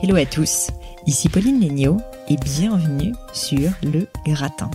Hello 0.00 0.14
à 0.14 0.24
tous, 0.24 0.70
ici 1.06 1.28
Pauline 1.28 1.58
Léniaud 1.58 1.96
et 2.28 2.36
bienvenue 2.36 3.14
sur 3.32 3.68
Le 3.82 4.06
Gratin. 4.24 4.70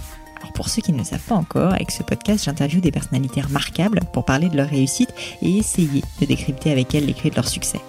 Pour 0.53 0.69
ceux 0.69 0.81
qui 0.81 0.93
ne 0.93 0.99
le 0.99 1.03
savent 1.03 1.19
pas 1.19 1.35
encore, 1.35 1.73
avec 1.73 1.91
ce 1.91 2.03
podcast, 2.03 2.45
j'interviewe 2.45 2.81
des 2.81 2.91
personnalités 2.91 3.41
remarquables 3.41 4.01
pour 4.11 4.23
parler 4.23 4.49
de 4.49 4.57
leur 4.57 4.69
réussite 4.69 5.13
et 5.41 5.57
essayer 5.57 6.03
de 6.21 6.25
décrypter 6.25 6.71
avec 6.71 6.93
elles 6.93 7.05
les 7.05 7.13
clés 7.13 7.31
de 7.31 7.35
leur 7.35 7.47
succès. 7.47 7.79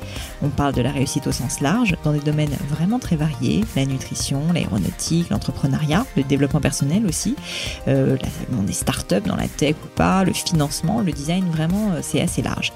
On 0.42 0.48
parle 0.48 0.74
de 0.74 0.82
la 0.82 0.90
réussite 0.90 1.26
au 1.26 1.32
sens 1.32 1.60
large, 1.60 1.96
dans 2.04 2.12
des 2.12 2.20
domaines 2.20 2.54
vraiment 2.70 2.98
très 2.98 3.16
variés, 3.16 3.64
la 3.76 3.84
nutrition, 3.84 4.40
l'aéronautique, 4.52 5.30
l'entrepreneuriat, 5.30 6.06
le 6.16 6.22
développement 6.22 6.60
personnel 6.60 7.06
aussi, 7.06 7.36
euh, 7.88 8.16
la, 8.20 8.62
des 8.62 8.72
startups 8.72 9.26
dans 9.26 9.36
la 9.36 9.48
tech 9.48 9.76
ou 9.84 9.88
pas, 9.94 10.24
le 10.24 10.32
financement, 10.32 11.00
le 11.00 11.12
design, 11.12 11.44
vraiment 11.50 11.92
euh, 11.92 12.00
c'est 12.02 12.20
assez 12.20 12.42
large. 12.42 12.72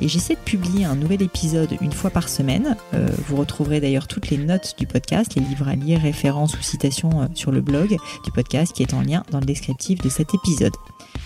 Et 0.00 0.08
j'essaie 0.08 0.34
de 0.34 0.40
publier 0.40 0.84
un 0.84 0.96
nouvel 0.96 1.22
épisode 1.22 1.76
une 1.80 1.92
fois 1.92 2.10
par 2.10 2.28
semaine. 2.28 2.76
Euh, 2.94 3.08
vous 3.28 3.36
retrouverez 3.36 3.80
d'ailleurs 3.80 4.06
toutes 4.06 4.30
les 4.30 4.38
notes 4.38 4.74
du 4.78 4.86
podcast, 4.86 5.34
les 5.34 5.42
livres 5.42 5.68
à 5.68 5.74
lire, 5.74 6.00
références 6.00 6.58
ou 6.58 6.62
citations 6.62 7.22
euh, 7.22 7.26
sur 7.34 7.52
le 7.52 7.60
blog 7.60 7.96
du 8.24 8.32
podcast 8.32 8.72
qui 8.72 8.82
est 8.82 8.94
en 8.94 9.02
lien 9.02 9.22
dans 9.30 9.40
le 9.40 9.46
descriptif 9.46 10.00
de 10.00 10.08
cet 10.08 10.34
épisode. 10.34 10.72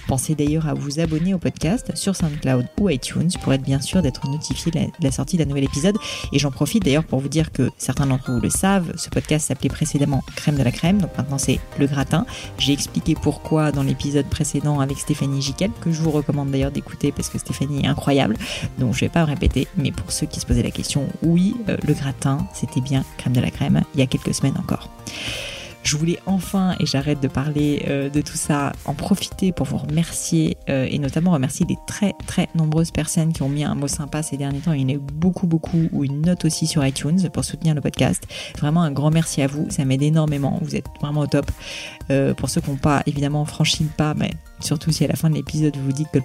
Pensez 0.06 0.34
d'ailleurs 0.34 0.68
à 0.68 0.74
vous 0.74 1.00
abonner 1.00 1.32
au 1.34 1.38
podcast 1.38 1.96
sur 1.96 2.14
SoundCloud 2.14 2.66
ou 2.78 2.90
iTunes 2.90 3.30
pour 3.42 3.52
être 3.52 3.62
bien 3.62 3.80
sûr 3.80 4.02
d'être 4.02 4.28
notifié 4.28 4.70
de 4.70 4.88
la 5.02 5.10
sortie 5.10 5.36
d'un 5.36 5.46
nouvel 5.46 5.64
épisode. 5.64 5.96
Et 6.32 6.38
j'en 6.38 6.50
profite 6.50 6.84
d'ailleurs 6.84 7.04
pour 7.04 7.20
vous 7.20 7.28
dire 7.28 7.52
que 7.52 7.70
certains 7.78 8.06
d'entre 8.06 8.30
vous 8.30 8.40
le 8.40 8.50
savent, 8.50 8.92
ce 8.96 9.08
podcast 9.08 9.48
s'appelait 9.48 9.70
précédemment 9.70 10.22
Crème 10.36 10.56
de 10.56 10.62
la 10.62 10.72
crème, 10.72 11.00
donc 11.00 11.16
maintenant 11.16 11.38
c'est 11.38 11.58
le 11.78 11.86
gratin. 11.86 12.26
J'ai 12.58 12.72
expliqué 12.72 13.14
pourquoi 13.14 13.72
dans 13.72 13.82
l'épisode 13.82 14.26
précédent 14.26 14.80
avec 14.80 14.98
Stéphanie 14.98 15.40
Jiquel, 15.40 15.70
que 15.80 15.90
je 15.90 16.02
vous 16.02 16.10
recommande 16.10 16.50
d'ailleurs 16.50 16.70
d'écouter 16.70 17.12
parce 17.12 17.28
que 17.28 17.38
Stéphanie 17.38 17.84
est 17.84 17.88
incroyable. 17.88 18.36
Donc 18.78 18.94
je 18.94 19.00
vais 19.00 19.08
pas 19.08 19.22
me 19.22 19.30
répéter, 19.30 19.68
mais 19.76 19.90
pour 19.90 20.12
ceux 20.12 20.26
qui 20.26 20.40
se 20.40 20.46
posaient 20.46 20.62
la 20.62 20.70
question, 20.70 21.06
oui, 21.22 21.56
euh, 21.68 21.76
le 21.86 21.94
gratin, 21.94 22.46
c'était 22.52 22.80
bien 22.80 23.04
Crème 23.16 23.32
de 23.32 23.40
la 23.40 23.50
crème 23.50 23.82
il 23.94 24.00
y 24.00 24.02
a 24.02 24.06
quelques 24.06 24.34
semaines 24.34 24.56
encore. 24.58 24.88
Je 25.84 25.98
voulais 25.98 26.18
enfin, 26.24 26.74
et 26.80 26.86
j'arrête 26.86 27.20
de 27.20 27.28
parler 27.28 27.84
euh, 27.88 28.08
de 28.08 28.22
tout 28.22 28.38
ça, 28.38 28.72
en 28.86 28.94
profiter 28.94 29.52
pour 29.52 29.66
vous 29.66 29.76
remercier 29.76 30.56
euh, 30.70 30.88
et 30.90 30.98
notamment 30.98 31.32
remercier 31.32 31.66
les 31.68 31.76
très 31.86 32.14
très 32.26 32.48
nombreuses 32.54 32.90
personnes 32.90 33.34
qui 33.34 33.42
ont 33.42 33.50
mis 33.50 33.64
un 33.64 33.74
mot 33.74 33.86
sympa 33.86 34.22
ces 34.22 34.38
derniers 34.38 34.60
temps. 34.60 34.72
Il 34.72 34.90
y 34.90 34.94
en 34.94 34.96
a 34.96 34.98
beaucoup 34.98 35.46
beaucoup 35.46 35.88
ou 35.92 36.02
une 36.02 36.22
note 36.22 36.46
aussi 36.46 36.66
sur 36.66 36.84
iTunes 36.86 37.28
pour 37.30 37.44
soutenir 37.44 37.74
le 37.74 37.82
podcast. 37.82 38.26
Vraiment 38.58 38.82
un 38.82 38.92
grand 38.92 39.10
merci 39.10 39.42
à 39.42 39.46
vous, 39.46 39.66
ça 39.68 39.84
m'aide 39.84 40.02
énormément. 40.02 40.58
Vous 40.62 40.74
êtes 40.74 40.86
vraiment 41.02 41.20
au 41.20 41.26
top. 41.26 41.50
Euh, 42.10 42.32
pour 42.32 42.48
ceux 42.48 42.62
qui 42.62 42.70
n'ont 42.70 42.76
pas 42.76 43.02
évidemment 43.04 43.44
franchi 43.44 43.82
le 43.82 43.90
pas, 43.90 44.14
mais 44.14 44.30
surtout 44.60 44.90
si 44.90 45.04
à 45.04 45.08
la 45.08 45.16
fin 45.16 45.28
de 45.28 45.34
l'épisode 45.34 45.76
vous 45.76 45.84
vous 45.84 45.92
dites 45.92 46.08
que 46.10 46.18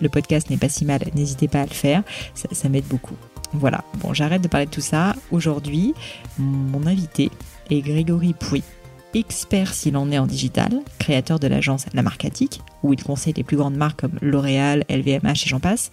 le 0.00 0.08
podcast 0.08 0.48
n'est 0.48 0.56
pas 0.56 0.70
si 0.70 0.86
mal, 0.86 1.02
n'hésitez 1.14 1.48
pas 1.48 1.60
à 1.60 1.66
le 1.66 1.70
faire. 1.70 2.02
Ça, 2.34 2.48
ça 2.50 2.70
m'aide 2.70 2.86
beaucoup. 2.86 3.16
Voilà, 3.52 3.84
bon 4.00 4.14
j'arrête 4.14 4.40
de 4.40 4.48
parler 4.48 4.64
de 4.64 4.70
tout 4.70 4.80
ça. 4.80 5.14
Aujourd'hui, 5.30 5.92
mon 6.38 6.86
invité 6.86 7.30
est 7.68 7.82
Grégory 7.82 8.32
Pouy 8.32 8.62
expert 9.14 9.74
s'il 9.74 9.96
en 9.96 10.10
est 10.10 10.18
en 10.18 10.26
digital, 10.26 10.70
créateur 10.98 11.38
de 11.38 11.46
l'agence 11.46 11.86
La 11.94 12.02
Marcatique, 12.02 12.60
où 12.82 12.92
il 12.92 13.02
conseille 13.02 13.34
les 13.34 13.44
plus 13.44 13.56
grandes 13.56 13.76
marques 13.76 14.00
comme 14.00 14.18
L'Oréal, 14.20 14.84
LVMH 14.88 15.44
et 15.44 15.48
j'en 15.48 15.60
passe, 15.60 15.90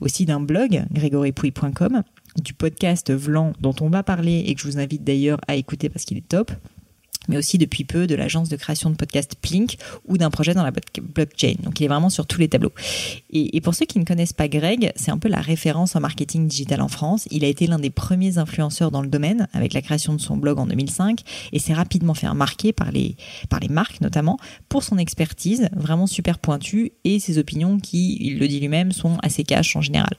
aussi 0.00 0.24
d'un 0.24 0.40
blog, 0.40 0.84
grégoripouy.com, 0.92 2.02
du 2.42 2.54
podcast 2.54 3.12
Vlan 3.12 3.52
dont 3.60 3.74
on 3.80 3.88
va 3.88 4.02
parler 4.02 4.44
et 4.46 4.54
que 4.54 4.60
je 4.60 4.66
vous 4.66 4.78
invite 4.78 5.04
d'ailleurs 5.04 5.40
à 5.48 5.56
écouter 5.56 5.88
parce 5.88 6.04
qu'il 6.04 6.18
est 6.18 6.28
top, 6.28 6.52
mais 7.30 7.38
aussi 7.38 7.56
depuis 7.56 7.84
peu 7.84 8.06
de 8.06 8.14
l'agence 8.14 8.48
de 8.48 8.56
création 8.56 8.90
de 8.90 8.96
podcast 8.96 9.36
Plink 9.40 9.76
ou 10.06 10.18
d'un 10.18 10.30
projet 10.30 10.52
dans 10.52 10.64
la 10.64 10.72
blockchain. 10.72 11.54
Donc 11.62 11.80
il 11.80 11.84
est 11.84 11.88
vraiment 11.88 12.10
sur 12.10 12.26
tous 12.26 12.40
les 12.40 12.48
tableaux. 12.48 12.72
Et, 13.30 13.60
pour 13.60 13.74
ceux 13.74 13.86
qui 13.86 13.98
ne 13.98 14.04
connaissent 14.04 14.32
pas 14.32 14.48
Greg, 14.48 14.92
c'est 14.96 15.10
un 15.10 15.18
peu 15.18 15.28
la 15.28 15.40
référence 15.40 15.94
en 15.94 16.00
marketing 16.00 16.48
digital 16.48 16.80
en 16.80 16.88
France. 16.88 17.28
Il 17.30 17.44
a 17.44 17.48
été 17.48 17.66
l'un 17.66 17.78
des 17.78 17.90
premiers 17.90 18.38
influenceurs 18.38 18.90
dans 18.90 19.02
le 19.02 19.08
domaine 19.08 19.48
avec 19.52 19.72
la 19.72 19.80
création 19.80 20.12
de 20.12 20.20
son 20.20 20.36
blog 20.36 20.58
en 20.58 20.66
2005 20.66 21.20
et 21.52 21.58
s'est 21.58 21.74
rapidement 21.74 22.14
fait 22.14 22.26
remarquer 22.26 22.72
par 22.72 22.90
les, 22.90 23.16
par 23.48 23.60
les 23.60 23.68
marques 23.68 24.00
notamment 24.00 24.38
pour 24.68 24.82
son 24.82 24.98
expertise 24.98 25.68
vraiment 25.76 26.06
super 26.06 26.38
pointue 26.38 26.92
et 27.04 27.20
ses 27.20 27.38
opinions 27.38 27.78
qui, 27.78 28.18
il 28.20 28.38
le 28.38 28.48
dit 28.48 28.58
lui-même, 28.58 28.90
sont 28.90 29.18
assez 29.22 29.44
cash 29.44 29.76
en 29.76 29.80
général. 29.80 30.14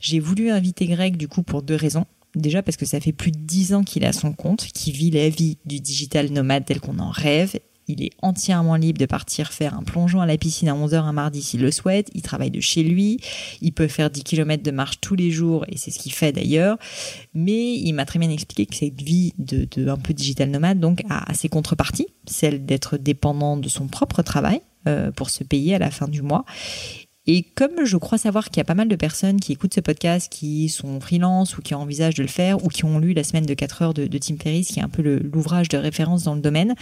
J'ai 0.00 0.20
voulu 0.20 0.50
inviter 0.50 0.86
Greg 0.86 1.16
du 1.16 1.28
coup 1.28 1.42
pour 1.42 1.62
deux 1.62 1.76
raisons. 1.76 2.04
Déjà 2.34 2.62
parce 2.62 2.76
que 2.76 2.86
ça 2.86 3.00
fait 3.00 3.12
plus 3.12 3.30
de 3.30 3.38
dix 3.38 3.74
ans 3.74 3.82
qu'il 3.82 4.04
à 4.04 4.12
son 4.12 4.32
compte, 4.32 4.64
qu'il 4.66 4.94
vit 4.94 5.10
la 5.10 5.28
vie 5.28 5.58
du 5.66 5.80
digital 5.80 6.30
nomade 6.30 6.64
tel 6.64 6.80
qu'on 6.80 6.98
en 6.98 7.10
rêve. 7.10 7.58
Il 7.88 8.02
est 8.02 8.12
entièrement 8.22 8.76
libre 8.76 8.98
de 8.98 9.06
partir 9.06 9.52
faire 9.52 9.74
un 9.74 9.82
plongeon 9.82 10.20
à 10.20 10.26
la 10.26 10.38
piscine 10.38 10.68
à 10.68 10.74
11h 10.74 10.94
un 10.94 11.12
mardi 11.12 11.42
s'il 11.42 11.60
le 11.60 11.70
souhaite. 11.70 12.08
Il 12.14 12.22
travaille 12.22 12.50
de 12.50 12.60
chez 12.60 12.82
lui. 12.82 13.18
Il 13.60 13.72
peut 13.72 13.88
faire 13.88 14.08
10 14.08 14.22
km 14.22 14.62
de 14.62 14.70
marche 14.70 15.00
tous 15.00 15.14
les 15.14 15.30
jours 15.30 15.66
et 15.68 15.76
c'est 15.76 15.90
ce 15.90 15.98
qu'il 15.98 16.12
fait 16.12 16.32
d'ailleurs. 16.32 16.78
Mais 17.34 17.74
il 17.74 17.92
m'a 17.92 18.06
très 18.06 18.18
bien 18.18 18.30
expliqué 18.30 18.66
que 18.66 18.76
cette 18.76 19.02
vie 19.02 19.34
de, 19.36 19.88
un 19.88 19.98
peu 19.98 20.14
digital 20.14 20.48
nomade 20.48 20.80
donc 20.80 21.02
a, 21.10 21.34
ses 21.34 21.48
contreparties. 21.48 22.06
Celle 22.26 22.64
d'être 22.64 22.96
dépendant 22.96 23.56
de 23.56 23.68
son 23.68 23.88
propre 23.88 24.22
travail 24.22 24.60
euh, 24.88 25.10
pour 25.10 25.30
se 25.30 25.44
payer 25.44 25.74
à 25.74 25.78
la 25.78 25.90
fin 25.90 26.08
du 26.08 26.22
mois 26.22 26.44
et 27.28 27.44
comme 27.54 27.84
je 27.84 27.96
crois 27.96 28.18
savoir 28.18 28.46
qu'il 28.46 28.56
y 28.56 28.60
a 28.60 28.64
pas 28.64 28.74
mal 28.74 28.88
de 28.88 28.96
personnes 28.96 29.38
qui 29.38 29.52
écoutent 29.52 29.74
ce 29.74 29.80
podcast, 29.80 30.30
qui 30.30 30.68
sont 30.68 30.98
freelance 31.00 31.56
ou 31.56 31.62
qui 31.62 31.72
envisagent 31.72 32.16
de 32.16 32.22
le 32.22 32.28
faire, 32.28 32.64
ou 32.64 32.68
qui 32.68 32.84
ont 32.84 32.98
lu 32.98 33.12
la 33.12 33.22
semaine 33.22 33.46
de 33.46 33.54
4 33.54 33.82
heures 33.82 33.94
de, 33.94 34.18
Tim 34.18 34.34
Ferriss, 34.42 34.68
qui 34.68 34.80
est 34.80 34.82
un 34.82 34.88
peu 34.88 35.02
l'ouvrage 35.02 35.68
de 35.68 35.76
référence 35.76 36.24
dans 36.24 36.34
le 36.34 36.40
domaine, 36.40 36.74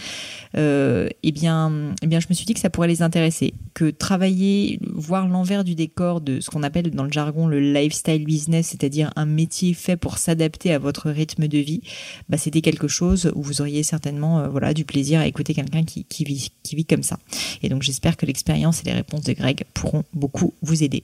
euh, 0.57 1.09
eh, 1.21 1.31
bien, 1.31 1.93
eh 2.01 2.07
bien, 2.07 2.19
je 2.19 2.25
me 2.27 2.33
suis 2.33 2.45
dit 2.45 2.55
que 2.55 2.59
ça 2.59 2.71
pourrait 2.71 2.87
les 2.87 3.03
intéresser. 3.03 3.53
Que 3.75 3.91
travailler, 3.91 4.79
voir 4.95 5.27
l'envers 5.27 5.63
du 5.63 5.75
décor 5.75 6.21
de 6.21 6.39
ce 6.39 6.49
qu'on 6.49 6.63
appelle 6.63 6.89
dans 6.89 7.03
le 7.03 7.11
jargon 7.11 7.47
le 7.47 7.59
lifestyle 7.59 8.25
business, 8.25 8.69
c'est-à-dire 8.69 9.11
un 9.15 9.27
métier 9.27 9.75
fait 9.75 9.95
pour 9.95 10.17
s'adapter 10.17 10.73
à 10.73 10.79
votre 10.79 11.11
rythme 11.11 11.47
de 11.47 11.59
vie, 11.59 11.81
bah, 12.29 12.37
c'était 12.37 12.61
quelque 12.61 12.87
chose 12.87 13.31
où 13.35 13.43
vous 13.43 13.61
auriez 13.61 13.83
certainement 13.83 14.39
euh, 14.39 14.47
voilà, 14.47 14.73
du 14.73 14.85
plaisir 14.85 15.19
à 15.19 15.27
écouter 15.27 15.53
quelqu'un 15.53 15.83
qui, 15.83 16.23
vit, 16.23 16.51
qui 16.63 16.75
vit 16.75 16.85
comme 16.85 17.03
ça. 17.03 17.19
Et 17.61 17.69
donc 17.69 17.83
j'espère 17.83 18.17
que 18.17 18.25
l'expérience 18.25 18.81
et 18.81 18.85
les 18.85 18.93
réponses 18.93 19.21
de 19.21 19.33
Greg 19.33 19.65
pourront 19.75 20.03
beaucoup 20.13 20.30
vous 20.61 20.83
aider. 20.83 21.03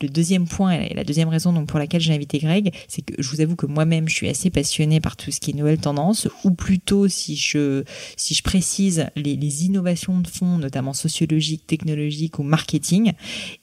Le 0.00 0.08
deuxième 0.08 0.46
point 0.46 0.72
et 0.72 0.94
la 0.94 1.04
deuxième 1.04 1.28
raison 1.28 1.52
donc 1.52 1.68
pour 1.68 1.78
laquelle 1.78 2.00
j'ai 2.00 2.14
invité 2.14 2.38
Greg, 2.38 2.72
c'est 2.88 3.02
que 3.02 3.14
je 3.18 3.28
vous 3.30 3.40
avoue 3.40 3.56
que 3.56 3.66
moi-même 3.66 4.08
je 4.08 4.14
suis 4.14 4.28
assez 4.28 4.50
passionnée 4.50 5.00
par 5.00 5.16
tout 5.16 5.30
ce 5.30 5.40
qui 5.40 5.50
est 5.50 5.54
nouvelle 5.54 5.78
tendance, 5.78 6.28
ou 6.44 6.50
plutôt 6.50 7.08
si 7.08 7.36
je 7.36 7.84
si 8.16 8.34
je 8.34 8.42
précise 8.42 9.06
les, 9.16 9.36
les 9.36 9.64
innovations 9.64 10.18
de 10.20 10.28
fond, 10.28 10.58
notamment 10.58 10.92
sociologiques, 10.92 11.66
technologiques 11.66 12.38
ou 12.38 12.42
marketing. 12.42 13.12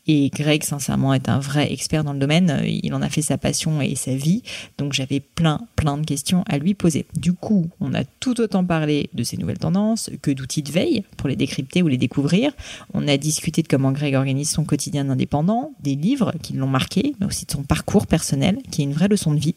Et 0.08 0.30
Greg, 0.30 0.64
sincèrement, 0.64 1.14
est 1.14 1.30
un 1.30 1.40
vrai 1.40 1.72
expert 1.72 2.04
dans 2.04 2.14
le 2.14 2.20
domaine. 2.20 2.62
Il 2.66 2.94
en 2.94 3.02
a 3.02 3.10
fait 3.10 3.22
sa 3.22 3.38
passion 3.38 3.82
et 3.82 3.96
sa 3.96 4.16
vie. 4.16 4.44
Donc 4.78 4.94
j'avais 4.94 5.20
plein, 5.20 5.60
plein 5.76 5.98
de 5.98 6.06
questions 6.06 6.44
à 6.48 6.58
lui 6.58 6.74
poser. 6.74 7.06
Du 7.16 7.34
coup, 7.34 7.70
on 7.80 7.94
a 7.94 8.04
tout 8.04 8.40
autant 8.42 8.66
parlé 8.66 9.10
de 9.14 9.24
ces 9.24 9.38
nouvelles 9.38 9.60
tendances 9.60 10.10
que 10.22 10.32
d'outils 10.32 10.64
de 10.64 10.72
veille 10.72 11.04
pour 11.18 11.30
les 11.30 11.36
décrypter 11.36 11.82
ou 11.82 11.88
les 11.88 11.98
découvrir. 11.98 12.52
On 12.94 13.08
a 13.08 13.18
discuté 13.18 13.62
de 13.62 13.68
comment 13.68 13.92
Greg 13.92 14.16
organise 14.16 14.50
son 14.50 14.66
quotidien 14.66 15.03
indépendant, 15.10 15.74
des 15.82 15.96
livres 15.96 16.34
qui 16.42 16.54
l'ont 16.54 16.68
marqué, 16.68 17.16
mais 17.20 17.26
aussi 17.26 17.46
de 17.46 17.52
son 17.52 17.64
parcours 17.64 18.08
personnel, 18.08 18.60
qui 18.72 18.82
est 18.82 18.86
une 18.86 18.94
vraie 18.94 19.08
leçon 19.08 19.34
de 19.34 19.40
vie. 19.40 19.56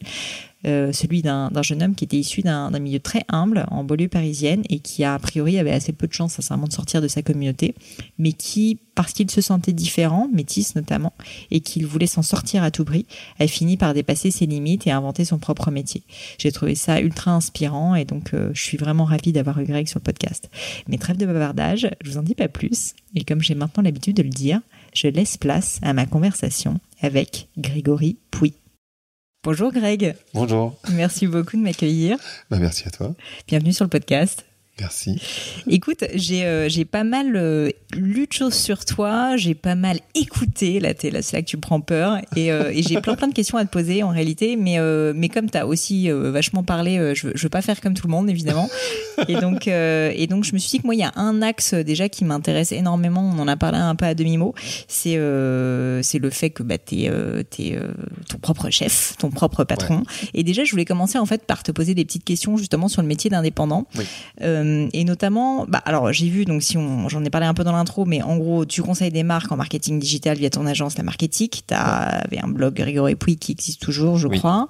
Euh, 0.67 0.91
celui 0.91 1.23
d'un 1.23 1.51
jeune 1.63 1.83
homme 1.83 1.95
qui 1.95 2.05
était 2.05 2.17
issu 2.17 2.43
d'un 2.43 2.77
milieu 2.81 2.99
très 2.99 3.23
humble 3.29 3.67
en 3.71 3.85
banlieue 3.85 4.09
parisienne 4.09 4.63
et 4.69 4.81
qui 4.81 5.05
a, 5.05 5.15
a 5.15 5.19
priori 5.19 5.59
avait 5.59 5.71
assez 5.71 5.93
peu 5.93 6.09
de 6.09 6.13
chance 6.13 6.33
sincèrement 6.33 6.67
de 6.67 6.73
sortir 6.73 7.01
de 7.01 7.07
sa 7.07 7.23
communauté, 7.23 7.75
mais 8.19 8.33
qui, 8.33 8.79
parce 8.97 9.13
qu'il 9.13 9.31
se 9.31 9.41
sentait 9.41 9.75
différent, 9.75 10.29
métis 10.33 10.75
notamment, 10.75 11.13
et 11.53 11.61
qu'il 11.61 11.87
voulait 11.87 12.09
s'en 12.09 12.23
sortir 12.23 12.65
à 12.65 12.73
tout 12.73 12.85
prix, 12.85 13.07
a 13.39 13.47
fini 13.47 13.77
par 13.77 13.95
dépasser 13.95 14.33
ses 14.33 14.47
limites 14.47 14.89
et 14.89 14.91
inventer 14.91 15.25
son 15.25 15.39
propre 15.39 15.71
métier. 15.71 16.03
J'ai 16.39 16.51
trouvé 16.51 16.75
ça 16.75 17.01
ultra 17.01 17.31
inspirant 17.33 17.95
et 17.95 18.05
donc 18.05 18.35
euh, 18.35 18.51
je 18.53 18.63
suis 18.63 18.79
vraiment 18.79 19.05
ravie 19.05 19.33
d'avoir 19.33 19.61
eu 19.61 19.65
Greg 19.65 19.87
sur 19.87 20.01
le 20.01 20.05
podcast. 20.05 20.51
Mais 20.89 20.99
trêve 20.99 21.17
de 21.17 21.27
bavardage, 21.27 21.89
je 22.03 22.11
vous 22.11 22.19
en 22.19 22.23
dis 22.23 22.35
pas 22.35 22.49
plus, 22.49 22.95
et 23.15 23.23
comme 23.23 23.41
j'ai 23.41 23.55
maintenant 23.55 23.85
l'habitude 23.85 24.17
de 24.17 24.23
le 24.23 24.31
dire, 24.31 24.61
je 24.97 25.09
laisse 25.09 25.37
place 25.37 25.79
à 25.83 25.93
ma 25.93 26.07
conversation 26.07 26.81
avec 27.01 27.49
Grégory 27.59 28.17
Pouy. 28.31 28.55
Bonjour 29.45 29.71
Greg. 29.71 30.17
Bonjour. 30.35 30.75
Merci 30.93 31.27
beaucoup 31.27 31.57
de 31.57 31.63
m'accueillir. 31.63 32.17
Bah, 32.51 32.59
merci 32.59 32.89
à 32.89 32.91
toi. 32.91 33.15
Bienvenue 33.47 33.73
sur 33.73 33.85
le 33.85 33.91
podcast. 33.91 34.45
Merci. 34.79 35.19
Écoute, 35.69 36.05
j'ai 36.15 36.45
euh, 36.45 36.69
pas 36.91 37.03
mal 37.03 37.35
euh, 37.35 37.71
lu 37.95 38.27
de 38.27 38.33
choses 38.33 38.53
sur 38.53 38.85
toi, 38.85 39.35
j'ai 39.39 39.55
pas 39.55 39.75
mal 39.75 40.01
écouté, 40.15 40.81
là, 40.81 40.91
là 40.91 41.23
c'est 41.23 41.37
là 41.37 41.43
que 41.43 41.47
tu 41.47 41.57
prends 41.57 41.81
peur, 41.81 42.19
et, 42.37 42.53
euh, 42.53 42.71
et 42.71 42.83
j'ai 42.83 43.01
plein 43.01 43.15
plein 43.15 43.29
de 43.29 43.33
questions 43.33 43.57
à 43.57 43.65
te 43.65 43.71
poser 43.71 44.03
en 44.03 44.11
réalité, 44.11 44.55
mais, 44.57 44.79
mais 45.15 45.31
comme 45.31 45.51
tu 45.51 45.57
as 45.57 45.67
aussi 45.67 46.11
vachement 46.11 46.63
parlé, 46.63 47.15
je, 47.15 47.29
je 47.35 47.43
veux 47.43 47.49
pas 47.49 47.63
faire 47.63 47.81
comme 47.81 47.95
tout 47.95 48.07
le 48.07 48.11
monde 48.11 48.29
évidemment, 48.29 48.69
et 49.29 49.37
donc, 49.37 49.67
et 49.67 50.27
donc 50.27 50.45
je 50.45 50.53
me 50.53 50.59
suis 50.59 50.71
dit 50.71 50.81
que 50.81 50.87
moi 50.87 50.95
il 50.95 51.01
y 51.01 51.05
a 51.05 51.13
un 51.17 51.41
axe 51.41 51.73
déjà 51.73 52.11
qui 52.11 52.27
m'intéresse 52.27 52.73
énormément, 52.73 53.23
on 53.35 53.39
en 53.39 53.49
a 53.49 53.57
parlé 53.57 53.79
un 53.79 53.95
peu 53.95 54.05
à 54.05 54.15
demi-mot, 54.15 54.55
c'est 54.89 55.19
c'est 56.03 56.19
le 56.19 56.31
fait 56.31 56.51
que 56.51 56.63
bah, 56.63 56.77
tu 56.77 56.97
es, 56.97 57.05
es 57.07 57.79
ton 58.29 58.39
propre 58.39 58.69
chef, 58.69 59.15
ton 59.19 59.31
propre 59.31 59.65
patron, 59.65 60.03
et 60.35 60.43
déjà 60.43 60.65
je 60.65 60.71
voulais 60.71 60.85
commencer 60.85 61.17
en 61.17 61.27
fait 61.27 61.47
par 61.47 61.63
te 61.63 61.73
poser 61.73 61.95
des 61.95 62.05
petites 62.05 62.25
questions 62.25 62.59
justement 62.59 62.89
sur 62.89 63.01
le 63.01 63.09
métier 63.09 63.31
d'indépendant. 63.31 63.87
Oui 63.97 64.05
Euh, 64.67 64.89
et 64.93 65.05
notamment, 65.05 65.67
bah, 65.67 65.83
alors 65.85 66.13
j'ai 66.13 66.29
vu, 66.29 66.45
donc 66.45 66.63
si 66.63 66.77
on, 66.77 67.09
j'en 67.09 67.25
ai 67.25 67.31
parlé 67.31 67.47
un 67.47 67.55
peu 67.55 67.65
dans 67.65 67.73
l'intro, 67.73 68.05
mais 68.05 68.23
en 68.23 68.37
gros, 68.37 68.65
tu 68.65 68.83
conseilles 68.83 69.11
des 69.11 69.23
marques 69.23 69.51
en 69.53 69.57
marketing 69.57 69.99
digital 69.99 70.37
via 70.37 70.51
ton 70.51 70.67
agence 70.67 70.97
La 70.99 71.05
Marketique. 71.05 71.65
Tu 71.67 71.75
avais 71.75 72.39
un 72.43 72.49
blog 72.49 72.79
Rigor 72.79 73.09
et 73.09 73.17
Puis 73.17 73.37
qui 73.37 73.53
existe 73.53 73.83
toujours, 73.83 74.19
je 74.19 74.29
crois. 74.29 74.69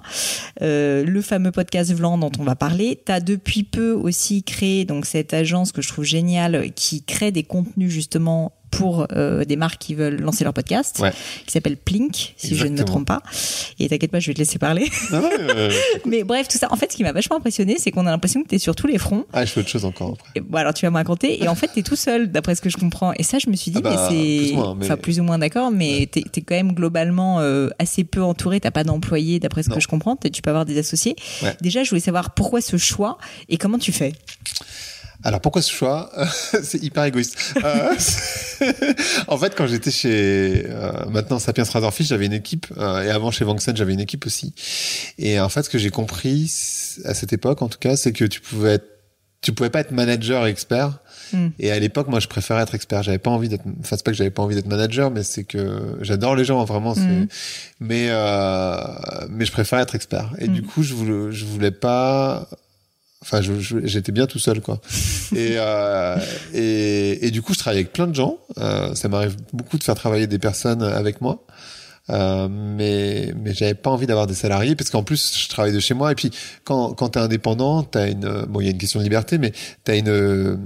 Euh, 0.61 1.03
le 1.03 1.21
fameux 1.21 1.51
podcast 1.51 1.93
Vlan 1.93 2.17
dont 2.17 2.31
on 2.39 2.43
va 2.43 2.55
parler. 2.55 3.01
Tu 3.05 3.11
as 3.11 3.19
depuis 3.19 3.63
peu 3.63 3.91
aussi 3.91 4.43
créé 4.43 4.85
donc 4.85 5.05
cette 5.05 5.33
agence 5.33 5.71
que 5.71 5.81
je 5.81 5.87
trouve 5.87 6.05
géniale 6.05 6.71
qui 6.75 7.03
crée 7.03 7.31
des 7.31 7.43
contenus 7.43 7.91
justement 7.91 8.53
pour 8.71 9.07
euh, 9.13 9.45
des 9.45 9.55
marques 9.55 9.79
qui 9.79 9.95
veulent 9.95 10.19
lancer 10.19 10.43
leur 10.43 10.53
podcast, 10.53 11.01
qui 11.45 11.51
s'appelle 11.51 11.77
Plink, 11.77 12.33
si 12.37 12.55
je 12.55 12.65
ne 12.65 12.77
me 12.77 12.83
trompe 12.85 13.07
pas. 13.07 13.21
Et 13.79 13.87
t'inquiète 13.89 14.11
pas, 14.11 14.19
je 14.19 14.27
vais 14.27 14.33
te 14.33 14.39
laisser 14.39 14.59
parler. 14.59 14.89
Ah 15.13 15.21
Mais 16.05 16.23
bref, 16.23 16.47
tout 16.47 16.57
ça. 16.57 16.67
En 16.71 16.75
fait, 16.75 16.91
ce 16.91 16.97
qui 16.97 17.03
m'a 17.03 17.11
vachement 17.11 17.37
impressionné, 17.37 17.77
c'est 17.79 17.91
qu'on 17.91 18.05
a 18.05 18.11
l'impression 18.11 18.43
que 18.43 18.47
t'es 18.49 18.59
sur 18.59 18.75
tous 18.75 18.87
les 18.87 18.97
fronts. 18.97 19.25
Ah, 19.33 19.45
je 19.45 19.51
fais 19.51 19.59
autre 19.61 19.69
chose 19.69 19.85
encore 19.85 20.15
après. 20.19 20.41
bon, 20.41 20.57
alors 20.57 20.73
tu 20.73 20.85
vas 20.85 20.91
me 20.91 20.95
raconter. 20.95 21.43
Et 21.43 21.47
en 21.47 21.55
fait, 21.55 21.67
t'es 21.73 21.83
tout 21.83 21.95
seul, 21.95 22.31
d'après 22.31 22.55
ce 22.55 22.61
que 22.61 22.69
je 22.69 22.77
comprends. 22.77 23.13
Et 23.13 23.23
ça, 23.23 23.39
je 23.39 23.49
me 23.49 23.55
suis 23.55 23.71
dit, 23.71 23.77
ah 23.79 23.81
bah, 23.81 24.09
mais 24.11 24.49
c'est, 24.49 24.55
enfin 24.55 24.97
plus 24.97 25.19
ou 25.19 25.23
moins 25.23 25.39
d'accord, 25.39 25.71
mais 25.71 26.07
t'es 26.11 26.23
es 26.35 26.41
quand 26.41 26.55
même 26.55 26.73
globalement 26.73 27.39
euh, 27.39 27.69
assez 27.79 28.03
peu 28.03 28.21
entouré. 28.21 28.59
T'as 28.59 28.71
pas 28.71 28.83
d'employés, 28.83 29.39
d'après 29.39 29.63
ce 29.63 29.69
que 29.69 29.79
je 29.79 29.87
comprends. 29.87 30.15
Tu 30.15 30.41
peux 30.41 30.49
avoir 30.49 30.65
des 30.65 30.77
associés. 30.77 31.15
Déjà, 31.61 31.83
je 31.83 31.89
voulais 31.89 32.01
savoir 32.01 32.33
pourquoi 32.33 32.61
ce 32.61 32.77
choix 32.77 33.17
et 33.49 33.57
comment 33.57 33.79
tu 33.79 33.91
fais? 33.91 34.13
Alors 35.27 35.41
pourquoi 35.41 35.61
ce 35.61 35.69
choix 35.69 36.09
C'est 36.63 36.81
hyper 36.81 37.03
égoïste. 37.03 37.37
Euh, 37.61 37.93
en 39.27 39.37
fait, 39.37 39.53
quand 39.57 39.67
j'étais 39.67 39.91
chez 39.91 40.65
euh, 40.69 41.05
maintenant 41.09 41.37
Sapiens 41.37 41.65
Razorfish, 41.65 42.07
j'avais 42.07 42.27
une 42.27 42.33
équipe 42.33 42.67
euh, 42.77 43.03
et 43.03 43.09
avant 43.09 43.29
chez 43.29 43.43
Vanxen, 43.43 43.75
j'avais 43.75 43.93
une 43.93 43.99
équipe 43.99 44.25
aussi. 44.25 44.53
Et 45.17 45.37
en 45.41 45.49
fait, 45.49 45.63
ce 45.63 45.69
que 45.69 45.77
j'ai 45.77 45.89
compris 45.89 46.49
à 47.03 47.13
cette 47.13 47.33
époque, 47.33 47.61
en 47.61 47.67
tout 47.67 47.77
cas, 47.77 47.97
c'est 47.97 48.13
que 48.13 48.23
tu 48.23 48.39
pouvais 48.39 48.75
être, 48.75 48.87
tu 49.41 49.51
pouvais 49.51 49.69
pas 49.69 49.81
être 49.81 49.91
manager 49.91 50.47
et 50.47 50.49
expert. 50.49 50.99
Hmm. 51.33 51.49
Et 51.59 51.71
à 51.71 51.79
l'époque, 51.79 52.07
moi, 52.07 52.21
je 52.21 52.29
préférais 52.29 52.63
être 52.63 52.73
expert. 52.73 53.03
J'avais 53.03 53.17
pas 53.17 53.29
envie 53.29 53.49
d'être. 53.49 53.65
Enfin, 53.81 53.97
c'est 53.97 54.05
pas 54.05 54.11
que 54.11 54.17
j'avais 54.17 54.31
pas 54.31 54.43
envie 54.43 54.55
d'être 54.55 54.67
manager, 54.67 55.11
mais 55.11 55.23
c'est 55.23 55.43
que 55.43 55.97
j'adore 55.99 56.37
les 56.37 56.45
gens, 56.45 56.63
vraiment. 56.63 56.93
Hmm. 56.93 57.25
Mais 57.81 58.07
euh, 58.11 58.77
mais 59.29 59.43
je 59.43 59.51
préférais 59.51 59.81
être 59.81 59.93
expert. 59.95 60.31
Et 60.39 60.47
du 60.47 60.61
hmm. 60.61 60.67
coup, 60.67 60.83
je 60.83 60.93
voulais, 60.93 61.33
je 61.33 61.43
voulais 61.43 61.71
pas 61.71 62.47
Enfin, 63.21 63.41
j'étais 63.83 64.11
bien 64.11 64.27
tout 64.27 64.39
seul, 64.39 64.61
quoi. 64.61 64.79
et, 65.35 65.55
euh, 65.57 66.17
et, 66.53 67.25
et, 67.25 67.31
du 67.31 67.41
coup, 67.41 67.53
je 67.53 67.59
travaille 67.59 67.79
avec 67.79 67.93
plein 67.93 68.07
de 68.07 68.15
gens. 68.15 68.37
Euh, 68.57 68.93
ça 68.95 69.09
m'arrive 69.09 69.35
beaucoup 69.53 69.77
de 69.77 69.83
faire 69.83 69.95
travailler 69.95 70.27
des 70.27 70.39
personnes 70.39 70.83
avec 70.83 71.21
moi. 71.21 71.43
Euh, 72.09 72.47
mais 72.49 73.33
mais 73.35 73.53
j'avais 73.53 73.73
pas 73.73 73.89
envie 73.89 74.07
d'avoir 74.07 74.27
des 74.27 74.33
salariés 74.33 74.77
parce 74.77 74.89
qu'en 74.89 75.03
plus 75.03 75.37
je 75.37 75.49
travaille 75.49 75.73
de 75.73 75.79
chez 75.81 75.93
moi 75.93 76.09
et 76.09 76.15
puis 76.15 76.31
quand 76.63 76.93
quand 76.93 77.09
t'es 77.09 77.19
indépendant 77.19 77.83
t'as 77.83 78.09
une 78.09 78.45
bon 78.45 78.61
il 78.61 78.63
y 78.63 78.67
a 78.69 78.71
une 78.71 78.77
question 78.77 78.99
de 78.99 79.03
liberté 79.03 79.37
mais 79.37 79.51
t'as 79.83 79.97
une 79.97 80.57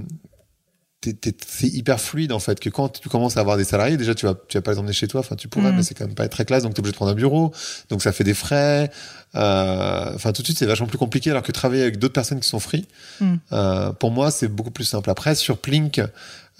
c'est 1.02 1.66
hyper 1.66 2.00
fluide 2.00 2.32
en 2.32 2.38
fait 2.38 2.60
que 2.60 2.68
quand 2.68 3.00
tu 3.00 3.08
commences 3.08 3.36
à 3.36 3.40
avoir 3.40 3.56
des 3.56 3.64
salariés 3.64 3.96
déjà 3.96 4.14
tu 4.14 4.26
vas 4.26 4.34
tu 4.48 4.56
vas 4.56 4.62
pas 4.62 4.72
les 4.72 4.78
emmener 4.78 4.92
chez 4.92 5.08
toi. 5.08 5.20
Enfin 5.20 5.36
tu 5.36 5.48
pourrais 5.48 5.72
mm. 5.72 5.76
mais 5.76 5.82
c'est 5.82 5.94
quand 5.94 6.06
même 6.06 6.14
pas 6.14 6.28
très 6.28 6.44
classe. 6.44 6.62
Donc 6.62 6.74
tu 6.74 6.78
es 6.78 6.80
obligé 6.80 6.92
de 6.92 6.96
prendre 6.96 7.10
un 7.10 7.16
bureau. 7.16 7.52
Donc 7.90 8.02
ça 8.02 8.12
fait 8.12 8.24
des 8.24 8.34
frais. 8.34 8.90
Euh, 9.34 10.12
enfin 10.14 10.32
tout 10.32 10.42
de 10.42 10.46
suite 10.46 10.58
c'est 10.58 10.66
vachement 10.66 10.86
plus 10.86 10.98
compliqué 10.98 11.30
alors 11.30 11.42
que 11.42 11.52
travailler 11.52 11.82
avec 11.82 11.98
d'autres 11.98 12.12
personnes 12.12 12.38
qui 12.38 12.48
sont 12.48 12.60
free 12.60 12.86
mm. 13.20 13.34
euh, 13.52 13.92
pour 13.92 14.10
moi 14.10 14.30
c'est 14.30 14.48
beaucoup 14.48 14.70
plus 14.70 14.84
simple. 14.84 15.10
Après 15.10 15.34
sur 15.34 15.58
Plink 15.58 16.00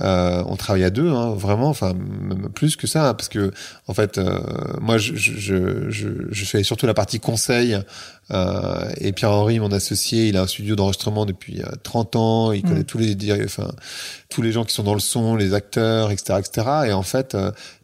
euh, 0.01 0.43
on 0.47 0.57
travaille 0.57 0.85
à 0.85 0.91
deux, 0.91 1.11
hein, 1.11 1.35
vraiment, 1.35 1.69
enfin 1.69 1.93
même 1.93 2.49
plus 2.49 2.77
que 2.77 2.87
ça, 2.87 3.15
parce 3.15 3.29
que 3.29 3.53
en 3.87 3.95
fait, 3.95 4.19
euh, 4.19 4.41
moi, 4.81 4.99
je, 4.99 5.15
je, 5.15 5.91
je, 5.91 6.09
je, 6.31 6.45
fais 6.45 6.63
surtout 6.63 6.87
la 6.87 6.95
partie 6.95 7.21
conseil. 7.21 7.79
Euh, 8.31 8.91
et 8.99 9.13
Pierre-Henri, 9.13 9.61
mon 9.61 9.71
associé, 9.71 10.29
il 10.29 10.37
a 10.37 10.43
un 10.43 10.47
studio 10.47 10.77
d'enregistrement 10.77 11.27
depuis 11.27 11.61
30 11.83 12.17
ans. 12.17 12.53
Il 12.53 12.63
connaît 12.63 12.81
mm. 12.81 12.85
tous 12.85 12.99
les, 12.99 13.45
enfin 13.45 13.71
tous 14.31 14.41
les 14.41 14.51
gens 14.51 14.65
qui 14.65 14.75
sont 14.75 14.83
dans 14.83 14.95
le 14.95 15.01
son, 15.01 15.37
les 15.37 15.53
acteurs, 15.53 16.11
etc., 16.11 16.39
etc. 16.39 16.69
Et 16.87 16.93
en 16.93 17.03
fait, 17.03 17.37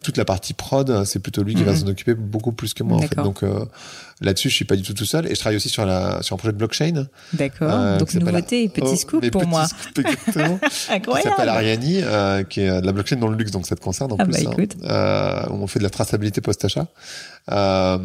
toute 0.02 0.16
la 0.16 0.24
partie 0.24 0.54
prod, 0.54 1.04
c'est 1.04 1.18
plutôt 1.18 1.42
lui 1.42 1.54
qui 1.54 1.62
va 1.62 1.72
mm-hmm. 1.72 1.80
s'en 1.80 1.88
occuper 1.88 2.14
beaucoup 2.14 2.52
plus 2.52 2.72
que 2.72 2.82
moi. 2.82 2.98
En 2.98 3.02
fait. 3.02 3.16
Donc 3.16 3.44
Là-dessus, 4.20 4.48
je 4.50 4.54
suis 4.54 4.64
pas 4.64 4.74
du 4.74 4.82
tout 4.82 4.94
tout 4.94 5.04
seul 5.04 5.26
et 5.26 5.34
je 5.34 5.40
travaille 5.40 5.56
aussi 5.56 5.68
sur 5.68 5.86
la 5.86 6.22
sur 6.22 6.34
un 6.34 6.38
projet 6.38 6.52
de 6.52 6.58
blockchain. 6.58 7.06
D'accord. 7.32 7.70
Euh, 7.70 7.98
Donc 7.98 8.12
nouveauté, 8.14 8.68
petit 8.68 8.88
oh, 8.92 8.96
scoop 8.96 9.30
pour 9.30 9.46
moi. 9.46 9.66
Scoop, 9.66 9.98
exactement. 9.98 10.58
Incroyable. 10.90 11.22
Qui 11.22 11.28
s'appelle 11.28 11.48
Ariani, 11.48 12.00
euh, 12.02 12.42
qui 12.42 12.62
est 12.62 12.80
de 12.80 12.86
la 12.86 12.92
blockchain 12.92 13.16
dans 13.16 13.28
le 13.28 13.36
luxe, 13.36 13.52
donc 13.52 13.66
ça 13.66 13.76
te 13.76 13.80
concerne 13.80 14.12
en 14.12 14.16
ah 14.18 14.24
plus. 14.24 14.44
Bah, 14.44 14.50
hein. 14.58 14.66
euh, 14.84 15.42
on 15.50 15.66
fait 15.68 15.78
de 15.78 15.84
la 15.84 15.90
traçabilité 15.90 16.40
post-achat. 16.40 16.88
Euh, 17.50 17.98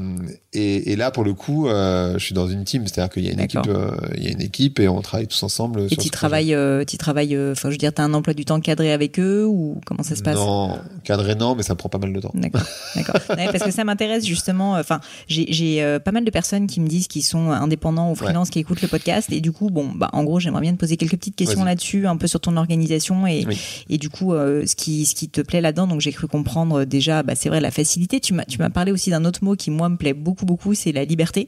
et, 0.54 0.92
et, 0.92 0.95
là, 0.95 1.12
pour 1.12 1.24
le 1.24 1.34
coup, 1.34 1.68
euh, 1.68 2.13
je 2.13 2.24
suis 2.24 2.36
dans 2.36 2.48
une 2.48 2.63
team, 2.63 2.88
c'est-à-dire 2.88 3.12
qu'il 3.12 3.25
y 3.25 3.30
a 3.30 3.34
une 3.34 3.40
équipe, 3.40 3.68
euh, 3.68 3.92
il 4.16 4.24
y 4.24 4.28
a 4.28 4.31
une 4.31 4.42
équipe 4.42 4.80
et 4.80 4.88
on 4.88 5.01
travaille 5.01 5.28
tous 5.28 5.42
ensemble. 5.44 5.88
Et 5.90 5.98
tu 5.98 6.10
travailles, 6.10 6.56
tu 6.88 6.98
travailles, 6.98 7.38
enfin, 7.51 7.69
je 7.69 7.74
veux 7.74 7.78
dire, 7.78 7.94
t'as 7.94 8.04
un 8.04 8.13
emploi 8.13 8.34
du 8.34 8.45
temps 8.45 8.60
cadré 8.60 8.94
avec 8.94 9.19
eux 9.19 9.45
ou 9.45 9.81
comment 9.86 10.04
ça 10.04 10.16
se 10.16 10.22
passe? 10.22 10.36
Non, 10.36 10.78
cadré 11.04 11.36
non, 11.36 11.56
mais 11.56 11.63
ça 11.63 11.75
prend 11.75 11.90
pas 11.90 11.98
mal 11.98 12.13
de 12.13 12.19
temps. 12.22 12.31
D'accord, 12.36 12.62
d'accord. 12.95 13.16
parce 13.28 13.63
que 13.63 13.72
ça 13.72 13.84
m'intéresse 13.84 14.25
justement. 14.25 14.74
Enfin, 14.74 15.01
j'ai 15.28 15.98
pas 16.06 16.12
mal 16.12 16.24
de 16.24 16.31
personnes 16.31 16.68
qui 16.68 16.80
me 16.80 16.88
disent 16.88 17.07
qu'ils 17.07 17.24
sont 17.24 17.51
indépendants 17.51 18.12
ou 18.12 18.16
freelance, 18.16 18.50
qui 18.50 18.60
écoutent 18.60 18.81
le 18.81 18.88
podcast, 18.88 19.31
et 19.31 19.42
du 19.42 19.51
coup, 19.51 19.69
bon, 19.69 19.92
bah, 19.94 20.10
en 20.13 20.24
gros, 20.24 20.40
j'aimerais 20.40 20.62
bien 20.62 20.74
te 20.74 20.80
poser 20.80 20.98
quelques 20.98 21.18
petites 21.18 21.36
questions 21.36 21.63
là-dessus, 21.63 22.07
un 22.07 22.16
peu 22.16 22.28
sur 22.28 22.40
ton 22.40 22.56
organisation 22.57 23.28
et 23.28 23.45
et 23.90 23.98
du 23.98 24.10
coup, 24.10 24.34
ce 24.34 24.75
qui 24.75 25.06
ce 25.06 25.16
qui 25.16 25.30
te 25.30 25.42
plaît 25.42 25.62
là-dedans. 25.62 25.88
Donc, 25.88 26.00
j'ai 26.00 26.12
cru 26.12 26.28
comprendre 26.28 26.86
déjà, 26.86 27.24
bah, 27.24 27.34
c'est 27.36 27.50
vrai, 27.50 27.60
la 27.60 27.72
facilité. 27.72 28.19
Tu 28.19 28.34
m'as 28.34 28.45
tu 28.45 28.60
m'as 28.60 28.69
parlé 28.69 28.92
aussi 28.92 29.10
d'un 29.10 29.25
autre 29.25 29.32
mot 29.41 29.56
qui 29.56 29.71
moi 29.71 29.89
me 29.89 29.97
plaît 29.97 30.13
beaucoup 30.13 30.45
beaucoup, 30.45 30.74
c'est 30.74 30.91
la 30.91 31.06
liberté. 31.06 31.47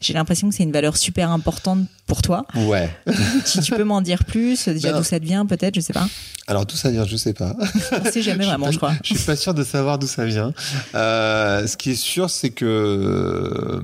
J'ai 0.00 0.12
l'impression 0.12 0.48
que 0.48 0.54
c'est 0.54 0.62
une 0.62 0.72
valeur 0.72 0.96
super 0.96 1.30
importante 1.30 1.86
pour 2.06 2.22
toi. 2.22 2.46
Ouais. 2.54 2.88
tu, 3.50 3.60
tu 3.60 3.72
peux 3.72 3.84
m'en 3.84 4.00
dire 4.00 4.24
plus 4.24 4.68
Déjà 4.68 4.92
d'où 4.92 5.04
ça 5.04 5.18
vient 5.18 5.46
peut-être, 5.46 5.74
je 5.74 5.80
sais 5.80 5.92
pas. 5.92 6.08
Alors 6.46 6.64
d'où 6.64 6.76
ça 6.76 6.90
vient, 6.90 7.06
je 7.06 7.16
sais 7.16 7.34
pas. 7.34 7.54
On 7.92 8.10
sait 8.10 8.22
jamais 8.22 8.44
vraiment, 8.46 8.70
je 8.70 8.78
crois. 8.78 8.94
Je 9.02 9.14
suis 9.14 9.24
pas 9.24 9.36
sûr 9.36 9.54
de 9.54 9.64
savoir 9.64 9.98
d'où 9.98 10.06
ça 10.06 10.24
vient. 10.24 10.52
Euh, 10.94 11.66
ce 11.66 11.76
qui 11.76 11.90
est 11.90 11.94
sûr, 11.94 12.30
c'est 12.30 12.50
que 12.50 12.64
euh, 12.64 13.80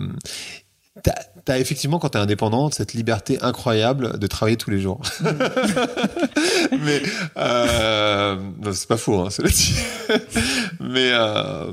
tu 1.05 1.53
as 1.53 1.59
effectivement, 1.59 1.99
quand 1.99 2.11
tu 2.11 2.19
es 2.19 2.21
indépendant, 2.21 2.71
cette 2.71 2.95
liberté 2.95 3.39
incroyable 3.43 4.19
de 4.19 4.27
travailler 4.27 4.57
tous 4.57 4.71
les 4.71 4.81
jours. 4.81 5.03
Mais 6.81 7.03
euh, 7.37 8.37
c'est 8.73 8.89
pas 8.89 8.97
faux, 8.97 9.21
hein, 9.21 9.31
cela 9.31 9.49
dit. 9.49 9.75
mais 10.81 11.11
euh, 11.13 11.73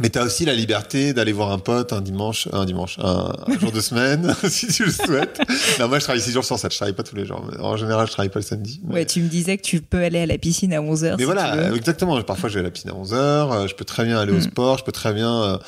mais 0.00 0.10
t'as 0.10 0.24
aussi 0.24 0.44
la 0.44 0.52
liberté 0.52 1.12
d'aller 1.12 1.32
voir 1.32 1.52
un 1.52 1.58
pote 1.58 1.92
un 1.92 2.00
dimanche, 2.00 2.48
un 2.52 2.64
dimanche, 2.64 2.98
un, 2.98 3.32
jour 3.60 3.72
de 3.72 3.80
semaine, 3.80 4.34
si 4.48 4.66
tu 4.68 4.84
le 4.84 4.90
souhaites. 4.90 5.40
non, 5.78 5.88
moi 5.88 5.98
je 5.98 6.04
travaille 6.04 6.20
six 6.20 6.32
jours 6.32 6.44
sur 6.44 6.58
7, 6.58 6.72
je 6.72 6.76
travaille 6.76 6.94
pas 6.94 7.02
tous 7.02 7.16
les 7.16 7.24
jours. 7.24 7.42
En 7.60 7.76
général, 7.76 8.06
je 8.06 8.12
travaille 8.12 8.30
pas 8.30 8.40
le 8.40 8.44
samedi. 8.44 8.80
Ouais, 8.88 9.06
tu 9.06 9.20
me 9.20 9.28
disais 9.28 9.56
que 9.56 9.62
tu 9.62 9.80
peux 9.80 10.02
aller 10.02 10.20
à 10.20 10.26
la 10.26 10.38
piscine 10.38 10.72
à 10.74 10.80
11h. 10.80 11.16
Mais 11.18 11.24
voilà, 11.24 11.72
exactement. 11.74 12.20
Parfois, 12.22 12.48
je 12.48 12.54
vais 12.54 12.60
à 12.60 12.64
la 12.64 12.70
piscine 12.70 12.90
à 12.90 12.94
11h, 12.94 13.14
euh, 13.14 13.68
je 13.68 13.74
peux 13.74 13.84
très 13.84 14.04
bien 14.04 14.18
aller 14.18 14.32
au 14.32 14.38
mm. 14.38 14.42
sport, 14.42 14.78
je 14.78 14.84
peux 14.84 14.92
très 14.92 15.12
bien 15.12 15.42
euh, 15.42 15.58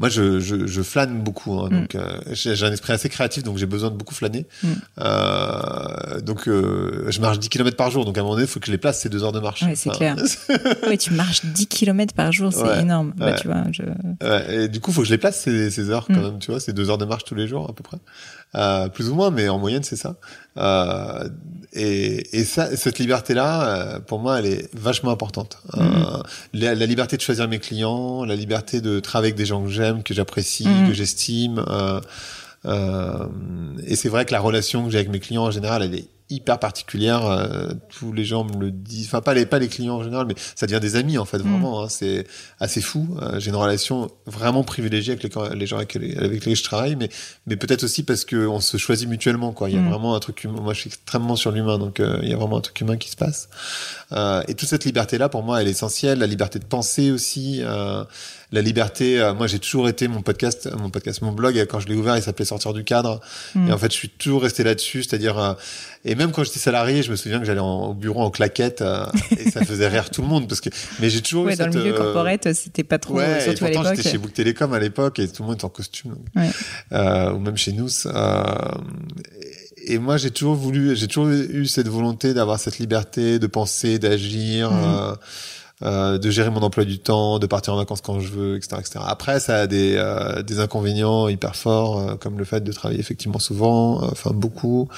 moi 0.00 0.08
je, 0.08 0.40
je, 0.40 0.66
je, 0.66 0.82
flâne 0.82 1.22
beaucoup 1.22 1.60
hein, 1.60 1.68
donc 1.68 1.94
mm. 1.94 1.98
euh, 1.98 2.20
j'ai 2.32 2.64
un 2.64 2.72
esprit 2.72 2.92
assez 2.92 3.08
créatif 3.08 3.44
donc 3.44 3.58
j'ai 3.58 3.66
besoin 3.66 3.90
de 3.90 3.96
beaucoup 3.96 4.14
flâner 4.14 4.46
mm. 4.62 4.68
euh, 4.98 6.20
donc 6.22 6.48
euh, 6.48 7.04
je 7.08 7.20
marche 7.20 7.38
10 7.38 7.48
km 7.50 7.76
par 7.76 7.90
jour 7.90 8.06
donc 8.06 8.16
à 8.16 8.20
un 8.20 8.24
moment 8.24 8.34
donné 8.34 8.46
il 8.46 8.50
faut 8.50 8.60
que 8.60 8.66
je 8.66 8.72
les 8.72 8.78
place 8.78 8.98
ces 8.98 9.10
deux 9.10 9.22
heures 9.22 9.32
de 9.32 9.40
marche 9.40 9.62
ouais, 9.62 9.74
c'est 9.76 9.90
clair 9.90 10.16
oui 10.88 10.96
tu 10.96 11.12
marches 11.12 11.44
10 11.44 11.66
km 11.66 12.14
par 12.14 12.32
jour 12.32 12.52
c'est 12.52 12.80
énorme 12.80 13.12
bah, 13.16 13.34
tu 13.34 13.46
vois 13.46 13.64
je... 13.70 13.82
et 14.50 14.68
du 14.68 14.80
coup 14.80 14.90
il 14.90 14.94
faut 14.94 15.02
que 15.02 15.06
je 15.06 15.12
les 15.12 15.18
place 15.18 15.38
ces, 15.38 15.70
ces 15.70 15.90
heures 15.90 16.06
quand 16.06 16.14
mm. 16.14 16.22
même 16.22 16.38
tu 16.38 16.50
vois 16.50 16.60
ces 16.60 16.72
deux 16.72 16.88
heures 16.88 16.98
de 16.98 17.04
marche 17.04 17.24
tous 17.24 17.34
les 17.34 17.46
jours 17.46 17.68
à 17.68 17.74
peu 17.74 17.82
près 17.82 17.98
euh, 18.54 18.88
plus 18.88 19.08
ou 19.08 19.14
moins 19.14 19.30
mais 19.30 19.48
en 19.48 19.58
moyenne 19.58 19.82
c'est 19.82 19.96
ça 19.96 20.16
euh, 20.56 21.28
et, 21.72 22.38
et 22.38 22.44
ça, 22.44 22.76
cette 22.76 22.98
liberté-là, 22.98 23.62
euh, 23.62 24.00
pour 24.00 24.18
moi, 24.18 24.40
elle 24.40 24.46
est 24.46 24.74
vachement 24.74 25.10
importante. 25.10 25.58
Euh, 25.74 25.80
mm-hmm. 25.80 26.22
la, 26.54 26.74
la, 26.74 26.86
liberté 26.86 27.16
de 27.16 27.22
choisir 27.22 27.48
mes 27.48 27.60
clients, 27.60 28.24
la 28.24 28.34
liberté 28.34 28.80
de 28.80 28.98
travailler 28.98 29.28
avec 29.28 29.36
des 29.36 29.46
gens 29.46 29.62
que 29.62 29.70
j'aime, 29.70 30.02
que 30.02 30.12
j'apprécie, 30.12 30.64
mm-hmm. 30.64 30.88
que 30.88 30.94
j'estime. 30.94 31.64
Euh, 31.68 32.00
euh, 32.66 33.26
et 33.86 33.94
c'est 33.94 34.08
vrai 34.08 34.24
que 34.24 34.32
la 34.32 34.40
relation 34.40 34.84
que 34.84 34.90
j'ai 34.90 34.98
avec 34.98 35.10
mes 35.10 35.20
clients 35.20 35.44
en 35.44 35.50
général, 35.50 35.82
elle 35.82 35.94
est 35.94 36.08
hyper 36.30 36.58
particulière. 36.58 37.26
Euh, 37.26 37.72
tous 37.88 38.12
les 38.12 38.24
gens 38.24 38.44
me 38.44 38.58
le 38.58 38.70
disent. 38.70 39.06
Enfin, 39.06 39.20
pas 39.20 39.34
les 39.34 39.46
pas 39.46 39.58
les 39.58 39.68
clients 39.68 39.96
en 39.96 40.02
général, 40.02 40.26
mais 40.26 40.34
ça 40.54 40.66
devient 40.66 40.80
des 40.80 40.96
amis 40.96 41.18
en 41.18 41.24
fait. 41.24 41.38
Mm. 41.38 41.42
Vraiment, 41.42 41.82
hein, 41.82 41.88
c'est 41.88 42.26
assez 42.58 42.80
fou. 42.80 43.16
Euh, 43.20 43.40
j'ai 43.40 43.50
une 43.50 43.56
relation 43.56 44.10
vraiment 44.26 44.62
privilégiée 44.62 45.12
avec 45.12 45.22
les, 45.24 45.56
les 45.56 45.66
gens 45.66 45.76
avec, 45.76 45.94
les, 45.94 46.16
avec 46.16 46.32
lesquels 46.32 46.56
je 46.56 46.64
travaille, 46.64 46.96
mais 46.96 47.08
mais 47.46 47.56
peut-être 47.56 47.84
aussi 47.84 48.02
parce 48.02 48.24
que 48.24 48.46
on 48.46 48.60
se 48.60 48.76
choisit 48.76 49.08
mutuellement. 49.08 49.52
Quoi. 49.52 49.68
Il 49.70 49.76
y 49.76 49.78
a 49.78 49.82
mm. 49.82 49.88
vraiment 49.90 50.14
un 50.14 50.20
truc. 50.20 50.44
Moi, 50.44 50.72
je 50.72 50.80
suis 50.80 50.88
extrêmement 50.88 51.36
sur 51.36 51.50
l'humain, 51.50 51.78
donc 51.78 52.00
euh, 52.00 52.18
il 52.22 52.28
y 52.28 52.32
a 52.32 52.36
vraiment 52.36 52.58
un 52.58 52.62
truc 52.62 52.80
humain 52.80 52.96
qui 52.96 53.10
se 53.10 53.16
passe. 53.16 53.48
et 54.48 54.54
toute 54.54 54.68
cette 54.68 54.84
liberté 54.84 55.18
là, 55.18 55.28
pour 55.28 55.42
moi, 55.42 55.60
elle 55.60 55.68
est 55.68 55.72
essentielle. 55.72 56.18
La 56.18 56.26
liberté 56.26 56.58
de 56.58 56.64
penser 56.64 57.10
aussi 57.10 57.62
la 58.52 58.62
liberté. 58.62 59.20
Euh, 59.20 59.34
moi, 59.34 59.46
j'ai 59.46 59.58
toujours 59.58 59.88
été 59.88 60.08
mon 60.08 60.22
podcast, 60.22 60.68
mon 60.78 60.90
podcast, 60.90 61.22
mon 61.22 61.32
blog. 61.32 61.56
Quand 61.68 61.80
je 61.80 61.88
l'ai 61.88 61.94
ouvert, 61.94 62.16
il 62.16 62.22
s'appelait 62.22 62.44
Sortir 62.44 62.72
du 62.72 62.84
cadre. 62.84 63.20
Mm. 63.54 63.68
Et 63.68 63.72
en 63.72 63.78
fait, 63.78 63.92
je 63.92 63.96
suis 63.96 64.08
toujours 64.08 64.42
resté 64.42 64.64
là-dessus. 64.64 65.02
C'est-à-dire, 65.02 65.38
euh, 65.38 65.54
et 66.04 66.14
même 66.14 66.32
quand 66.32 66.42
j'étais 66.42 66.58
salarié, 66.58 67.02
je 67.02 67.10
me 67.10 67.16
souviens 67.16 67.38
que 67.38 67.44
j'allais 67.44 67.60
au 67.60 67.94
bureau 67.94 68.22
en 68.22 68.30
claquette 68.30 68.82
euh, 68.82 69.04
et 69.38 69.50
ça 69.50 69.64
faisait 69.64 69.88
rire 69.88 70.10
tout 70.10 70.22
le 70.22 70.28
monde 70.28 70.48
parce 70.48 70.60
que. 70.60 70.70
Mais 70.98 71.10
j'ai 71.10 71.20
toujours 71.20 71.44
ouais, 71.44 71.54
eu 71.54 71.56
dans 71.56 71.66
le 71.66 71.78
milieu 71.78 71.92
corporate, 71.92 72.52
c'était 72.52 72.84
pas 72.84 72.98
trop. 72.98 73.14
Ouais, 73.14 73.40
surtout 73.40 73.66
et 73.66 73.72
pourtant, 73.72 73.94
j'étais 73.94 74.08
chez 74.08 74.18
Book 74.18 74.32
Telecom 74.32 74.72
à 74.72 74.78
l'époque 74.78 75.18
et 75.18 75.28
tout 75.28 75.42
le 75.42 75.48
monde 75.48 75.56
était 75.56 75.64
en 75.64 75.70
costume. 75.70 76.16
Ouais. 76.34 76.50
ou 77.32 77.38
même 77.38 77.56
chez 77.56 77.72
nous. 77.72 77.88
et 79.86 79.98
moi, 79.98 80.16
j'ai 80.16 80.30
toujours 80.30 80.54
voulu, 80.54 80.96
j'ai 80.96 81.06
toujours 81.06 81.28
eu 81.28 81.66
cette 81.66 81.88
volonté 81.88 82.34
d'avoir 82.34 82.58
cette 82.58 82.78
liberté 82.78 83.38
de 83.38 83.46
penser, 83.46 83.98
d'agir. 83.98 84.72
Mhm. 84.72 85.16
Euh, 85.82 86.18
de 86.18 86.30
gérer 86.30 86.50
mon 86.50 86.60
emploi 86.62 86.84
du 86.84 86.98
temps, 86.98 87.38
de 87.38 87.46
partir 87.46 87.72
en 87.74 87.76
vacances 87.76 88.00
quand 88.02 88.20
je 88.20 88.28
veux, 88.28 88.56
etc., 88.56 88.76
etc. 88.80 89.00
Après, 89.06 89.40
ça 89.40 89.60
a 89.60 89.66
des, 89.66 89.94
euh, 89.96 90.42
des 90.42 90.60
inconvénients 90.60 91.28
hyper 91.28 91.56
forts, 91.56 91.98
euh, 92.00 92.14
comme 92.16 92.38
le 92.38 92.44
fait 92.44 92.60
de 92.62 92.72
travailler 92.72 93.00
effectivement 93.00 93.38
souvent, 93.38 94.02
enfin 94.04 94.30
beaucoup, 94.34 94.88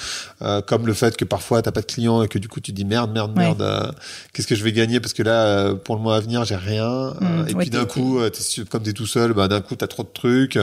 comme 0.67 0.87
le 0.87 0.95
fait 0.95 1.17
que 1.17 1.25
parfois 1.25 1.62
t'as 1.62 1.71
pas 1.73 1.81
de 1.83 1.87
clients 1.87 2.23
et 2.23 2.29
que 2.29 2.39
du 2.39 2.49
coup 2.49 2.61
tu 2.61 2.73
dis 2.73 2.85
merde, 2.85 3.12
merde, 3.12 3.31
Ouais. 3.37 3.45
merde, 3.45 3.95
qu'est-ce 4.33 4.47
que 4.47 4.55
je 4.55 4.65
vais 4.65 4.73
gagner? 4.73 4.99
Parce 5.01 5.12
que 5.12 5.23
là, 5.23 5.75
pour 5.75 5.95
le 5.97 6.03
mois 6.03 6.17
à 6.17 6.21
venir, 6.21 6.45
j'ai 6.45 6.57
rien. 6.57 6.85
euh, 6.85 7.12
Mm, 7.21 7.49
et 7.49 7.55
ouais, 7.55 7.61
puis 7.62 7.71
d'un 7.71 7.85
coup, 7.85 8.19
su- 8.35 8.65
comme 8.65 8.83
t'es 8.83 8.93
tout 8.93 9.07
seul, 9.07 9.33
bah 9.33 9.49
d'un 9.49 9.61
coup 9.61 9.77
t'as 9.77 9.87
trop 9.87 10.03
de 10.03 10.09
trucs. 10.12 10.59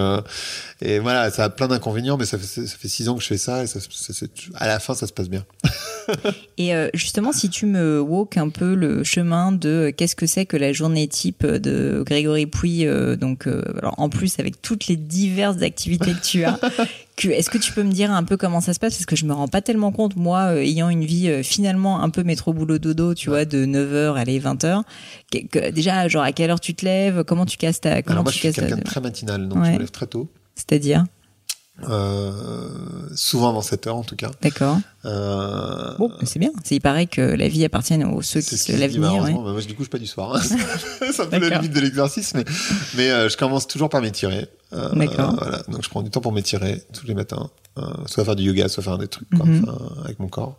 et 0.81 0.99
voilà, 0.99 1.31
ça 1.31 1.45
a 1.45 1.49
plein 1.49 1.67
d'inconvénients, 1.67 2.17
mais 2.17 2.25
ça 2.25 2.37
fait, 2.37 2.65
ça 2.67 2.75
fait 2.77 2.87
six 2.87 3.07
ans 3.09 3.15
que 3.15 3.21
je 3.21 3.27
fais 3.27 3.37
ça 3.37 3.63
et 3.63 3.67
ça, 3.67 3.79
ça- 3.79 4.13
c'est- 4.13 4.29
à 4.55 4.67
la 4.67 4.79
fin, 4.79 4.93
ça 4.93 5.07
se 5.07 5.13
passe 5.13 5.29
bien. 5.29 5.45
Et 6.57 6.73
justement, 6.93 7.31
si 7.31 7.49
tu 7.49 7.65
me 7.65 8.01
walk 8.01 8.37
un 8.37 8.49
peu 8.49 8.73
le 8.73 9.03
chemin 9.03 9.51
de 9.51 9.69
euh, 9.69 9.91
qu'est-ce 10.09 10.15
que 10.15 10.25
c'est 10.25 10.45
que 10.45 10.57
la 10.57 10.73
journée 10.73 11.07
type 11.07 11.45
de 11.45 12.01
Grégory 12.05 12.45
Pouy, 12.47 12.85
euh, 12.87 13.15
donc 13.15 13.45
euh, 13.47 13.61
alors 13.79 13.93
en 13.99 14.09
plus 14.09 14.39
avec 14.39 14.61
toutes 14.61 14.87
les 14.87 14.95
diverses 14.95 15.61
activités 15.61 16.13
que 16.13 16.21
tu 16.25 16.43
as, 16.45 16.59
est-ce 17.23 17.49
que 17.49 17.57
tu 17.59 17.71
peux 17.73 17.83
me 17.83 17.91
dire 17.91 18.11
un 18.11 18.23
peu 18.23 18.37
comment 18.37 18.59
ça 18.61 18.73
se 18.73 18.79
passe? 18.79 18.93
Parce 18.95 19.05
que 19.05 19.15
je 19.15 19.25
me 19.25 19.33
rends 19.33 19.47
pas 19.47 19.61
tellement 19.61 19.91
compte 19.91 20.15
moi 20.15 20.53
euh, 20.53 20.61
ayant 20.61 20.89
une 20.89 21.05
vie 21.05 21.29
euh, 21.29 21.43
finalement 21.43 22.01
un 22.01 22.09
peu 22.09 22.23
métro 22.23 22.53
boulot 22.53 22.79
dodo, 22.79 23.13
tu 23.13 23.29
vois, 23.29 23.45
de 23.45 23.65
9h 23.65 24.15
à 24.15 24.23
20h. 24.23 24.81
Que, 25.31 25.37
que- 25.47 25.69
déjà 25.71 26.07
genre 26.07 26.23
à 26.23 26.31
quelle 26.31 26.49
heure 26.49 26.59
tu 26.59 26.73
te 26.73 26.83
lèves, 26.85 27.23
comment 27.23 27.45
tu 27.45 27.57
casses 27.57 27.81
ta 27.81 28.01
comment 28.01 28.13
Alors 28.13 28.23
moi, 28.23 28.31
tu 28.31 28.39
je 28.39 28.43
suis 28.47 28.53
quelqu'un 28.53 28.75
ta- 28.75 28.81
de 28.81 28.83
très 28.85 29.01
matinal, 29.01 29.47
donc 29.47 29.59
je 29.63 29.69
Ouais. 29.69 29.73
me 29.75 29.79
lève 29.79 29.91
très 29.91 30.07
tôt. 30.07 30.29
c'est-à-dire? 30.55 31.03
Souvent 33.15 33.49
avant 33.49 33.61
7 33.61 33.87
heures 33.87 33.95
en 33.97 34.03
tout 34.03 34.15
cas. 34.15 34.31
D'accord. 34.41 34.77
Euh, 35.05 35.95
Bon, 35.97 36.11
c'est 36.23 36.39
bien. 36.39 36.51
C'est 36.63 36.75
il 36.75 36.81
paraît 36.81 37.05
que 37.05 37.21
la 37.21 37.47
vie 37.47 37.63
appartient 37.63 38.01
aux 38.03 38.21
ceux 38.21 38.41
qui 38.41 38.57
se 38.57 38.71
lèvent 38.71 38.99
ouais. 38.99 39.33
Bah, 39.33 39.51
moi, 39.51 39.59
je 39.59 39.67
du 39.67 39.75
coup, 39.75 39.83
je 39.83 39.89
pas 39.89 39.97
du 39.97 40.07
soir. 40.07 40.41
c'est 40.43 41.21
un 41.21 41.25
peu 41.25 41.49
la 41.49 41.57
limite 41.57 41.73
de 41.73 41.79
l'exercice, 41.79 42.33
mais, 42.33 42.45
mais 42.95 43.09
euh, 43.09 43.29
je 43.29 43.37
commence 43.37 43.67
toujours 43.67 43.89
par 43.89 44.01
m'étirer. 44.01 44.47
Euh, 44.73 44.93
D'accord. 44.93 45.35
voilà. 45.37 45.61
Donc, 45.67 45.83
je 45.83 45.89
prends 45.89 46.01
du 46.01 46.09
temps 46.09 46.21
pour 46.21 46.31
m'étirer 46.31 46.83
tous 46.93 47.07
les 47.07 47.13
matins. 47.13 47.49
Euh, 47.77 47.83
soit 48.07 48.25
faire 48.25 48.35
du 48.35 48.43
yoga, 48.43 48.67
soit 48.67 48.83
faire 48.83 48.97
des 48.97 49.07
trucs 49.07 49.29
quoi, 49.29 49.45
Mhm. 49.45 49.63
avec 50.03 50.19
mon 50.19 50.27
corps. 50.27 50.57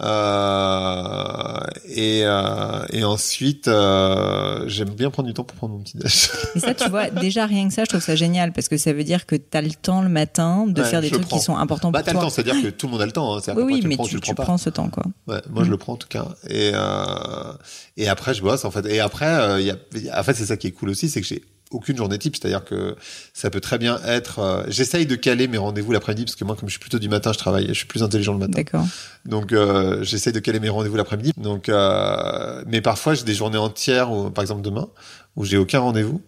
Euh, 0.00 1.58
et, 1.88 2.22
euh, 2.24 2.84
et 2.92 3.04
ensuite, 3.04 3.68
euh, 3.68 4.64
j'aime 4.66 4.90
bien 4.90 5.10
prendre 5.10 5.28
du 5.28 5.34
temps 5.34 5.44
pour 5.44 5.56
prendre 5.56 5.74
mon 5.74 5.80
petit 5.80 5.96
déj. 5.98 6.30
Et 6.56 6.60
ça, 6.60 6.74
tu 6.74 6.88
vois, 6.88 7.10
déjà 7.10 7.46
rien 7.46 7.68
que 7.68 7.74
ça, 7.74 7.84
je 7.84 7.88
trouve 7.90 8.00
ça 8.02 8.16
génial 8.16 8.52
parce 8.52 8.68
que 8.68 8.76
ça 8.78 8.92
veut 8.92 9.04
dire 9.04 9.26
que 9.26 9.36
tu 9.36 9.56
as 9.56 9.62
le 9.62 9.70
temps 9.70 10.02
le 10.02 10.08
matin 10.08 10.66
de 10.66 10.80
Ouais, 10.82 10.88
faire 10.88 11.00
des 11.02 11.10
trucs 11.10 11.26
prends. 11.26 11.38
qui 11.38 11.44
sont 11.44 11.56
importants 11.56 11.90
bah, 11.90 12.00
pour 12.00 12.06
t'as 12.06 12.12
le 12.12 12.16
toi. 12.16 12.24
temps, 12.24 12.30
c'est-à-dire 12.30 12.60
que 12.62 12.68
tout 12.76 12.86
le 12.86 12.92
monde 12.92 13.02
a 13.02 13.06
le 13.06 13.12
temps. 13.12 13.36
Hein. 13.36 13.40
Oui, 13.46 13.50
après, 13.52 13.62
oui, 13.64 13.80
tu 13.80 13.86
mais 13.88 13.94
le 13.94 13.96
prends, 13.98 14.04
tu, 14.04 14.10
tu 14.10 14.16
le 14.16 14.20
tu 14.22 14.34
prends 14.34 14.58
ce 14.58 14.70
temps, 14.70 14.88
quoi. 14.88 15.04
Ouais, 15.28 15.42
moi 15.50 15.62
je 15.62 15.68
Mm. 15.68 15.70
le 15.72 15.76
prends 15.78 15.92
en 15.92 15.96
tout 15.96 16.08
cas. 16.08 16.26
Et 16.48 16.70
euh, 16.74 17.52
et 17.96 18.08
après 18.08 18.34
je 18.34 18.42
bosse 18.42 18.64
en 18.64 18.70
fait. 18.70 18.86
Et 18.86 19.00
après, 19.00 19.26
euh, 19.26 19.60
il 19.60 19.66
y 19.66 19.70
a, 20.10 20.18
en 20.20 20.22
fait 20.22 20.34
c'est 20.34 20.46
ça 20.46 20.56
qui 20.56 20.66
est 20.68 20.72
cool 20.72 20.90
aussi, 20.90 21.08
c'est 21.08 21.20
que 21.20 21.26
j'ai 21.26 21.42
aucune 21.72 21.96
journée 21.96 22.18
type, 22.18 22.36
c'est-à-dire 22.36 22.64
que 22.64 22.96
ça 23.34 23.50
peut 23.50 23.60
très 23.60 23.78
bien 23.78 24.00
être. 24.06 24.38
euh, 24.38 24.62
J'essaye 24.68 25.04
de 25.06 25.16
caler 25.16 25.48
mes 25.48 25.58
rendez-vous 25.58 25.90
l'après-midi 25.92 26.24
parce 26.24 26.36
que 26.36 26.44
moi, 26.44 26.54
comme 26.56 26.68
je 26.68 26.72
suis 26.74 26.80
plutôt 26.80 26.98
du 26.98 27.08
matin, 27.08 27.32
je 27.32 27.38
travaille, 27.38 27.66
je 27.68 27.72
suis 27.74 27.86
plus 27.86 28.02
intelligent 28.02 28.32
le 28.32 28.38
matin. 28.38 28.52
D'accord. 28.54 28.86
Donc 29.24 29.52
euh, 29.52 30.02
j'essaye 30.04 30.32
de 30.32 30.38
caler 30.40 30.60
mes 30.60 30.68
rendez-vous 30.68 30.96
l'après-midi. 30.96 31.32
Donc, 31.36 31.68
euh, 31.68 32.62
mais 32.66 32.80
parfois 32.80 33.14
j'ai 33.14 33.24
des 33.24 33.34
journées 33.34 33.58
entières, 33.58 34.12
où, 34.12 34.30
par 34.30 34.42
exemple 34.42 34.62
demain, 34.62 34.88
où 35.36 35.44
j'ai 35.44 35.56
aucun 35.56 35.80
rendez-vous. 35.80 36.20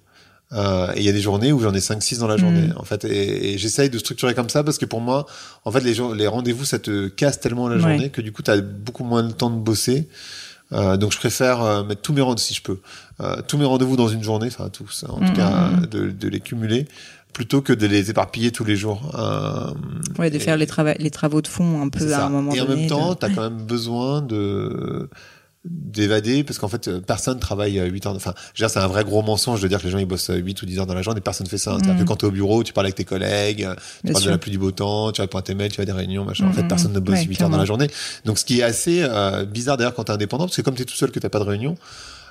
Euh, 0.55 0.91
et 0.95 1.01
il 1.01 1.05
y 1.05 1.11
a 1.11 1.13
des 1.13 1.21
journées 1.21 1.53
où 1.53 1.61
j'en 1.61 1.75
ai 1.75 1.79
5-6 1.79 2.21
dans 2.21 2.27
la 2.27 2.39
journée, 2.39 2.71
en 2.77 2.83
fait. 2.85 3.05
Et, 3.05 3.53
et 3.53 3.59
j'essaye 3.59 3.91
de 3.91 3.99
structurer 3.99 4.35
comme 4.35 4.49
ça 4.49 4.65
parce 4.65 4.79
que 4.79 4.87
pour 4.87 5.03
moi, 5.03 5.27
en 5.67 5.71
fait, 5.71 5.81
les, 5.81 5.97
les 6.17 6.27
rendez-vous, 6.27 6.65
ça 6.65 6.79
te 6.79 7.09
casse 7.09 7.39
tellement 7.39 7.69
la 7.69 7.77
Ouais. 7.77 7.83
journée 7.83 8.09
que 8.09 8.23
du 8.23 8.33
coup, 8.33 8.43
tu 8.43 8.51
as 8.51 8.59
beaucoup 8.61 9.05
moins 9.05 9.23
de 9.23 9.33
temps 9.33 9.51
de 9.51 9.59
bosser. 9.61 10.09
Euh, 10.73 10.97
donc 10.99 11.13
je 11.13 11.19
préfère 11.19 11.63
euh, 11.63 11.83
mettre 11.85 12.03
tous 12.03 12.13
mes 12.13 12.21
rendez-vous, 12.21 12.47
si 12.47 12.55
je 12.55 12.63
peux, 12.63 12.79
euh, 13.21 13.41
tous 13.47 13.57
mes 13.57 13.65
rendez-vous 13.65 13.97
dans 13.97 14.09
une 14.09 14.23
journée, 14.23 14.49
enfin 14.49 14.69
tous, 14.69 15.05
en 15.09 15.19
tout 15.27 15.33
cas, 15.33 15.71
de, 15.91 16.11
de 16.11 16.29
les 16.29 16.41
cumuler 16.41 16.87
plutôt 17.33 17.61
que 17.63 17.73
de 17.73 17.87
les 17.87 18.11
éparpiller 18.11 18.51
tous 18.51 18.65
les 18.65 18.75
jours. 18.77 19.13
Euh, 19.19 19.73
Ouais, 20.19 20.29
de 20.31 20.37
et- 20.37 20.41
faire 20.41 20.57
les, 20.57 20.67
trava- 20.67 20.97
les 20.99 21.11
travaux 21.11 21.41
de 21.41 21.47
fond 21.47 21.81
un 21.83 21.89
peu 21.89 22.13
à 22.13 22.27
un 22.27 22.29
moment 22.31 22.53
Et 22.53 22.61
en 22.61 22.65
donné. 22.65 22.81
même 22.83 22.89
temps, 22.91 23.11
de- 23.15 23.19
tu 23.19 23.27
as 23.27 23.31
quand 23.31 23.43
même 23.43 23.63
besoin 23.63 24.21
de 24.23 25.09
d'évader 25.71 26.45
parce 26.45 26.59
qu'en 26.59 26.69
fait 26.69 26.89
euh, 26.89 27.01
personne 27.01 27.39
travaille 27.39 27.79
8 27.79 28.07
heures 28.07 28.15
enfin 28.17 28.35
je 28.55 28.63
veux 28.63 28.67
dire 28.69 28.71
c'est 28.73 28.79
un 28.81 28.87
vrai 28.87 29.05
gros 29.05 29.23
mensonge 29.23 29.61
de 29.61 29.69
dire 29.69 29.79
que 29.81 29.85
les 29.85 29.91
gens 29.91 29.99
ils 29.99 30.07
bossent 30.07 30.31
8 30.35 30.63
ou 30.63 30.67
10 30.67 30.79
heures 30.81 30.87
dans 30.87 30.95
la 30.95 31.03
journée 31.03 31.21
personne 31.21 31.47
fait 31.47 31.59
ça 31.59 31.77
c'est 31.79 31.85
à 31.85 31.87
dire 31.87 31.95
Mhm. 31.95 32.01
que 32.01 32.05
quand 32.09 32.17
tu 32.17 32.25
es 32.27 32.29
au 32.29 32.33
bureau 32.33 32.63
tu 32.65 32.73
parles 32.73 32.87
avec 32.87 32.95
tes 32.97 33.05
collègues 33.05 33.65
euh, 33.65 33.75
tu 34.05 34.13
parles 34.13 34.23
sûr. 34.23 34.27
de 34.27 34.31
la 34.33 34.39
pluie 34.39 34.51
du 34.53 34.59
beau 34.59 34.71
temps 34.71 35.13
tu 35.13 35.21
réponds 35.21 35.39
à 35.39 35.43
tes 35.43 35.55
mails 35.55 35.71
tu 35.71 35.77
vas 35.79 35.83
à 35.83 35.87
des 35.87 35.93
réunions 35.93 36.25
machin 36.25 36.47
en 36.47 36.53
fait 36.53 36.63
Mhm. 36.63 36.69
personne 36.69 36.93
ne 36.93 37.01
bosse 37.01 37.19
Ouais, 37.21 37.25
8 37.25 37.43
heures 37.43 37.51
dans 37.51 37.57
la 37.59 37.65
journée 37.65 37.89
donc 38.25 38.39
ce 38.39 38.45
qui 38.45 38.61
est 38.61 38.63
assez 38.63 39.01
euh, 39.03 39.45
bizarre 39.45 39.77
d'ailleurs 39.77 39.95
quand 39.95 40.05
tu 40.05 40.13
es 40.13 40.15
indépendant 40.15 40.45
parce 40.45 40.57
que 40.57 40.63
comme 40.63 40.75
tu 40.75 40.83
es 40.83 40.87
tout 40.87 40.95
seul 40.97 41.11
que 41.11 41.19
t'as 41.21 41.29
pas 41.29 41.39
de 41.41 41.45
réunion 41.45 41.77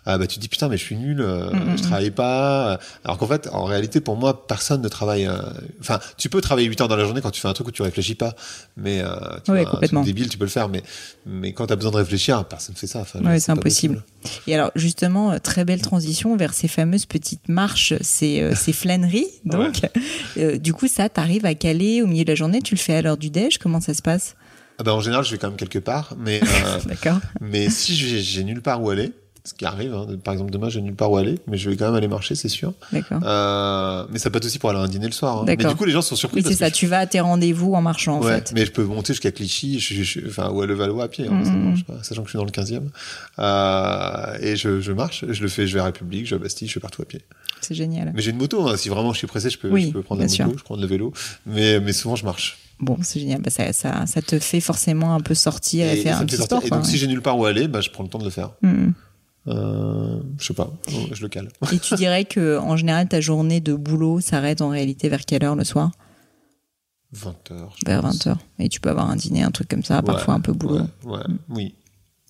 ah 0.09 0.17
bah 0.17 0.25
tu 0.25 0.37
te 0.37 0.41
dis 0.41 0.47
putain 0.47 0.69
mais 0.69 0.77
je 0.77 0.83
suis 0.83 0.95
nul 0.95 1.19
euh, 1.21 1.51
Mhm. 1.53 1.77
je 1.77 1.83
travaille 1.83 2.11
pas 2.11 2.79
alors 3.03 3.17
qu'en 3.17 3.27
fait 3.27 3.47
en 3.51 3.65
réalité 3.65 3.99
pour 4.01 4.15
moi 4.15 4.47
personne 4.47 4.81
ne 4.81 4.87
travaille 4.87 5.27
euh, 5.27 5.37
enfin 5.81 5.99
tu 6.17 6.29
peux 6.29 6.39
travailler 6.41 6.67
8 6.67 6.79
heures 6.81 6.87
dans 6.87 6.95
la 6.95 7.03
journée 7.03 7.21
quand 7.21 7.29
tu 7.31 7.41
fais 7.41 7.47
un 7.49 7.53
truc 7.53 7.67
où 7.67 7.71
tu 7.71 7.81
réfléchis 7.81 8.15
pas 8.15 8.33
mais 8.77 9.01
euh, 9.01 9.07
tu 9.43 9.51
Ouais, 9.51 9.61
vois, 9.61 9.69
un 9.69 9.71
complètement. 9.73 10.01
truc 10.01 10.13
débile 10.15 10.29
tu 10.29 10.37
peux 10.37 10.45
le 10.45 10.49
faire 10.49 10.69
mais 10.69 10.81
mais 11.25 11.51
quand 11.53 11.67
tu 11.67 11.73
as 11.73 11.75
besoin 11.75 11.91
de 11.91 11.97
réfléchir 11.97 12.43
personne 12.45 12.75
fait 12.75 12.87
ça 12.87 12.99
Enfin, 13.01 13.19
Ouais, 13.23 13.39
c'est 13.39 13.51
impossible. 13.51 13.95
possible. 13.95 14.41
Et 14.47 14.55
alors, 14.55 14.71
justement, 14.75 15.31
euh, 15.31 15.37
très 15.39 15.63
belle 15.65 15.81
transition 15.81 16.35
vers 16.37 16.53
ces 16.53 16.67
fameuses 16.67 17.05
petites 17.05 17.47
marches, 17.49 17.93
ces, 18.01 18.41
euh, 18.41 18.55
ces 18.55 18.73
flâneries. 18.73 19.27
Donc, 19.45 19.81
du 20.35 20.73
coup, 20.73 20.87
ça, 20.87 21.09
t'arrives 21.09 21.45
à 21.45 21.53
caler 21.53 22.01
au 22.01 22.07
milieu 22.07 22.23
de 22.23 22.31
la 22.31 22.35
journée, 22.35 22.61
tu 22.61 22.75
le 22.75 22.79
fais 22.79 22.95
à 22.95 23.01
l'heure 23.01 23.17
du 23.17 23.29
déj, 23.29 23.57
comment 23.57 23.81
ça 23.81 23.93
se 23.93 24.01
passe? 24.01 24.35
Ah 24.79 24.83
bah, 24.83 24.93
en 24.93 25.01
général 25.01 25.25
je 25.25 25.31
vais 25.31 25.37
quand 25.39 25.47
même 25.47 25.57
quelque 25.57 25.79
part 25.79 26.13
mais 26.19 26.39
euh, 27.05 27.11
mais 27.41 27.67
si 27.71 27.95
j'ai 27.95 28.43
nulle 28.43 28.61
part 28.61 28.81
où 28.83 28.89
aller 28.91 29.11
ce 29.47 29.53
qui 29.53 29.65
arrive 29.65 29.93
hein, 29.93 30.05
par 30.23 30.33
exemple 30.33 30.51
demain 30.51 30.69
j'ai 30.69 30.81
nulle 30.81 30.95
part 30.95 31.09
où 31.11 31.17
aller 31.17 31.39
mais 31.47 31.57
je 31.57 31.69
vais 31.69 31.77
quand 31.77 31.85
même 31.85 31.95
aller 31.95 32.07
marcher 32.07 32.35
c'est 32.35 32.49
sûr 32.49 32.73
D'accord. 32.91 33.19
euh, 33.23 34.05
mais 34.11 34.19
ça 34.19 34.29
peut 34.29 34.37
être 34.37 34.45
aussi 34.45 34.59
pour 34.59 34.69
aller 34.69 34.79
à 34.79 34.81
un 34.83 34.87
dîner 34.87 35.05
le 35.07 35.11
soir 35.13 35.37
hein. 35.39 35.43
mais 35.47 35.55
du 35.55 35.75
coup 35.75 35.85
les 35.85 35.91
gens 35.93 36.01
sont 36.01 36.15
surpris 36.15 36.41
Oui, 36.41 36.45
c'est 36.47 36.55
ça, 36.57 36.69
tu 36.71 36.85
vas 36.87 36.99
à 36.99 37.05
tes 37.07 37.19
rendez-vous 37.19 37.73
en 37.73 37.81
marchant, 37.81 38.17
en 38.17 38.23
ouais, 38.23 38.35
fait. 38.35 38.51
mais 38.53 38.65
je 38.65 38.71
peux 38.71 38.83
monter 38.83 39.13
jusqu'à 39.13 39.31
Clichy, 39.31 39.79
je, 39.79 39.93
je- 39.95 40.03
je- 40.03 40.27
enfin, 40.27 40.49
ou 40.51 40.61
à 40.61 40.65
Levallois 40.65 41.05
à 41.05 41.07
pied, 41.07 41.27
hein, 41.27 41.41
ça 41.45 41.51
marche 41.51 41.83
pas, 41.85 42.03
sachant 42.03 42.21
que 42.23 42.27
je 42.27 42.31
suis 42.31 42.37
dans 42.37 42.45
le 42.45 42.51
15e. 42.51 42.89
Euh, 43.39 44.37
et 44.41 44.55
je, 44.55 44.91
marche, 44.91 45.25
je 45.27 45.41
le 45.41 45.47
fais, 45.47 45.67
je 45.67 45.73
vais 45.73 45.79
à 45.79 45.85
République, 45.85 46.25
je 46.25 46.35
vais 46.35 46.41
à 46.41 46.43
Bastille, 46.43 46.67
je 46.67 46.73
fais 46.73 46.79
partout 46.79 47.01
à 47.01 47.05
pied. 47.05 47.21
C'est 47.61 47.73
génial. 47.75 48.11
Mais 48.13 48.21
j'ai 48.21 48.31
une 48.31 48.37
moto, 48.37 48.67
hein, 48.67 48.77
si 48.77 48.89
vraiment 48.89 49.13
je 49.13 49.17
suis 49.19 49.27
pressé, 49.27 49.49
je 49.49 49.57
peux, 49.57 49.69
Oui, 49.69 49.87
je 49.87 49.91
peux 49.91 50.01
prendre 50.01 50.21
la 50.21 50.25
moto, 50.27 50.35
sûr. 50.35 50.51
je 50.57 50.63
prends 50.63 50.75
le 50.75 50.85
vélo. 50.85 51.13
Mais, 51.45 51.79
mais 51.79 51.93
souvent, 51.93 52.15
je 52.15 52.25
marche. 52.25 52.57
Bon, 52.79 52.97
c'est 53.01 53.19
génial. 53.19 53.41
Bah, 53.41 53.49
ça, 53.49 53.73
ça, 53.73 54.05
ça 54.05 54.21
te 54.21 54.37
fait 54.39 54.59
forcément 54.59 55.15
un 55.15 55.19
peu 55.21 55.33
sortir 55.33 55.87
et, 55.87 55.97
et 55.99 56.01
faire 56.03 56.19
un 56.21 56.25
petit 56.25 56.37
sport. 56.37 56.61
Et 56.63 56.69
donc, 56.69 56.83
ouais. 56.83 56.89
si 56.89 56.97
j'ai 56.97 57.07
nulle 57.07 57.21
part 57.23 57.37
où 57.37 57.45
aller, 57.45 57.67
bah, 57.67 57.81
je 57.81 57.89
prends 57.89 58.03
le 58.03 58.09
temps 58.09 58.19
de 58.19 58.23
le 58.25 58.29
faire. 58.29 58.51
Euh, 59.47 60.19
je 60.39 60.45
sais 60.47 60.53
pas, 60.53 60.71
je 61.13 61.21
le 61.21 61.29
cale. 61.29 61.49
Et 61.71 61.79
tu 61.79 61.95
dirais 61.95 62.25
que 62.25 62.57
en 62.57 62.75
général, 62.75 63.07
ta 63.07 63.21
journée 63.21 63.61
de 63.61 63.73
boulot 63.73 64.19
s'arrête 64.19 64.61
en 64.61 64.69
réalité 64.69 65.07
vers 65.09 65.25
quelle 65.25 65.43
heure 65.43 65.55
le 65.55 65.63
soir? 65.63 65.91
20 67.13 67.51
heures. 67.51 67.73
je 67.79 67.85
Vers 67.89 68.01
pense. 68.01 68.25
20h. 68.27 68.35
Et 68.59 68.67
tu 68.69 68.81
peux 68.81 68.89
avoir 68.89 69.09
un 69.09 69.15
dîner, 69.15 69.43
un 69.43 69.51
truc 69.51 69.69
comme 69.69 69.83
ça, 69.83 70.01
parfois 70.01 70.33
un 70.33 70.41
peu 70.41 70.51
boulot. 70.51 70.79
Ouais, 71.05 71.11
ouais, 71.17 71.23
oui. 71.49 71.75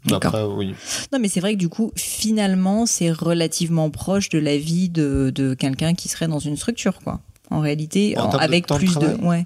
D'accord. 0.06 0.36
Après, 0.36 0.44
oui. 0.56 0.76
Non, 1.12 1.20
mais 1.20 1.28
c'est 1.28 1.40
vrai 1.40 1.54
que 1.56 1.60
du 1.60 1.70
coup, 1.70 1.92
finalement, 1.96 2.86
c'est 2.86 3.12
relativement 3.12 3.90
proche 3.90 4.30
de 4.30 4.38
la 4.38 4.56
vie 4.58 4.88
de, 4.90 5.32
de 5.34 5.54
quelqu'un 5.56 5.96
qui 5.96 6.08
serait 6.08 6.28
dans 6.28 6.40
une 6.40 6.56
structure, 6.56 7.00
quoi. 7.04 7.20
En 7.50 7.60
réalité, 7.60 8.18
En 8.18 8.26
en- 8.26 8.38
avec 8.38 8.68
de 8.70 8.76
plus 8.76 8.96
de, 8.98 9.16
ouais, 9.26 9.46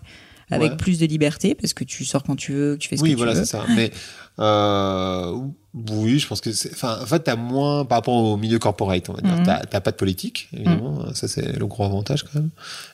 avec 0.52 0.72
Ouais. 0.72 0.78
plus 0.78 1.00
de 1.00 1.06
liberté, 1.06 1.56
parce 1.56 1.74
que 1.74 1.84
tu 1.84 2.06
sors 2.06 2.24
quand 2.24 2.36
tu 2.36 2.54
veux, 2.54 2.76
que 2.76 2.80
tu 2.82 2.90
fais 2.90 2.98
ce 2.98 3.02
Oui, 3.02 3.12
que 3.14 3.18
voilà, 3.18 3.32
tu 3.34 3.40
veux. 3.40 3.46
c'est 3.46 3.52
ça. 3.52 3.64
Mais 3.76 3.92
euh, 4.40 5.38
oui, 5.74 6.20
je 6.20 6.28
pense 6.28 6.42
que 6.42 6.52
c'est. 6.52 6.72
Enfin, 6.74 7.00
en 7.02 7.06
fait, 7.06 7.20
t'as 7.22 7.36
moins 7.36 7.86
par 7.86 8.00
rapport 8.00 8.16
au 8.16 8.38
milieu 8.38 8.60
corporate, 8.60 9.10
on 9.10 9.14
va 9.14 9.22
dire. 9.22 9.38
Mhm. 9.38 9.44
T'as 9.46 9.60
t'as 9.66 9.80
pas 9.82 9.92
de 9.92 9.96
politique, 9.96 10.50
évidemment. 10.54 11.14
Ça, 11.14 11.28
c'est 11.28 11.58
le 11.58 11.66
gros 11.68 11.86
avantage 11.86 12.24
quand 12.24 12.36
même. 12.40 12.50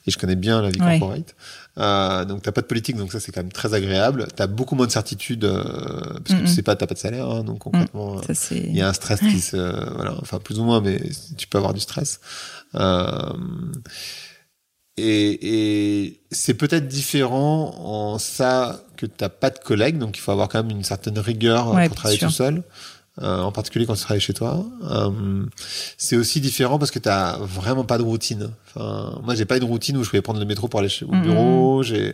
Et 0.05 0.11
je 0.11 0.17
connais 0.17 0.35
bien 0.35 0.61
la 0.61 0.69
vie 0.69 0.79
Ouais. 0.81 0.99
corporate. 0.99 1.35
Euh, 1.79 2.25
donc 2.25 2.41
t'as 2.41 2.51
pas 2.51 2.61
de 2.61 2.65
politique, 2.65 2.95
donc 2.97 3.11
ça 3.11 3.19
c'est 3.19 3.31
quand 3.31 3.41
même 3.41 3.51
très 3.51 3.73
agréable. 3.75 4.27
T'as 4.35 4.47
beaucoup 4.47 4.75
moins 4.75 4.87
de 4.87 4.91
certitude 4.91 5.43
euh, 5.45 5.61
parce 6.23 6.29
que 6.29 6.33
Mhm. 6.41 6.45
tu 6.45 6.47
sais 6.47 6.63
pas, 6.63 6.75
t'as 6.75 6.87
pas 6.87 6.95
de 6.95 6.99
salaire, 6.99 7.29
hein, 7.29 7.43
donc 7.43 7.59
concrètement. 7.59 8.17
euh, 8.17 8.33
il 8.51 8.75
y 8.75 8.81
a 8.81 8.89
un 8.89 8.93
stress 8.93 9.19
qui 9.19 9.39
se 9.39 9.57
voilà 9.95 10.15
enfin 10.21 10.39
plus 10.39 10.59
ou 10.59 10.63
moins 10.63 10.81
mais 10.81 10.99
tu 11.37 11.47
peux 11.47 11.59
avoir 11.59 11.73
du 11.75 11.79
stress 11.79 12.19
euh, 12.75 13.31
et, 14.97 16.03
et 16.03 16.21
c'est 16.31 16.53
peut-être 16.55 16.87
différent 16.87 17.75
en 17.77 18.17
ça 18.19 18.81
que 18.95 19.05
t'as 19.05 19.29
pas 19.29 19.49
de 19.51 19.59
collègues 19.59 19.97
donc 19.99 20.17
il 20.17 20.21
faut 20.21 20.31
avoir 20.31 20.49
quand 20.49 20.63
même 20.63 20.75
une 20.75 20.83
certaine 20.83 21.19
rigueur 21.19 21.69
euh, 21.69 21.75
Ouais, 21.75 21.87
pour 21.87 21.95
travailler 21.97 22.19
tout 22.19 22.29
seul 22.31 22.63
euh, 23.21 23.41
en 23.41 23.51
particulier 23.51 23.85
quand 23.87 23.95
tu 23.95 24.01
travailles 24.01 24.21
chez 24.21 24.33
toi. 24.33 24.63
Euh, 24.91 25.43
c'est 25.97 26.15
aussi 26.15 26.39
différent 26.39 26.77
parce 26.77 26.91
que 26.91 26.99
t'as 26.99 27.37
vraiment 27.37 27.83
pas 27.83 27.97
de 27.97 28.03
routine. 28.03 28.51
Enfin 28.67 29.19
moi 29.23 29.33
j'ai 29.33 29.45
pas 29.45 29.57
une 29.57 29.63
routine 29.63 29.97
où 29.97 30.03
je 30.03 30.11
vais 30.11 30.21
prendre 30.21 30.39
le 30.39 30.45
métro 30.45 30.67
pour 30.67 30.79
aller 30.79 30.89
au 31.03 31.15
bureau. 31.21 31.81
J'ai 31.83 32.13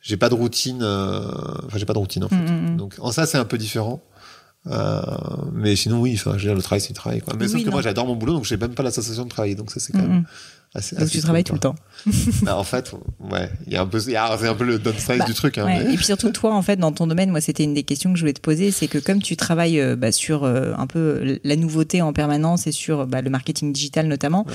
j'ai 0.00 0.16
pas 0.16 0.28
de 0.28 0.34
routine 0.34 0.80
euh, 0.82 1.20
enfin 1.66 1.78
j'ai 1.78 1.84
pas 1.86 1.92
de 1.92 1.98
routine 1.98 2.24
en 2.24 2.28
fait. 2.28 2.76
Donc 2.76 2.94
en 3.00 3.12
ça 3.12 3.24
c'est 3.26 3.38
un 3.38 3.44
peu 3.44 3.56
différent. 3.58 4.02
Euh, 4.68 5.00
mais 5.52 5.74
sinon 5.76 6.00
oui 6.00 6.14
enfin 6.16 6.32
je 6.38 6.42
veux 6.42 6.48
dire 6.50 6.54
le 6.54 6.62
travail 6.62 6.80
c'est 6.80 6.90
le 6.90 6.94
travail 6.96 7.20
quoi. 7.20 7.34
Mais 7.38 7.46
Oui, 7.46 7.50
sauf 7.52 7.60
que 7.60 7.66
non. 7.66 7.72
moi 7.72 7.82
j'adore 7.82 8.06
mon 8.06 8.14
boulot 8.16 8.32
donc 8.34 8.44
j'ai 8.44 8.56
même 8.56 8.74
pas 8.74 8.82
la 8.84 8.90
sensation 8.92 9.24
de 9.24 9.28
travailler. 9.28 9.54
Donc 9.54 9.70
ça 9.70 9.78
c'est 9.80 9.92
quand 9.92 9.98
même 10.06 10.24
Mhm. 10.74 10.98
Donc 11.00 11.10
tu 11.10 11.20
travailles 11.20 11.44
tout 11.44 11.52
le 11.52 11.60
temps. 11.60 11.74
bah, 12.42 12.56
en 12.56 12.64
fait, 12.64 12.92
ouais, 13.20 13.50
il 13.66 13.72
y 13.72 13.76
a 13.76 13.82
un 13.82 13.86
peu, 13.86 14.00
c'est 14.00 14.16
un 14.16 14.54
peu 14.54 14.64
le 14.64 14.78
downside 14.78 15.18
bah, 15.18 15.24
du 15.24 15.34
truc. 15.34 15.58
Hein, 15.58 15.66
ouais. 15.66 15.92
Et 15.92 15.96
puis 15.96 16.04
surtout 16.04 16.30
toi, 16.30 16.54
en 16.54 16.62
fait, 16.62 16.76
dans 16.76 16.92
ton 16.92 17.06
domaine, 17.06 17.30
moi, 17.30 17.40
c'était 17.40 17.64
une 17.64 17.74
des 17.74 17.82
questions 17.82 18.10
que 18.10 18.16
je 18.16 18.22
voulais 18.22 18.32
te 18.32 18.40
poser, 18.40 18.70
c'est 18.70 18.88
que 18.88 18.98
comme 18.98 19.20
tu 19.20 19.36
travailles 19.36 19.80
euh, 19.80 19.96
bah, 19.96 20.12
sur 20.12 20.44
euh, 20.44 20.72
un 20.76 20.86
peu 20.86 21.38
la 21.44 21.56
nouveauté 21.56 22.00
en 22.00 22.12
permanence 22.12 22.66
et 22.66 22.72
sur 22.72 23.06
bah, 23.06 23.20
le 23.20 23.30
marketing 23.30 23.72
digital 23.72 24.06
notamment. 24.06 24.46
Ouais. 24.48 24.54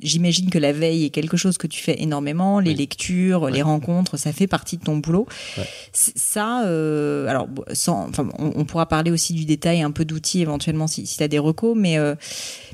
J'imagine 0.00 0.50
que 0.50 0.58
la 0.58 0.72
veille 0.72 1.04
est 1.04 1.10
quelque 1.10 1.36
chose 1.36 1.56
que 1.56 1.68
tu 1.68 1.80
fais 1.80 2.02
énormément, 2.02 2.58
les 2.58 2.70
Oui. 2.72 2.76
lectures, 2.76 3.42
Ouais. 3.42 3.52
les 3.52 3.62
rencontres, 3.62 4.16
ça 4.16 4.32
fait 4.32 4.48
partie 4.48 4.76
de 4.76 4.82
ton 4.82 4.96
boulot. 4.96 5.26
Ouais. 5.56 5.64
Ça, 5.92 6.64
euh, 6.66 7.28
alors, 7.28 7.46
sans, 7.72 8.08
enfin, 8.08 8.28
on, 8.38 8.52
on 8.56 8.64
pourra 8.64 8.86
parler 8.86 9.12
aussi 9.12 9.34
du 9.34 9.44
détail, 9.44 9.82
un 9.82 9.92
peu 9.92 10.04
d'outils 10.04 10.40
éventuellement 10.40 10.88
si, 10.88 11.06
si 11.06 11.16
tu 11.18 11.22
as 11.22 11.28
des 11.28 11.38
recos, 11.38 11.76
mais 11.78 11.96
euh, 11.98 12.16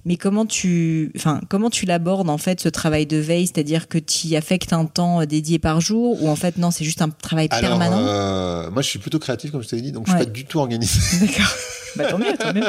mais 0.07 0.17
comment 0.17 0.47
tu, 0.47 1.13
enfin, 1.15 1.41
comment 1.51 1.69
tu 1.69 1.85
l'abordes 1.85 2.31
en 2.31 2.39
fait 2.39 2.59
ce 2.61 2.71
travail 2.71 3.05
de 3.07 3.19
veille, 3.19 3.47
c'est-à-dire 3.47 3.87
que 3.89 3.99
tu 3.99 4.29
y 4.29 4.37
affectes 4.37 4.73
un 4.73 4.87
temps 4.87 5.25
dédié 5.27 5.59
par 5.59 5.81
jour 5.83 6.23
ou 6.23 6.29
en 6.29 6.37
fait 6.37 6.57
non, 6.57 6.71
c'est 6.71 6.85
juste 6.85 7.03
un 7.03 7.11
travail 7.11 7.49
Alors, 7.51 7.79
permanent? 7.79 7.99
euh, 8.01 8.71
moi, 8.71 8.81
je 8.81 8.89
suis 8.89 8.99
plutôt 8.99 9.19
créatif, 9.19 9.51
comme 9.51 9.63
je 9.63 9.69
t'avais 9.69 9.83
dit, 9.83 9.93
donc 9.93 10.07
je 10.07 10.13
Ouais. 10.13 10.19
suis 10.21 10.27
pas 10.27 10.33
du 10.33 10.47
tout 10.47 10.59
organisé. 10.59 10.99
D'accord. 11.27 11.53
Bah 11.97 12.05
tant 12.09 12.19
mieux, 12.19 12.37
tant 12.39 12.55
mieux. 12.55 12.63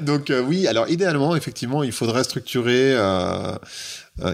donc 0.00 0.28
euh, 0.30 0.42
oui, 0.42 0.66
alors 0.66 0.88
idéalement, 0.90 1.34
effectivement, 1.36 1.82
il 1.84 1.92
faudrait 1.92 2.24
structurer. 2.24 2.92
Euh, 2.92 3.52
euh, 3.52 3.56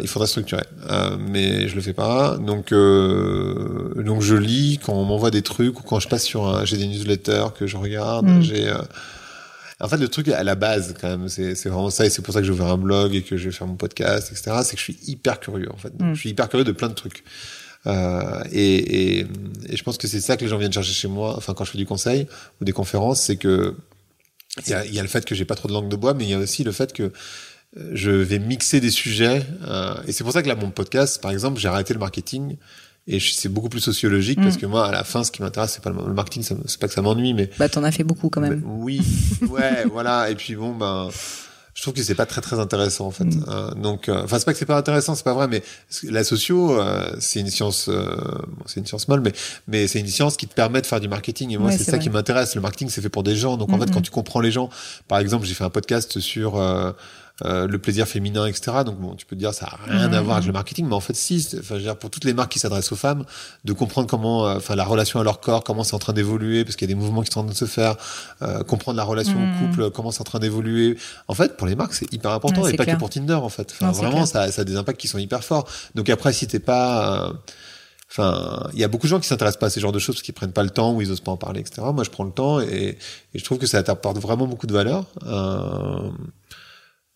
il 0.00 0.06
faudrait 0.06 0.28
structurer, 0.28 0.62
euh, 0.90 1.16
mais 1.18 1.66
je 1.68 1.74
le 1.74 1.80
fais 1.80 1.92
pas. 1.92 2.36
Donc, 2.36 2.70
euh, 2.70 4.00
donc 4.02 4.22
je 4.22 4.36
lis 4.36 4.78
quand 4.84 4.92
on 4.92 5.04
m'envoie 5.04 5.30
des 5.32 5.42
trucs 5.42 5.80
ou 5.80 5.82
quand 5.82 5.98
je 5.98 6.08
passe 6.08 6.22
sur 6.24 6.46
un, 6.46 6.64
j'ai 6.64 6.76
des 6.76 6.86
newsletters 6.86 7.46
que 7.58 7.66
je 7.66 7.76
regarde. 7.76 8.26
Mm. 8.28 8.42
J'ai, 8.42 8.68
euh, 8.68 8.78
en 9.80 9.88
fait, 9.88 9.96
le 9.96 10.06
truc 10.08 10.28
à 10.28 10.44
la 10.44 10.54
base, 10.54 10.94
quand 11.00 11.08
même, 11.08 11.28
c'est, 11.28 11.56
c'est 11.56 11.68
vraiment 11.68 11.90
ça, 11.90 12.06
et 12.06 12.10
c'est 12.10 12.22
pour 12.22 12.32
ça 12.32 12.40
que 12.40 12.46
j'ai 12.46 12.52
ouvert 12.52 12.68
un 12.68 12.78
blog 12.78 13.14
et 13.16 13.22
que 13.22 13.36
je 13.36 13.46
vais 13.46 13.50
faire 13.50 13.66
mon 13.66 13.74
podcast, 13.74 14.30
etc. 14.30 14.58
C'est 14.62 14.74
que 14.76 14.78
je 14.78 14.84
suis 14.84 14.98
hyper 15.08 15.40
curieux, 15.40 15.70
en 15.72 15.76
fait. 15.76 15.96
Donc, 15.96 16.10
Mm. 16.10 16.14
Je 16.14 16.20
suis 16.20 16.30
hyper 16.30 16.48
curieux 16.48 16.64
de 16.64 16.72
plein 16.72 16.88
de 16.88 16.94
trucs. 16.94 17.24
Euh, 17.88 18.44
et, 18.52 19.18
et, 19.18 19.26
et 19.68 19.76
je 19.76 19.82
pense 19.82 19.98
que 19.98 20.06
c'est 20.06 20.20
ça 20.20 20.36
que 20.36 20.42
les 20.44 20.48
gens 20.48 20.58
viennent 20.58 20.72
chercher 20.72 20.92
chez 20.92 21.08
moi. 21.08 21.34
Enfin, 21.36 21.54
quand 21.54 21.64
je 21.64 21.72
fais 21.72 21.78
du 21.78 21.86
conseil 21.86 22.28
ou 22.60 22.64
des 22.64 22.72
conférences, 22.72 23.22
c'est 23.22 23.36
que 23.36 23.74
il 24.66 24.70
y 24.70 24.74
a, 24.74 24.86
y 24.86 24.98
a 24.98 25.02
le 25.02 25.08
fait 25.08 25.24
que 25.24 25.34
j'ai 25.34 25.44
pas 25.44 25.54
trop 25.54 25.66
de 25.66 25.72
langue 25.72 25.88
de 25.88 25.96
bois, 25.96 26.14
mais 26.14 26.24
il 26.24 26.30
y 26.30 26.34
a 26.34 26.38
aussi 26.38 26.62
le 26.62 26.72
fait 26.72 26.92
que 26.92 27.04
euh, 27.04 27.10
je 27.92 28.10
vais 28.10 28.38
mixer 28.38 28.80
des 28.80 28.90
sujets. 28.90 29.44
euh, 29.66 29.94
et 30.06 30.12
c'est 30.12 30.24
pour 30.24 30.32
ça 30.32 30.42
que 30.42 30.48
là, 30.48 30.54
mon 30.54 30.70
podcast, 30.70 31.20
par 31.22 31.30
exemple, 31.30 31.58
j'ai 31.60 31.68
arrêté 31.68 31.94
le 31.94 32.00
marketing. 32.00 32.56
Et 33.08 33.18
c'est 33.18 33.48
beaucoup 33.48 33.68
plus 33.68 33.80
sociologique 33.80 34.38
Mm. 34.38 34.42
parce 34.44 34.56
que 34.56 34.66
moi, 34.66 34.86
à 34.86 34.92
la 34.92 35.02
fin, 35.02 35.24
ce 35.24 35.32
qui 35.32 35.42
m'intéresse, 35.42 35.72
c'est 35.72 35.82
pas 35.82 35.90
le, 35.90 35.96
le 36.06 36.14
marketing, 36.14 36.44
c'est 36.66 36.78
pas 36.78 36.86
que 36.86 36.94
ça 36.94 37.02
m'ennuie, 37.02 37.34
mais 37.34 37.50
Bah 37.58 37.68
t'en 37.68 37.82
as 37.82 37.90
fait 37.90 38.04
beaucoup 38.04 38.28
quand 38.28 38.40
même. 38.40 38.62
oui, 38.64 39.00
ouais, 39.48 39.84
voilà. 39.92 40.30
Et 40.30 40.36
puis 40.36 40.54
bon, 40.54 40.72
ben, 40.72 41.08
je 41.74 41.82
trouve 41.82 41.94
que 41.94 42.02
c'est 42.04 42.14
pas 42.14 42.26
très 42.26 42.40
très 42.42 42.60
intéressant 42.60 43.06
en 43.06 43.10
fait. 43.10 43.24
Mm. 43.24 43.44
Euh, 43.48 43.70
donc, 43.74 44.08
euh, 44.08 44.22
enfin, 44.22 44.38
c'est 44.38 44.44
pas 44.44 44.52
que 44.52 44.58
c'est 44.60 44.66
pas 44.66 44.76
intéressant, 44.76 45.16
c'est 45.16 45.24
pas 45.24 45.34
vrai, 45.34 45.48
mais 45.48 45.64
la 46.04 46.22
socio, 46.22 46.78
euh, 46.80 47.10
c'est 47.18 47.40
une 47.40 47.50
science, 47.50 47.88
euh, 47.88 48.04
bon, 48.04 48.64
c'est 48.66 48.78
une 48.78 48.86
science 48.86 49.08
molle, 49.08 49.22
mais 49.22 49.32
mais 49.66 49.88
c'est 49.88 49.98
une 49.98 50.06
science 50.06 50.36
qui 50.36 50.46
te 50.46 50.54
permet 50.54 50.80
de 50.80 50.86
faire 50.86 51.00
du 51.00 51.08
marketing. 51.08 51.50
Et 51.50 51.56
moi, 51.58 51.70
Ouais, 51.70 51.78
c'est 51.78 51.82
ça 51.82 51.92
vrai. 51.92 52.00
qui 52.00 52.08
m'intéresse. 52.10 52.54
Le 52.54 52.60
marketing, 52.60 52.88
c'est 52.88 53.00
fait 53.02 53.08
pour 53.08 53.24
des 53.24 53.34
gens. 53.34 53.56
Donc 53.56 53.72
en 53.72 53.78
Mm, 53.78 53.80
fait, 53.80 53.86
mm. 53.86 53.94
quand 53.94 54.02
tu 54.02 54.12
comprends 54.12 54.40
les 54.40 54.52
gens, 54.52 54.70
par 55.08 55.18
exemple, 55.18 55.44
j'ai 55.44 55.54
fait 55.54 55.64
un 55.64 55.70
podcast 55.70 56.20
sur 56.20 56.54
euh, 57.44 57.66
le 57.66 57.78
plaisir 57.78 58.06
féminin, 58.06 58.46
etc. 58.46 58.78
Donc 58.84 58.99
bon, 58.99 59.14
tu 59.14 59.26
peux 59.26 59.34
te 59.34 59.40
dire 59.40 59.52
ça 59.52 59.66
a 59.66 59.90
rien 59.90 60.12
à 60.12 60.20
voir 60.20 60.37
avec 60.37 60.46
le 60.46 60.52
marketing, 60.52 60.87
mais 60.87 60.94
en 60.94 61.00
fait 61.00 61.14
si. 61.14 61.46
Enfin, 61.58 61.61
je 61.70 61.75
veux 61.75 61.80
dire, 61.80 61.96
pour 61.96 62.11
toutes 62.11 62.25
les 62.25 62.34
marques 62.34 62.52
qui 62.52 62.58
s'adressent 62.58 62.92
aux 62.92 62.96
femmes, 62.96 63.25
de 63.64 63.72
comprendre 63.72 64.06
comment, 64.06 64.46
euh, 64.46 64.56
enfin 64.56 64.75
la 64.76 64.84
relation 64.84 65.20
à 65.20 65.25
leur 65.25 65.40
corps, 65.40 65.64
comment 65.64 65.84
c'est 65.84 65.94
en 65.94 65.99
train 65.99 66.12
d'évoluer, 66.12 66.64
parce 66.64 66.76
qu'il 66.76 66.88
y 66.88 66.92
a 66.92 66.94
des 66.94 67.00
mouvements 67.00 67.22
qui 67.22 67.32
sont 67.32 67.40
en 67.40 67.44
train 67.44 67.52
de 67.52 67.56
se 67.56 67.64
faire, 67.64 67.96
euh, 68.42 68.62
comprendre 68.62 68.96
la 68.96 69.04
relation 69.04 69.37
au 69.37 69.58
couple, 69.58 69.90
comment 69.90 70.11
c'est 70.11 70.20
en 70.20 70.25
train 70.25 70.38
d'évoluer. 70.38 70.96
En 71.28 71.34
fait, 71.34 71.56
pour 71.56 71.66
les 71.66 71.75
marques, 71.75 71.94
c'est 71.94 72.12
hyper 72.12 72.30
important 72.32 72.62
Ouais, 72.62 72.75
et 72.75 72.76
pas 72.76 72.84
clair. 72.84 72.96
que 72.96 73.00
pour 73.00 73.11
Tinder 73.11 73.34
en 73.34 73.49
fait. 73.49 73.72
Enfin, 73.72 73.87
Non, 73.87 73.92
c'est 73.94 74.02
vraiment, 74.04 74.26
ça, 74.26 74.50
ça 74.52 74.62
a 74.62 74.64
des 74.64 74.76
impacts 74.76 75.00
qui 75.00 75.08
sont 75.08 75.18
hyper 75.18 75.42
forts. 75.42 75.68
Donc 75.94 76.08
après, 76.11 76.32
si 76.32 76.46
t'es 76.46 76.61
pas 76.61 77.32
Enfin, 78.14 78.68
il 78.75 78.78
y 78.78 78.84
a 78.84 78.88
beaucoup 78.88 79.06
de 79.06 79.08
gens 79.08 79.20
qui 79.20 79.26
s'intéressent 79.26 79.58
pas 79.58 79.68
à 79.68 79.70
ces 79.70 79.80
genres 79.80 79.90
de 79.90 79.99
choses 79.99 80.16
parce 80.16 80.22
qu'ils 80.22 80.34
prennent 80.34 80.52
pas 80.52 80.62
le 80.62 80.68
temps 80.68 80.92
ou 80.92 81.00
ils 81.00 81.11
osent 81.11 81.20
pas 81.22 81.30
en 81.32 81.38
parler, 81.38 81.61
etc. 81.61 81.80
Moi, 81.94 82.04
je 82.04 82.11
prends 82.11 82.25
le 82.25 82.30
temps 82.30 82.61
et, 82.61 82.99
et 83.32 83.38
je 83.38 83.42
trouve 83.42 83.56
que 83.56 83.66
ça 83.66 83.82
t'apporte 83.82 84.18
vraiment 84.18 84.46
beaucoup 84.46 84.66
de 84.66 84.75
valeur. 84.75 85.06
Euh, 85.26 86.11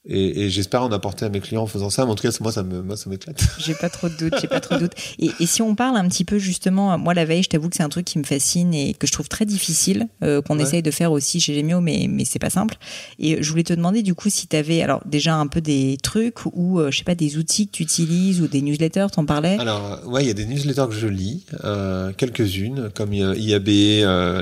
et, 0.09 0.43
et 0.43 0.51
j'espère 0.51 0.83
en 0.83 0.93
apporter 0.93 1.25
à 1.25 1.29
mes 1.29 1.41
clients 1.41 1.63
en 1.63 1.67
faisant 1.67 1.91
ça. 1.91 2.05
Mais 2.05 2.13
en 2.13 2.15
tout 2.15 2.23
cas, 2.23 2.37
moi, 2.41 2.53
ça 2.53 2.63
me, 2.63 2.83
moi, 2.83 2.97
ça 2.97 3.11
m'éclate. 3.11 3.41
J'ai 3.59 3.75
pas 3.75 3.89
trop 3.89 4.09
de 4.09 4.15
doutes, 4.17 4.35
j'ai 4.41 4.47
pas 4.49 4.61
trop 4.61 4.77
de. 4.77 4.89
Et, 5.19 5.31
et 5.41 5.47
si 5.47 5.63
on 5.63 5.75
parle 5.75 5.97
un 5.97 6.09
petit 6.09 6.25
peu 6.25 6.39
justement, 6.39 6.97
moi 6.99 7.15
la 7.15 7.25
veille, 7.25 7.43
je 7.43 7.49
t'avoue 7.49 7.69
que 7.69 7.77
c'est 7.77 7.83
un 7.83 7.89
truc 7.89 8.05
qui 8.05 8.19
me 8.19 8.25
fascine 8.25 8.73
et 8.75 8.95
que 8.95 9.07
je 9.07 9.13
trouve 9.13 9.29
très 9.29 9.45
difficile, 9.47 10.09
euh, 10.23 10.41
qu'on 10.43 10.57
Ouais. 10.59 10.63
essaye 10.63 10.83
de 10.83 10.91
faire 10.91 11.13
aussi 11.13 11.41
chez 11.41 11.55
Gemio, 11.55 11.81
mais, 11.81 12.07
mais 12.09 12.25
c'est 12.25 12.39
pas 12.39 12.51
simple. 12.51 12.77
Et 13.19 13.43
je 13.43 13.51
voulais 13.51 13.63
te 13.65 13.73
demander 13.75 14.03
du 14.03 14.15
coup 14.15 14.31
si 14.31 14.47
tu 14.47 14.57
avais 14.57 14.83
alors 14.83 15.03
déjà 15.07 15.35
un 15.37 15.47
peu 15.49 15.61
des 15.61 15.99
trucs 16.03 16.47
ou 16.47 16.79
euh, 16.81 16.91
je 16.91 16.99
sais 16.99 17.05
pas 17.05 17.15
des 17.15 17.37
outils 17.37 17.67
que 17.67 17.73
tu 17.73 17.83
utilises 17.83 18.41
ou 18.41 18.47
des 18.49 18.63
newsletters, 18.63 19.07
t'en 19.13 19.25
parlais? 19.27 19.57
Alors, 19.59 20.01
euh, 20.05 20.09
ouais, 20.09 20.23
il 20.25 20.29
y 20.29 20.31
a 20.31 20.35
des 20.35 20.47
newsletters 20.47 20.87
que 20.89 20.95
je 20.95 21.09
lis, 21.09 21.45
euh, 21.65 22.13
quelques-unes, 22.17 22.91
comme 22.95 23.13
IAB, 23.13 23.69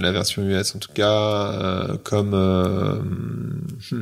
la 0.02 0.12
version 0.12 0.42
US 0.42 0.74
en 0.74 0.78
tout 0.78 0.92
cas, 0.92 1.88
comme 2.04 2.32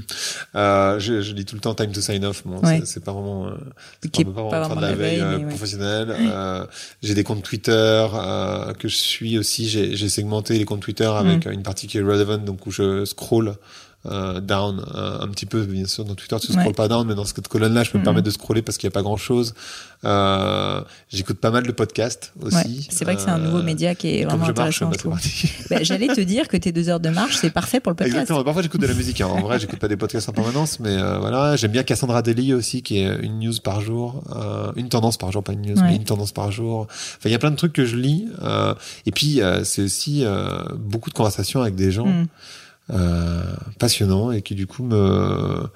je, 0.54 1.20
je 1.22 1.32
lis 1.34 1.44
tout 1.52 1.56
le 1.56 1.60
temps 1.60 1.74
Time 1.74 1.92
to 1.92 2.00
Sign 2.00 2.24
Off. 2.24 2.42
Bon, 2.46 2.58
Ouais. 2.62 2.80
c'est- 2.86 3.04
pas 3.04 3.12
vraiment, 3.12 3.46
euh, 3.48 3.50
c'est 4.02 4.24
pas, 4.24 4.24
pas 4.24 4.30
vraiment 4.42 4.66
faire 4.68 4.76
de 4.76 4.80
la 4.80 4.94
veille, 4.94 5.16
veille, 5.16 5.20
euh, 5.20 5.38
ouais. 5.38 5.48
professionnelle. 5.48 6.16
Euh, 6.18 6.66
j'ai 7.02 7.12
des 7.14 7.24
comptes 7.24 7.42
Twitter 7.42 8.06
euh, 8.14 8.72
que 8.72 8.88
je 8.88 8.96
suis 8.96 9.36
aussi. 9.36 9.68
J'ai 9.68 9.94
j'ai 9.94 10.08
segmenté 10.08 10.56
les 10.58 10.64
comptes 10.64 10.80
Twitter 10.80 11.04
avec 11.04 11.44
Mm. 11.46 11.52
une 11.52 11.62
partie 11.62 11.86
qui 11.88 11.98
est 11.98 12.02
relevant, 12.02 12.38
donc 12.38 12.66
où 12.66 12.70
je 12.70 13.04
scroll. 13.04 13.54
Euh, 14.10 14.40
down 14.40 14.84
euh, 14.94 15.20
un 15.20 15.28
petit 15.28 15.46
peu 15.46 15.62
bien 15.64 15.86
sûr 15.86 16.04
dans 16.04 16.14
Twitter 16.14 16.36
tu 16.40 16.48
scrolles 16.48 16.66
Ouais. 16.66 16.72
pas 16.72 16.88
down 16.88 17.06
mais 17.06 17.14
dans 17.14 17.24
cette 17.24 17.46
colonne 17.48 17.72
là 17.74 17.84
je 17.84 17.90
peux 17.90 17.98
me 17.98 18.02
Mhm. 18.02 18.04
permettre 18.04 18.26
de 18.26 18.30
scroller 18.32 18.62
parce 18.62 18.76
qu'il 18.78 18.86
y 18.88 18.92
a 18.92 18.92
pas 18.92 19.02
grand 19.02 19.16
chose 19.16 19.54
euh, 20.04 20.82
j'écoute 21.10 21.38
pas 21.38 21.50
mal 21.50 21.64
de 21.64 21.72
podcasts 21.72 22.32
aussi 22.40 22.56
Ouais, 22.56 22.64
c'est 22.90 23.04
vrai 23.04 23.14
que 23.16 23.20
c'est 23.22 23.30
un 23.30 23.38
nouveau 23.38 23.58
Euh, 23.58 23.62
média 23.62 23.94
qui 23.94 24.08
est 24.18 24.24
vraiment 24.24 24.46
intéressant. 24.46 24.90
bah, 24.90 25.16
Bah, 25.70 25.82
J'allais 25.82 26.08
te 26.08 26.20
dire 26.20 26.48
que 26.48 26.56
tes 26.56 26.72
deux 26.72 26.88
heures 26.88 27.00
de 27.00 27.08
marche, 27.10 27.36
c'est 27.36 27.50
parfait 27.50 27.78
pour 27.80 27.90
le 27.90 27.96
podcast. 27.96 28.14
Exactement. 28.16 28.42
Parfois, 28.44 28.62
j'écoute 28.62 28.80
de 28.80 28.86
la 28.86 28.94
musique. 28.94 29.20
hein. 29.20 29.26
En 29.28 29.40
vrai, 29.42 29.58
j'écoute 29.60 29.78
pas 29.78 29.88
des 29.88 29.96
podcasts 29.96 30.28
en 30.28 30.32
permanence, 30.32 30.80
mais 30.80 30.90
euh, 30.90 31.18
voilà. 31.18 31.56
J'aime 31.56 31.70
bien 31.70 31.82
Cassandra 31.84 32.22
Deli 32.22 32.52
aussi, 32.52 32.82
qui 32.82 32.98
est 32.98 33.16
une 33.22 33.38
news 33.38 33.54
par 33.62 33.80
jour, 33.80 34.22
euh, 34.36 34.72
une 34.76 34.88
tendance 34.88 35.16
par 35.16 35.30
jour, 35.32 35.42
pas 35.44 35.52
une 35.52 35.62
news, 35.62 35.76
Ouais. 35.78 35.88
mais 35.90 35.96
une 35.96 36.04
tendance 36.04 36.32
par 36.32 36.50
jour. 36.50 36.86
Enfin, 36.90 37.26
il 37.26 37.32
y 37.32 37.34
a 37.34 37.38
plein 37.38 37.50
de 37.52 37.56
trucs 37.56 37.72
que 37.72 37.84
je 37.86 37.96
lis. 37.96 38.26
euh, 38.42 38.74
et 39.06 39.12
puis, 39.12 39.40
euh, 39.40 39.62
c'est 39.64 39.82
aussi 39.82 40.24
euh, 40.24 40.62
beaucoup 40.76 41.10
de 41.10 41.14
conversations 41.14 41.62
avec 41.62 41.74
des 41.76 41.92
gens 41.92 42.06
Mm, 42.06 42.26
euh, 42.90 43.54
passionnants 43.78 44.32
et 44.32 44.42
qui 44.42 44.54
du 44.54 44.66
coup 44.66 44.82
me 44.82 45.66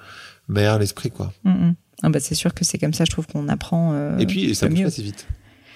m'aèrent 0.47 0.79
l'esprit, 0.79 1.11
quoi. 1.11 1.33
mm, 1.43 1.49
mm. 1.51 1.75
Ah 2.03 2.09
bah, 2.09 2.19
c'est 2.19 2.35
sûr 2.35 2.53
que 2.53 2.63
c'est 2.63 2.77
comme 2.77 2.93
ça, 2.93 3.05
je 3.05 3.11
trouve 3.11 3.25
qu'on 3.27 3.47
apprend. 3.49 3.93
euh, 3.93 4.17
et 4.19 4.25
puis, 4.27 4.53
ça 4.53 4.67
bouge 4.67 4.77
mieux. 4.77 4.85
pas 4.85 4.91
si 4.91 5.01
vite. 5.03 5.25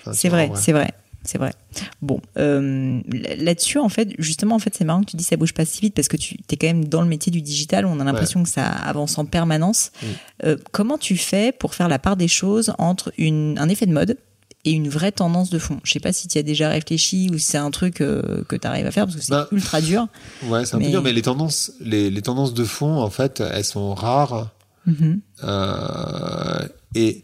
Enfin, 0.02 0.13
C'est 0.13 0.30
vrai, 0.30 0.52
c'est 0.56 0.72
vrai, 0.72 0.91
c'est 1.24 1.39
vrai. 1.39 1.52
Bon, 2.04 2.22
euh, 2.38 3.02
là-dessus, 3.38 3.80
en 3.80 3.89
fait, 3.89 4.10
justement, 4.20 4.56
en 4.56 4.60
fait, 4.60 4.76
c'est 4.76 4.86
marrant 4.86 5.02
que 5.02 5.10
tu 5.12 5.17
dis 5.17 5.24
ça 5.24 5.36
bouge 5.36 5.54
pas 5.54 5.65
si 5.65 5.82
vite 5.82 5.96
parce 5.96 6.08
que 6.08 6.17
tu 6.17 6.38
es 6.52 6.56
quand 6.58 6.67
même 6.67 6.86
dans 6.86 7.02
le 7.02 7.08
métier 7.08 7.32
du 7.32 7.41
digital 7.41 7.86
où 7.88 7.89
on 7.89 8.00
a 8.00 8.04
l'impression 8.04 8.44
que 8.44 8.50
ça 8.50 8.67
avance 8.67 9.17
en 9.17 9.26
permanence. 9.26 9.91
Oui. 10.04 10.10
Euh, 10.46 10.58
comment 10.72 10.98
tu 11.00 11.17
fais 11.17 11.52
pour 11.52 11.74
faire 11.74 11.88
la 11.88 11.98
part 12.00 12.17
des 12.17 12.28
choses 12.28 12.72
entre 12.78 13.12
une, 13.17 13.58
un 13.60 13.67
effet 13.67 13.88
de 13.88 13.94
mode 13.94 14.17
et 14.65 14.71
une 14.71 14.89
vraie 14.89 15.12
tendance 15.12 15.50
de 15.50 15.58
fond 15.60 15.80
Je 15.84 15.91
sais 15.93 16.00
pas 16.00 16.13
si 16.13 16.28
tu 16.28 16.38
as 16.38 16.43
déjà 16.43 16.69
réfléchi 16.69 17.30
ou 17.34 17.38
si 17.38 17.45
c'est 17.47 17.58
un 17.58 17.71
truc 17.71 18.02
euh, 18.02 18.43
que 18.47 18.56
tu 18.56 18.67
arrives 18.67 18.86
à 18.86 18.91
faire 18.91 19.06
parce 19.06 19.15
que 19.17 19.21
c'est 19.24 19.32
Bah, 19.32 19.47
ultra 19.52 19.82
dur. 19.82 20.08
Ouais, 20.43 20.65
c'est 20.65 20.76
un 20.76 20.80
Mais- 20.80 20.86
peu 20.86 20.91
dur, 20.91 21.02
mais 21.04 21.13
les 21.13 21.21
tendances, 21.24 21.71
les, 21.80 22.10
les 22.10 22.21
tendances 22.21 22.54
de 22.54 22.63
fond, 22.63 23.00
en 23.02 23.10
fait, 23.10 23.39
elles 23.41 23.65
sont 23.65 23.93
rares. 23.95 24.52
Mhm. 24.86 25.21
Euh, 25.43 26.67
et 26.95 27.24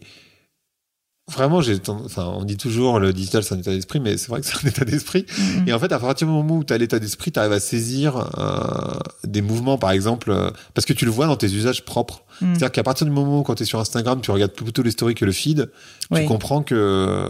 vraiment, 1.28 1.60
j'ai, 1.60 1.78
tend- 1.78 2.00
enfin, 2.04 2.24
on 2.36 2.44
dit 2.44 2.56
toujours 2.56 2.98
le 2.98 3.12
digital 3.12 3.42
c'est 3.44 3.54
un 3.54 3.58
état 3.58 3.70
d'esprit, 3.70 4.00
mais 4.00 4.16
c'est 4.16 4.28
vrai 4.28 4.40
que 4.40 4.46
c'est 4.46 4.64
un 4.64 4.68
état 4.68 4.84
d'esprit. 4.84 5.26
Mhm. 5.38 5.68
Et 5.68 5.72
en 5.72 5.78
fait, 5.78 5.92
à 5.92 5.98
partir 5.98 6.26
du 6.26 6.32
moment 6.32 6.56
où 6.56 6.64
tu 6.64 6.72
as 6.72 6.78
l'état 6.78 6.98
d'esprit, 6.98 7.30
tu 7.32 7.38
arrives 7.38 7.52
à 7.52 7.60
saisir 7.60 8.30
euh, 8.38 8.98
des 9.24 9.42
mouvements, 9.42 9.78
par 9.78 9.90
exemple, 9.90 10.30
euh, 10.30 10.50
parce 10.74 10.84
que 10.86 10.92
tu 10.92 11.04
le 11.04 11.10
vois 11.10 11.26
dans 11.26 11.36
tes 11.36 11.46
usages 11.52 11.84
propres. 11.84 12.22
Mhm. 12.40 12.48
C'est-à-dire 12.54 12.72
qu'à 12.72 12.82
partir 12.82 13.06
du 13.06 13.12
moment 13.12 13.40
où, 13.40 13.42
quand 13.42 13.54
tu 13.56 13.64
es 13.64 13.66
sur 13.66 13.80
Instagram, 13.80 14.20
tu 14.20 14.30
regardes 14.30 14.52
plutôt 14.52 14.82
les 14.82 14.90
stories 14.92 15.14
que 15.14 15.24
le 15.24 15.32
feed, 15.32 15.70
tu 16.14 16.24
comprends 16.26 16.62
que, 16.62 17.28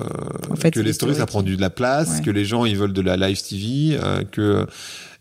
En 0.50 0.56
fait, 0.56 0.70
que 0.70 0.80
les 0.80 0.92
stories, 0.92 1.14
ça 1.16 1.26
prend 1.26 1.42
du, 1.42 1.56
de 1.56 1.60
la 1.60 1.70
place, 1.70 2.16
Ouais. 2.18 2.22
que 2.24 2.30
les 2.30 2.44
gens, 2.44 2.64
ils 2.64 2.76
veulent 2.76 2.92
de 2.92 3.00
la 3.02 3.16
live 3.16 3.42
TV, 3.42 3.98
euh, 4.02 4.22
que 4.30 4.66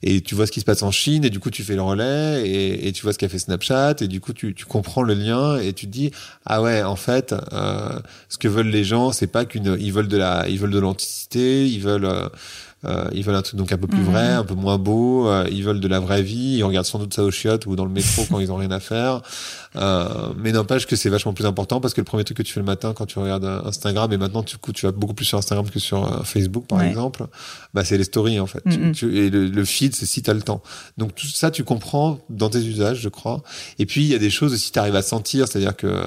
et 0.04 0.22
tu 0.22 0.36
vois 0.36 0.46
ce 0.46 0.52
qui 0.52 0.60
se 0.60 0.66
passe 0.66 0.84
en 0.84 0.92
Chine 0.92 1.26
et 1.26 1.30
du 1.30 1.40
coup 1.40 1.50
tu 1.50 1.64
fais 1.64 1.76
le 1.76 1.82
relais 1.82 2.44
et, 2.48 2.92
tu 2.92 3.04
vois 3.04 3.14
ce 3.14 3.18
qu'a 3.18 3.30
fait 3.30 3.40
Snapchat 3.40 3.96
et 4.02 4.08
du 4.08 4.22
coup 4.22 4.34
tu, 4.34 4.54
tu 4.54 4.66
comprends 4.66 5.02
le 5.02 5.14
lien 5.14 5.58
et 5.58 5.74
tu 5.74 5.88
te 5.88 5.92
dis 5.92 6.12
ah 6.46 6.62
ouais 6.62 6.84
en 6.84 6.96
fait 6.96 7.34
euh, 7.54 8.00
ce 8.30 8.38
que 8.38 8.48
veulent 8.48 8.70
les 8.70 8.84
gens 8.84 9.12
c'est 9.12 9.28
pas 9.28 9.46
qu'une 9.46 9.76
ils 9.80 9.92
veulent 9.92 10.08
de 10.08 10.18
la 10.18 10.48
ils 10.48 10.60
veulent 10.60 10.72
de 10.72 10.80
l'authenticité 10.80 11.68
ils 11.68 11.82
veulent 11.82 12.06
euh, 12.06 12.30
euh, 12.86 13.06
ils 13.12 13.24
veulent 13.24 13.36
un 13.36 13.42
truc 13.42 13.56
donc 13.58 13.72
un 13.72 13.78
peu 13.78 13.88
plus 13.88 14.00
Mhm. 14.00 14.06
vrai, 14.06 14.28
un 14.34 14.44
peu 14.44 14.54
moins 14.54 14.78
beau. 14.78 15.28
euh, 15.28 15.48
ils 15.52 15.64
veulent 15.64 15.80
de 15.80 15.88
la 15.88 16.00
vraie 16.00 16.22
vie. 16.22 16.58
Ils 16.58 16.64
regardent 16.64 16.86
sans 16.86 17.00
doute 17.00 17.14
ça 17.14 17.24
au 17.24 17.32
chiottes 17.32 17.66
ou 17.66 17.76
dans 17.76 17.86
le 17.86 17.92
métro 17.92 18.24
quand 18.30 18.40
ils 18.40 18.52
ont 18.52 18.56
rien 18.58 18.70
à 18.72 18.80
faire. 18.80 19.22
Euh, 19.76 20.30
mais 20.38 20.52
n'empêche 20.52 20.86
que 20.88 20.96
c'est 20.96 21.10
vachement 21.10 21.34
plus 21.34 21.46
important 21.46 21.80
parce 21.82 21.94
que 21.94 22.02
le 22.02 22.06
premier 22.06 22.24
truc 22.24 22.38
que 22.38 22.44
tu 22.44 22.54
fais 22.54 22.60
le 22.60 22.66
matin 22.66 22.94
quand 22.96 23.06
tu 23.06 23.20
regardes 23.20 23.46
Instagram 23.66 24.12
et 24.14 24.18
maintenant 24.18 24.42
du 24.44 24.58
coup 24.58 24.74
tu 24.74 24.86
vas 24.86 24.92
beaucoup 24.92 25.14
plus 25.14 25.26
sur 25.26 25.38
Instagram 25.38 25.70
que 25.70 25.80
sur 25.80 26.06
euh, 26.06 26.24
Facebook 26.24 26.66
par 26.68 26.80
Ouais. 26.80 26.88
exemple, 26.90 27.26
bah 27.74 27.84
c'est 27.84 27.98
les 27.98 28.04
stories 28.04 28.40
en 28.40 28.48
fait. 28.48 28.62
Tu- 28.70 28.78
Mhm. 28.78 28.92
tu- 28.94 29.18
et 29.18 29.30
le, 29.30 29.48
le 29.48 29.66
feed 29.66 29.96
c'est 29.96 30.06
si 30.06 30.22
t'as 30.22 30.34
le 30.34 30.42
temps. 30.42 30.62
Donc 30.98 31.16
tout 31.16 31.28
ça 31.28 31.52
tu 31.52 31.64
comprends 31.64 32.20
dans 32.30 32.50
tes 32.50 32.60
usages 32.64 33.00
je 33.02 33.10
crois. 33.10 33.42
Et 33.80 33.86
puis 33.86 34.02
il 34.04 34.08
y 34.08 34.16
a 34.16 34.20
des 34.20 34.30
choses 34.30 34.54
aussi 34.54 34.72
tu 34.72 34.80
arrives 34.80 34.96
à 34.96 35.02
sentir, 35.02 35.48
c'est-à-dire 35.48 35.76
que 35.76 35.88
euh, 35.88 36.02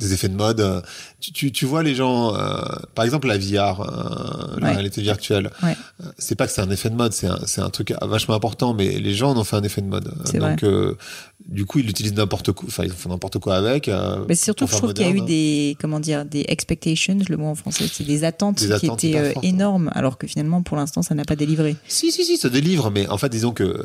des 0.00 0.12
effets 0.14 0.28
de 0.28 0.34
mode. 0.36 0.60
euh, 0.60 0.80
Tu, 1.20 1.32
tu, 1.32 1.52
tu 1.52 1.64
vois 1.66 1.82
les 1.82 1.94
gens, 1.94 2.34
euh, 2.34 2.60
par 2.94 3.04
exemple 3.04 3.28
la 3.28 3.38
VR, 3.38 3.80
euh, 3.80 4.56
la 4.60 4.68
Ouais. 4.68 4.72
réalité 4.74 5.00
virtuelle. 5.02 5.50
Ouais. 5.62 5.76
C'est 6.18 6.34
pas 6.34 6.46
que 6.46 6.52
c'est 6.52 6.60
un 6.60 6.70
effet 6.70 6.90
de 6.90 6.96
mode, 6.96 7.12
c'est 7.14 7.26
un, 7.28 7.38
c'est 7.46 7.60
un 7.62 7.70
truc 7.70 7.94
vachement 8.02 8.34
important, 8.34 8.74
mais 8.74 8.98
les 8.98 9.14
gens 9.14 9.30
en 9.32 9.36
ont 9.38 9.44
fait 9.44 9.56
un 9.56 9.62
effet 9.62 9.80
de 9.80 9.86
mode. 9.86 10.12
C'est 10.26 10.38
Donc, 10.38 10.62
euh, 10.62 10.96
du 11.48 11.64
coup, 11.64 11.78
ils 11.78 11.86
l'utilisent 11.86 12.14
n'importe 12.14 12.52
quoi, 12.52 12.66
enfin, 12.68 12.84
ils 12.84 12.90
font 12.92 13.08
n'importe 13.10 13.38
quoi 13.38 13.56
avec. 13.56 13.90
Mais 14.28 14.34
surtout, 14.34 14.66
je 14.66 14.72
trouve 14.76 14.92
qu'il 14.94 15.06
y 15.06 15.08
a 15.10 15.12
eu 15.12 15.20
des, 15.22 15.76
comment 15.80 16.00
dire, 16.00 16.24
des 16.24 16.44
expectations, 16.48 17.16
le 17.28 17.36
mot 17.36 17.46
en 17.48 17.54
français, 17.54 17.84
c'est 17.90 18.04
des 18.04 18.24
attentes 18.24 18.58
Des 18.60 18.66
qui 18.78 18.86
attentes 18.86 19.04
étaient 19.04 19.32
fortes. 19.32 19.44
énormes, 19.44 19.90
alors 19.94 20.18
que 20.18 20.26
finalement, 20.26 20.62
pour 20.62 20.76
l'instant, 20.76 21.02
ça 21.02 21.14
n'a 21.14 21.24
pas 21.24 21.36
délivré. 21.36 21.76
Si, 21.88 22.10
si, 22.12 22.24
si, 22.24 22.36
ça 22.36 22.48
délivre, 22.50 22.90
mais 22.90 23.06
en 23.08 23.16
fait, 23.18 23.28
disons 23.28 23.52
que 23.52 23.84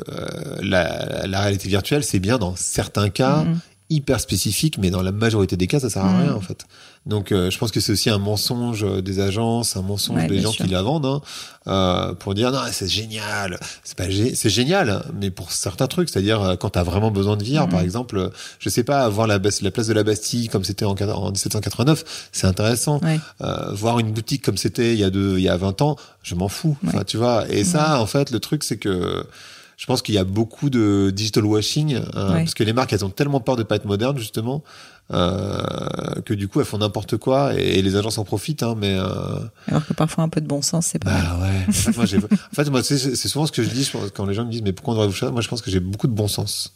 la, 0.62 1.26
la 1.26 1.40
réalité 1.40 1.68
virtuelle, 1.68 2.04
c'est 2.04 2.18
bien 2.20 2.38
dans 2.38 2.54
certains 2.56 3.08
cas 3.10 3.44
Mhm. 3.44 3.58
Hyper 3.90 4.20
spécifiques, 4.20 4.78
mais 4.78 4.90
dans 4.90 5.02
la 5.02 5.12
majorité 5.12 5.56
des 5.56 5.66
cas, 5.66 5.80
ça 5.80 5.90
sert 5.90 6.04
à 6.04 6.18
rien, 6.20 6.32
en 6.34 6.40
fait. 6.40 6.64
Donc, 7.06 7.32
euh, 7.32 7.50
je 7.50 7.58
pense 7.58 7.70
que 7.72 7.80
c'est 7.80 7.92
aussi 7.92 8.08
un 8.10 8.18
mensonge 8.18 8.84
euh, 8.84 9.00
des 9.02 9.20
agences, 9.20 9.76
un 9.76 9.82
mensonge 9.82 10.16
Ouais, 10.18 10.26
des 10.28 10.38
gens 10.40 10.52
sûr. 10.52 10.64
qui 10.64 10.70
la 10.70 10.82
vendent, 10.82 11.06
hein, 11.06 11.20
euh, 11.66 12.14
pour 12.14 12.34
dire 12.34 12.52
non, 12.52 12.60
c'est 12.70 12.88
génial. 12.88 13.58
C'est 13.84 13.96
pas, 13.96 14.06
gé- 14.08 14.34
c'est 14.34 14.50
génial, 14.50 15.02
mais 15.20 15.30
pour 15.30 15.50
certains 15.52 15.86
trucs, 15.86 16.08
c'est-à-dire 16.10 16.40
euh, 16.42 16.56
quand 16.56 16.70
t'as 16.70 16.82
vraiment 16.82 17.10
besoin 17.10 17.36
de 17.36 17.42
VR, 17.44 17.64
Mhm. 17.64 17.70
par 17.70 17.80
exemple, 17.80 18.16
euh, 18.18 18.28
je 18.58 18.68
sais 18.68 18.84
pas, 18.84 19.08
voir 19.08 19.26
la, 19.26 19.40
place 19.40 19.60
de 19.62 19.92
la 19.94 20.02
Bastille 20.04 20.48
comme 20.48 20.62
c'était 20.64 20.84
en, 20.84 20.94
en 20.94 21.30
1789, 21.30 22.28
c'est 22.32 22.46
intéressant. 22.46 23.00
Ouais. 23.02 23.18
Euh, 23.42 23.72
voir 23.72 23.98
une 23.98 24.12
boutique 24.12 24.42
comme 24.44 24.56
c'était 24.58 24.92
il 24.92 24.98
y 25.00 25.04
a 25.04 25.10
deux, 25.10 25.38
il 25.38 25.42
y 25.44 25.48
a 25.48 25.56
20 25.56 25.80
ans, 25.82 25.96
je 26.22 26.34
m'en 26.34 26.48
fous. 26.48 26.76
Enfin, 26.86 27.02
tu 27.04 27.16
vois. 27.16 27.48
Et 27.50 27.64
ça, 27.64 28.00
en 28.00 28.06
fait, 28.06 28.30
le 28.30 28.40
truc, 28.40 28.62
c'est 28.62 28.76
que 28.76 29.24
je 29.80 29.86
pense 29.86 30.02
qu'il 30.02 30.14
y 30.14 30.18
a 30.18 30.24
beaucoup 30.24 30.68
de 30.68 31.10
digital 31.10 31.46
washing, 31.46 31.94
euh, 31.94 32.32
Ouais. 32.34 32.40
parce 32.40 32.52
que 32.52 32.62
les 32.64 32.74
marques, 32.74 32.92
elles 32.92 33.02
ont 33.02 33.08
tellement 33.08 33.40
peur 33.40 33.56
de 33.56 33.62
pas 33.62 33.76
être 33.76 33.86
modernes, 33.86 34.18
justement, 34.18 34.62
euh, 35.10 35.62
que 36.26 36.34
du 36.34 36.48
coup, 36.48 36.60
elles 36.60 36.66
font 36.66 36.76
n'importe 36.76 37.16
quoi, 37.16 37.54
et, 37.58 37.78
et 37.78 37.82
les 37.82 37.96
agences 37.96 38.18
en 38.18 38.24
profitent, 38.24 38.62
hein, 38.62 38.74
mais, 38.76 38.94
euh, 38.98 39.06
Alors 39.68 39.86
que 39.86 39.94
parfois, 39.94 40.22
un 40.24 40.28
peu 40.28 40.42
de 40.42 40.46
bon 40.46 40.60
sens, 40.60 40.84
c'est 40.88 40.98
pas 40.98 41.10
mal. 41.10 41.22
bah 41.22 41.46
ouais. 41.46 41.64
En 41.68 41.72
fait, 41.72 41.96
moi, 41.96 42.04
en 42.52 42.54
fait, 42.54 42.70
moi, 42.70 42.82
c'est, 42.82 42.98
c'est 42.98 43.28
souvent 43.28 43.46
ce 43.46 43.52
que 43.52 43.62
je 43.62 43.70
dis 43.70 43.84
je 43.84 43.90
pense, 43.92 44.10
quand 44.14 44.26
les 44.26 44.34
gens 44.34 44.44
me 44.44 44.50
disent, 44.50 44.60
mais 44.62 44.74
pourquoi 44.74 44.92
on 44.92 44.96
devrait 44.98 45.08
vous 45.08 45.14
choisir? 45.14 45.32
Moi, 45.32 45.40
je 45.40 45.48
pense 45.48 45.62
que 45.62 45.70
j'ai 45.70 45.80
beaucoup 45.80 46.08
de 46.08 46.12
bon 46.12 46.28
sens. 46.28 46.74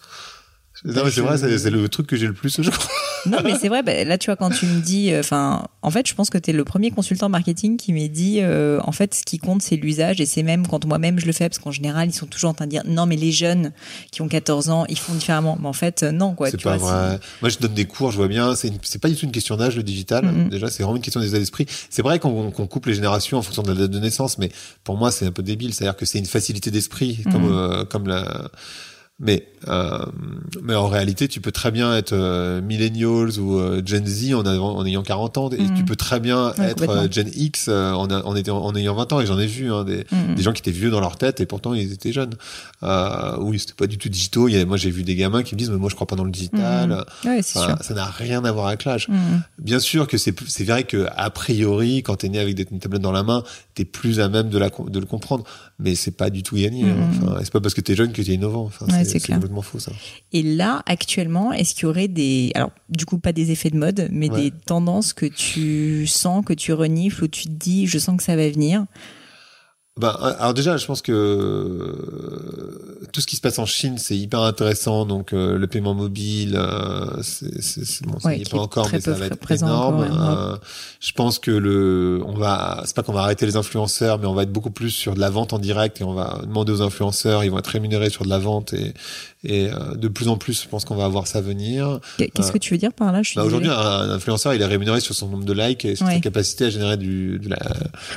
Non, 0.87 1.03
mais 1.05 1.11
c'est 1.11 1.21
vrai, 1.21 1.37
c'est 1.37 1.71
le 1.71 1.89
truc 1.91 2.07
que 2.07 2.17
j'ai 2.17 2.27
le 2.27 2.33
plus, 2.33 2.61
je 2.61 2.71
crois. 2.71 2.91
Non, 3.27 3.39
mais 3.45 3.55
c'est 3.61 3.69
vrai, 3.69 3.83
bah, 3.83 4.05
là, 4.05 4.19
tu 4.19 4.27
vois, 4.27 4.37
quand 4.37 4.51
tu 4.51 4.67
me 4.67 4.81
dis, 4.81 5.13
euh, 5.13 5.21
enfin, 5.21 5.67
en 5.83 5.91
fait, 5.91 6.07
je 6.09 6.15
pense 6.15 6.31
que 6.31 6.39
tu 6.39 6.51
es 6.51 6.53
le 6.53 6.65
premier 6.65 6.91
consultant 6.91 7.29
marketing 7.29 7.77
qui 7.77 7.93
m'ait 7.93 8.09
dit, 8.09 8.39
euh, 8.41 8.81
en 8.85 8.93
fait, 8.93 9.15
ce 9.15 9.23
qui 9.23 9.39
compte, 9.39 9.63
c'est 9.63 9.77
l'usage, 9.77 10.21
et 10.21 10.27
c'est 10.27 10.43
même 10.43 10.67
quand 10.67 10.85
moi-même 10.85 11.19
je 11.19 11.27
le 11.27 11.33
fais, 11.33 11.49
parce 11.49 11.59
qu'en 11.59 11.71
général, 11.71 12.09
ils 12.09 12.15
sont 12.15 12.27
toujours 12.27 12.51
en 12.51 12.55
train 12.55 12.67
de 12.67 12.71
dire, 12.71 12.83
non, 12.87 13.07
mais 13.07 13.17
les 13.17 13.33
jeunes 13.33 13.73
qui 14.11 14.23
ont 14.23 14.29
14 14.29 14.71
ans, 14.71 14.85
ils 14.89 14.99
font 14.99 15.15
différemment. 15.15 15.59
Mais 15.61 15.69
en 15.69 15.73
fait, 15.73 16.03
euh, 16.03 16.13
non, 16.13 16.35
quoi. 16.35 16.51
c'est 16.51 16.57
tu 16.57 16.65
pas 16.65 16.77
vois, 16.77 17.09
vrai. 17.09 17.21
Moi, 17.41 17.49
je 17.49 17.59
donne 17.59 17.75
des 17.75 17.87
cours, 17.87 18.11
je 18.11 18.17
vois 18.17 18.29
bien. 18.29 18.55
C'est, 18.55 18.99
pas 19.01 19.09
du 19.09 19.17
tout 19.17 19.25
une 19.25 19.33
question 19.33 19.57
d'âge, 19.57 19.77
le 19.77 19.83
digital. 19.83 20.49
Déjà, 20.51 20.71
c'est 20.71 20.83
vraiment 20.83 20.97
une 20.97 21.03
question 21.03 21.21
d'état 21.21 21.39
d'esprit. 21.39 21.67
C'est 21.91 22.03
vrai 22.03 22.19
qu'on, 22.19 22.51
coupe 22.51 22.87
les 22.87 22.95
générations 22.95 23.39
en 23.39 23.43
fonction 23.43 23.63
de 23.63 23.73
la 23.73 23.79
date 23.81 23.91
de 23.91 23.99
naissance, 23.99 24.39
mais 24.39 24.51
pour 24.85 24.97
moi, 24.97 25.11
c'est 25.11 25.27
un 25.27 25.33
peu 25.33 25.43
débile. 25.43 25.75
C'est-à-dire 25.75 25.97
que 25.97 26.07
c'est 26.07 26.19
une 26.19 26.27
facilité 26.27 26.71
d'esprit, 26.71 27.21
comme, 27.31 27.53
euh, 27.53 27.85
comme 27.85 28.09
la. 28.09 28.51
Mais, 29.21 29.47
euh, 29.69 30.05
mais 30.61 30.75
en 30.75 30.89
réalité, 30.89 31.29
tu 31.29 31.41
peux 31.41 31.53
très 31.53 31.71
bien 31.71 31.97
être 31.97 32.13
euh, 32.13 32.61
millennials 32.61 33.39
ou 33.39 33.57
euh, 33.61 33.81
Gen 33.87 34.05
Z 34.05 34.35
en, 34.35 34.45
avant- 34.45 34.75
en 34.77 34.85
ayant 34.85 35.05
40 35.05 35.39
ans, 35.39 35.51
et 35.51 35.63
Mhm. 35.63 35.75
tu 35.77 35.85
peux 35.85 35.95
très 35.95 36.19
bien 36.19 36.49
Ouais, 36.59 36.71
être 36.73 36.89
euh, 36.91 37.07
Gen 37.09 37.31
X 37.33 37.67
euh, 37.69 37.93
en, 37.93 38.11
en, 38.11 38.35
étant- 38.35 38.65
en 38.65 38.75
ayant 38.75 38.97
20 38.97 39.13
ans. 39.13 39.21
Et 39.21 39.27
j'en 39.27 39.39
ai 39.39 39.47
vu 39.47 39.73
hein, 39.73 39.85
des, 39.85 40.05
Mhm. 40.11 40.35
des 40.35 40.43
gens 40.43 40.53
qui 40.53 40.63
étaient 40.63 40.73
vieux 40.77 40.91
dans 40.91 40.99
leur 40.99 41.17
tête 41.17 41.41
et 41.41 41.47
pourtant 41.47 41.75
ils 41.75 41.93
étaient 41.93 42.13
jeunes. 42.13 42.35
Euh, 42.83 43.37
oui, 43.39 43.61
c'était 43.61 43.75
pas 43.75 43.87
du 43.87 43.99
tout 43.99 44.09
digitaux. 44.09 44.49
Il 44.49 44.57
y 44.57 44.59
a, 44.61 44.67
moi, 44.67 44.77
j'ai 44.77 44.91
vu 44.91 45.05
des 45.05 45.15
gamins 45.15 45.45
qui 45.45 45.55
me 45.55 45.59
disent, 45.61 45.71
mais 45.71 45.79
moi, 45.79 45.89
je 45.91 45.95
crois 45.95 46.09
pas 46.09 46.17
dans 46.17 46.25
le 46.25 46.33
digital. 46.33 46.89
Mhm. 47.25 47.31
Ouais, 47.31 47.39
Enfin, 47.55 47.77
ça 47.83 47.95
n'a 47.95 48.07
rien 48.07 48.45
à 48.45 48.51
voir 48.51 48.67
avec 48.67 48.85
l'âge. 48.85 49.09
Bien 49.59 49.79
sûr 49.79 50.09
que 50.09 50.19
c'est 50.19 50.35
c'est 50.49 50.65
vrai 50.65 50.83
que 50.83 51.07
a 51.17 51.31
priori, 51.31 52.03
quand 52.03 52.17
t'es 52.17 52.29
né 52.29 52.41
avec 52.41 52.57
des, 52.57 52.67
une 52.69 52.81
tablette 52.81 53.03
dans 53.03 53.13
la 53.13 53.23
main, 53.23 53.45
t'es 53.77 53.85
plus 53.85 54.19
à 54.19 54.29
même 54.29 54.49
de, 54.49 54.59
la, 54.59 54.71
de 54.89 54.99
le 54.99 55.07
comprendre. 55.07 55.45
Mais 55.79 55.95
c'est 55.95 56.11
pas 56.17 56.31
du 56.31 56.43
tout 56.43 56.57
gagné. 56.57 56.85
hein. 56.91 56.97
Enfin, 57.11 57.37
c'est 57.43 57.53
pas 57.53 57.61
parce 57.61 57.75
que 57.75 57.81
t'es 57.81 57.95
jeune 57.97 58.13
que 58.13 58.23
t'es 58.23 58.35
innovant. 58.35 58.65
Enfin, 58.65 58.87
Ouais, 58.87 59.04
c'est 59.05 59.13
c'est 59.13 59.19
c'est 59.19 59.25
clair. 59.27 59.37
complètement 59.39 59.63
faux 59.63 59.79
ça. 59.79 59.93
Et 60.33 60.43
là, 60.43 60.83
actuellement, 60.87 61.53
est-ce 61.53 61.75
qu'il 61.75 61.85
y 61.85 61.87
aurait 61.87 62.09
des, 62.09 62.51
alors, 62.55 62.71
du 62.91 63.05
coup, 63.07 63.19
pas 63.19 63.33
des 63.33 63.51
effets 63.51 63.71
de 63.71 63.77
mode, 63.77 64.09
mais 64.11 64.31
Ouais. 64.31 64.43
des 64.43 64.51
tendances 64.51 65.13
que 65.13 65.27
tu 65.27 66.07
sens, 66.07 66.45
que 66.45 66.53
tu 66.55 66.73
renifles, 66.73 67.25
où 67.25 67.29
tu 67.29 67.45
te 67.45 67.51
dis, 67.53 67.87
je 67.87 67.99
sens 67.99 68.17
que 68.17 68.23
ça 68.23 68.37
va 68.37 68.49
venir. 68.49 68.85
Ben, 70.01 70.09
alors 70.11 70.55
déjà, 70.55 70.77
je 70.77 70.87
pense 70.87 71.03
que 71.03 71.13
euh, 71.13 73.07
tout 73.13 73.21
ce 73.21 73.29
qui 73.29 73.37
se 73.37 73.41
passe 73.41 73.61
en 73.61 73.67
Chine, 73.67 73.97
c'est 73.97 74.17
hyper 74.17 74.41
intéressant. 74.41 75.07
Donc 75.07 75.33
euh, 75.33 75.57
le 75.57 75.67
paiement 75.69 75.95
mobile, 75.95 76.57
euh, 76.57 77.23
c'est 77.23 78.03
bon, 78.05 78.19
ça 78.19 78.29
Ouais, 78.29 78.39
y 78.39 78.43
est 78.43 78.51
pas 78.51 78.57
est 78.57 78.61
encore, 78.61 78.89
mais 78.93 79.01
ça 79.01 79.13
va 79.13 79.27
être 79.27 79.51
énorme. 79.53 80.01
encore, 80.01 80.01
ouais. 80.01 80.09
Euh, 80.55 80.57
je 80.99 81.13
pense 81.13 81.39
que 81.39 81.53
le, 81.53 82.21
on 82.27 82.33
va, 82.35 82.83
c'est 82.87 82.97
pas 82.97 83.05
qu'on 83.05 83.13
va 83.13 83.21
arrêter 83.23 83.47
les 83.47 83.55
influenceurs, 83.55 84.19
mais 84.19 84.27
on 84.27 84.35
va 84.35 84.43
être 84.43 84.53
beaucoup 84.53 84.73
plus 84.73 84.91
sur 84.91 85.15
de 85.15 85.21
la 85.21 85.31
vente 85.31 85.53
en 85.53 85.61
direct 85.61 86.01
et 86.01 86.05
on 86.05 86.15
va 86.15 86.41
demander 86.43 86.73
aux 86.73 86.83
influenceurs, 86.83 87.45
ils 87.45 87.51
vont 87.53 87.59
être 87.61 87.69
rémunérés 87.69 88.11
sur 88.11 88.25
de 88.25 88.31
la 88.31 88.39
vente 88.41 88.73
et 88.73 88.95
et 89.45 89.69
euh, 89.71 89.95
de 89.95 90.09
plus 90.09 90.29
en 90.29 90.37
plus, 90.37 90.63
je 90.63 90.69
pense 90.69 90.85
qu'on 90.85 90.97
va 90.97 91.05
avoir 91.05 91.27
ça 91.27 91.41
venir. 91.41 92.01
Qu'est-ce 92.19 92.49
Euh, 92.49 92.53
que 92.53 92.59
tu 92.59 92.73
veux 92.75 92.79
dire 92.79 92.93
par 92.93 93.13
là? 93.13 93.21
Bah, 93.37 93.45
aujourd'hui, 93.45 93.71
un, 93.71 93.75
un 93.75 94.11
influenceur, 94.11 94.55
il 94.55 94.63
est 94.63 94.67
rémunéré 94.67 95.01
sur 95.01 95.15
son 95.15 95.29
nombre 95.29 95.45
de 95.45 95.53
likes 95.53 95.85
et 95.85 95.97
sur 95.97 96.07
Ouais. 96.07 96.15
sa 96.15 96.21
capacité 96.21 96.65
à 96.67 96.71
générer 96.71 96.97
du, 96.97 97.39
de 97.39 97.49
la, 97.49 97.59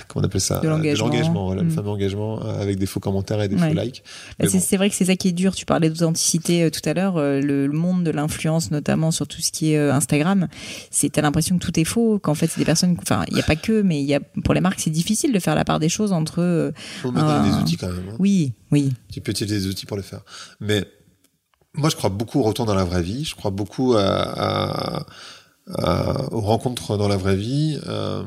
comment 0.08 0.24
on 0.24 0.26
appelle 0.26 0.42
ça, 0.42 0.60
De 0.62 0.68
l'engagement. 0.68 1.46
voilà, 1.48 1.62
le 1.64 1.68
Mm. 1.68 1.72
fameux 1.72 1.90
engagement 1.90 2.46
euh, 2.46 2.62
avec 2.62 2.78
des 2.80 2.86
faux 2.86 3.00
commentaires 3.00 3.42
et 3.42 3.48
des 3.48 3.56
Ouais. 3.56 3.70
faux 3.74 3.80
likes. 3.80 4.04
Bah, 4.40 4.46
c'est 4.50 4.58
bon. 4.72 4.78
vrai 4.78 4.90
que 4.90 4.96
c'est 4.96 5.06
ça 5.06 5.16
qui 5.16 5.28
est 5.30 5.32
dur. 5.34 5.54
Tu 5.56 5.66
parlais 5.66 5.90
d'authenticité 5.90 6.64
euh, 6.64 6.70
tout 6.70 6.88
à 6.88 6.94
l'heure. 6.94 7.18
euh, 7.18 7.42
le, 7.42 7.68
le 7.68 7.74
monde 7.74 8.04
de 8.04 8.12
l'influence, 8.12 8.72
notamment 8.72 9.12
sur 9.12 9.28
tout 9.28 9.42
ce 9.42 9.52
qui 9.52 9.74
est 9.74 9.78
euh, 9.78 9.94
Instagram, 9.94 10.48
c'est 10.92 11.10
t'as 11.12 11.22
l'impression 11.22 11.58
que 11.58 11.66
tout 11.66 11.80
est 11.80 11.84
faux. 11.84 12.20
Qu'en 12.20 12.34
fait, 12.36 12.48
c'est 12.48 12.60
des 12.60 12.66
personnes. 12.66 12.96
Enfin, 13.02 13.24
il 13.32 13.38
y 13.38 13.40
a 13.40 13.44
pas 13.44 13.56
que, 13.56 13.82
mais 13.82 14.00
il 14.02 14.06
y 14.08 14.14
a 14.14 14.20
pour 14.44 14.54
les 14.54 14.62
marques, 14.62 14.80
c'est 14.80 14.90
difficile 14.90 15.34
de 15.34 15.40
faire 15.40 15.56
la 15.56 15.66
part 15.66 15.80
des 15.80 15.90
choses 15.90 16.12
entre. 16.12 16.42
euh, 16.42 16.72
Faut 17.02 17.12
me 17.12 17.20
donner 17.20 17.32
Ah. 17.32 17.50
des 17.50 17.62
outils 17.62 17.78
quand 17.78 17.88
même. 17.88 17.98
hein. 18.10 18.16
oui, 18.20 18.54
oui, 18.72 18.92
Tu 19.12 19.22
peux 19.22 19.32
utiliser 19.32 19.60
des 19.60 19.68
outils 19.68 19.86
pour 19.86 19.98
le 19.98 20.04
faire. 20.04 20.22
Mais 20.60 20.86
moi, 21.78 21.90
je 21.90 21.96
crois 21.96 22.10
beaucoup 22.10 22.40
au 22.40 22.44
retour 22.44 22.66
dans 22.66 22.76
la 22.76 22.84
vraie 22.84 23.02
vie. 23.04 23.24
Je 23.26 23.36
crois 23.36 23.52
beaucoup 23.52 23.96
à, 23.96 24.04
à- 24.06 25.06
à- 25.74 26.34
aux 26.34 26.42
rencontres 26.42 26.98
dans 26.98 27.08
la 27.08 27.18
vraie 27.18 27.36
vie. 27.36 27.80
Euh, 27.88 28.24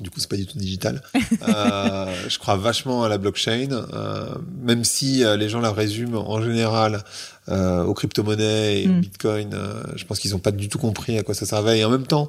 du 0.00 0.10
coup, 0.10 0.20
c'est 0.20 0.28
pas 0.30 0.36
du 0.36 0.46
tout 0.46 0.58
digital. 0.58 1.02
Euh, 1.48 2.14
je 2.28 2.38
crois 2.38 2.56
vachement 2.56 3.04
à 3.04 3.08
la 3.08 3.16
blockchain, 3.18 3.68
euh, 3.70 4.34
même 4.60 4.84
si 4.84 5.22
les 5.38 5.48
gens 5.48 5.60
la 5.60 5.72
résument 5.72 6.30
en 6.30 6.40
général 6.42 7.02
aux 7.50 7.94
crypto-monnaies 7.94 8.82
et 8.82 8.88
au 8.88 8.92
Mm. 8.92 9.00
bitcoin. 9.00 9.50
je 9.96 10.04
pense 10.04 10.18
qu'ils 10.18 10.32
n'ont 10.32 10.38
pas 10.38 10.50
du 10.52 10.68
tout 10.68 10.78
compris 10.78 11.18
à 11.18 11.22
quoi 11.22 11.34
ça 11.34 11.46
servait. 11.46 11.78
Et 11.78 11.84
en 11.84 11.90
même 11.90 12.06
temps, 12.06 12.28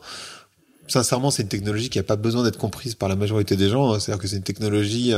sincèrement, 0.88 1.32
c'est 1.32 1.44
une 1.44 1.50
technologie 1.50 1.90
qui 1.90 2.00
a 2.00 2.04
pas 2.04 2.16
besoin 2.16 2.44
d'être 2.44 2.58
comprise 2.58 2.96
par 2.96 3.10
la 3.10 3.16
majorité 3.16 3.56
des 3.56 3.70
gens. 3.70 3.94
hein. 3.94 4.00
C'est-à-dire 4.00 4.22
que 4.22 4.28
c'est 4.28 4.38
une 4.38 4.44
technologie 4.44 5.14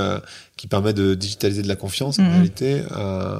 qui 0.58 0.68
permet 0.68 0.94
de 0.94 1.14
digitaliser 1.16 1.62
de 1.62 1.68
la 1.68 1.76
confiance 1.76 2.18
en 2.20 2.24
Mhm. 2.24 2.32
réalité. 2.32 2.84
Euh, 2.98 3.40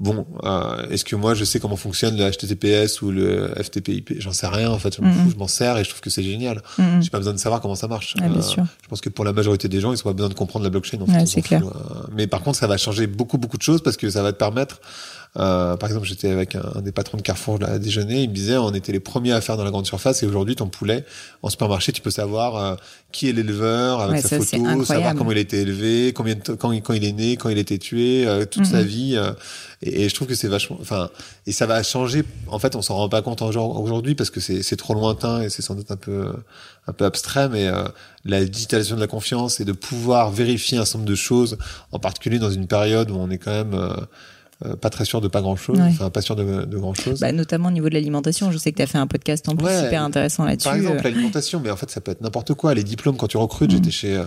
bon, 0.00 0.26
euh, 0.42 0.88
est-ce 0.90 1.04
que 1.04 1.16
moi 1.16 1.34
je 1.34 1.44
sais 1.44 1.60
comment 1.60 1.76
fonctionne 1.76 2.16
le 2.16 2.30
HTTPS 2.30 3.02
ou 3.02 3.10
le 3.10 3.48
FTP/IP 3.56 4.14
J'en 4.20 4.32
sais 4.32 4.46
rien 4.46 4.70
en 4.70 4.78
fait. 4.78 4.96
Je 4.96 5.02
m'en 5.02 5.12
fous, 5.12 5.30
je 5.30 5.36
m'en 5.36 5.48
sers 5.48 5.76
et 5.78 5.84
je 5.84 5.90
trouve 5.90 6.00
que 6.00 6.10
c'est 6.10 6.22
génial. 6.22 6.62
Mhm. 6.78 7.02
J'ai 7.02 7.10
pas 7.10 7.18
besoin 7.18 7.32
de 7.32 7.38
savoir 7.38 7.60
comment 7.60 7.74
ça 7.74 7.88
marche. 7.88 8.14
Ah, 8.20 8.28
bien 8.28 8.38
Euh, 8.40 8.62
je 8.82 8.88
pense 8.88 9.00
que 9.00 9.08
pour 9.08 9.24
la 9.24 9.32
majorité 9.32 9.68
des 9.68 9.80
gens, 9.80 9.92
ils 9.92 9.98
ont 10.00 10.02
pas 10.02 10.12
besoin 10.12 10.28
de 10.28 10.34
comprendre 10.34 10.64
la 10.64 10.70
blockchain. 10.70 11.00
En 11.00 11.06
fait, 11.06 11.26
c'est 11.26 11.42
clair. 11.42 11.62
Euh, 11.64 12.06
Mais 12.12 12.26
par 12.26 12.42
contre, 12.42 12.58
ça 12.58 12.66
va 12.66 12.76
changer 12.76 13.06
beaucoup 13.06 13.38
beaucoup 13.38 13.56
de 13.56 13.62
choses 13.62 13.82
parce 13.82 13.96
que 13.96 14.10
ça 14.10 14.22
va 14.22 14.32
te 14.32 14.38
permettre. 14.38 14.80
Euh, 15.36 15.76
par 15.76 15.88
exemple, 15.88 16.06
j'étais 16.06 16.28
avec 16.30 16.54
un, 16.54 16.62
un 16.76 16.80
des 16.80 16.92
patrons 16.92 17.16
de 17.16 17.22
Carrefour 17.22 17.58
là, 17.58 17.68
à 17.70 17.78
déjeuner. 17.78 18.22
Il 18.22 18.30
me 18.30 18.34
disait, 18.34 18.56
on 18.56 18.72
était 18.72 18.92
les 18.92 19.00
premiers 19.00 19.32
à 19.32 19.40
faire 19.40 19.56
dans 19.56 19.64
la 19.64 19.70
grande 19.70 19.86
surface 19.86 20.22
et 20.22 20.26
aujourd'hui, 20.26 20.54
ton 20.56 20.68
poulet 20.68 21.04
en 21.42 21.48
supermarché, 21.50 21.90
tu 21.92 22.00
peux 22.02 22.10
savoir 22.12 22.56
euh, 22.56 22.74
qui 23.10 23.28
est 23.28 23.32
l'éleveur 23.32 24.00
avec 24.00 24.16
Ouais, 24.16 24.22
sa 24.22 24.28
ça, 24.28 24.36
photo, 24.38 24.84
savoir 24.84 25.14
comment 25.14 25.32
il 25.32 25.38
a 25.38 25.40
été 25.40 25.60
élevé, 25.60 26.12
combien 26.12 26.34
de 26.36 26.40
quand, 26.54 26.70
il- 26.72 26.82
quand 26.82 26.92
il 26.94 27.04
est 27.04 27.12
né, 27.12 27.36
quand 27.36 27.48
il 27.48 27.58
a 27.58 27.60
été 27.60 27.78
tué, 27.78 28.26
euh, 28.26 28.44
toute 28.44 28.62
Mhm. 28.64 28.70
sa 28.70 28.82
vie. 28.84 29.14
euh, 29.16 29.32
et, 29.82 30.04
et 30.04 30.08
je 30.08 30.14
trouve 30.14 30.28
que 30.28 30.34
c'est 30.34 30.48
vachement. 30.48 30.78
Enfin, 30.80 31.10
et 31.46 31.52
ça 31.52 31.66
va 31.66 31.82
changer. 31.82 32.22
En 32.46 32.58
fait, 32.58 32.76
on 32.76 32.82
s'en 32.82 32.94
rend 32.96 33.08
pas 33.08 33.20
compte 33.22 33.42
aujourd'hui 33.42 34.14
parce 34.14 34.30
que 34.30 34.40
c'est 34.40 34.62
c'est 34.62 34.76
trop 34.76 34.94
lointain 34.94 35.42
et 35.42 35.50
c'est 35.50 35.62
sans 35.62 35.74
doute 35.74 35.90
un 35.90 35.96
peu 35.96 36.32
un 36.86 36.92
peu 36.92 37.04
abstrait, 37.04 37.48
mais 37.48 37.66
euh, 37.66 37.84
la 38.24 38.44
digitalisation 38.44 38.96
de 38.96 39.00
la 39.00 39.06
confiance 39.06 39.58
et 39.60 39.64
de 39.64 39.72
pouvoir 39.72 40.30
vérifier 40.30 40.78
un 40.78 40.84
certain 40.84 40.98
nombre 40.98 41.10
de 41.10 41.14
choses, 41.16 41.56
en 41.92 41.98
particulier 41.98 42.38
dans 42.38 42.50
une 42.50 42.66
période 42.66 43.10
où 43.10 43.16
on 43.16 43.30
est 43.30 43.38
quand 43.38 43.50
même 43.52 43.74
euh, 44.64 44.70
euh, 44.72 44.76
pas 44.76 44.90
très 44.90 45.04
sûr 45.04 45.20
de 45.20 45.28
pas 45.28 45.40
grand 45.40 45.56
chose, 45.56 45.78
Ouais. 45.78 45.86
enfin 45.88 46.10
pas 46.10 46.20
sûr 46.20 46.36
de, 46.36 46.64
de 46.64 46.78
grand 46.78 46.94
chose. 46.94 47.20
Bah, 47.20 47.32
notamment 47.32 47.68
au 47.68 47.72
niveau 47.72 47.88
de 47.88 47.94
l'alimentation. 47.94 48.50
Je 48.52 48.58
sais 48.58 48.70
que 48.72 48.76
tu 48.76 48.82
as 48.82 48.86
fait 48.86 48.98
un 48.98 49.06
podcast 49.06 49.48
en 49.48 49.56
plus 49.56 49.66
Ouais. 49.66 49.80
super 49.82 50.02
intéressant 50.02 50.44
là-dessus. 50.44 50.64
Par 50.68 50.76
exemple, 50.76 50.98
Euh, 50.98 51.02
l'alimentation, 51.02 51.60
mais 51.62 51.70
en 51.70 51.76
fait, 51.76 51.90
ça 51.90 52.00
peut 52.00 52.12
être 52.12 52.20
n'importe 52.20 52.54
quoi. 52.54 52.72
Les 52.74 52.84
diplômes, 52.84 53.16
quand 53.16 53.26
tu 53.26 53.36
recrutes, 53.36 53.70
j'étais 53.72 53.90
chez, 53.90 54.16
euh, 54.16 54.24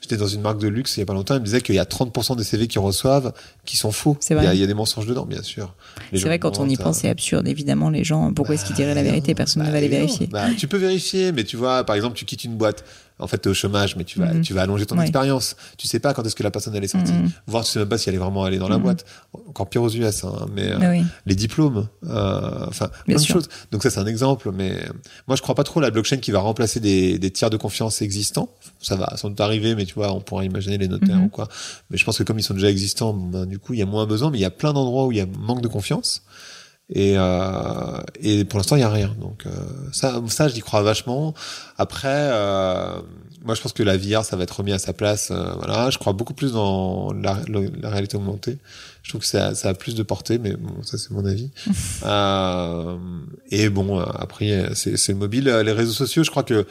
j'étais 0.00 0.16
dans 0.16 0.26
une 0.26 0.40
marque 0.40 0.58
de 0.60 0.68
luxe 0.68 0.96
il 0.96 1.00
y 1.00 1.02
a 1.02 1.06
pas 1.06 1.12
longtemps, 1.14 1.34
ils 1.34 1.40
me 1.40 1.44
disaient 1.44 1.60
qu'il 1.60 1.74
y 1.74 1.78
a 1.78 1.84
30% 1.84 2.36
des 2.36 2.44
CV 2.44 2.66
qu'ils 2.68 2.80
reçoivent 2.80 3.32
qui 3.64 3.76
sont 3.76 3.92
faux. 3.92 4.16
C'est 4.20 4.34
Il 4.34 4.38
y, 4.38 4.40
vrai. 4.40 4.46
a, 4.48 4.54
il 4.54 4.60
y 4.60 4.64
a 4.64 4.66
des 4.66 4.74
mensonges 4.74 5.06
dedans, 5.06 5.26
bien 5.26 5.42
sûr. 5.42 5.74
C'est 6.12 6.20
vrai, 6.24 6.38
quand 6.38 6.58
on 6.58 6.68
y 6.68 6.76
pense, 6.76 6.98
c'est 6.98 7.08
absurde. 7.10 7.46
Évidemment, 7.48 7.90
les 7.90 8.04
gens, 8.04 8.32
pourquoi 8.32 8.54
est-ce 8.54 8.64
qu'ils 8.64 8.76
diraient 8.76 8.94
la 8.94 9.02
Bah, 9.02 9.08
vérité? 9.10 9.34
Personne 9.34 9.62
bah, 9.62 9.68
ne 9.68 9.72
va 9.72 9.80
les 9.80 9.88
vérifier. 9.88 10.26
Bah, 10.28 10.46
tu 10.56 10.68
peux 10.68 10.78
vérifier, 10.78 11.32
mais 11.32 11.44
tu 11.44 11.56
vois, 11.56 11.84
par 11.84 11.96
exemple, 11.96 12.16
tu 12.16 12.24
quittes 12.24 12.44
une 12.44 12.56
boîte. 12.56 12.84
En 13.18 13.26
fait, 13.26 13.38
t'es 13.38 13.48
au 13.48 13.54
chômage, 13.54 13.96
mais 13.96 14.04
tu 14.04 14.18
vas, 14.18 14.32
Mhm. 14.34 14.42
tu 14.42 14.52
vas 14.52 14.62
allonger 14.62 14.84
ton 14.86 14.96
Ouais. 14.96 15.02
expérience. 15.04 15.56
Tu 15.78 15.86
sais 15.88 15.98
pas 16.00 16.12
quand 16.14 16.24
est-ce 16.26 16.34
que 16.36 16.42
la 16.42 16.50
personne 16.50 16.74
elle 16.74 16.84
est 16.84 16.88
sortie. 16.88 17.12
Mhm. 17.12 17.30
Voir, 17.46 17.64
tu 17.64 17.70
sais 17.72 17.78
même 17.78 17.88
pas 17.88 17.96
si 17.98 18.08
elle 18.08 18.14
est 18.14 18.18
vraiment 18.18 18.44
allée 18.44 18.58
dans 18.58 18.68
la 18.68 18.76
Mhm. 18.76 18.82
boîte. 18.82 19.04
Encore 19.48 19.68
pire 19.70 19.82
aux 19.82 19.88
US, 19.90 20.24
hein, 20.24 20.46
mais 20.52 20.70
euh, 20.72 20.90
oui. 20.90 21.02
les 21.24 21.34
diplômes, 21.34 21.88
euh, 22.08 22.66
enfin, 22.68 22.90
plein 23.06 23.16
de 23.16 23.22
choses. 23.24 23.48
Donc 23.72 23.82
ça, 23.82 23.90
c'est 23.90 24.00
un 24.00 24.06
exemple, 24.06 24.50
mais 24.52 24.72
euh, 24.72 24.92
moi, 25.28 25.36
je 25.36 25.42
crois 25.42 25.54
pas 25.54 25.64
trop 25.64 25.80
à 25.80 25.82
la 25.82 25.90
blockchain 25.90 26.18
qui 26.18 26.30
va 26.30 26.40
remplacer 26.40 26.78
des, 26.80 27.18
des 27.18 27.30
tiers 27.30 27.48
de 27.50 27.56
confiance 27.56 28.02
existants. 28.02 28.48
Ça 28.82 28.96
va 28.96 29.16
sans 29.16 29.30
doute 29.30 29.40
arriver, 29.40 29.74
mais 29.74 29.86
tu 29.86 29.94
vois, 29.94 30.12
on 30.12 30.20
pourra 30.20 30.44
imaginer 30.44 30.76
les 30.78 30.88
notaires 30.88 31.22
ou 31.22 31.28
quoi. 31.28 31.48
Mais 31.90 31.96
je 31.96 32.04
pense 32.04 32.18
que 32.18 32.22
comme 32.22 32.38
ils 32.38 32.42
sont 32.42 32.54
déjà 32.54 32.70
existants, 32.70 33.14
ben, 33.14 33.46
du 33.46 33.58
coup, 33.58 33.72
il 33.72 33.78
y 33.78 33.82
a 33.82 33.86
moins 33.86 34.06
besoin, 34.06 34.30
mais 34.30 34.38
il 34.38 34.42
y 34.42 34.44
a 34.44 34.50
plein 34.50 34.72
d'endroits 34.72 35.06
où 35.06 35.12
il 35.12 35.18
y 35.18 35.20
a 35.22 35.26
manque 35.38 35.62
de 35.62 35.68
confiance. 35.68 36.22
Et, 36.88 37.14
euh, 37.16 37.98
et 38.20 38.44
pour 38.44 38.58
l'instant, 38.58 38.76
il 38.76 38.80
y 38.80 38.84
a 38.84 38.90
rien. 38.90 39.14
Donc 39.20 39.44
euh, 39.46 39.50
ça, 39.92 40.20
ça, 40.28 40.48
j'y 40.48 40.60
crois 40.60 40.82
vachement. 40.82 41.34
Après, 41.78 42.08
euh, 42.08 43.00
moi, 43.46 43.54
je 43.54 43.60
pense 43.60 43.72
que 43.72 43.84
la 43.84 43.96
VR, 43.96 44.24
ça 44.24 44.36
va 44.36 44.42
être 44.42 44.56
remis 44.56 44.72
à 44.72 44.78
sa 44.78 44.92
place. 44.92 45.30
euh, 45.30 45.52
voilà, 45.56 45.90
je 45.90 45.98
crois 45.98 46.12
beaucoup 46.12 46.34
plus 46.34 46.52
dans 46.52 47.12
la, 47.12 47.38
réalité 47.84 48.16
augmentée. 48.16 48.58
Je 49.04 49.10
trouve 49.10 49.20
que 49.20 49.26
ça, 49.26 49.54
ça 49.54 49.68
a 49.68 49.74
plus 49.74 49.94
de 49.94 50.02
portée, 50.02 50.38
mais 50.38 50.54
bon, 50.56 50.82
ça 50.82 50.98
c'est 50.98 51.12
mon 51.12 51.24
avis. 51.24 51.50
euh, 52.04 52.96
et 53.50 53.68
bon, 53.68 54.00
euh, 54.00 54.04
après, 54.18 54.70
c'est 54.74 55.08
le 55.08 55.14
mobile, 55.14 55.44
les 55.44 55.72
réseaux 55.72 55.92
sociaux. 55.92 56.24
Je 56.24 56.30
crois 56.30 56.42
que 56.42 56.66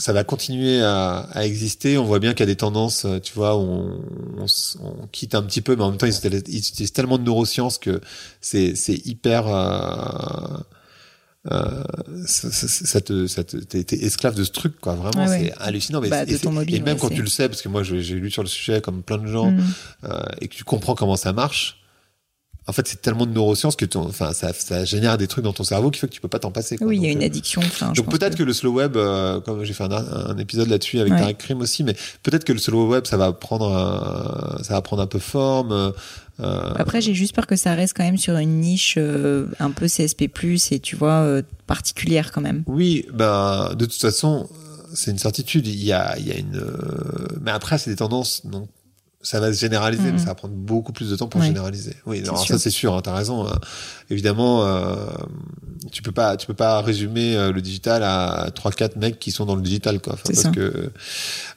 ça 0.00 0.12
va 0.12 0.24
continuer 0.24 0.80
à, 0.82 1.18
à 1.32 1.44
exister. 1.46 1.96
On 1.98 2.04
voit 2.04 2.18
bien 2.18 2.32
qu'il 2.32 2.40
y 2.40 2.48
a 2.50 2.52
des 2.52 2.56
tendances, 2.56 3.04
euh, 3.04 3.20
tu 3.20 3.32
vois, 3.34 3.56
on, 3.56 4.00
on, 4.38 4.46
on 4.82 5.06
quitte 5.12 5.34
un 5.36 5.42
petit 5.42 5.60
peu, 5.60 5.76
mais 5.76 5.82
en 5.84 5.90
même 5.90 5.98
temps, 5.98 6.06
ils, 6.06 6.16
utilisent- 6.16 6.42
ils 6.48 6.58
utilisent 6.58 6.92
tellement 6.92 7.18
de 7.18 7.22
neurosciences 7.24 7.78
que 7.78 8.00
c'est 8.40 8.74
c'est 8.74 9.06
hyper. 9.06 9.46
Euh, 9.46 10.58
euh, 11.50 11.82
ça, 12.26 12.50
ça- 12.50 12.68
ça 12.68 13.00
te, 13.00 13.26
ça 13.26 13.44
te, 13.44 13.56
t'es, 13.56 13.82
t'es 13.82 13.96
esclave 14.04 14.34
de 14.34 14.44
ce 14.44 14.50
truc, 14.50 14.78
quoi. 14.78 14.94
Vraiment, 14.94 15.26
ouais. 15.26 15.38
c'est 15.46 15.62
hallucinant. 15.62 16.00
Mais 16.02 16.10
Bah, 16.10 16.24
c'est- 16.26 16.32
et 16.34 16.38
ton 16.38 16.50
c'est- 16.50 16.54
mobile, 16.54 16.74
et 16.76 16.80
même 16.80 16.94
ouais, 16.96 17.00
quand 17.00 17.08
tu 17.08 17.22
le 17.22 17.28
sais, 17.28 17.48
parce 17.48 17.62
que 17.62 17.68
moi, 17.70 17.82
j'ai 17.82 18.00
lu 18.14 18.30
sur 18.30 18.42
le 18.42 18.48
sujet 18.48 18.80
comme 18.82 19.02
plein 19.02 19.16
de 19.18 19.26
gens, 19.26 19.50
Mhm. 19.50 19.64
euh, 20.04 20.20
et 20.42 20.48
que 20.48 20.54
tu 20.54 20.64
comprends 20.64 20.94
comment 20.94 21.16
ça 21.16 21.32
marche. 21.32 21.79
En 22.70 22.72
fait, 22.72 22.86
c'est 22.86 23.02
tellement 23.02 23.26
de 23.26 23.32
neurosciences 23.32 23.74
que 23.74 23.84
ton, 23.84 24.06
enfin, 24.06 24.32
ça, 24.32 24.52
ça 24.52 24.84
génère 24.84 25.18
des 25.18 25.26
trucs 25.26 25.42
dans 25.44 25.52
ton 25.52 25.64
cerveau 25.64 25.90
qui 25.90 25.98
fait 25.98 26.06
que 26.06 26.12
tu 26.12 26.20
peux 26.20 26.28
pas 26.28 26.38
t'en 26.38 26.52
passer. 26.52 26.78
Quoi. 26.78 26.86
Oui, 26.86 26.98
il 26.98 27.02
y 27.02 27.06
a 27.08 27.10
une 27.10 27.22
euh, 27.22 27.26
addiction. 27.26 27.60
Enfin, 27.64 27.92
donc 27.92 28.08
peut-être 28.08 28.36
que... 28.36 28.44
le 28.44 28.52
slow 28.52 28.72
web, 28.72 28.96
euh, 28.96 29.40
comme 29.40 29.64
j'ai 29.64 29.72
fait 29.72 29.82
un, 29.84 29.90
un 29.90 30.38
épisode 30.38 30.68
là-dessus 30.68 31.00
avec 31.00 31.12
Ouais. 31.12 31.18
Tarek 31.18 31.38
Krim 31.38 31.60
aussi, 31.60 31.82
mais 31.82 31.94
peut-être 32.22 32.44
que 32.44 32.52
le 32.52 32.60
slow 32.60 32.88
web, 32.88 33.06
ça 33.06 33.16
va 33.16 33.32
prendre, 33.32 33.74
un- 33.76 34.62
ça 34.62 34.74
va 34.74 34.82
prendre 34.82 35.02
un 35.02 35.06
peu 35.08 35.18
forme. 35.18 35.72
euh, 35.72 35.90
euh, 36.38 36.72
Après, 36.76 37.00
j'ai 37.00 37.12
juste 37.12 37.34
peur 37.34 37.46
que 37.48 37.56
ça 37.56 37.74
reste 37.74 37.94
quand 37.96 38.04
même 38.04 38.16
sur 38.16 38.36
une 38.36 38.60
niche 38.60 38.94
euh, 38.98 39.46
un 39.58 39.72
peu 39.72 39.86
CSP+, 39.88 40.30
et 40.70 40.78
tu 40.80 40.94
vois, 40.96 41.22
euh, 41.22 41.42
particulière 41.66 42.30
quand 42.32 42.40
même. 42.40 42.62
oui, 42.66 43.04
ben 43.12 43.70
de 43.74 43.84
toute 43.84 44.00
façon, 44.00 44.48
euh, 44.50 44.86
c'est 44.94 45.10
une 45.10 45.18
certitude. 45.18 45.66
Il 45.66 45.82
y 45.84 45.92
a, 45.92 46.16
il 46.18 46.26
y 46.28 46.32
a 46.32 46.36
une, 46.38 46.56
euh, 46.56 47.26
mais 47.42 47.50
après 47.50 47.78
c'est 47.78 47.90
des 47.90 47.96
tendances, 47.96 48.46
donc 48.46 48.68
ça 49.22 49.38
va 49.40 49.52
se 49.52 49.58
généraliser, 49.60 50.04
Mhm. 50.04 50.12
mais 50.12 50.18
ça 50.18 50.26
va 50.26 50.34
prendre 50.34 50.54
beaucoup 50.54 50.92
plus 50.92 51.10
de 51.10 51.16
temps 51.16 51.28
pour 51.28 51.40
Ouais. 51.40 51.46
généraliser. 51.48 51.94
Oui, 52.06 52.20
alors 52.22 52.38
sûr. 52.38 52.54
ça 52.54 52.58
c'est 52.58 52.70
sûr, 52.70 52.94
hein, 52.94 53.00
t'as 53.02 53.14
raison. 53.14 53.46
hein. 53.46 53.58
Évidemment, 54.08 54.64
euh, 54.66 54.94
tu 55.92 56.00
peux 56.02 56.12
pas, 56.12 56.36
tu 56.36 56.46
peux 56.46 56.54
pas 56.54 56.80
résumer 56.80 57.36
euh, 57.36 57.52
le 57.52 57.60
digital 57.60 58.02
à 58.02 58.48
trois 58.54 58.70
quatre 58.72 58.96
mecs 58.96 59.18
qui 59.18 59.30
sont 59.30 59.44
dans 59.44 59.56
le 59.56 59.62
digital, 59.62 60.00
quoi. 60.00 60.14
Enfin, 60.14 60.22
C'est 60.26 60.32
parce 60.32 60.44
ça. 60.44 60.50
que, 60.52 60.90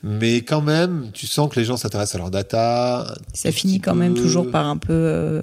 mais 0.03 0.37
quand 0.41 0.61
même, 0.61 1.09
tu 1.13 1.25
sens 1.27 1.49
que 1.53 1.59
les 1.59 1.65
gens 1.65 1.77
s'intéressent 1.77 2.15
à 2.15 2.17
leur 2.19 2.31
data. 2.31 3.13
Ça 3.33 3.51
finit 3.51 3.79
quand 3.79 3.95
même 3.95 4.13
toujours 4.15 4.49
par 4.51 4.65
un 4.67 4.77
peu... 4.77 4.91
euh, 4.93 5.41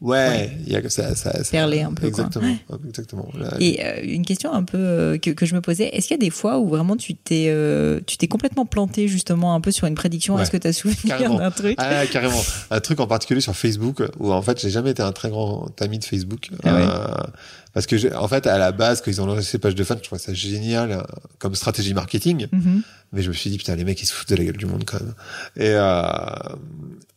Ouais, 0.00 0.16
Ouais. 0.16 0.58
il 0.66 0.72
y 0.72 0.76
a 0.76 0.88
ça, 0.88 1.14
ça, 1.14 1.44
ça 1.44 1.50
Perler 1.50 1.82
un 1.82 1.92
peu, 1.92 2.00
quoi. 2.00 2.08
Exactement, 2.08 2.56
exactement. 2.88 3.28
Là, 3.38 3.54
Et 3.60 3.84
euh, 3.84 4.00
une 4.02 4.24
question 4.24 4.50
un 4.52 4.62
peu 4.62 4.78
euh, 4.78 5.18
que, 5.18 5.30
que 5.30 5.44
je 5.44 5.54
me 5.54 5.60
posais, 5.60 5.88
est-ce 5.94 6.08
qu'il 6.08 6.14
y 6.14 6.20
a 6.20 6.24
des 6.26 6.30
fois 6.30 6.58
où 6.58 6.68
vraiment 6.68 6.96
tu 6.96 7.14
t'es 7.14 7.46
euh, 7.48 8.00
tu 8.06 8.16
t'es 8.16 8.26
complètement 8.26 8.64
planté 8.64 9.08
justement 9.08 9.54
un 9.54 9.60
peu 9.60 9.70
sur 9.72 9.86
une 9.86 9.94
prédiction? 9.94 10.36
Ouais. 10.36 10.42
Est-ce 10.42 10.50
que 10.50 10.56
tu 10.56 10.66
as 10.68 10.72
souvenir 10.72 11.18
d'un 11.36 11.50
truc? 11.50 11.74
Ah, 11.78 12.06
carrément. 12.06 12.40
Un 12.70 12.80
truc 12.80 12.98
en 13.00 13.06
particulier 13.06 13.42
sur 13.42 13.54
Facebook 13.54 14.02
où 14.18 14.32
en 14.32 14.40
fait 14.40 14.58
j'ai 14.60 14.70
jamais 14.70 14.90
été 14.92 15.02
un 15.02 15.12
très 15.12 15.28
grand 15.28 15.68
ami 15.82 15.98
de 15.98 16.04
Facebook. 16.04 16.48
Ah 16.64 16.74
ouais. 16.74 16.80
Euh, 16.82 17.26
parce 17.74 17.86
que 17.86 18.14
en 18.16 18.26
fait 18.26 18.46
à 18.46 18.56
la 18.58 18.72
base 18.72 19.02
quand 19.02 19.10
ils 19.10 19.20
ont 19.20 19.26
lancé 19.26 19.42
ces 19.42 19.58
pages 19.58 19.74
de 19.74 19.84
fans, 19.84 19.96
je 19.98 20.02
trouvais 20.04 20.18
ça 20.20 20.32
génial 20.32 20.92
euh, 20.92 21.02
comme 21.38 21.54
stratégie 21.54 21.92
marketing. 21.94 22.46
Mhm. 22.52 22.82
Mais 23.12 23.22
je 23.22 23.28
me 23.28 23.34
suis 23.34 23.50
dit 23.50 23.58
putain 23.58 23.76
les 23.76 23.84
mecs 23.84 24.00
ils 24.02 24.06
se 24.06 24.14
foutent 24.14 24.30
de 24.30 24.36
la 24.36 24.44
gueule 24.44 24.56
du 24.56 24.66
monde 24.66 24.84
quand 24.86 24.98
même. 25.00 25.14
Et 25.56 25.68
euh, 25.74 26.02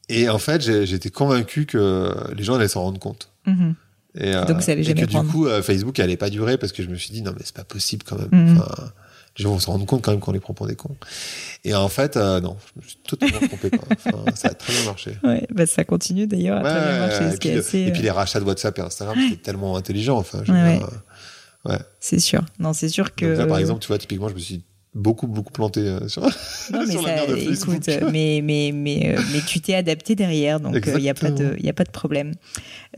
et 0.10 0.30
en 0.30 0.40
fait 0.40 0.62
j'étais 0.86 1.10
convaincu 1.10 1.66
que 1.66 2.14
les 2.36 2.44
gens 2.44 2.56
allaient 2.56 2.68
s'en 2.68 2.82
rendre 2.84 3.00
compte. 3.00 3.30
Mhm. 3.46 3.76
Et, 4.16 4.36
euh, 4.36 4.46
Donc, 4.46 4.62
ça 4.62 4.74
allait 4.74 4.82
et 4.82 4.84
jamais 4.84 5.02
que 5.02 5.08
prendre. 5.08 5.26
du 5.26 5.32
coup 5.32 5.48
euh, 5.48 5.64
Facebook 5.64 6.00
allait 6.00 6.18
pas 6.18 6.30
durer 6.30 6.58
parce 6.58 6.72
que 6.72 6.84
je 6.84 6.88
me 6.90 6.96
suis 6.96 7.12
dit 7.12 7.22
non 7.24 7.32
mais 7.36 7.42
c'est 7.44 7.56
pas 7.56 7.64
possible 7.64 8.04
quand 8.08 8.18
même. 8.18 8.30
Mhm. 8.32 8.58
Enfin, 8.60 8.92
les 9.38 9.44
gens 9.44 9.50
vont 9.50 9.60
se 9.60 9.66
rendre 9.66 9.84
compte 9.88 10.04
quand 10.04 10.12
même 10.12 10.20
qu'on 10.20 10.32
les 10.32 10.40
prend 10.40 10.54
pour 10.54 10.68
des 10.68 10.76
cons. 10.76 10.96
Et 11.64 11.74
en 11.74 11.90
fait 11.90 12.16
euh, 12.18 12.40
non, 12.40 12.56
je 12.76 12.82
me 12.82 12.88
suis 12.88 12.98
totalement 13.08 13.40
trompé 13.48 13.72
quoi. 13.72 13.88
Enfin, 14.06 14.32
ça 14.36 14.50
a 14.50 14.54
très 14.54 14.72
bien 14.74 14.84
marché. 14.86 15.18
Ouais, 15.24 15.48
bah 15.52 15.66
ça 15.66 15.84
continue 15.84 16.28
d'ailleurs 16.28 16.58
à 16.58 16.62
très 16.62 16.74
bien 16.90 17.00
marcher, 17.00 17.24
et, 17.26 17.32
ce 17.32 17.38
puis, 17.38 17.50
est 17.50 17.54
le- 17.54 17.60
assez. 17.62 17.80
et 17.80 17.92
puis 17.92 18.02
les 18.04 18.12
rachats 18.12 18.40
de 18.40 18.46
WhatsApp 18.46 18.78
et 18.78 18.82
Instagram, 18.82 19.18
c'était 19.30 19.42
tellement 19.42 19.76
intelligent. 19.78 20.18
Enfin, 20.18 20.44
je 20.46 20.52
Ouais, 21.66 21.80
C'est 22.02 22.20
sûr. 22.20 22.44
Non, 22.60 22.74
c'est 22.74 22.90
sûr 22.90 23.16
que. 23.16 23.26
donc 23.26 23.38
là, 23.38 23.46
par 23.48 23.58
exemple, 23.58 23.80
tu 23.80 23.88
vois, 23.88 23.98
typiquement, 23.98 24.28
je 24.28 24.34
me 24.34 24.40
suis 24.40 24.64
beaucoup, 24.96 25.28
beaucoup 25.28 25.52
planté 25.52 25.82
euh, 25.82 26.08
sur, 26.08 26.22
Non, 26.24 26.30
mais 26.86 26.92
sur 26.92 27.02
ça, 27.04 27.16
l'avenir 27.16 27.36
de 27.36 27.42
Facebook. 27.42 27.76
écoute, 27.76 27.90
euh, 27.90 28.10
mais, 28.12 28.42
mais, 28.44 28.72
mais, 28.74 29.16
euh, 29.18 29.22
mais 29.34 29.40
tu 29.48 29.60
t'es 29.60 29.74
adapté 29.76 30.16
derrière, 30.16 30.60
donc 30.60 30.78
il 30.86 30.96
n'y 31.02 31.10
a, 31.10 31.14
pas 31.14 31.32
de- 31.32 31.56
y 31.62 31.70
a 31.70 31.74
pas 31.74 31.84
de 31.84 31.92
problème. 31.92 32.34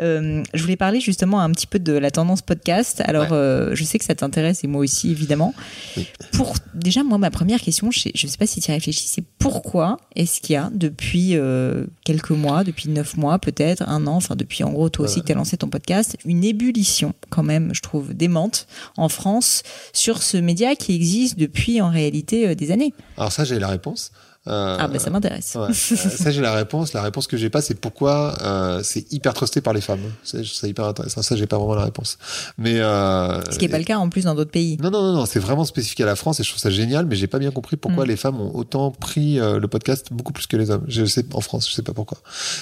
Euh, 0.02 0.44
je 0.54 0.62
voulais 0.62 0.76
parler 0.76 1.00
justement 1.00 1.40
un 1.42 1.50
petit 1.52 1.68
peu 1.68 1.80
de 1.80 1.94
la 1.94 2.12
tendance 2.12 2.42
podcast. 2.42 3.02
Alors, 3.06 3.32
Ouais. 3.32 3.38
euh, 3.38 3.76
je 3.76 3.84
sais 3.86 3.98
que 3.98 4.04
ça 4.06 4.14
t'intéresse 4.16 4.64
et 4.64 4.68
moi 4.68 4.82
aussi, 4.82 5.10
évidemment. 5.10 5.54
Oui. 5.96 6.06
Pour, 6.34 6.54
déjà, 6.74 7.04
moi, 7.04 7.18
ma 7.18 7.32
première 7.32 7.62
question, 7.62 7.90
je 7.92 8.10
ne 8.10 8.30
sais 8.30 8.38
pas 8.38 8.46
si 8.48 8.60
tu 8.60 8.72
y 8.72 8.74
réfléchis, 8.74 9.08
c'est 9.08 9.24
pourquoi 9.40 9.98
est-ce 10.16 10.42
qu'il 10.42 10.54
y 10.54 10.58
a 10.58 10.70
depuis 10.74 11.38
euh, 11.38 11.86
quelques 12.04 12.32
mois, 12.32 12.64
depuis 12.66 12.90
neuf 12.90 13.16
mois 13.16 13.40
peut-être, 13.40 13.84
un 13.88 14.06
an, 14.08 14.16
enfin 14.18 14.36
depuis 14.36 14.64
en 14.64 14.72
gros 14.72 14.90
toi 14.90 15.06
aussi 15.06 15.16
Ouais. 15.16 15.22
que 15.22 15.26
tu 15.28 15.32
as 15.32 15.36
lancé 15.36 15.56
ton 15.56 15.70
podcast, 15.70 16.18
une 16.26 16.44
ébullition 16.44 17.14
quand 17.30 17.44
même, 17.44 17.70
je 17.74 17.82
trouve, 17.82 18.14
démente 18.14 18.68
en 18.98 19.08
France 19.08 19.64
sur 19.94 20.22
ce 20.22 20.36
média 20.38 20.76
qui 20.76 20.94
existe 20.94 21.40
depuis 21.40 21.80
en 21.86 21.92
réalité 21.92 22.48
euh, 22.48 22.56
des 22.56 22.72
années. 22.72 22.94
Alors 23.18 23.32
ça, 23.32 23.44
j'ai 23.44 23.60
la 23.60 23.68
réponse. 23.68 24.12
Euh, 24.48 24.78
Ah 24.80 24.88
bah 24.88 25.00
ça 25.00 25.10
m'intéresse. 25.10 25.56
ouais. 25.56 25.68
Euh, 25.70 25.74
ça, 25.74 26.32
j'ai 26.32 26.42
la 26.42 26.54
réponse. 26.54 26.94
La 26.94 27.02
réponse 27.02 27.28
que 27.28 27.36
j'ai 27.38 27.50
pas, 27.50 27.62
c'est 27.62 27.76
pourquoi 27.80 28.36
euh, 28.42 28.82
c'est 28.84 29.12
hyper 29.12 29.34
trusté 29.34 29.62
par 29.62 29.74
les 29.74 29.82
femmes. 29.82 30.00
C'est 30.24 30.70
hyper 30.70 30.86
intéressant. 30.86 31.22
Ça, 31.22 31.36
j'ai 31.36 31.48
pas 31.48 31.58
vraiment 31.58 31.76
la 31.76 31.86
réponse. 31.86 32.18
Mais 32.58 32.80
euh, 32.80 33.42
Ce 33.52 33.58
qui 33.58 33.66
n'est 33.66 33.70
pas 33.72 33.78
le 33.80 33.84
cas 33.86 33.98
en 33.98 34.10
plus 34.10 34.26
dans 34.26 34.36
d'autres 34.36 34.52
pays. 34.52 34.78
Non, 34.82 34.92
non, 34.92 35.02
non, 35.02 35.14
non, 35.14 35.26
c'est 35.26 35.40
vraiment 35.40 35.66
spécifique 35.66 36.02
à 36.02 36.06
la 36.06 36.16
France 36.16 36.40
et 36.40 36.44
je 36.44 36.50
trouve 36.50 36.62
ça 36.62 36.70
génial, 36.70 37.06
mais 37.06 37.16
j'ai 37.16 37.28
pas 37.28 37.40
bien 37.40 37.52
compris 37.52 37.76
pourquoi 37.78 38.06
Mm. 38.06 38.08
les 38.10 38.18
femmes 38.18 38.40
ont 38.42 38.56
autant 38.56 38.92
pris 38.92 39.40
euh, 39.40 39.60
le 39.60 39.68
podcast 39.68 40.08
beaucoup 40.12 40.34
plus 40.34 40.48
que 40.48 40.58
les 40.58 40.70
hommes. 40.70 40.84
Je 40.88 41.06
sais 41.06 41.26
en 41.34 41.42
France, 41.42 41.68
je 41.70 41.74
sais 41.74 41.82
pas 41.82 41.94
pourquoi. 41.94 42.18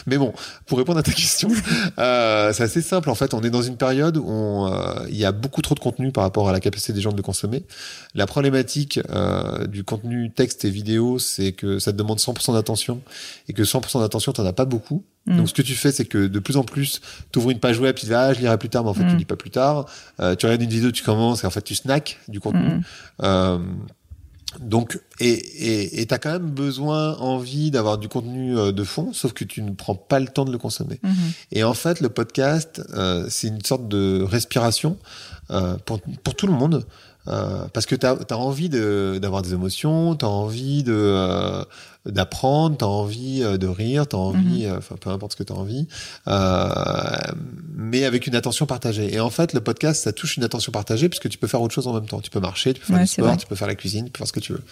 Mais 0.08 0.18
bon, 0.18 0.32
pour 0.66 0.78
répondre 0.78 1.00
à 1.00 1.04
ta 1.04 1.12
question, 1.12 1.50
euh, 2.00 2.54
c'est 2.54 2.64
assez 2.64 2.82
simple 2.82 3.10
en 3.10 3.16
fait. 3.16 3.34
On 3.34 3.42
est 3.42 3.50
dans 3.50 3.62
une 3.62 3.78
période 3.78 4.18
où 4.18 4.66
euh, 4.68 5.06
il 5.10 5.18
y 5.18 5.26
a 5.26 5.32
beaucoup 5.32 5.62
trop 5.62 5.76
de 5.76 5.80
contenu 5.80 6.12
par 6.12 6.24
rapport 6.24 6.48
à 6.50 6.52
la 6.52 6.60
capacité 6.60 6.94
des 6.94 7.02
gens 7.02 7.12
de 7.12 7.18
le 7.18 7.24
consommer. 7.24 7.66
La 8.16 8.26
problématique 8.26 9.00
euh, 9.10 9.66
du 9.68 9.84
contenu 9.84 10.32
texte 10.32 10.66
et 10.66 10.70
vidéo, 10.70 11.20
c'est 11.20 11.52
que 11.52 11.73
ça 11.80 11.92
te 11.92 11.98
demande 11.98 12.20
100% 12.20 12.54
d'attention 12.54 13.02
et 13.48 13.54
que 13.54 13.64
100% 13.64 14.00
d'attention, 14.02 14.32
t'en 14.34 14.46
as 14.46 14.54
pas 14.54 14.66
beaucoup. 14.66 15.04
Mm. 15.26 15.38
Donc 15.38 15.50
ce 15.50 15.54
que 15.54 15.62
tu 15.62 15.76
fais, 15.76 15.92
c'est 15.92 16.06
que 16.06 16.28
de 16.28 16.40
plus 16.40 16.58
en 16.58 16.64
plus, 16.64 17.02
tu 17.32 17.40
ouvres 17.40 17.52
une 17.52 17.60
page 17.60 17.80
web, 17.80 17.96
tu 17.96 18.06
dis 18.06 18.14
ah 18.14 18.34
je 18.34 18.40
lirai 18.40 18.58
plus 18.58 18.70
tard, 18.70 18.84
mais 18.84 18.90
en 18.90 18.94
fait 18.94 19.04
Mm. 19.04 19.12
tu 19.12 19.16
lis 19.18 19.26
pas 19.26 19.36
plus 19.36 19.52
tard. 19.52 19.86
Euh, 20.20 20.36
tu 20.36 20.46
regardes 20.46 20.62
une 20.62 20.70
vidéo, 20.70 20.92
tu 20.92 21.04
commences 21.04 21.44
et 21.44 21.48
en 21.48 21.52
fait 21.52 21.62
tu 21.62 21.76
snacks 21.76 22.20
du 22.28 22.40
contenu. 22.40 22.68
Mm. 22.68 22.82
Euh, 23.24 23.60
donc 24.60 25.00
et 25.20 26.02
et 26.02 26.06
t'as 26.06 26.18
quand 26.18 26.32
même 26.32 26.50
besoin, 26.52 27.16
envie 27.18 27.72
d'avoir 27.72 27.98
du 27.98 28.08
contenu 28.08 28.58
euh, 28.58 28.72
de 28.72 28.84
fond, 28.84 29.14
sauf 29.14 29.34
que 29.34 29.44
tu 29.44 29.62
ne 29.62 29.72
prends 29.72 29.96
pas 29.96 30.20
le 30.20 30.28
temps 30.28 30.46
de 30.46 30.52
le 30.52 30.58
consommer. 30.58 31.00
Mhm. 31.04 31.14
Et 31.52 31.64
en 31.64 31.74
fait, 31.74 32.02
le 32.02 32.10
podcast, 32.10 32.82
euh, 32.94 33.26
c'est 33.30 33.48
une 33.48 33.64
sorte 33.64 33.88
de 33.88 34.22
respiration 34.22 34.98
euh, 35.52 35.76
pour, 35.86 36.00
pour 36.24 36.36
tout 36.36 36.48
le 36.48 36.54
monde. 36.54 36.86
Euh, 37.30 37.66
parce 37.74 37.86
que 37.86 37.96
tu 37.96 38.06
as, 38.06 38.18
envie 38.38 38.68
de- 38.70 39.18
d'avoir 39.22 39.42
des 39.42 39.54
émotions, 39.54 40.16
tu 40.16 40.26
as 40.26 40.30
envie 40.30 40.84
de 40.84 40.92
euh, 40.94 41.64
d'apprendre, 42.06 42.78
tu 42.78 42.84
as 42.84 42.88
envie 42.90 43.42
euh, 43.44 43.58
de 43.58 43.68
rire, 43.68 44.06
tu 44.08 44.18
as 44.18 44.20
envie, 44.20 44.66
euh, 44.66 44.78
enfin 44.80 44.96
peu 45.00 45.10
importe 45.10 45.32
ce 45.32 45.38
que 45.38 45.44
tu 45.44 45.54
as 45.54 45.56
envie, 45.56 45.88
euh, 46.28 46.68
mais 47.76 48.04
avec 48.06 48.28
une 48.28 48.36
attention 48.36 48.66
partagée. 48.66 49.14
Et 49.14 49.20
en 49.20 49.30
fait, 49.30 49.54
le 49.54 49.62
podcast, 49.62 50.04
ça 50.04 50.12
touche 50.12 50.38
une 50.38 50.44
attention 50.44 50.72
partagée 50.72 51.08
puisque 51.10 51.30
tu 51.30 51.38
peux 51.38 51.48
faire 51.48 51.62
autre 51.62 51.74
chose 51.74 51.88
en 51.88 51.94
même 51.94 52.06
temps. 52.08 52.20
Tu 52.20 52.30
peux 52.30 52.40
marcher, 52.42 52.74
tu 52.74 52.82
peux 52.82 52.88
faire 52.88 52.96
Ouais, 52.98 53.04
du 53.04 53.08
sport, 53.24 53.38
tu 53.38 53.48
peux 53.48 53.56
faire 53.56 53.68
la 53.68 53.76
cuisine, 53.76 54.06
tu 54.06 54.12
peux 54.12 54.18
faire 54.18 54.28
ce 54.28 54.34
que 54.34 54.40
tu 54.42 54.54
veux. 54.54 54.64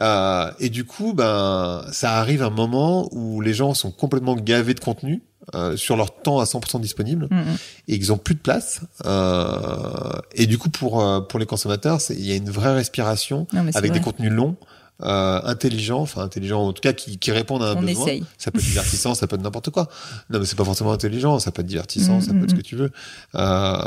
Euh, 0.00 0.50
et 0.60 0.70
du 0.70 0.84
coup, 0.84 1.12
ben, 1.12 1.84
ça 1.92 2.12
arrive 2.14 2.42
un 2.42 2.50
moment 2.50 3.08
où 3.12 3.40
les 3.40 3.54
gens 3.54 3.74
sont 3.74 3.90
complètement 3.90 4.34
gavés 4.36 4.74
de 4.74 4.80
contenu. 4.80 5.22
Euh, 5.54 5.76
sur 5.76 5.96
leur 5.96 6.14
temps 6.22 6.38
à 6.40 6.44
100% 6.44 6.80
disponible. 6.80 7.28
Mhm. 7.30 7.56
et 7.88 7.98
qu'ils 7.98 8.12
ont 8.12 8.16
plus 8.18 8.34
de 8.34 8.40
place. 8.40 8.80
Euh, 9.04 10.12
et 10.34 10.46
du 10.46 10.58
coup 10.58 10.70
pour 10.70 11.02
euh, 11.02 11.20
pour 11.20 11.38
les 11.38 11.46
consommateurs 11.46 11.98
il 12.10 12.24
y 12.24 12.32
a 12.32 12.36
une 12.36 12.50
vraie 12.50 12.74
respiration 12.74 13.46
Non, 13.52 13.66
avec 13.74 13.92
des 13.92 14.00
contenus 14.00 14.30
longs 14.32 14.56
euh, 15.02 15.40
intelligents 15.44 16.00
enfin 16.00 16.22
intelligents 16.22 16.62
en 16.66 16.72
tout 16.72 16.80
cas 16.80 16.92
qui, 16.92 17.18
qui 17.18 17.32
répondent 17.32 17.62
à 17.64 17.70
un 17.72 17.76
On 17.76 17.82
besoin. 17.82 18.06
essaye. 18.06 18.24
ça 18.38 18.50
peut 18.52 18.58
être 18.60 18.64
divertissant 18.64 19.14
ça 19.14 19.26
peut 19.26 19.36
être 19.36 19.42
n'importe 19.42 19.70
quoi. 19.70 19.88
Non 20.30 20.38
mais 20.38 20.46
c'est 20.46 20.56
pas 20.56 20.64
forcément 20.64 20.92
intelligent 20.92 21.38
ça 21.40 21.50
peut 21.50 21.62
être 21.62 21.66
divertissant 21.68 22.14
Mhm, 22.14 22.20
ça 22.22 22.32
peut 22.32 22.44
être 22.44 22.50
ce 22.50 22.54
que 22.54 22.60
tu 22.62 22.76
veux. 22.76 22.90
Euh, 23.34 23.82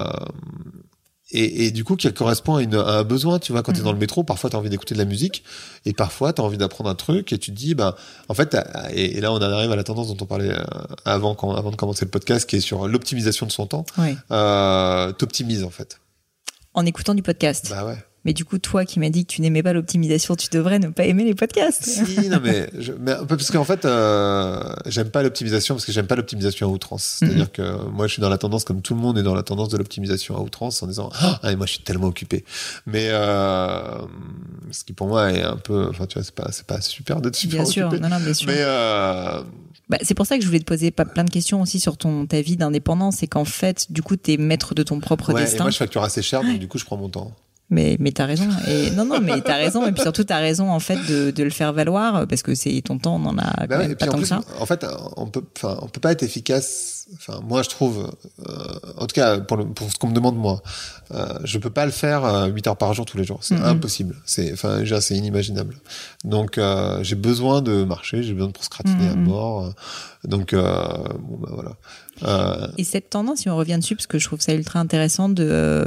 et, 1.31 1.65
et, 1.65 1.71
du 1.71 1.83
coup 1.83 1.95
qui 1.97 2.11
correspond 2.13 2.55
à, 2.55 2.63
une, 2.63 2.75
à 2.75 2.99
un 2.99 3.03
besoin 3.03 3.37
tu 3.39 3.51
vois 3.51 3.61
quand 3.61 3.73
tu 3.73 3.79
es 3.81 3.83
dans 3.83 3.91
le 3.91 3.97
métro 3.97 4.23
parfois 4.23 4.49
tu 4.49 4.55
as 4.55 4.59
envie 4.59 4.69
d'écouter 4.69 4.93
de 4.93 4.99
la 4.99 5.05
musique 5.05 5.43
et 5.85 5.93
parfois 5.93 6.31
tu 6.31 6.41
as 6.41 6.43
envie 6.43 6.57
d'apprendre 6.57 6.89
un 6.89 6.95
truc 6.95 7.33
et 7.33 7.37
tu 7.37 7.51
te 7.51 7.55
dis 7.55 7.75
bah 7.75 7.97
en 8.29 8.33
fait 8.33 8.57
et, 8.91 9.19
là 9.19 9.33
on 9.33 9.37
en 9.37 9.41
arrive 9.41 9.71
à 9.71 9.75
la 9.75 9.83
tendance 9.83 10.07
dont 10.07 10.17
on 10.21 10.25
parlait 10.25 10.53
euh, 10.53 10.63
avant 11.05 11.35
quand, 11.35 11.53
avant 11.53 11.71
de 11.71 11.75
commencer 11.75 12.05
le 12.05 12.11
podcast 12.11 12.49
qui 12.49 12.55
est 12.55 12.61
sur 12.61 12.87
l'optimisation 12.87 13.45
de 13.45 13.51
son 13.51 13.67
temps. 13.67 13.85
Oui. 13.97 14.15
euh, 14.31 15.11
t'optimises 15.11 15.63
en 15.63 15.69
fait. 15.69 15.99
En 16.73 16.85
écoutant 16.85 17.13
du 17.13 17.23
podcast. 17.23 17.67
Bah 17.69 17.85
ouais 17.85 17.97
mais 18.27 18.33
du 18.33 18.43
coup, 18.43 18.57
toi 18.59 18.83
qui 18.83 18.99
m'as 18.99 19.07
dit 19.09 19.25
que 19.25 19.31
tu 19.31 19.41
n'aimais 19.41 19.63
pas 19.63 19.71
l'optimisation, 19.71 20.35
tu 20.35 20.49
devrais 20.51 20.79
ne 20.79 20.89
pas 20.89 21.05
aimer 21.05 21.23
les 21.23 21.33
podcasts. 21.33 21.85
Si, 21.85 22.27
non, 22.27 22.39
mais, 22.43 22.69
je, 22.77 22.91
mais 22.91 23.13
parce 23.25 23.49
qu'en 23.51 23.63
fait, 23.63 23.85
euh, 23.85 24.61
j'aime 24.85 25.09
pas 25.11 25.23
l'optimisation 25.23 25.75
parce 25.75 25.85
que 25.85 25.93
j'aime 25.93 26.07
pas 26.07 26.17
l'optimisation 26.17 26.67
à 26.67 26.69
outrance. 26.69 27.19
C'est-à-dire 27.19 27.45
mm 27.45 27.47
-hmm. 27.47 27.85
que 27.85 27.89
moi, 27.89 28.05
je 28.07 28.11
suis 28.11 28.21
dans 28.21 28.27
la 28.27 28.37
tendance, 28.37 28.65
comme 28.65 28.81
tout 28.81 28.95
le 28.95 28.99
monde 28.99 29.17
est 29.17 29.23
dans 29.23 29.33
la 29.33 29.43
tendance 29.43 29.69
de 29.69 29.77
l'optimisation 29.77 30.35
à 30.35 30.41
outrance 30.41 30.83
en 30.83 30.87
disant, 30.87 31.09
ah, 31.13 31.39
moi, 31.55 31.65
je 31.65 31.71
suis 31.75 31.83
tellement 31.83 32.07
occupé. 32.07 32.43
Mais, 32.85 33.07
euh, 33.11 34.01
ce 34.71 34.83
qui 34.83 34.91
pour 34.91 35.07
moi 35.07 35.31
est 35.31 35.43
un 35.43 35.55
peu, 35.55 35.87
enfin, 35.89 36.05
tu 36.05 36.15
vois, 36.15 36.25
c'est 36.25 36.35
pas, 36.35 36.51
c'est 36.51 36.67
pas 36.67 36.81
super 36.81 37.21
d'être 37.21 37.37
super 37.37 37.63
bien 37.63 37.63
occupé. 37.63 37.95
Sûr. 37.95 38.01
Non, 38.01 38.09
non, 38.09 38.19
bien 38.19 38.33
sûr. 38.33 38.47
Mais, 38.49 38.59
euh, 38.59 39.41
bah, 39.87 39.99
c'est 40.01 40.15
pour 40.15 40.25
ça 40.25 40.35
que 40.35 40.41
je 40.43 40.47
voulais 40.47 40.59
te 40.59 40.71
poser 40.73 40.91
plein 40.91 41.23
de 41.23 41.29
questions 41.29 41.61
aussi 41.61 41.79
sur 41.79 41.95
ton 41.95 42.25
ta 42.25 42.41
vie 42.41 42.57
d'indépendant. 42.57 43.11
C'est 43.11 43.27
qu'en 43.27 43.45
fait, 43.45 43.89
du 43.89 44.01
coup, 44.01 44.17
tu 44.17 44.33
es 44.33 44.37
maître 44.37 44.75
de 44.75 44.83
ton 44.83 44.99
propre 44.99 45.31
ouais, 45.31 45.43
destin. 45.43 45.59
Et 45.59 45.61
moi, 45.61 45.71
je 45.71 45.77
facture 45.77 46.03
assez 46.03 46.21
cher, 46.21 46.43
donc 46.43 46.59
du 46.59 46.67
coup, 46.67 46.77
je 46.77 46.83
prends 46.83 46.97
mon 46.97 47.07
temps. 47.07 47.31
Mais, 47.69 47.97
mais 47.99 48.11
t'as 48.11 48.25
raison. 48.25 48.47
Et 48.67 48.91
non, 48.91 49.05
non, 49.05 49.19
mais 49.19 49.41
t'as 49.41 49.57
raison. 49.57 49.85
Et 49.85 49.91
puis 49.91 50.01
surtout, 50.01 50.23
t'as 50.23 50.39
raison, 50.39 50.69
en 50.71 50.79
fait, 50.79 50.97
de, 51.09 51.31
de 51.31 51.43
le 51.43 51.49
faire 51.49 51.73
valoir 51.73 52.25
parce 52.27 52.41
que 52.41 52.55
c'est 52.55 52.81
ton 52.81 52.97
temps, 52.97 53.15
on 53.15 53.25
en 53.25 53.37
a 53.37 53.67
bah 53.67 53.79
ouais, 53.79 53.95
pas 53.95 54.05
tant 54.05 54.13
plus, 54.13 54.21
que 54.21 54.27
ça. 54.27 54.41
En 54.59 54.65
fait, 54.65 54.85
on 55.17 55.27
peut, 55.27 55.43
on 55.63 55.87
peut 55.87 55.99
pas 55.99 56.13
être 56.13 56.23
efficace. 56.23 56.96
Enfin, 57.15 57.39
moi, 57.41 57.63
je 57.63 57.69
trouve, 57.69 58.11
euh, 58.47 58.53
en 58.97 59.07
tout 59.07 59.13
cas, 59.13 59.39
pour, 59.39 59.55
le, 59.57 59.65
pour 59.65 59.89
ce 59.89 59.95
qu'on 59.97 60.07
me 60.09 60.13
demande, 60.13 60.35
moi, 60.37 60.61
euh, 61.13 61.39
je 61.45 61.57
peux 61.57 61.69
pas 61.69 61.85
le 61.85 61.91
faire 61.91 62.25
euh, 62.25 62.47
8 62.47 62.67
heures 62.67 62.77
par 62.77 62.93
jour 62.93 63.05
tous 63.05 63.17
les 63.17 63.23
jours. 63.23 63.39
C'est 63.41 63.55
Mhm. 63.55 63.63
impossible. 63.63 64.15
C'est, 64.25 64.51
enfin, 64.51 64.79
déjà, 64.79 64.99
c'est 64.99 65.15
inimaginable. 65.15 65.77
Donc, 66.25 66.57
euh, 66.57 67.01
j'ai 67.03 67.15
besoin 67.15 67.61
de 67.61 67.83
marcher, 67.85 68.23
j'ai 68.23 68.33
besoin 68.33 68.47
de 68.49 68.53
procrastiner 68.53 69.07
à 69.07 69.15
Mhm. 69.15 69.23
mort. 69.23 69.73
Donc, 70.25 70.51
euh, 70.53 70.61
bon, 71.19 71.37
bah 71.39 71.49
voilà. 71.53 71.71
Euh, 72.23 72.67
Et 72.79 72.83
cette 72.83 73.11
tendance, 73.11 73.39
si 73.41 73.49
on 73.49 73.55
revient 73.55 73.77
dessus, 73.79 73.95
parce 73.95 74.07
que 74.07 74.17
je 74.17 74.25
trouve 74.25 74.41
ça 74.41 74.51
ultra 74.53 74.79
intéressant 74.79 75.29
de 75.29 75.85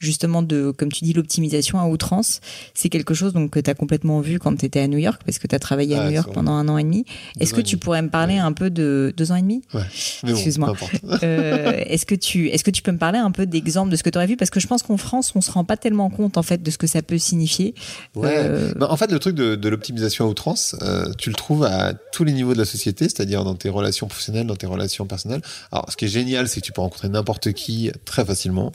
justement 0.00 0.42
de, 0.42 0.72
comme 0.76 0.90
tu 0.90 1.04
dis, 1.04 1.12
l'optimisation 1.12 1.78
à 1.78 1.86
outrance, 1.86 2.40
c'est 2.74 2.88
quelque 2.88 3.14
chose 3.14 3.32
donc 3.32 3.50
que 3.50 3.60
tu 3.60 3.70
as 3.70 3.74
complètement 3.74 4.20
vu 4.20 4.40
quand 4.40 4.56
tu 4.56 4.66
étais 4.66 4.80
à 4.80 4.88
New 4.88 4.98
York, 4.98 5.22
parce 5.24 5.38
que 5.38 5.46
tu 5.46 5.54
as 5.54 5.60
travaillé 5.60 5.94
à 5.94 6.02
Ah, 6.02 6.06
New 6.06 6.12
York 6.16 6.30
pendant 6.32 6.52
un 6.54 6.68
an 6.68 6.76
et 6.76 6.82
demi. 6.82 7.04
Est-ce 7.38 7.54
que 7.54 7.60
tu 7.60 7.76
pourrais 7.76 8.02
me 8.02 8.08
parler 8.10 8.34
Ouais. 8.34 8.40
un 8.40 8.52
peu 8.52 8.68
de 8.70 9.14
deux 9.16 9.30
ans 9.30 9.36
et 9.36 9.42
demi? 9.42 9.62
Ouais. 9.72 9.82
Mais 10.24 10.32
bon, 10.32 10.38
Excuse-moi. 10.50 10.74
Euh, 11.22 11.72
Est-ce 11.86 12.06
que 12.06 12.14
tu 12.14 12.48
est-ce 12.48 12.64
que 12.64 12.70
tu 12.70 12.82
peux 12.82 12.92
me 12.92 12.98
parler 12.98 13.18
un 13.18 13.30
peu 13.30 13.46
d'exemples 13.46 13.90
de 13.90 13.96
ce 13.96 14.02
que 14.02 14.10
tu 14.10 14.18
aurais 14.18 14.26
vu? 14.26 14.36
Parce 14.36 14.50
que 14.50 14.60
je 14.60 14.66
pense 14.66 14.82
qu'en 14.82 14.96
France, 14.96 15.32
on 15.34 15.40
se 15.40 15.50
rend 15.50 15.64
pas 15.64 15.76
tellement 15.76 16.10
compte 16.10 16.36
en 16.36 16.42
fait 16.42 16.62
de 16.62 16.70
ce 16.70 16.78
que 16.78 16.86
ça 16.86 17.02
peut 17.02 17.18
signifier. 17.18 17.74
Ouais. 18.14 18.34
Euh, 18.36 18.72
Bah, 18.76 18.88
en 18.90 18.96
fait, 18.96 19.10
le 19.12 19.18
truc 19.18 19.34
de, 19.34 19.54
de 19.54 19.68
l'optimisation 19.68 20.24
à 20.26 20.28
outrance, 20.28 20.74
euh, 20.82 21.12
tu 21.18 21.30
le 21.30 21.36
trouves 21.36 21.64
à 21.64 21.92
tous 22.12 22.24
les 22.24 22.32
niveaux 22.32 22.52
de 22.54 22.58
la 22.58 22.64
société, 22.64 23.04
c'est-à-dire 23.04 23.44
dans 23.44 23.54
tes 23.54 23.68
relations 23.68 24.06
professionnelles, 24.08 24.46
dans 24.46 24.56
tes 24.56 24.66
relations 24.66 25.06
personnelles. 25.06 25.42
Alors, 25.72 25.86
ce 25.90 25.96
qui 25.96 26.06
est 26.06 26.08
génial, 26.08 26.48
c'est 26.48 26.60
que 26.60 26.66
tu 26.66 26.72
peux 26.72 26.80
rencontrer 26.80 27.08
n'importe 27.08 27.52
qui 27.52 27.90
très 28.04 28.24
facilement. 28.24 28.72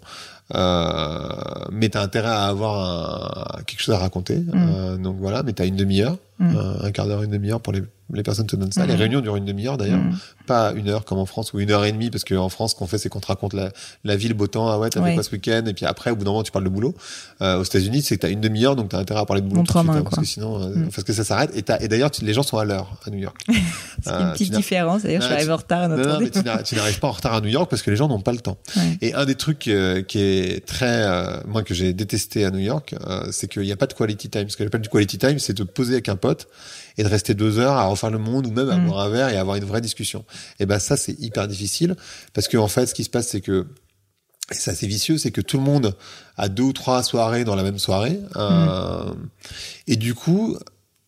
Euh, 0.53 1.27
mais 1.71 1.89
tu 1.89 1.97
as 1.97 2.01
intérêt 2.01 2.29
à 2.29 2.45
avoir 2.45 3.57
un- 3.57 3.63
quelque 3.63 3.81
chose 3.81 3.95
à 3.95 3.97
raconter. 3.97 4.41
Euh, 4.53 4.95
donc 4.97 5.17
voilà, 5.19 5.41
mais 5.43 5.53
tu 5.53 5.61
as 5.61 5.65
une 5.65 5.75
demi-heure, 5.75 6.17
Mm. 6.39 6.57
un, 6.57 6.85
un 6.85 6.91
quart 6.91 7.07
d'heure, 7.07 7.23
une 7.23 7.31
demi-heure 7.31 7.61
pour 7.61 7.71
les, 7.71 7.81
les 8.13 8.21
personnes 8.23 8.45
te 8.45 8.55
donnent 8.57 8.71
ça. 8.71 8.83
Mm. 8.85 8.89
Les 8.89 8.95
réunions 8.95 9.21
durent 9.21 9.37
une 9.37 9.45
demi-heure 9.45 9.77
d'ailleurs, 9.77 9.99
Mm. 9.99 10.17
pas 10.47 10.73
une 10.73 10.89
heure 10.89 11.05
comme 11.05 11.17
en 11.17 11.25
France 11.25 11.53
ou 11.53 11.59
une 11.61 11.71
heure 11.71 11.85
et 11.85 11.91
demie, 11.93 12.09
parce 12.09 12.23
qu'en 12.25 12.49
France, 12.49 12.71
ce 12.71 12.75
qu'on 12.75 12.87
fait, 12.87 12.97
c'est 12.97 13.07
qu'on 13.09 13.21
te 13.21 13.27
raconte 13.27 13.53
la, 13.53 13.71
la 14.03 14.15
vie, 14.17 14.27
le 14.27 14.33
beau 14.33 14.47
temps. 14.47 14.67
Ah 14.69 14.77
ouais, 14.77 14.89
t'as 14.89 14.99
fait 14.99 15.05
Ouais. 15.07 15.13
quoi 15.13 15.23
ce 15.23 15.31
week-end? 15.31 15.63
Et 15.65 15.73
puis 15.73 15.85
après, 15.85 16.11
au 16.11 16.15
bout 16.17 16.25
d'un 16.25 16.31
moment, 16.31 16.43
tu 16.43 16.51
parles 16.51 16.65
de 16.65 16.69
boulot. 16.69 16.93
Euh, 17.41 17.59
aux 17.59 17.63
États-Unis, 17.63 18.01
c'est 18.01 18.17
que 18.17 18.21
t'as 18.21 18.29
une 18.29 18.41
demi-heure, 18.41 18.75
donc 18.75 18.89
t'as 18.89 18.99
intérêt 18.99 19.21
à 19.21 19.25
parler 19.25 19.41
de 19.41 19.47
boulot 19.47 19.61
tout 19.63 19.67
de 19.73 19.79
suite, 19.79 19.85
main, 19.87 19.97
hein, 19.97 20.03
parce 20.03 20.17
que 20.17 20.25
sinon, 20.25 20.61
euh, 20.61 20.75
Mm. 20.75 20.89
parce 20.89 21.03
que 21.03 21.13
ça 21.13 21.23
s'arrête. 21.23 21.51
Et, 21.55 21.63
et 21.83 21.87
d'ailleurs, 21.87 22.11
les 22.21 22.33
gens 22.33 22.43
sont 22.43 22.57
à 22.57 22.65
l'heure 22.65 22.97
à 23.05 23.09
New 23.09 23.19
York. 23.19 23.37
c'est 24.03 24.11
Euh, 24.11 24.19
une 24.27 24.31
petite 24.33 24.53
différence. 24.53 25.03
D'ailleurs, 25.03 25.21
je 25.21 25.25
suis 25.27 25.31
Ouais, 25.33 25.37
arrivée 25.39 25.53
en 25.53 25.57
retard 25.57 25.81
à 25.83 25.87
non, 25.87 25.95
notre 25.95 26.09
non, 26.09 26.19
mais 26.19 26.25
rendez-vous. 26.25 26.63
tu 26.65 26.75
n'arrives- 26.75 26.99
pas 26.99 27.07
en 27.07 27.11
retard 27.11 27.33
à 27.33 27.41
New 27.41 27.47
York 27.49 27.69
parce 27.69 27.81
que 27.81 27.89
les 27.91 27.95
gens 27.97 28.07
n'ont 28.09 28.19
pas 28.21 28.33
le 28.33 28.39
temps. 28.39 28.57
Ouais. 28.75 28.97
Et 29.01 29.13
un 29.13 29.25
des 29.25 29.35
trucs 29.35 29.67
euh, 29.67 30.01
qui 30.03 30.19
est 30.19 30.65
très, 30.65 30.85
euh, 31.07 31.37
moi 31.47 31.63
que 31.63 31.73
j'ai 31.73 31.93
détesté 31.93 32.45
à 32.45 32.51
New 32.51 32.59
York, 32.59 32.93
euh, 33.07 33.27
c'est 33.31 33.47
qu'il 33.47 33.63
n'y 33.63 33.71
a 33.71 33.77
pas 33.77 33.87
de 33.87 33.93
quality 33.93 34.29
time. 34.29 34.47
Ce 34.49 34.57
que 34.57 34.63
j'appelle 34.63 34.81
du 34.81 34.89
quality 34.89 35.17
time, 35.17 35.39
c'est 35.39 35.53
de 35.57 35.63
poser 35.63 35.93
avec 35.93 36.09
un 36.09 36.15
pote 36.25 36.47
et 36.97 37.03
de 37.03 37.09
rester 37.09 37.33
deux 37.33 37.59
heures 37.59 37.77
à 37.77 37.85
refaire 37.85 38.09
le 38.11 38.17
monde 38.19 38.45
ou 38.47 38.51
même 38.51 38.69
à 38.69 38.77
Mm. 38.77 38.85
boire 38.87 38.99
un 39.05 39.09
verre 39.09 39.29
et 39.29 39.37
avoir 39.37 39.55
une 39.57 39.65
vraie 39.65 39.81
discussion. 39.81 40.23
Et 40.59 40.65
ben 40.65 40.79
ça, 40.79 40.95
c'est 40.97 41.15
hyper 41.19 41.47
difficile 41.47 41.95
parce 42.33 42.47
que 42.47 42.57
en 42.57 42.67
fait, 42.69 42.85
ce 42.87 42.93
qui 42.93 43.03
se 43.03 43.09
passe, 43.09 43.27
c'est 43.29 43.41
que 43.41 43.65
et 44.51 44.53
c'est 44.53 44.69
assez 44.71 44.85
vicieux, 44.87 45.17
c'est 45.17 45.31
que 45.31 45.41
tout 45.41 45.57
le 45.57 45.63
monde 45.63 45.95
a 46.37 46.49
deux 46.49 46.63
ou 46.63 46.73
trois 46.73 47.01
soirées 47.01 47.43
dans 47.45 47.55
la 47.55 47.63
même 47.63 47.79
soirée. 47.79 48.19
Euh, 48.35 49.11
Et 49.87 49.95
du 49.95 50.13
coup, 50.13 50.55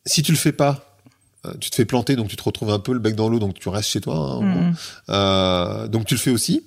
si 0.08 0.23
tu 0.23 0.32
le 0.32 0.38
fais 0.39 0.51
pas, 0.53 0.97
euh, 1.45 1.53
tu 1.60 1.69
te 1.69 1.75
fais 1.75 1.86
planter, 1.86 2.15
donc 2.15 2.30
tu 2.30 2.36
te 2.36 2.43
retrouves 2.43 2.71
un 2.71 2.80
peu 2.80 2.93
le 2.93 2.99
bec 2.99 3.13
dans 3.15 3.30
l'eau, 3.30 3.38
donc 3.39 3.53
tu 3.60 3.69
restes 3.69 3.89
chez 3.89 4.01
toi. 4.01 4.15
hein. 4.17 4.41
Mm. 4.71 4.75
Euh, 5.12 5.88
donc 5.88 6.06
tu 6.06 6.15
le 6.15 6.19
fais 6.19 6.32
aussi. 6.32 6.63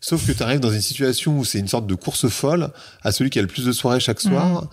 Sauf 0.00 0.26
que 0.26 0.32
tu 0.32 0.42
arrives 0.42 0.60
dans 0.60 0.72
une 0.72 0.82
situation 0.82 1.38
où 1.38 1.44
c'est 1.46 1.60
une 1.60 1.68
sorte 1.68 1.86
de 1.86 1.94
course 1.94 2.28
folle 2.28 2.70
à 3.02 3.10
celui 3.12 3.30
qui 3.30 3.38
a 3.38 3.42
le 3.42 3.48
plus 3.48 3.64
de 3.64 3.72
soirées 3.72 4.00
chaque 4.00 4.20
soir. 4.20 4.68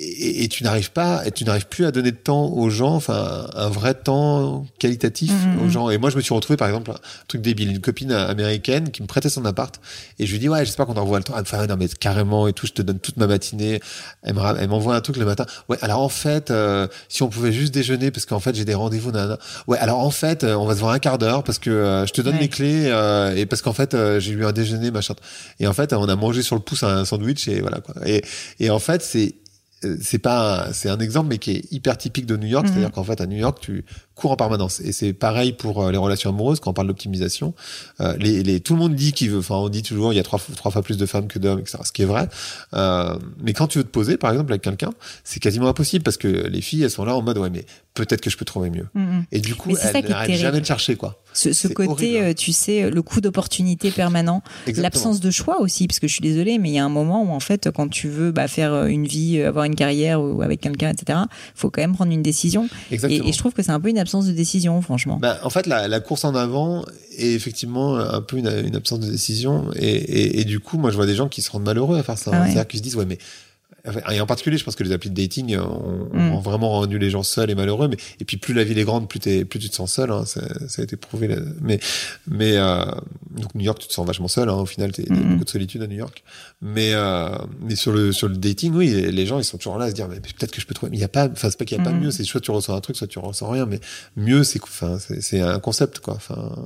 Et, 0.00 0.42
et 0.42 0.48
tu 0.48 0.64
n'arrives 0.64 0.90
pas, 0.90 1.24
et 1.24 1.30
tu 1.30 1.44
n'arrives 1.44 1.68
plus 1.68 1.84
à 1.86 1.92
donner 1.92 2.10
de 2.10 2.16
temps 2.16 2.46
aux 2.46 2.68
gens, 2.68 2.94
enfin 2.96 3.46
un 3.54 3.68
vrai 3.68 3.94
temps 3.94 4.66
qualitatif 4.80 5.30
Mhm. 5.30 5.62
aux 5.64 5.68
gens. 5.68 5.88
Et 5.88 5.98
moi, 5.98 6.10
je 6.10 6.16
me 6.16 6.20
suis 6.20 6.34
retrouvé 6.34 6.56
par 6.56 6.66
exemple 6.66 6.90
un 6.90 6.96
truc 7.28 7.42
débile, 7.42 7.70
une 7.70 7.80
copine 7.80 8.10
américaine 8.10 8.90
qui 8.90 9.02
me 9.02 9.06
prêtait 9.06 9.28
son 9.28 9.44
appart, 9.44 9.80
et 10.18 10.26
je 10.26 10.32
lui 10.32 10.40
dis 10.40 10.48
ouais, 10.48 10.64
j'espère 10.64 10.86
qu'on 10.86 10.96
envoie 10.96 11.18
le 11.18 11.24
temps. 11.24 11.34
Elle 11.36 11.42
me 11.42 11.46
fait 11.46 11.56
ah, 11.60 11.66
non 11.68 11.76
mais 11.78 11.86
carrément 11.86 12.48
et 12.48 12.52
tout, 12.52 12.66
je 12.66 12.72
te 12.72 12.82
donne 12.82 12.98
toute 12.98 13.16
ma 13.18 13.28
matinée. 13.28 13.80
Elle 14.24 14.34
me 14.34 14.66
m'envoie 14.66 14.96
un 14.96 15.00
truc 15.00 15.16
le 15.16 15.26
matin. 15.26 15.46
Ouais, 15.68 15.78
alors 15.80 16.00
en 16.00 16.08
fait, 16.08 16.50
euh, 16.50 16.88
si 17.08 17.22
on 17.22 17.28
pouvait 17.28 17.52
juste 17.52 17.72
déjeuner 17.72 18.10
parce 18.10 18.26
qu'en 18.26 18.40
fait 18.40 18.56
j'ai 18.56 18.64
des 18.64 18.74
rendez-vous, 18.74 19.12
nanana. 19.12 19.38
Ouais, 19.68 19.78
alors 19.78 20.00
en 20.00 20.10
fait, 20.10 20.42
euh, 20.42 20.56
on 20.56 20.66
va 20.66 20.74
se 20.74 20.80
voir 20.80 20.92
un 20.92 20.98
quart 20.98 21.18
d'heure 21.18 21.44
parce 21.44 21.60
que 21.60 21.70
euh, 21.70 22.04
je 22.06 22.12
te 22.12 22.20
donne 22.20 22.34
Ouais. 22.34 22.40
mes 22.40 22.48
clés 22.48 22.86
euh, 22.86 23.32
et 23.36 23.46
parce 23.46 23.62
qu'en 23.62 23.72
fait 23.72 23.94
euh, 23.94 24.18
j'ai 24.18 24.32
eu 24.32 24.44
un 24.44 24.50
déjeuner 24.50 24.90
machin. 24.90 25.14
Et 25.60 25.68
en 25.68 25.72
fait, 25.72 25.92
on 25.92 26.08
a 26.08 26.16
mangé 26.16 26.42
sur 26.42 26.56
le 26.56 26.62
pouce 26.62 26.82
un 26.82 27.04
sandwich 27.04 27.46
et 27.46 27.60
voilà 27.60 27.78
quoi. 27.80 27.94
Et 28.04 28.24
et 28.58 28.70
en 28.70 28.80
fait 28.80 29.00
c'est 29.02 29.36
c'est 30.00 30.18
pas 30.18 30.68
un- 30.68 30.72
c'est 30.72 30.88
un 30.88 30.98
exemple 30.98 31.28
mais 31.28 31.38
qui 31.38 31.52
est 31.52 31.72
hyper 31.72 31.96
typique 31.98 32.26
de 32.26 32.36
New 32.36 32.46
York. 32.46 32.66
Mhm. 32.66 32.72
c'est-à-dire 32.72 32.92
qu'en 32.92 33.04
fait 33.04 33.20
à 33.20 33.26
New 33.26 33.36
York 33.36 33.58
tu 33.60 33.84
cours 34.14 34.30
en 34.30 34.36
permanence. 34.36 34.80
Et 34.80 34.92
c'est 34.92 35.12
pareil 35.12 35.52
pour 35.52 35.82
euh, 35.82 35.90
les 35.90 35.98
relations 35.98 36.30
amoureuses 36.30 36.60
quand 36.60 36.70
on 36.70 36.74
parle 36.74 36.86
d'optimisation. 36.88 37.52
Euh, 38.00 38.16
les, 38.18 38.42
les 38.44 38.60
tout 38.60 38.74
le 38.74 38.78
monde 38.80 38.94
dit 38.94 39.12
qu'il 39.12 39.30
veut 39.30 39.38
enfin 39.38 39.56
on 39.56 39.68
dit 39.68 39.82
toujours 39.82 40.12
il 40.12 40.16
y 40.16 40.20
a 40.20 40.22
trois 40.22 40.38
fois- 40.38 40.54
trois 40.54 40.70
fois 40.70 40.82
plus 40.82 40.96
de 40.96 41.06
femmes 41.06 41.26
que 41.26 41.38
d'hommes 41.38 41.58
etc 41.60 41.78
ce 41.84 41.92
qui 41.92 42.02
est 42.02 42.06
vrai. 42.06 42.28
Euh, 42.74 43.16
mais 43.42 43.52
quand 43.52 43.66
tu 43.68 43.78
veux 43.78 43.84
te 43.84 43.88
poser 43.90 44.16
par 44.16 44.30
exemple 44.32 44.52
avec 44.52 44.62
quelqu'un 44.62 44.92
c'est 45.24 45.40
quasiment 45.40 45.68
impossible 45.68 46.02
parce 46.04 46.16
que 46.16 46.28
les 46.28 46.60
filles 46.60 46.82
elles 46.84 46.90
sont 46.90 47.04
là 47.04 47.14
en 47.16 47.22
mode 47.22 47.38
ouais 47.38 47.50
mais 47.50 47.64
peut-être 47.94 48.20
que 48.20 48.30
je 48.30 48.36
peux 48.36 48.44
trouver 48.44 48.70
mieux. 48.70 48.86
Mm. 48.94 49.20
et 49.32 49.40
du 49.40 49.54
coup 49.54 49.70
elles 49.70 50.08
n'arrêtent 50.08 50.32
jamais 50.32 50.60
de 50.60 50.66
chercher 50.66 50.96
quoi. 50.96 51.20
Ce, 51.36 51.66
côté, 51.66 51.88
horrible, 51.90 52.24
euh, 52.26 52.32
tu 52.32 52.52
sais, 52.52 52.90
le 52.90 53.02
coût 53.02 53.20
d'opportunité 53.20 53.90
permanent, 53.90 54.40
l'absence 54.76 55.18
de 55.18 55.32
choix 55.32 55.60
aussi, 55.60 55.88
parce 55.88 55.98
que 55.98 56.06
je 56.06 56.12
suis 56.12 56.22
désolée, 56.22 56.58
mais 56.58 56.68
il 56.70 56.74
y 56.74 56.78
a 56.78 56.84
un 56.84 56.88
moment 56.88 57.24
où 57.24 57.30
en 57.32 57.40
fait, 57.40 57.70
quand 57.74 57.88
tu 57.88 58.06
veux 58.08 58.30
bah, 58.30 58.46
faire 58.46 58.72
euh, 58.72 58.86
une 58.86 59.04
vie, 59.04 59.38
euh, 59.40 59.48
avoir 59.48 59.64
une 59.64 59.73
carrière 59.76 60.20
ou 60.20 60.42
avec 60.42 60.60
quelqu'un, 60.60 60.90
etc., 60.90 61.18
faut 61.54 61.70
quand 61.70 61.80
même 61.80 61.94
prendre 61.94 62.12
une 62.12 62.22
décision. 62.22 62.68
Et, 62.90 62.94
exactement 62.94 63.28
et 63.28 63.32
je 63.32 63.38
trouve 63.38 63.52
que 63.52 63.62
c'est 63.62 63.72
un 63.72 63.80
peu 63.80 63.88
une 63.88 63.98
absence 63.98 64.26
de 64.26 64.32
décision, 64.32 64.80
franchement. 64.82 65.18
Ben, 65.20 65.36
en 65.42 65.50
fait, 65.50 65.66
la, 65.66 65.88
la 65.88 66.00
course 66.00 66.24
en 66.24 66.34
avant 66.34 66.84
est 67.16 67.32
effectivement 67.32 67.96
un 67.96 68.20
peu 68.20 68.38
une, 68.38 68.52
une 68.64 68.76
absence 68.76 69.00
de 69.00 69.10
décision. 69.10 69.70
Et, 69.76 69.88
et, 69.88 70.40
et 70.40 70.44
du 70.44 70.60
coup, 70.60 70.78
moi, 70.78 70.90
je 70.90 70.96
vois 70.96 71.06
des 71.06 71.14
gens 71.14 71.28
qui 71.28 71.42
se 71.42 71.50
rendent 71.50 71.64
malheureux 71.64 71.98
à 71.98 72.02
faire 72.02 72.18
ça. 72.18 72.30
Ah 72.32 72.40
ouais. 72.40 72.46
C'est-à-dire 72.46 72.66
qu'ils 72.68 72.78
se 72.78 72.84
disent, 72.84 72.96
ouais, 72.96 73.06
mais. 73.06 73.18
Et 74.10 74.18
en 74.18 74.24
particulier, 74.26 74.56
je 74.56 74.64
pense 74.64 74.76
que 74.76 74.82
les 74.82 74.92
applis 74.92 75.10
de 75.10 75.14
dating 75.14 75.58
ont, 75.58 76.08
Mm. 76.12 76.32
ont 76.32 76.40
vraiment 76.40 76.70
rendu 76.70 76.98
les 76.98 77.10
gens 77.10 77.22
seuls 77.22 77.50
et 77.50 77.54
malheureux. 77.54 77.88
Mais 77.88 77.96
et 78.18 78.24
puis 78.24 78.38
plus 78.38 78.54
la 78.54 78.64
ville 78.64 78.78
est 78.78 78.84
grande, 78.84 79.08
plus, 79.10 79.20
tu 79.20 79.46
te 79.46 79.74
sens 79.74 79.92
seul. 79.92 80.10
Hein, 80.10 80.24
ça, 80.24 80.40
ça 80.68 80.80
a 80.80 80.84
été 80.84 80.96
prouvé. 80.96 81.28
là. 81.28 81.36
Mais 81.60 81.78
mais 82.26 82.56
euh, 82.56 82.82
donc 83.36 83.54
New 83.54 83.60
York, 83.64 83.78
tu 83.78 83.86
te 83.88 83.92
sens 83.92 84.06
vachement 84.06 84.28
seul. 84.28 84.48
Hein, 84.48 84.54
au 84.54 84.64
final, 84.64 84.90
il 84.96 85.04
y 85.04 85.10
a 85.10 85.14
Mm. 85.14 85.32
beaucoup 85.32 85.44
de 85.44 85.50
solitude 85.50 85.82
à 85.82 85.86
New 85.86 85.96
York. 85.98 86.24
Mais 86.62 86.92
euh, 86.94 87.36
mais 87.60 87.76
sur 87.76 87.92
le 87.92 88.12
sur 88.12 88.26
le 88.28 88.36
dating, 88.36 88.72
oui, 88.74 88.88
les 88.88 89.26
gens 89.26 89.38
ils 89.38 89.44
sont 89.44 89.58
toujours 89.58 89.76
là 89.76 89.84
à 89.84 89.90
se 89.90 89.94
dire, 89.94 90.08
mais 90.08 90.18
peut-être 90.20 90.50
que 90.52 90.62
je 90.62 90.66
peux 90.66 90.72
trouver. 90.74 90.90
Mais 90.90 90.96
il 90.96 91.00
y 91.00 91.04
a 91.04 91.08
pas. 91.08 91.28
Enfin, 91.28 91.50
c'est 91.50 91.58
pas 91.58 91.66
qu'il 91.66 91.76
y 91.76 91.80
a 91.80 91.84
pas 91.84 91.92
Mm. 91.92 92.00
mieux. 92.04 92.10
C'est 92.10 92.24
soit 92.24 92.40
tu 92.40 92.50
ressens 92.52 92.74
un 92.74 92.80
truc, 92.80 92.96
soit 92.96 93.06
tu 93.06 93.18
ressens 93.18 93.50
rien. 93.50 93.66
Mais 93.66 93.80
mieux, 94.16 94.44
c'est 94.44 94.60
c'est 95.20 95.40
un 95.40 95.58
concept 95.60 95.98
quoi. 95.98 96.14
Enfin. 96.14 96.64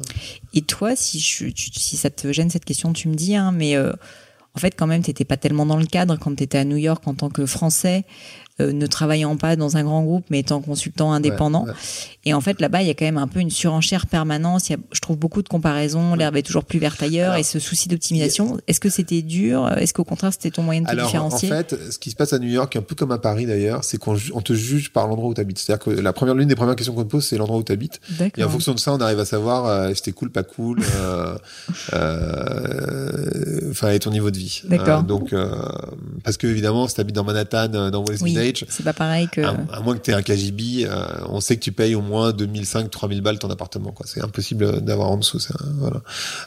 Et 0.54 0.62
toi, 0.62 0.94
si, 0.94 1.18
je, 1.18 1.46
tu- 1.46 1.70
si 1.72 1.96
ça 1.96 2.10
te 2.10 2.32
gêne 2.32 2.48
cette 2.50 2.64
question, 2.64 2.92
tu 2.92 3.08
me 3.08 3.14
dis, 3.14 3.34
hein, 3.34 3.50
mais 3.50 3.74
euh, 3.76 3.92
en 4.58 4.60
fait, 4.60 4.74
quand 4.74 4.88
même, 4.88 5.02
t'étais 5.02 5.24
pas 5.24 5.36
tellement 5.36 5.66
dans 5.66 5.76
le 5.76 5.86
cadre 5.86 6.18
quand 6.18 6.34
t'étais 6.34 6.58
à 6.58 6.64
New 6.64 6.76
York 6.76 7.06
en 7.06 7.14
tant 7.14 7.28
que 7.28 7.46
Français. 7.46 8.04
Euh, 8.60 8.72
ne 8.72 8.86
travaillant 8.86 9.36
pas 9.36 9.56
dans 9.56 9.76
un 9.76 9.84
grand 9.84 10.02
groupe, 10.02 10.24
mais 10.30 10.40
étant 10.40 10.60
consultant 10.60 11.12
indépendant. 11.12 11.66
Et 12.24 12.34
en 12.34 12.40
fait, 12.40 12.60
là-bas, 12.60 12.82
il 12.82 12.88
y 12.88 12.90
a 12.90 12.94
quand 12.94 13.04
même 13.04 13.18
un 13.18 13.28
peu 13.28 13.40
une 13.40 13.50
surenchère 13.50 14.06
permanente. 14.06 14.68
Il 14.68 14.72
y 14.72 14.74
a, 14.74 14.78
je 14.92 15.00
trouve 15.00 15.16
beaucoup 15.16 15.42
de 15.42 15.48
comparaisons. 15.48 16.14
L'herbe 16.14 16.36
est 16.36 16.42
toujours 16.42 16.64
plus 16.64 16.78
verte 16.78 17.02
ailleurs. 17.02 17.36
et 17.36 17.42
ce 17.42 17.58
souci 17.58 17.88
d'optimisation. 17.88 18.58
Est-ce 18.66 18.80
que 18.80 18.90
c'était 18.90 19.22
dur? 19.22 19.70
Est-ce 19.78 19.94
qu'au 19.94 20.04
contraire, 20.04 20.32
c'était 20.32 20.50
ton 20.50 20.62
moyen 20.62 20.82
de 20.82 20.86
te 20.86 20.90
Alors, 20.90 21.06
différencier? 21.06 21.52
En 21.52 21.56
fait, 21.56 21.76
ce 21.90 21.98
qui 21.98 22.10
se 22.10 22.16
passe 22.16 22.32
à 22.32 22.38
New 22.38 22.48
York, 22.48 22.74
un 22.76 22.82
peu 22.82 22.94
comme 22.94 23.12
à 23.12 23.18
Paris 23.18 23.46
d'ailleurs, 23.46 23.84
c'est 23.84 23.98
qu'on 23.98 24.16
on 24.34 24.40
te 24.40 24.52
juge 24.52 24.90
par 24.90 25.06
l'endroit 25.06 25.28
où 25.30 25.34
tu 25.34 25.40
habites. 25.40 25.58
C'est-à-dire 25.58 25.84
que 25.84 25.90
la 25.90 26.12
première, 26.12 26.34
l'une 26.34 26.48
des 26.48 26.56
premières 26.56 26.76
questions 26.76 26.94
qu'on 26.94 27.04
te 27.04 27.10
pose, 27.10 27.24
c'est 27.24 27.36
l'endroit 27.36 27.58
où 27.58 27.62
tu 27.62 27.72
habites. 27.72 28.00
Et 28.36 28.44
en 28.44 28.48
fonction 28.48 28.74
de 28.74 28.78
ça, 28.78 28.92
on 28.92 29.00
arrive 29.00 29.18
à 29.18 29.24
savoir 29.24 29.66
euh, 29.66 29.88
si 29.90 29.96
c'était 29.96 30.12
cool, 30.12 30.30
pas 30.30 30.42
cool, 30.42 30.80
euh, 30.96 31.36
euh, 31.92 33.70
enfin, 33.70 33.90
et 33.90 33.98
ton 33.98 34.10
niveau 34.10 34.30
de 34.30 34.38
vie. 34.38 34.62
D'accord. 34.64 35.02
donc, 35.02 35.34
parce 36.24 36.36
que 36.36 36.46
évidemment, 36.46 36.88
si 36.88 36.94
tu 36.94 37.00
habites 37.00 37.14
dans 37.14 37.24
Manhattan, 37.24 37.68
dans 37.68 38.04
West 38.04 38.22
C'est 38.68 38.84
pas 38.84 38.92
pareil 38.92 39.28
que. 39.28 39.40
À, 39.40 39.80
moins 39.80 39.96
que 39.96 40.02
tu 40.02 40.10
aies 40.10 40.14
un 40.14 40.22
KGB, 40.22 40.88
on 41.28 41.40
sait 41.40 41.56
que 41.56 41.62
tu 41.62 41.72
payes 41.72 41.94
au 41.94 42.00
moins 42.00 42.32
2005, 42.32 42.90
3000 42.90 43.20
balles 43.20 43.38
ton 43.38 43.50
appartement. 43.50 43.92
Quoi. 43.92 44.06
C'est 44.08 44.22
impossible 44.22 44.82
d'avoir 44.82 45.10
en 45.10 45.16
dessous. 45.16 45.38
Ça, 45.38 45.54
voilà. 45.78 46.00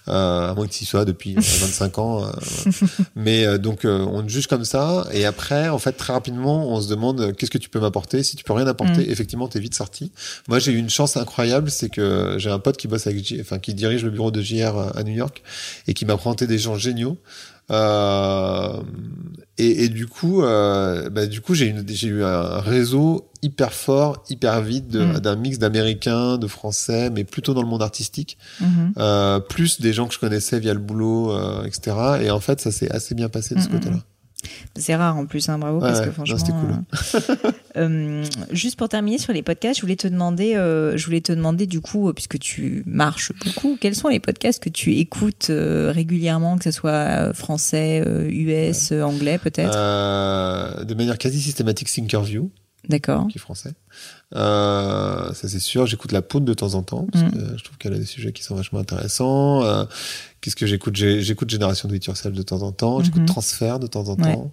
à 0.08 0.54
moins 0.56 0.68
que 0.68 0.74
tu 0.74 0.84
y 0.84 0.86
sois 0.86 1.06
depuis 1.06 1.36
25 1.36 2.00
ans. 2.00 2.32
Mais 3.16 3.60
donc, 3.60 3.82
on 3.86 4.28
juge 4.28 4.48
comme 4.48 4.66
ça. 4.66 5.08
Et 5.12 5.26
après, 5.26 5.70
en 5.70 5.80
fait, 5.80 5.94
très 5.94 6.14
rapidement, 6.14 6.70
on 6.70 6.82
se 6.82 6.90
demande 6.90 7.34
qu'est-ce 7.36 7.52
que 7.52 7.58
tu 7.58 7.70
peux 7.70 7.80
m'apporter? 7.80 8.24
Si 8.24 8.36
tu 8.36 8.44
peux 8.44 8.54
rien 8.54 8.68
apporter, 8.68 9.06
mm. 9.06 9.12
effectivement, 9.12 9.48
t'es 9.48 9.60
vite 9.60 9.76
sorti. 9.76 10.12
Moi, 10.48 10.60
j'ai 10.60 10.72
eu 10.72 10.78
une 10.78 10.90
chance 10.90 11.18
incroyable, 11.18 11.70
c'est 11.72 11.90
que 11.90 12.36
j'ai 12.38 12.50
un 12.50 12.60
pote 12.60 12.78
qui 12.78 12.88
bosse 12.88 13.08
avec, 13.08 13.34
enfin, 13.40 13.60
qui 13.60 13.74
dirige 13.74 14.04
le 14.04 14.12
bureau 14.12 14.32
de 14.32 14.42
JR 14.42 14.92
à 14.96 15.04
New 15.04 15.14
York 15.14 15.42
et 15.88 15.94
qui 15.94 16.06
m'a 16.06 16.18
présenté 16.18 16.48
des 16.48 16.58
gens 16.58 16.76
géniaux. 16.76 17.18
Euh, 17.72 18.82
et, 19.58 19.86
et, 19.86 19.90
du 19.90 20.08
coup, 20.08 20.42
euh, 20.42 21.10
bah, 21.10 21.28
du 21.28 21.42
coup, 21.42 21.54
j'ai 21.54 21.68
eu 21.68 22.24
un 22.24 22.60
réseau 22.60 23.30
hyper 23.42 23.74
fort, 23.74 24.24
hyper 24.30 24.62
vite 24.62 24.94
mm. 24.96 25.20
d'un 25.20 25.36
mix 25.36 25.60
d'Américains, 25.60 26.38
de 26.38 26.48
Français, 26.48 27.10
mais 27.10 27.24
plutôt 27.24 27.54
dans 27.54 27.62
le 27.62 27.68
monde 27.68 27.82
artistique, 27.82 28.38
mm-hmm. 28.62 28.94
euh, 28.98 29.40
plus 29.40 29.82
des 29.82 29.94
gens 29.94 30.08
que 30.08 30.14
je 30.14 30.20
connaissais 30.20 30.60
via 30.60 30.74
le 30.74 30.80
boulot, 30.80 31.32
euh, 31.32 31.64
etc. 31.64 31.96
Et 32.22 32.32
en 32.32 32.40
fait, 32.40 32.62
ça 32.62 32.72
s'est 32.72 32.92
assez 32.92 33.16
bien 33.16 33.30
passé 33.30 33.56
de 33.56 33.62
ce 33.62 33.68
côté-là. 33.68 33.98
C'est 34.76 34.96
rare 34.96 35.18
en 35.18 35.26
plus, 35.26 35.50
hein, 35.50 35.58
bravo, 35.58 35.80
parce 35.80 36.02
que 36.02 36.12
franchement. 36.12 36.38
Cool. 36.38 37.14
Euh, 37.14 37.36
euh, 37.78 38.26
juste 38.52 38.78
pour 38.78 38.90
terminer 38.90 39.18
sur 39.18 39.34
les 39.34 39.42
podcasts, 39.42 39.78
je 39.78 39.82
voulais 39.82 39.96
te 39.96 40.08
demander, 40.08 40.56
euh, 40.56 40.98
je 40.98 41.06
voulais 41.06 41.22
te 41.22 41.32
demander 41.32 41.68
du 41.68 41.82
coup, 41.82 42.12
puisque 42.14 42.40
tu 42.40 42.84
marches 42.86 43.32
beaucoup, 43.46 43.78
quels 43.80 43.96
sont 43.96 44.08
les 44.08 44.20
podcasts 44.20 44.62
que 44.62 44.70
tu 44.70 44.96
écoutes 44.96 45.52
régulièrement, 45.52 46.58
que 46.58 46.64
ce 46.64 46.72
soit 46.72 47.34
français, 47.34 48.04
US, 48.30 48.92
anglais 48.92 49.38
peut-être? 49.38 50.84
De 50.84 50.94
manière 50.94 51.18
quasi 51.18 51.42
systématique, 51.42 51.90
Thinkerview. 51.90 52.50
D'accord. 52.90 53.28
Qui 53.28 53.38
est 53.38 53.42
français. 53.42 53.74
Euh, 54.36 55.34
ça 55.34 55.48
c'est 55.48 55.60
sûr. 55.60 55.86
J'écoute 55.86 56.12
la 56.12 56.22
poudre 56.22 56.46
de 56.46 56.54
temps 56.54 56.74
en 56.74 56.84
temps 56.84 57.06
parce 57.12 57.26
mm. 57.26 57.32
que 57.32 57.58
je 57.58 57.64
trouve 57.64 57.78
qu'elle 57.78 57.94
a 57.94 57.98
des 57.98 58.06
sujets 58.06 58.32
qui 58.32 58.44
sont 58.44 58.56
vachement 58.56 58.80
intéressants. 58.80 59.64
Euh, 59.64 59.86
Qu'est-ce 60.42 60.56
que 60.56 60.66
j'écoute? 60.66 60.96
J'écoute 60.96 61.50
Génération 61.50 61.88
de 61.88 61.96
It 61.96 62.06
Yourself 62.06 62.34
de 62.34 62.42
temps 62.42 62.64
en 62.64 62.72
temps. 62.72 63.00
Mm-hmm. 63.00 63.06
J'écoute 63.06 63.26
Transfert 63.28 63.80
de 63.80 63.88
temps 63.88 64.10
en 64.10 64.16
temps. 64.16 64.52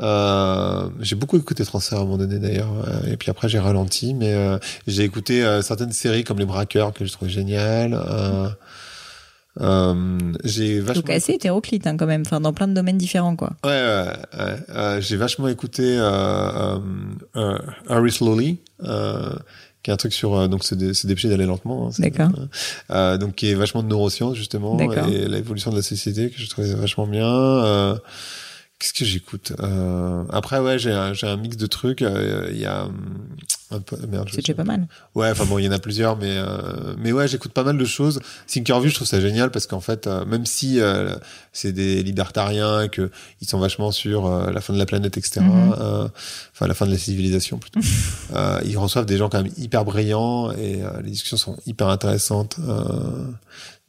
Euh, 0.00 0.88
j'ai 1.00 1.16
beaucoup 1.16 1.36
écouté 1.36 1.64
Transfert 1.64 1.98
à 1.98 2.02
un 2.02 2.04
moment 2.04 2.18
donné 2.18 2.38
d'ailleurs. 2.38 2.72
Et 3.06 3.16
puis 3.16 3.30
après 3.30 3.48
j'ai 3.48 3.58
ralenti, 3.58 4.14
mais 4.14 4.34
euh, 4.34 4.58
j'ai 4.86 5.04
écouté 5.04 5.44
euh, 5.44 5.62
certaines 5.62 5.92
séries 5.92 6.24
comme 6.24 6.38
Les 6.38 6.44
Braqueurs 6.44 6.92
que 6.92 7.04
je 7.04 7.12
trouve 7.12 7.28
génial. 7.28 7.94
Euh, 7.94 8.48
euh, 9.60 10.18
j'ai 10.44 10.80
vachement 10.80 11.02
donc 11.02 11.10
assez 11.10 11.32
hétéroclite 11.32 11.86
hein, 11.86 11.96
quand 11.96 12.06
même, 12.06 12.22
enfin 12.24 12.40
dans 12.40 12.52
plein 12.52 12.68
de 12.68 12.74
domaines 12.74 12.98
différents 12.98 13.36
quoi. 13.36 13.52
Ouais, 13.64 13.70
ouais, 13.70 14.06
ouais 14.38 14.56
euh, 14.70 15.00
j'ai 15.00 15.16
vachement 15.16 15.48
écouté 15.48 15.96
euh, 15.98 16.06
euh, 16.06 16.78
euh 17.36 17.58
Harry 17.88 18.12
Slowly, 18.12 18.58
euh, 18.84 19.34
qui 19.82 19.90
est 19.90 19.94
un 19.94 19.96
truc 19.96 20.12
sur 20.12 20.48
donc 20.48 20.64
c'est 20.64 20.76
dépêché 20.76 21.28
d'aller 21.28 21.46
lentement. 21.46 21.88
Hein, 21.88 21.90
D'accord. 21.98 23.18
donc 23.18 23.34
qui 23.34 23.50
est 23.50 23.54
vachement 23.54 23.82
de 23.82 23.88
neurosciences 23.88 24.36
justement 24.36 24.78
et 24.78 25.28
l'évolution 25.28 25.70
de 25.70 25.76
la 25.76 25.82
société 25.82 26.30
que 26.30 26.38
je 26.38 26.48
trouvais 26.48 26.74
vachement 26.74 27.06
bien. 27.06 27.98
Qu'est-ce 28.78 28.92
que 28.92 29.04
j'écoute 29.04 29.52
euh... 29.60 30.24
Après, 30.30 30.60
ouais, 30.60 30.78
j'ai 30.78 30.92
un, 30.92 31.12
un 31.20 31.36
mix 31.36 31.56
de 31.56 31.66
trucs. 31.66 32.00
Il 32.00 32.58
y 32.58 32.66
a 32.66 32.88
c'est 33.70 34.36
déjà 34.36 34.54
pas 34.54 34.64
mal. 34.64 34.88
Ouais, 35.14 35.30
enfin 35.30 35.44
bon, 35.44 35.58
il 35.58 35.66
y 35.66 35.68
en 35.68 35.72
a 35.72 35.78
plusieurs, 35.78 36.16
mais 36.16 36.36
euh, 36.38 36.94
mais 36.96 37.12
ouais, 37.12 37.28
j'écoute 37.28 37.52
pas 37.52 37.64
mal 37.64 37.76
de 37.76 37.84
choses. 37.84 38.18
Thinkerview, 38.46 38.88
je 38.88 38.94
trouve 38.94 39.06
ça 39.06 39.20
génial 39.20 39.50
parce 39.50 39.66
qu'en 39.66 39.80
fait, 39.80 40.06
euh, 40.06 40.24
même 40.24 40.46
si 40.46 40.80
euh, 40.80 41.14
c'est 41.52 41.72
des 41.72 42.02
libertariens 42.02 42.82
et 42.82 42.88
que 42.88 43.10
ils 43.42 43.48
sont 43.48 43.58
vachement 43.58 43.92
sur 43.92 44.26
euh, 44.26 44.50
la 44.50 44.62
fin 44.62 44.72
de 44.72 44.78
la 44.78 44.86
planète, 44.86 45.18
etc. 45.18 45.40
Mhm. 45.40 45.74
Enfin, 46.54 46.66
la 46.66 46.74
fin 46.74 46.86
de 46.86 46.92
la 46.92 46.98
civilisation 46.98 47.58
plutôt. 47.58 47.80
ils 48.64 48.78
reçoivent 48.78 49.06
des 49.06 49.18
gens 49.18 49.28
quand 49.28 49.42
même 49.42 49.52
hyper 49.58 49.84
brillants 49.84 50.50
et 50.52 50.80
les 51.02 51.10
discussions 51.10 51.36
sont 51.36 51.56
hyper 51.66 51.88
intéressantes. 51.88 52.58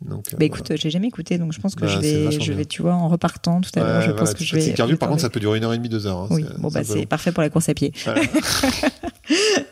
Donc, 0.01 0.23
bah 0.37 0.45
écoute, 0.45 0.71
j'ai 0.75 0.89
jamais 0.89 1.07
écouté, 1.07 1.37
donc 1.37 1.51
je 1.51 1.59
pense 1.59 1.75
que 1.75 1.81
bah, 1.81 1.87
je 1.87 1.99
vais, 1.99 2.31
je 2.31 2.53
vais, 2.53 2.63
tu 2.63 2.81
vois, 2.81 2.93
en 2.93 3.09
repartant 3.09 3.59
tout 3.59 3.71
à 3.75 3.81
l'heure, 3.81 4.01
je 4.01 4.11
pense 4.11 4.33
que 4.33 4.45
je 4.45 4.55
vais. 4.55 4.63
Thinkerview, 4.63 4.95
par 4.95 5.09
contre, 5.09 5.21
ça 5.21 5.29
peut 5.29 5.41
durer 5.41 5.57
une 5.57 5.63
heure 5.65 5.73
et 5.73 5.77
demie, 5.77 5.89
deux 5.89 6.07
heures. 6.07 6.19
Hein, 6.19 6.27
oui, 6.31 6.45
bon 6.57 6.69
bah 6.69 6.83
c'est 6.85 7.05
parfait 7.05 7.33
pour 7.33 7.43
la 7.43 7.49
course 7.49 7.67
à 7.69 7.73
pied. 7.73 7.91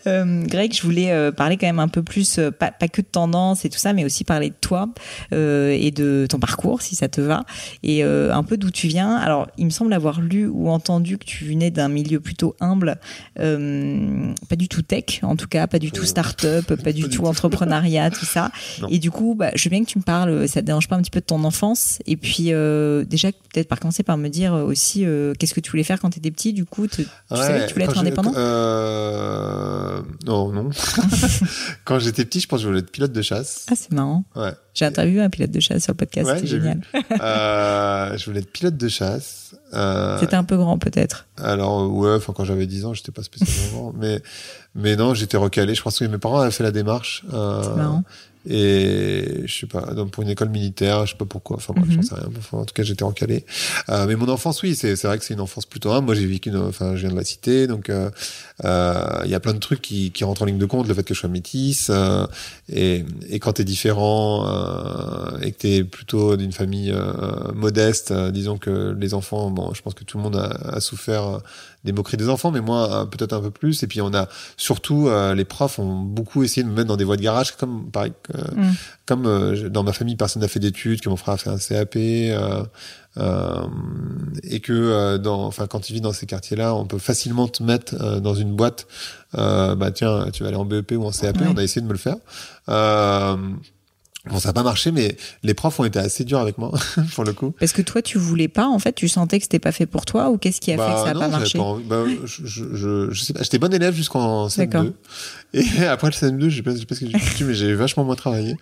Euh, 0.05 0.45
Greg, 0.45 0.73
je 0.73 0.81
voulais 0.83 1.11
euh, 1.11 1.31
parler 1.31 1.57
quand 1.57 1.67
même 1.67 1.79
un 1.79 1.87
peu 1.87 2.03
plus, 2.03 2.39
euh, 2.39 2.51
pas, 2.51 2.71
pas, 2.71 2.87
que 2.87 3.01
de 3.01 3.07
tendance 3.07 3.65
et 3.65 3.69
tout 3.69 3.77
ça, 3.77 3.91
mais 3.91 4.05
aussi 4.05 4.23
parler 4.23 4.49
de 4.49 4.55
toi 4.59 4.87
et 5.31 5.91
de 5.91 6.27
ton 6.29 6.39
parcours, 6.39 6.81
si 6.81 6.95
ça 6.95 7.09
te 7.09 7.21
va, 7.21 7.43
et 7.83 8.03
un 8.03 8.43
peu 8.43 8.57
d'où 8.57 8.71
tu 8.71 8.87
viens. 8.87 9.15
Alors, 9.15 9.47
il 9.57 9.65
me 9.65 9.69
semble 9.69 9.93
avoir 9.93 10.21
lu 10.21 10.47
ou 10.47 10.69
entendu 10.69 11.17
que 11.17 11.25
tu 11.25 11.45
venais 11.45 11.71
d'un 11.71 11.89
milieu 11.89 12.19
plutôt 12.19 12.55
humble, 12.59 12.97
pas 13.35 14.55
du 14.55 14.67
tout 14.67 14.81
tech, 14.81 15.19
en 15.23 15.35
tout 15.35 15.47
cas, 15.47 15.67
pas 15.67 15.79
du 15.79 15.91
tout 15.91 16.05
start-up, 16.05 16.81
pas 16.81 16.91
du 16.93 17.09
tout 17.09 17.25
entrepreneuriat, 17.25 18.11
tout 18.11 18.25
ça. 18.25 18.51
Et 18.89 18.99
du 18.99 19.11
coup, 19.11 19.35
bah, 19.35 19.51
je 19.55 19.63
veux 19.65 19.69
bien 19.69 19.83
que 19.83 19.89
tu 19.89 19.97
me 19.97 20.03
parles, 20.03 20.16
ça 20.47 20.61
te 20.61 20.65
dérange 20.65 20.87
pas 20.87 20.95
un 20.95 21.01
petit 21.01 21.11
peu 21.11 21.19
de 21.19 21.25
ton 21.25 21.43
enfance, 21.43 21.99
et 22.05 22.17
puis 22.17 22.45
déjà 22.45 23.31
peut-être 23.31 23.67
par 23.67 23.79
commencer 23.79 24.03
par 24.03 24.17
me 24.17 24.29
dire 24.29 24.53
aussi 24.53 25.05
qu'est-ce 25.39 25.53
que 25.53 25.59
tu 25.59 25.71
voulais 25.71 25.83
faire 25.83 25.99
quand 25.99 26.09
tu 26.09 26.19
étais 26.19 26.31
petit. 26.31 26.53
Du 26.53 26.65
coup, 26.65 26.87
tu 26.87 27.05
savais 27.29 27.61
que 27.61 27.67
tu 27.67 27.73
voulais 27.73 27.85
être 27.85 27.97
indépendant? 27.97 28.33
Euh, 28.35 30.01
non, 30.25 30.51
non. 30.51 30.69
Quand 31.85 31.99
j'étais 31.99 32.25
petit, 32.25 32.39
je 32.39 32.47
pense 32.47 32.59
que 32.59 32.63
je 32.63 32.67
voulais 32.67 32.79
être 32.79 32.91
pilote 32.91 33.11
de 33.11 33.21
chasse. 33.21 33.65
Ah, 33.69 33.73
c'est 33.75 33.91
marrant. 33.91 34.23
Ouais. 34.35 34.51
J'ai 34.73 34.85
interviewé 34.85 35.21
un 35.21 35.29
pilote 35.29 35.51
de 35.51 35.59
chasse 35.59 35.83
sur 35.83 35.93
le 35.93 35.97
podcast, 35.97 36.29
c'était 36.35 36.47
génial. 36.47 36.81
euh, 37.21 38.17
je 38.17 38.25
voulais 38.25 38.39
être 38.39 38.51
pilote 38.51 38.77
de 38.77 38.87
chasse. 38.87 39.55
Euh, 39.73 40.17
c'était 40.19 40.35
un 40.35 40.43
peu 40.43 40.57
grand, 40.57 40.77
peut-être. 40.77 41.25
Alors, 41.37 41.91
ouais, 41.91 42.13
enfin, 42.15 42.33
quand 42.33 42.45
j'avais 42.45 42.65
10 42.65 42.85
ans, 42.85 42.93
j'étais 42.93 43.11
pas 43.11 43.23
spécialement 43.23 43.71
grand. 43.79 43.93
Mais, 43.97 44.21
mais 44.75 44.95
non, 44.95 45.13
j'étais 45.13 45.37
recalé. 45.37 45.75
Je 45.75 45.81
pense 45.81 45.99
que 45.99 46.05
mes 46.05 46.17
parents 46.17 46.39
avaient 46.39 46.51
fait 46.51 46.63
la 46.63 46.71
démarche. 46.71 47.23
Euh, 47.33 47.63
c'est 47.63 47.75
marrant. 47.75 48.03
Et 48.49 49.43
je 49.45 49.59
sais 49.59 49.67
pas, 49.67 49.93
donc 49.93 50.11
pour 50.11 50.23
une 50.23 50.29
école 50.29 50.49
militaire, 50.49 51.05
je 51.05 51.11
sais 51.11 51.17
pas 51.17 51.25
pourquoi. 51.25 51.57
Enfin, 51.57 51.73
bref, 51.75 51.89
j'en 51.89 51.97
mhm. 51.97 52.03
sais 52.03 52.15
rien. 52.15 52.29
Enfin, 52.37 52.59
en 52.59 52.65
tout 52.65 52.73
cas, 52.73 52.83
j'étais 52.83 53.03
recalé. 53.03 53.45
Euh, 53.89 54.05
mais 54.07 54.15
mon 54.15 54.29
enfance, 54.29 54.61
oui, 54.63 54.73
c'est 54.73 54.95
vrai 55.03 55.17
que 55.17 55.25
c'est 55.25 55.33
une 55.33 55.41
enfance 55.41 55.65
plutôt 55.65 55.91
humble. 55.91 56.05
Moi, 56.05 56.15
j'ai 56.15 56.25
vécu, 56.25 56.49
une, 56.49 56.57
enfin, 56.57 56.95
je 56.95 57.01
viens 57.01 57.11
de 57.11 57.15
la 57.15 57.25
cité, 57.25 57.67
donc 57.67 57.89
euh, 57.89 58.09
euh, 58.63 59.21
il 59.25 59.31
y 59.31 59.35
a 59.35 59.41
plein 59.41 59.53
de 59.53 59.59
trucs 59.59 59.81
qui, 59.81 60.11
qui 60.11 60.23
rentrent 60.23 60.43
en 60.43 60.45
ligne 60.45 60.57
de 60.57 60.65
compte, 60.65 60.87
le 60.87 60.93
fait 60.93 61.03
que 61.03 61.13
je 61.13 61.19
sois 61.19 61.29
métisse. 61.29 61.89
Euh, 61.89 62.25
et, 62.71 63.03
et 63.29 63.39
quand 63.39 63.53
t'es 63.53 63.65
différent 63.65 64.47
euh, 64.47 65.39
et 65.41 65.51
que 65.51 65.57
t'es 65.57 65.83
plutôt 65.83 66.37
d'une 66.37 66.53
famille 66.53 66.95
modeste, 67.53 68.13
disons 68.13 68.57
que 68.57 68.95
les 68.97 69.13
enfants, 69.13 69.49
je 69.73 69.81
pense 69.81 69.93
que 69.93 70.03
tout 70.03 70.17
le 70.17 70.23
monde 70.23 70.35
a, 70.35 70.75
a 70.75 70.79
souffert 70.79 71.39
des 71.83 71.91
moqueries 71.91 72.17
des 72.17 72.29
enfants, 72.29 72.51
mais 72.51 72.61
moi 72.61 73.09
peut-être 73.09 73.33
un 73.33 73.41
peu 73.41 73.51
plus. 73.51 73.83
Et 73.83 73.87
puis 73.87 74.01
on 74.01 74.13
a 74.13 74.27
surtout 74.57 75.09
les 75.35 75.45
profs 75.45 75.79
ont 75.79 76.01
beaucoup 76.01 76.43
essayé 76.43 76.63
de 76.63 76.69
me 76.69 76.75
mettre 76.75 76.87
dans 76.87 76.97
des 76.97 77.03
voies 77.03 77.17
de 77.17 77.21
garage, 77.21 77.55
comme 77.55 77.89
pareil, 77.91 78.13
mm. 78.33 78.69
comme 79.05 79.69
dans 79.69 79.83
ma 79.83 79.93
famille 79.93 80.15
personne 80.15 80.41
n'a 80.41 80.47
fait 80.47 80.59
d'études, 80.59 81.01
que 81.01 81.09
mon 81.09 81.17
frère 81.17 81.35
a 81.35 81.37
fait 81.37 81.49
un 81.49 81.57
CAP. 81.57 81.95
Euh, 81.95 82.63
euh, 83.19 83.67
et 84.43 84.59
que 84.59 84.73
euh, 84.73 85.17
dans, 85.17 85.45
enfin, 85.45 85.67
quand 85.67 85.79
tu 85.79 85.93
vis 85.93 86.01
dans 86.01 86.13
ces 86.13 86.25
quartiers-là, 86.25 86.75
on 86.75 86.85
peut 86.85 86.99
facilement 86.99 87.47
te 87.47 87.63
mettre 87.63 87.95
euh, 87.99 88.19
dans 88.19 88.35
une 88.35 88.55
boîte. 88.55 88.87
bah 89.33 89.91
tiens, 89.93 90.27
tu 90.31 90.43
vas 90.43 90.49
aller 90.49 90.57
en 90.57 90.65
BEP 90.65 90.91
ou 90.93 91.05
en 91.05 91.11
CAP. 91.11 91.37
On 91.47 91.57
a 91.57 91.63
essayé 91.63 91.81
de 91.81 91.87
me 91.87 91.93
le 91.93 91.99
faire. 91.99 92.17
Bon, 94.29 94.39
ça 94.39 94.49
n'a 94.49 94.53
pas 94.53 94.63
marché, 94.63 94.91
mais 94.91 95.15
les 95.43 95.53
profs 95.53 95.79
ont 95.79 95.85
été 95.85 95.99
assez 95.99 96.23
durs 96.23 96.39
avec 96.39 96.57
moi, 96.57 96.71
pour 97.13 97.23
le 97.23 97.33
coup. 97.33 97.53
Parce 97.59 97.73
que 97.73 97.81
toi, 97.81 98.01
tu 98.01 98.17
voulais 98.17 98.47
pas, 98.47 98.67
en 98.67 98.79
fait, 98.79 98.93
tu 98.93 99.07
sentais 99.07 99.37
que 99.39 99.43
c'était 99.43 99.59
pas 99.59 99.71
fait 99.71 99.85
pour 99.85 100.05
toi, 100.05 100.29
ou 100.29 100.37
qu'est-ce 100.37 100.61
qui 100.61 100.71
a 100.71 100.77
fait 100.77 100.93
que 100.93 100.99
ça 100.99 101.13
n'a 101.13 101.19
pas 101.19 101.27
marché 101.29 101.59
bah, 101.87 102.03
je, 102.23 102.45
je, 102.45 103.11
je, 103.11 103.23
sais 103.23 103.33
pas, 103.33 103.43
j'étais 103.43 103.59
bon 103.59 103.73
élève 103.73 103.93
jusqu'en 103.93 104.47
CM2. 104.47 104.93
Et 105.53 105.83
après 105.89 106.07
le 106.07 106.13
CM2, 106.13 106.49
je 106.49 106.57
sais 106.57 106.61
pas, 106.61 106.71
je 106.71 106.77
sais 106.77 106.85
pas 106.85 106.95
ce 106.95 107.01
que 107.01 107.11
j'ai 107.11 107.19
foutu, 107.19 107.45
mais 107.45 107.53
j'ai 107.53 107.73
vachement 107.73 108.03
moins 108.03 108.15
travaillé. 108.15 108.55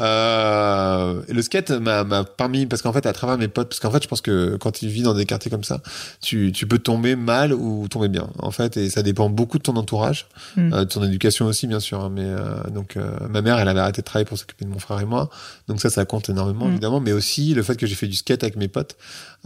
Euh, 0.00 1.22
et 1.28 1.32
le 1.32 1.42
skate 1.42 1.70
m'a 1.70 2.24
permis, 2.24 2.66
parce 2.66 2.82
qu'en 2.82 2.92
fait, 2.92 3.06
à 3.06 3.12
travers 3.12 3.38
mes 3.38 3.48
potes, 3.48 3.68
parce 3.68 3.80
qu'en 3.80 3.90
fait, 3.90 4.02
je 4.02 4.08
pense 4.08 4.20
que 4.20 4.56
quand 4.56 4.72
tu 4.72 4.88
vis 4.88 5.02
dans 5.02 5.14
des 5.14 5.26
quartiers 5.26 5.50
comme 5.50 5.64
ça, 5.64 5.80
tu, 6.20 6.52
tu 6.52 6.66
peux 6.66 6.78
tomber 6.78 7.16
mal 7.16 7.52
ou 7.52 7.88
tomber 7.88 8.08
bien, 8.08 8.28
en 8.38 8.50
fait, 8.50 8.76
et 8.76 8.90
ça 8.90 9.02
dépend 9.02 9.28
beaucoup 9.28 9.58
de 9.58 9.62
ton 9.62 9.76
entourage, 9.76 10.26
hmm. 10.56 10.72
euh, 10.72 10.78
de 10.80 10.88
ton 10.88 11.02
éducation 11.02 11.46
aussi, 11.46 11.66
bien 11.66 11.80
sûr. 11.80 12.00
Hein, 12.00 12.10
mais 12.12 12.24
euh, 12.24 12.70
donc, 12.70 12.96
ma 13.30 13.42
mère, 13.42 13.58
elle 13.58 13.68
avait 13.68 13.80
arrêté 13.80 14.02
de 14.02 14.06
travailler 14.06 14.26
pour 14.26 14.38
s'occuper 14.38 14.64
de 14.64 14.70
mon 14.70 14.78
frère 14.78 14.98
et 15.04 15.06
moi, 15.06 15.30
donc 15.68 15.80
ça, 15.80 15.90
ça 15.90 16.04
compte 16.04 16.28
énormément, 16.28 16.66
mm. 16.66 16.72
évidemment, 16.72 17.00
mais 17.00 17.12
aussi 17.12 17.54
le 17.54 17.62
fait 17.62 17.76
que 17.76 17.86
j'ai 17.86 17.94
fait 17.94 18.08
du 18.08 18.16
skate 18.16 18.42
avec 18.42 18.56
mes 18.56 18.68
potes. 18.68 18.96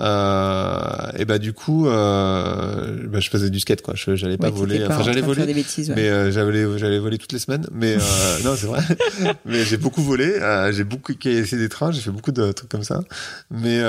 Euh, 0.00 1.10
et 1.18 1.24
bah 1.24 1.38
du 1.38 1.52
coup, 1.52 1.88
euh, 1.88 3.08
bah, 3.08 3.18
je 3.18 3.28
faisais 3.30 3.50
du 3.50 3.58
skate 3.58 3.82
quoi. 3.82 3.94
Je 3.96 4.14
j'allais 4.14 4.38
pas 4.38 4.50
voler. 4.50 4.78
pas 4.78 4.94
Enfin 4.94 5.00
en 5.00 5.02
j'allais 5.02 5.20
voler. 5.20 5.44
des 5.44 5.54
bêtises, 5.54 5.88
ouais. 5.90 5.96
Mais 5.96 6.08
euh, 6.08 6.30
j'allais 6.30 6.78
j'allais 6.78 6.98
voler 7.00 7.18
toutes 7.18 7.32
les 7.32 7.40
semaines. 7.40 7.66
Mais 7.72 7.96
non 8.44 8.54
c'est 8.56 8.66
vrai. 8.66 8.82
mais 9.44 9.64
j'ai 9.64 9.76
beaucoup 9.76 10.02
volé. 10.02 10.38
j'ai 10.72 10.84
beaucoup 10.84 11.14
cassé 11.14 11.56
des 11.56 11.68
trains. 11.68 11.90
J'ai 11.90 12.00
fait 12.00 12.10
beaucoup 12.10 12.32
de 12.32 12.52
trucs 12.52 12.70
comme 12.70 12.84
ça. 12.84 13.00
Mais 13.50 13.82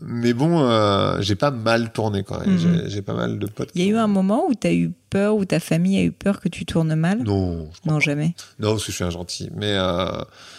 mais 0.00 0.32
bon, 0.32 1.20
j'ai 1.20 1.34
pas 1.34 1.50
mal 1.50 1.92
tourné 1.92 2.24
quoi. 2.24 2.42
Mhm. 2.46 2.58
J'ai 2.58 2.90
j'ai 2.90 3.02
pas 3.02 3.14
mal 3.14 3.38
de 3.38 3.46
potes. 3.46 3.70
Il 3.74 3.84
y 3.84 3.86
a 3.86 3.90
eu 3.90 3.96
un 3.96 4.06
moment 4.06 4.46
où 4.48 4.54
tu 4.54 4.66
as 4.66 4.72
eu 4.72 4.92
peur, 5.10 5.34
où 5.36 5.44
ta 5.44 5.60
famille 5.60 5.98
a 5.98 6.02
eu 6.02 6.12
peur 6.12 6.40
que 6.40 6.48
tu 6.48 6.64
tournes 6.64 6.94
mal? 6.94 7.18
Non, 7.24 7.68
Non, 7.84 8.00
jamais. 8.00 8.34
non, 8.60 8.70
parce 8.70 8.84
que 8.84 8.90
je 8.92 8.96
suis 8.96 9.04
un 9.04 9.10
gentil. 9.10 9.50
Mais 9.56 9.74
euh, 9.76 10.06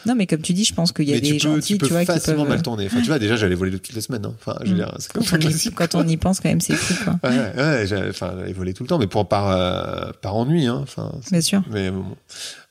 Non, 0.05 0.13
mais 0.15 0.27
comme 0.27 0.41
tu 0.41 0.53
dis, 0.53 0.65
je 0.65 0.73
pense 0.73 0.91
qu'il 0.91 1.05
y 1.07 1.11
a 1.11 1.15
mais 1.15 1.21
des 1.21 1.37
tu 1.37 1.47
peux, 1.47 1.53
gentils, 1.55 1.73
tu 1.73 1.77
peux 1.79 1.87
tu 1.87 1.93
vois, 1.93 2.01
qui 2.01 2.07
facilement 2.07 2.41
peuvent. 2.41 2.49
mal 2.49 2.61
tourner. 2.61 2.85
Enfin, 2.87 2.99
tu 3.01 3.07
vois, 3.07 3.17
déjà, 3.19 3.35
j'allais 3.37 3.55
voler 3.55 3.71
toutes 3.71 3.93
les 3.93 4.01
semaines. 4.01 4.25
hein. 4.25 4.33
Enfin, 4.39 4.57
je 4.63 4.67
veux 4.69 4.73
Mm. 4.73 4.77
dire, 4.77 4.95
c'est 4.99 5.11
comme 5.13 5.23
Quand 5.23 5.35
on, 5.35 5.39
y, 5.39 5.41
classique. 5.41 5.75
quand 5.75 5.95
on 5.95 6.07
y 6.07 6.17
pense, 6.17 6.39
quand 6.41 6.49
même, 6.49 6.61
c'est 6.61 6.75
fou, 6.75 6.93
quoi. 7.03 7.19
Ouais, 7.29 7.53
ouais, 7.57 7.87
j'avais, 7.87 8.09
enfin, 8.09 8.33
j'allais 8.37 8.53
voler 8.53 8.73
tout 8.73 8.83
le 8.83 8.89
temps, 8.89 8.99
mais 8.99 9.07
pour 9.07 9.27
par, 9.27 9.49
euh, 9.49 10.11
par 10.21 10.35
ennui, 10.35 10.67
hein. 10.67 10.79
Enfin, 10.83 11.11
Bien 11.31 11.41
sûr. 11.41 11.63
mais 11.71 11.89
bon. 11.89 12.03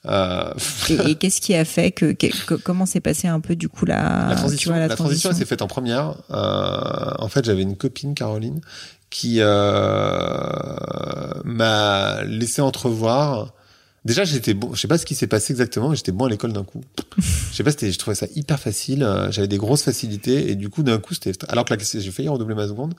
Euh, 0.06 0.52
Et, 0.88 1.10
et 1.10 1.14
qu'est-ce 1.16 1.40
qui 1.40 1.54
a 1.54 1.64
fait 1.64 1.90
que, 1.90 2.12
que- 2.12 2.28
que- 2.46 2.54
comment 2.54 2.86
s'est 2.86 3.00
passé 3.00 3.28
un 3.28 3.40
peu 3.40 3.54
du 3.54 3.68
coup 3.68 3.84
la, 3.84 4.28
la 4.28 4.34
tu 4.34 4.36
transition, 4.40 4.70
vois, 4.72 4.80
la, 4.80 4.88
transition, 4.96 5.30
elle 5.30 5.36
s'est 5.36 5.44
faite 5.44 5.60
en 5.62 5.66
première. 5.66 6.14
Euh, 6.30 7.10
en 7.18 7.28
fait, 7.28 7.44
j'avais 7.44 7.62
une 7.62 7.76
copine, 7.76 8.14
Caroline, 8.14 8.60
qui 9.10 9.38
euh, 9.40 9.50
m'a 11.44 12.22
laissé 12.24 12.62
entrevoir. 12.62 13.52
Déjà, 14.04 14.24
j'étais 14.24 14.54
bon. 14.54 14.72
Je 14.74 14.80
sais 14.80 14.88
pas 14.88 14.96
ce 14.96 15.04
qui 15.04 15.14
s'est 15.14 15.26
passé 15.26 15.52
exactement, 15.52 15.90
mais 15.90 15.96
j'étais 15.96 16.12
bon 16.12 16.24
à 16.24 16.28
l'école 16.30 16.52
d'un 16.54 16.64
coup. 16.64 16.80
je 17.18 17.54
sais 17.56 17.62
pas, 17.62 17.70
c'était, 17.70 17.92
je 17.92 17.98
trouvais 17.98 18.14
ça 18.14 18.26
hyper 18.34 18.58
facile. 18.58 19.02
euh, 19.02 19.30
J'avais 19.30 19.48
des 19.48 19.58
grosses 19.58 19.82
facilités 19.82 20.50
et 20.50 20.54
du 20.54 20.70
coup, 20.70 20.82
d'un 20.82 20.98
coup, 20.98 21.12
c'était. 21.12 21.32
Alors 21.48 21.64
que 21.66 21.74
j'ai 21.78 22.10
failli 22.10 22.28
redoubler 22.28 22.54
ma 22.54 22.66
seconde, 22.66 22.94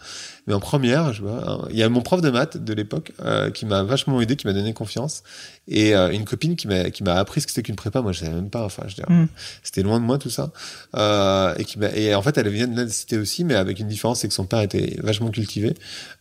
mais 0.45 0.53
en 0.53 0.59
première, 0.59 1.11
je 1.13 1.23
vois, 1.23 1.49
hein, 1.49 1.67
il 1.71 1.77
y 1.77 1.81
a 1.83 1.89
mon 1.89 2.01
prof 2.01 2.21
de 2.21 2.29
maths 2.29 2.57
de 2.57 2.73
l'époque 2.73 3.13
euh, 3.23 3.49
qui 3.49 3.65
m'a 3.65 3.81
vachement 3.83 4.21
aidé, 4.21 4.35
qui 4.35 4.45
m'a 4.45 4.53
donné 4.53 4.73
confiance, 4.73 5.23
et 5.67 5.95
euh, 5.95 6.11
une 6.11 6.23
copine 6.25 6.55
qui 6.55 6.67
m'a 6.67 6.91
qui 6.91 7.03
m'a 7.03 7.15
appris 7.15 7.41
ce 7.41 7.47
que 7.47 7.51
c'était 7.51 7.63
qu'une 7.63 7.75
prépa. 7.75 8.01
Moi, 8.01 8.11
je 8.11 8.19
savais 8.19 8.35
même 8.35 8.49
pas. 8.51 8.63
Enfin, 8.63 8.83
je 8.87 9.01
Mm. 9.09 9.27
c'était 9.63 9.81
loin 9.81 9.99
de 9.99 10.05
moi 10.05 10.19
tout 10.19 10.29
ça. 10.29 10.51
Euh, 10.95 11.55
et 11.57 11.65
qui 11.65 11.79
m'a 11.79 11.87
et 11.95 12.13
en 12.13 12.21
fait, 12.21 12.37
elle 12.37 12.47
vient 12.49 12.67
de 12.67 12.79
la 12.79 12.87
cité 12.87 13.17
aussi, 13.17 13.43
mais 13.43 13.55
avec 13.55 13.79
une 13.79 13.87
différence, 13.87 14.19
c'est 14.19 14.27
que 14.27 14.33
son 14.35 14.45
père 14.45 14.61
était 14.61 14.97
vachement 15.01 15.31
cultivé. 15.31 15.73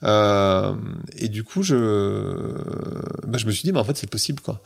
Euh, 0.05 0.73
et 1.19 1.29
du 1.29 1.45
coup, 1.45 1.63
je 1.63 2.55
bah, 3.27 3.37
je 3.39 3.47
me 3.47 3.51
suis 3.53 3.63
dit, 3.65 3.73
mais 3.73 3.79
en 3.79 3.85
fait, 3.85 3.97
c'est 3.99 4.09
possible 4.09 4.41
quoi. 4.41 4.63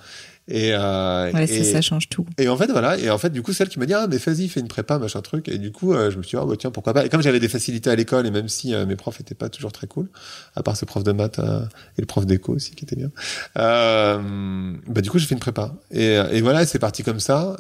Et, 0.47 0.73
euh, 0.75 1.33
Ouais, 1.33 1.45
et, 1.45 1.65
ça 1.65 1.81
change 1.81 2.09
tout. 2.11 2.27
et 2.37 2.49
en 2.49 2.57
fait, 2.57 2.71
voilà. 2.71 2.99
Et 2.99 3.09
en 3.09 3.17
fait, 3.17 3.31
du 3.31 3.41
coup, 3.43 3.55
celle 3.55 3.69
qui 3.71 3.79
m'a 3.79 3.87
dit, 3.87 3.95
ah, 3.95 4.07
mais 4.11 4.19
vas-y, 4.19 4.49
fais 4.49 4.61
une 4.61 4.69
prépa, 4.69 4.99
machin 4.99 5.23
truc. 5.23 5.49
Et 5.49 5.57
du 5.57 5.73
coup, 5.73 5.95
euh, 5.95 6.11
je 6.11 6.19
me 6.19 6.23
suis 6.23 6.37
dit, 6.37 6.43
ah, 6.43 6.47
bah, 6.47 6.55
tiens, 6.59 6.71
pourquoi 6.71 6.93
pas. 6.93 7.07
Et 7.07 7.09
comme 7.09 7.23
j'avais 7.23 7.41
des 7.41 7.49
facilités 7.49 7.89
à 7.89 7.97
l'école, 7.97 8.27
et 8.27 8.31
même 8.31 8.49
si 8.49 8.75
euh, 8.75 8.85
mes 8.85 8.97
profs 8.97 9.21
étaient 9.21 9.35
pas 9.35 9.49
toujours 9.49 9.73
très 9.73 9.87
cool, 9.87 10.09
à 10.55 10.63
part 10.63 10.77
ce 10.77 10.85
prof 10.85 11.03
de 11.03 11.13
maths 11.13 11.39
euh, 11.39 11.61
et 11.97 12.03
le 12.03 12.07
prof 12.07 12.27
d'éco 12.27 12.55
aussi, 12.55 12.75
qui 12.75 12.85
était 12.85 12.97
bien, 12.97 13.11
euh, 13.57 14.75
bah, 14.87 15.01
du 15.01 15.11
coup, 15.11 15.19
j'ai 15.19 15.27
fait 15.27 15.35
une 15.35 15.41
prépa. 15.41 15.75
Et, 15.91 16.15
et 16.33 16.43
voilà, 16.43 16.67
c'est 16.67 16.79
parti 16.79 17.03
comme 17.03 17.21
ça. 17.21 17.57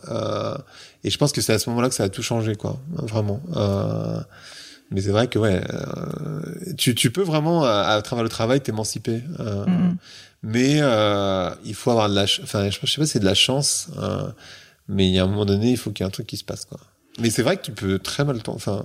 Et 1.04 1.10
je 1.10 1.16
pense 1.18 1.32
que 1.32 1.40
c'est 1.40 1.54
à 1.54 1.58
ce 1.58 1.70
moment-là 1.70 1.88
que 1.88 1.94
ça 1.94 2.04
a 2.04 2.08
tout 2.10 2.22
changé, 2.22 2.54
quoi. 2.54 2.78
Vraiment. 2.92 3.40
Mais 4.90 5.00
c'est 5.00 5.10
vrai 5.10 5.28
que, 5.28 5.38
ouais, 5.38 5.62
tu, 6.76 6.94
tu 6.94 7.10
peux 7.10 7.22
vraiment, 7.22 7.64
à, 7.64 7.94
à 7.94 8.02
travers 8.02 8.22
le 8.22 8.28
travail, 8.28 8.60
t'émanciper. 8.60 9.22
Mhm. 9.38 9.96
Mais 10.44 10.76
euh, 10.80 11.50
il 11.64 11.74
faut 11.74 11.90
avoir 11.90 12.10
de 12.10 12.14
la, 12.14 12.24
enfin, 12.24 12.68
je, 12.68 12.86
sais 12.86 13.00
pas, 13.00 13.06
c'est 13.06 13.18
de 13.18 13.24
la 13.24 13.34
chance, 13.34 13.88
euh, 13.98 14.28
mais 14.88 15.06
il 15.06 15.14
y 15.14 15.18
a 15.18 15.24
un 15.24 15.26
moment 15.26 15.46
donné, 15.46 15.70
il 15.70 15.78
faut 15.78 15.90
qu'il 15.90 16.04
y 16.04 16.06
ait 16.06 16.08
un 16.08 16.12
truc 16.12 16.26
qui 16.26 16.36
se 16.36 16.44
passe, 16.44 16.66
quoi. 16.66 16.78
Mais 17.18 17.30
c'est 17.30 17.42
vrai 17.42 17.56
que 17.56 17.62
tu 17.62 17.72
peux 17.72 17.98
très 17.98 18.24
mal, 18.24 18.38
enfin, 18.48 18.84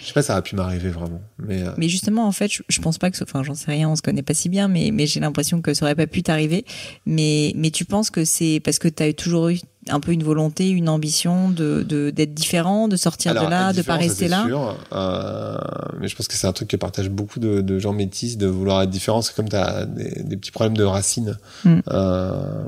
je 0.00 0.06
sais 0.06 0.12
pas, 0.12 0.22
ça 0.22 0.34
a 0.34 0.42
pu 0.42 0.56
m'arriver 0.56 0.90
vraiment, 0.90 1.22
mais 1.38 1.62
euh, 1.62 1.70
Mais 1.76 1.88
justement, 1.88 2.26
en 2.26 2.32
fait, 2.32 2.52
je, 2.52 2.62
je 2.68 2.80
pense 2.80 2.98
pas 2.98 3.12
que, 3.12 3.22
enfin, 3.22 3.44
j'en 3.44 3.54
sais 3.54 3.70
rien, 3.70 3.88
on 3.88 3.94
se 3.94 4.02
connaît 4.02 4.22
pas 4.22 4.34
si 4.34 4.48
bien, 4.48 4.66
mais, 4.66 4.90
mais 4.92 5.06
j'ai 5.06 5.20
l'impression 5.20 5.62
que 5.62 5.72
ça 5.72 5.84
aurait 5.84 5.94
pas 5.94 6.08
pu 6.08 6.24
t'arriver. 6.24 6.64
Mais, 7.06 7.52
mais 7.54 7.70
tu 7.70 7.84
penses 7.84 8.10
que 8.10 8.24
c'est 8.24 8.60
parce 8.64 8.80
que 8.80 8.88
tu 8.88 9.02
as 9.04 9.12
toujours 9.12 9.50
eu 9.50 9.58
un 9.90 10.00
peu 10.00 10.12
une 10.12 10.22
volonté, 10.22 10.68
une 10.68 10.88
ambition 10.88 11.48
de, 11.50 11.82
de, 11.82 12.10
d'être 12.10 12.34
différent, 12.34 12.88
de 12.88 12.96
sortir 12.96 13.32
alors, 13.32 13.46
de 13.46 13.50
là, 13.50 13.72
de 13.72 13.82
pas 13.82 13.96
différent, 13.96 13.98
ça, 13.98 14.06
rester 14.06 14.28
là. 14.28 14.44
sûr, 14.46 14.76
euh, 14.92 15.58
mais 16.00 16.08
je 16.08 16.16
pense 16.16 16.28
que 16.28 16.34
c'est 16.34 16.46
un 16.46 16.52
truc 16.52 16.68
que 16.68 16.76
partagent 16.76 17.10
beaucoup 17.10 17.40
de, 17.40 17.60
de 17.60 17.78
gens 17.78 17.92
métis, 17.92 18.38
de 18.38 18.46
vouloir 18.46 18.82
être 18.82 18.90
différent. 18.90 19.22
C'est 19.22 19.34
comme 19.34 19.48
t'as 19.48 19.84
des, 19.84 20.22
des 20.22 20.36
petits 20.36 20.50
problèmes 20.50 20.76
de 20.76 20.84
racines. 20.84 21.36
Mm. 21.64 21.78
Euh, 21.90 22.64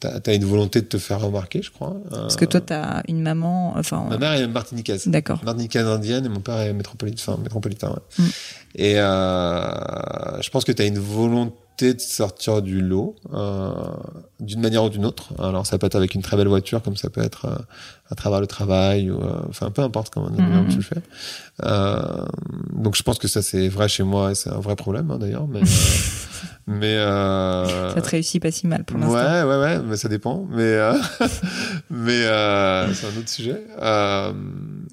t'as 0.00 0.20
as 0.26 0.34
une 0.34 0.44
volonté 0.44 0.80
de 0.80 0.86
te 0.86 0.98
faire 0.98 1.20
remarquer, 1.20 1.62
je 1.62 1.70
crois. 1.70 1.96
Euh, 2.12 2.22
Parce 2.22 2.36
que 2.36 2.44
toi, 2.44 2.60
tu 2.60 2.72
as 2.72 3.02
une 3.08 3.22
maman, 3.22 3.74
enfin, 3.76 4.06
ma 4.08 4.18
mère 4.18 4.32
est 4.32 4.46
martiniquaise. 4.48 5.06
d'accord. 5.08 5.40
Martiniquaise 5.44 5.86
indienne 5.86 6.26
et 6.26 6.28
mon 6.28 6.40
père 6.40 6.60
est 6.60 6.72
métropolitain. 6.72 7.36
Ouais. 7.90 8.24
Mm. 8.24 8.28
Et 8.76 8.94
euh, 8.98 10.42
je 10.42 10.50
pense 10.50 10.64
que 10.64 10.72
tu 10.72 10.82
as 10.82 10.86
une 10.86 10.98
volonté 10.98 11.52
de 11.78 12.00
sortir 12.00 12.62
du 12.62 12.80
lot 12.80 13.16
euh, 13.34 13.70
d'une 14.40 14.60
manière 14.60 14.84
ou 14.84 14.88
d'une 14.88 15.04
autre. 15.04 15.32
Alors 15.38 15.66
ça 15.66 15.76
peut 15.78 15.86
être 15.86 15.94
avec 15.96 16.14
une 16.14 16.22
très 16.22 16.36
belle 16.36 16.48
voiture, 16.48 16.82
comme 16.82 16.96
ça 16.96 17.10
peut 17.10 17.22
être 17.22 17.44
euh, 17.46 17.56
à 18.10 18.14
travers 18.14 18.40
le 18.40 18.46
travail, 18.46 19.10
ou, 19.10 19.20
euh, 19.20 19.40
enfin 19.50 19.70
peu 19.70 19.82
importe 19.82 20.12
comment 20.12 20.30
Mhm. 20.30 20.68
tu 20.68 20.76
le 20.76 20.82
fais. 20.82 21.02
Euh, 21.64 22.24
donc 22.72 22.96
je 22.96 23.02
pense 23.02 23.18
que 23.18 23.28
ça 23.28 23.42
c'est 23.42 23.68
vrai 23.68 23.88
chez 23.88 24.02
moi 24.04 24.32
et 24.32 24.34
c'est 24.34 24.50
un 24.50 24.60
vrai 24.60 24.76
problème 24.76 25.10
hein, 25.10 25.18
d'ailleurs. 25.18 25.46
Mais, 25.48 25.60
mais 26.66 26.96
euh, 26.96 27.94
Ça 27.94 28.00
te 28.00 28.08
réussit 28.10 28.40
pas 28.42 28.50
si 28.50 28.66
mal 28.66 28.84
pour 28.84 28.98
l'instant. 28.98 29.14
Ouais, 29.14 29.42
ouais, 29.42 29.58
ouais, 29.60 29.78
mais 29.80 29.96
ça 29.96 30.08
dépend. 30.08 30.46
Mais, 30.50 30.62
euh, 30.62 30.94
mais 31.90 32.24
euh, 32.24 32.92
c'est 32.94 33.06
un 33.06 33.18
autre 33.18 33.28
sujet. 33.28 33.60
Euh, 33.80 34.32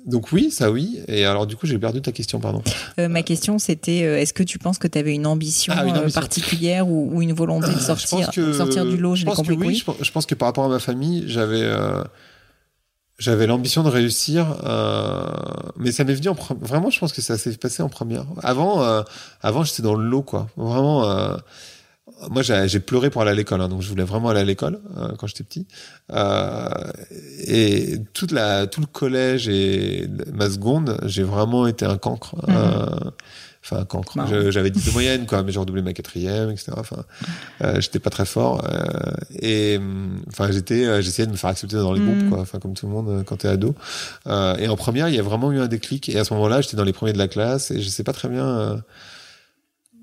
donc 0.06 0.32
oui, 0.32 0.52
ça 0.52 0.70
oui. 0.72 1.00
Et 1.08 1.26
alors 1.26 1.48
du 1.48 1.56
coup, 1.56 1.66
j'ai 1.66 1.78
perdu 1.80 2.02
ta 2.02 2.12
question, 2.12 2.40
pardon. 2.40 2.62
Euh, 3.00 3.08
ma 3.08 3.24
question, 3.24 3.58
c'était 3.60 4.04
euh, 4.04 4.20
est-ce 4.20 4.34
que 4.34 4.44
tu 4.44 4.60
penses 4.60 4.78
que 4.78 4.88
tu 4.88 4.98
avais 4.98 5.14
une 5.14 5.26
ambition, 5.26 5.74
Ah, 5.76 5.86
une 5.86 5.96
euh, 5.96 6.00
ambition. 6.02 6.20
particulière 6.20 6.88
ou, 6.88 7.10
ou 7.14 7.22
une 7.22 7.34
volonté 7.34 7.68
de 7.68 7.74
Je 7.80 7.80
sortir, 7.80 8.26
pense 8.28 8.36
que 8.36 8.54
sortir 8.54 8.86
du 8.86 8.98
lot 8.98 9.16
je 9.16 9.22
Je 9.22 9.26
pense 9.26 9.36
que 9.38 9.42
compris 9.42 9.56
que 9.56 9.62
oui. 9.62 9.68
oui. 9.68 9.76
Je 9.76 9.84
pense, 9.86 9.96
je 10.02 10.12
pense 10.12 10.26
que 10.26 10.36
par 10.36 10.48
rapport 10.50 10.66
à 10.66 10.70
ma 10.70 10.80
famille, 10.80 11.24
j'avais 11.28 11.62
euh, 11.62 12.04
j'avais 13.20 13.48
l'ambition 13.48 13.84
de 13.84 13.90
réussir, 13.90 14.58
euh, 14.66 15.28
mais 15.78 15.92
ça 15.92 16.04
m'est 16.04 16.16
venu 16.16 16.30
en 16.30 16.38
vraiment. 16.62 16.90
Je 16.90 17.00
pense 17.00 17.14
que 17.14 17.22
ça 17.22 17.38
s'est 17.38 17.56
passé 17.58 17.82
en 17.84 17.90
première. 17.90 18.26
Avant, 18.42 18.84
euh, 18.84 19.04
avant, 19.42 19.64
j'étais 19.64 19.84
dans 19.84 19.96
le 19.96 20.04
lot, 20.10 20.24
quoi. 20.24 20.48
Vraiment. 20.58 21.04
Moi, 22.30 22.42
j'ai 22.42 22.80
pleuré 22.80 23.10
pour 23.10 23.22
aller 23.22 23.32
à 23.32 23.36
l'école, 23.36 23.62
hein, 23.62 23.70
donc 23.70 23.82
je 23.82 23.90
voulais 23.90 24.04
vraiment 24.04 24.30
aller 24.30 24.40
à 24.42 24.46
l'école 24.46 24.80
euh, 24.98 25.10
quand 25.18 25.28
j'étais 25.28 25.44
petit. 25.44 25.66
Euh, 26.12 26.70
et 27.48 27.98
toute 28.14 28.32
la, 28.32 28.68
tout 28.68 28.82
le 28.82 28.88
collège 28.88 29.48
et 29.50 30.08
ma 30.34 30.50
seconde, 30.50 30.98
j'ai 31.06 31.24
vraiment 31.24 31.68
été 31.68 31.86
un 31.86 31.98
cancre. 31.98 32.36
Mhm. 32.48 32.56
Euh, 32.56 33.12
Enfin, 33.66 33.78
un 33.78 33.86
cancre. 33.86 34.18
J'avais 34.52 34.72
10 34.72 34.88
de 34.88 34.92
moyenne, 34.92 35.26
quoi, 35.26 35.42
mais 35.42 35.54
j'ai 35.54 35.60
redoublé 35.60 35.82
ma 35.82 35.94
quatrième, 35.94 36.50
etc. 36.52 36.74
Enfin, 36.76 37.06
euh, 37.64 37.80
j'étais 37.80 38.00
pas 38.00 38.10
très 38.10 38.26
fort. 38.26 38.62
euh, 38.70 39.14
et 39.40 39.78
hum, 39.78 40.18
enfin, 40.28 40.52
j'étais, 40.52 40.84
euh, 40.86 41.02
j'essayais 41.02 41.28
de 41.28 41.32
me 41.32 41.38
faire 41.38 41.50
accepter 41.52 41.78
dans 41.78 41.94
les 41.94 42.02
Mhm. 42.02 42.08
groupes, 42.20 42.30
quoi. 42.30 42.40
Enfin, 42.42 42.60
comme 42.60 42.74
tout 42.74 42.88
le 42.88 42.92
monde 42.92 43.08
euh, 43.08 43.24
quand 43.24 43.38
t'es 43.38 43.48
ado. 43.48 43.74
Euh, 44.28 44.58
et 44.58 44.68
en 44.68 44.76
première, 44.76 45.08
il 45.08 45.16
y 45.16 45.20
a 45.20 45.24
vraiment 45.24 45.50
eu 45.54 45.62
un 45.62 45.68
déclic. 45.68 46.10
Et 46.10 46.20
à 46.20 46.26
ce 46.26 46.34
moment-là, 46.34 46.60
j'étais 46.60 46.76
dans 46.76 46.84
les 46.84 46.92
premiers 46.92 47.14
de 47.14 47.18
la 47.18 47.30
classe 47.30 47.72
et 47.72 47.80
je 47.82 47.88
sais 47.88 48.04
pas 48.04 48.12
très 48.12 48.28
bien. 48.28 48.84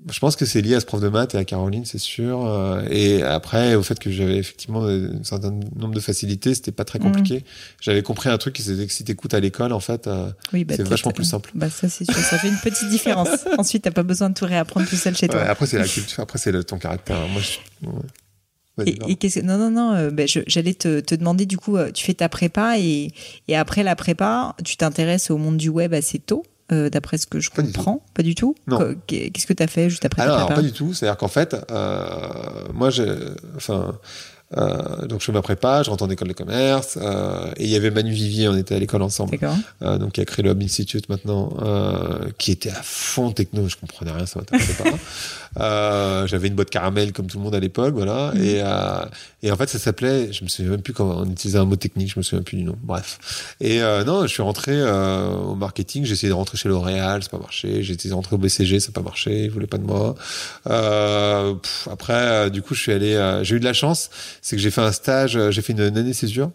Euh, 0.07 0.11
je 0.11 0.19
pense 0.19 0.35
que 0.35 0.45
c'est 0.45 0.61
lié 0.61 0.75
à 0.75 0.79
ce 0.79 0.85
prof 0.85 0.99
de 1.01 1.09
maths 1.09 1.35
et 1.35 1.37
à 1.37 1.45
Caroline, 1.45 1.85
c'est 1.85 1.97
sûr. 1.97 2.45
euh, 2.45 2.83
et 2.89 3.21
après, 3.23 3.75
au 3.75 3.83
fait 3.83 3.99
que 3.99 4.09
j'avais 4.11 4.37
effectivement 4.37 4.85
un 4.85 5.23
certain 5.23 5.51
nombre 5.75 5.93
de 5.93 5.99
facilités, 5.99 6.53
c'était 6.55 6.71
pas 6.71 6.85
très 6.85 6.99
Mhm. 6.99 7.05
compliqué. 7.05 7.43
J'avais 7.81 8.01
compris 8.01 8.29
un 8.29 8.37
truc 8.37 8.55
qui 8.55 8.63
c'était 8.63 8.85
que 8.87 8.93
si 8.93 9.03
t'écoutes 9.03 9.33
à 9.33 9.39
l'école, 9.39 9.73
en 9.73 9.79
fait, 9.79 10.07
euh, 10.07 10.31
Oui, 10.53 10.63
bah, 10.63 10.73
c'est 10.77 10.87
vachement 10.87 11.11
plus 11.11 11.25
simple. 11.25 11.51
Bah, 11.55 11.69
ça, 11.69 11.89
c'est 11.89 12.05
sûr. 12.05 12.15
Ça 12.15 12.37
fait 12.39 12.47
une 12.49 12.57
petite 12.57 12.89
différence. 12.89 13.29
Ensuite, 13.57 13.83
t'as 13.83 13.91
pas 13.91 14.03
besoin 14.03 14.29
de 14.29 14.33
tout 14.33 14.45
réapprendre 14.45 14.87
tout 14.87 14.95
seul 14.95 15.15
chez 15.15 15.27
toi. 15.27 15.39
ouais, 15.41 15.47
après 15.47 15.65
c'est 15.67 15.77
la 15.77 15.87
culture, 15.87 16.21
après 16.23 16.39
c'est 16.39 16.63
ton 16.63 16.77
caractère. 16.77 17.27
Moi, 17.27 17.41
je... 17.41 17.87
ouais. 17.87 17.93
Et, 18.85 18.95
pardon. 18.95 19.11
et 19.13 19.15
qu'est-ce 19.17 19.39
que- 19.41 19.45
non, 19.45 19.57
non, 19.57 19.69
non, 19.69 19.93
euh, 19.93 20.09
ben, 20.11 20.27
je- 20.27 20.39
j'allais 20.47 20.73
te, 20.73 21.01
te 21.01 21.13
demander, 21.13 21.45
du 21.45 21.57
coup, 21.57 21.77
euh, 21.77 21.91
tu 21.91 22.03
fais 22.05 22.13
ta 22.13 22.29
prépa 22.29 22.79
et, 22.79 23.11
et 23.47 23.55
après 23.55 23.83
la 23.83 23.95
prépa, 23.95 24.55
tu 24.63 24.77
t'intéresses 24.77 25.29
au 25.29 25.37
monde 25.37 25.57
du 25.57 25.69
web 25.69 25.93
assez 25.93 26.19
tôt, 26.19 26.43
euh, 26.71 26.89
d'après 26.89 27.17
ce 27.17 27.27
que 27.27 27.39
je 27.39 27.49
Pas 27.49 27.61
du 27.61 27.71
comprends. 27.71 28.03
Pas 28.13 28.23
du 28.23 28.35
tout 28.35 28.55
Qu'est-ce 29.07 29.45
que 29.45 29.53
tu 29.53 29.63
as 29.63 29.67
fait 29.67 29.89
juste 29.89 30.05
après 30.05 30.21
Alors, 30.21 30.47
pas 30.47 30.61
du 30.61 30.71
tout. 30.71 30.93
C'est-à-dire 30.93 31.17
qu'en 31.17 31.27
fait, 31.27 31.55
euh, 31.71 32.07
moi, 32.73 32.89
j'ai, 32.89 33.07
enfin, 33.55 33.97
euh, 34.57 35.05
donc 35.07 35.21
je 35.21 35.25
fais 35.27 35.31
ma 35.31 35.41
prépa, 35.41 35.81
je 35.83 35.89
rentre 35.89 36.03
en 36.03 36.09
école 36.09 36.27
de 36.27 36.33
commerce, 36.33 36.97
euh, 37.01 37.51
et 37.55 37.63
il 37.63 37.69
y 37.69 37.75
avait 37.75 37.89
Manu 37.89 38.11
Vivier, 38.11 38.49
on 38.49 38.57
était 38.57 38.75
à 38.75 38.79
l'école 38.79 39.01
ensemble, 39.01 39.31
D'accord. 39.31 39.55
euh, 39.81 39.97
donc 39.97 40.13
qui 40.13 40.21
a 40.21 40.25
créé 40.25 40.43
le 40.43 40.51
Hub 40.51 40.61
Institute 40.61 41.07
maintenant, 41.07 41.53
qui 42.37 42.51
était 42.51 42.69
à 42.71 42.81
fond 42.83 43.31
techno, 43.31 43.69
je 43.69 43.77
comprenais 43.77 44.11
rien, 44.11 44.25
ça 44.25 44.39
m'intéressait 44.39 44.83
pas. 44.83 44.89
Euh, 45.59 46.27
j'avais 46.27 46.47
une 46.47 46.55
boîte 46.55 46.69
caramel 46.69 47.11
comme 47.11 47.27
tout 47.27 47.37
le 47.37 47.43
monde 47.43 47.55
à 47.55 47.59
l'époque, 47.59 47.93
voilà, 47.93 48.31
Mhm. 48.33 48.43
et, 48.43 48.61
euh, 48.63 49.05
et 49.43 49.51
en 49.51 49.57
fait 49.57 49.67
ça 49.67 49.79
s'appelait, 49.79 50.31
je 50.31 50.43
me 50.43 50.49
souviens 50.49 50.71
même 50.71 50.81
plus 50.81 50.93
comment 50.93 51.17
on 51.17 51.29
utilisait 51.29 51.57
un 51.59 51.65
mot 51.65 51.75
technique, 51.75 52.11
je 52.13 52.19
me 52.19 52.23
souviens 52.23 52.41
plus 52.43 52.57
du 52.57 52.63
nom. 52.63 52.75
Bref. 52.83 53.55
Et 53.59 53.81
euh, 53.81 54.03
non, 54.05 54.21
je 54.23 54.27
suis 54.27 54.41
rentré 54.41 54.71
euh, 54.73 55.27
au 55.31 55.55
marketing, 55.55 56.05
j'ai 56.05 56.13
essayé 56.13 56.29
de 56.29 56.33
rentrer 56.35 56.57
chez 56.57 56.69
L'Oréal, 56.69 57.21
c'est 57.23 57.31
pas 57.31 57.37
marché. 57.37 57.83
J'ai 57.83 57.93
essayé 57.95 58.09
de 58.11 58.15
rentrer 58.15 58.35
au 58.35 58.39
BCG, 58.39 58.79
ça 58.79 58.89
n'a 58.89 58.93
pas 58.93 59.01
marché, 59.01 59.43
ils 59.45 59.51
voulaient 59.51 59.67
pas 59.67 59.77
de 59.77 59.83
moi. 59.85 60.15
Euh, 60.67 61.53
pff, 61.55 61.87
après, 61.91 62.13
euh, 62.13 62.49
du 62.49 62.61
coup, 62.61 62.73
je 62.75 62.81
suis 62.81 62.91
allé, 62.93 63.15
euh, 63.15 63.43
j'ai 63.43 63.55
eu 63.55 63.59
de 63.59 63.65
la 63.65 63.73
chance, 63.73 64.09
c'est 64.41 64.55
que 64.55 64.61
j'ai 64.61 64.71
fait 64.71 64.81
un 64.81 64.91
stage, 64.91 65.37
j'ai 65.49 65.61
fait 65.61 65.73
une, 65.73 65.81
une 65.81 65.97
année 65.97 66.13
césure. 66.13 66.51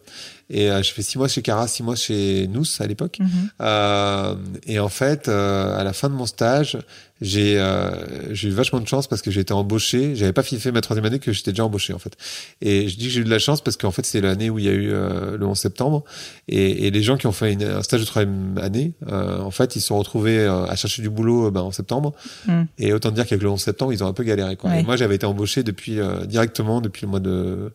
Et 0.48 0.70
euh, 0.70 0.82
j'ai 0.82 0.92
fait 0.92 1.02
six 1.02 1.18
mois 1.18 1.26
chez 1.28 1.42
Cara, 1.42 1.66
six 1.66 1.82
mois 1.82 1.96
chez 1.96 2.46
Nous 2.48 2.62
à 2.78 2.86
l'époque. 2.86 3.18
Mhm. 3.20 3.28
Euh, 3.62 4.34
et 4.66 4.78
en 4.78 4.88
fait, 4.88 5.28
euh, 5.28 5.76
à 5.76 5.82
la 5.84 5.92
fin 5.92 6.08
de 6.08 6.14
mon 6.14 6.26
stage, 6.26 6.78
j'ai 7.20 7.58
euh, 7.58 8.32
j'ai 8.34 8.48
eu 8.48 8.52
vachement 8.52 8.78
de 8.78 8.86
chance 8.86 9.06
parce 9.08 9.22
que 9.22 9.30
j'ai 9.30 9.40
été 9.40 9.52
embauché. 9.54 10.14
J'avais 10.14 10.32
pas 10.34 10.42
fait 10.42 10.70
ma 10.70 10.82
troisième 10.82 11.04
année 11.06 11.18
que 11.18 11.32
j'étais 11.32 11.50
déjà 11.50 11.64
embauché 11.64 11.92
en 11.94 11.98
fait. 11.98 12.12
Et 12.60 12.88
je 12.88 12.96
dis 12.98 13.06
que 13.06 13.10
j'ai 13.10 13.20
eu 13.22 13.24
de 13.24 13.30
la 13.30 13.38
chance 13.38 13.60
parce 13.62 13.76
qu'en 13.76 13.90
fait 13.90 14.04
c'est 14.04 14.20
l'année 14.20 14.50
où 14.50 14.58
il 14.58 14.66
y 14.66 14.68
a 14.68 14.72
eu 14.72 14.90
euh, 14.92 15.36
le 15.38 15.46
11 15.46 15.58
septembre 15.58 16.04
et, 16.46 16.86
et 16.86 16.90
les 16.90 17.02
gens 17.02 17.16
qui 17.16 17.26
ont 17.26 17.32
fait 17.32 17.54
une- 17.54 17.62
un 17.64 17.82
stage 17.82 18.00
de 18.00 18.04
troisième 18.06 18.58
année, 18.62 18.92
euh, 19.10 19.40
en 19.40 19.50
fait 19.50 19.76
ils 19.76 19.80
se 19.80 19.86
sont 19.88 19.98
retrouvés 19.98 20.44
à 20.46 20.76
chercher 20.76 21.00
du 21.02 21.08
boulot 21.10 21.50
ben, 21.50 21.62
en 21.62 21.72
septembre. 21.72 22.12
Mm. 22.46 22.62
Et 22.78 22.92
autant 22.92 23.10
dire 23.10 23.26
qu'avec 23.26 23.42
le 23.42 23.48
11 23.50 23.60
septembre 23.60 23.92
ils 23.94 24.04
ont 24.04 24.08
un 24.08 24.12
peu 24.12 24.22
galéré. 24.22 24.56
Quoi. 24.56 24.70
Ouais. 24.70 24.80
Et 24.80 24.82
moi 24.84 24.96
j'avais 24.96 25.14
été 25.16 25.24
embauché 25.26 25.62
depuis 25.62 25.98
euh, 25.98 26.24
directement 26.26 26.80
depuis 26.82 27.06
le 27.06 27.10
mois 27.10 27.20
de 27.20 27.72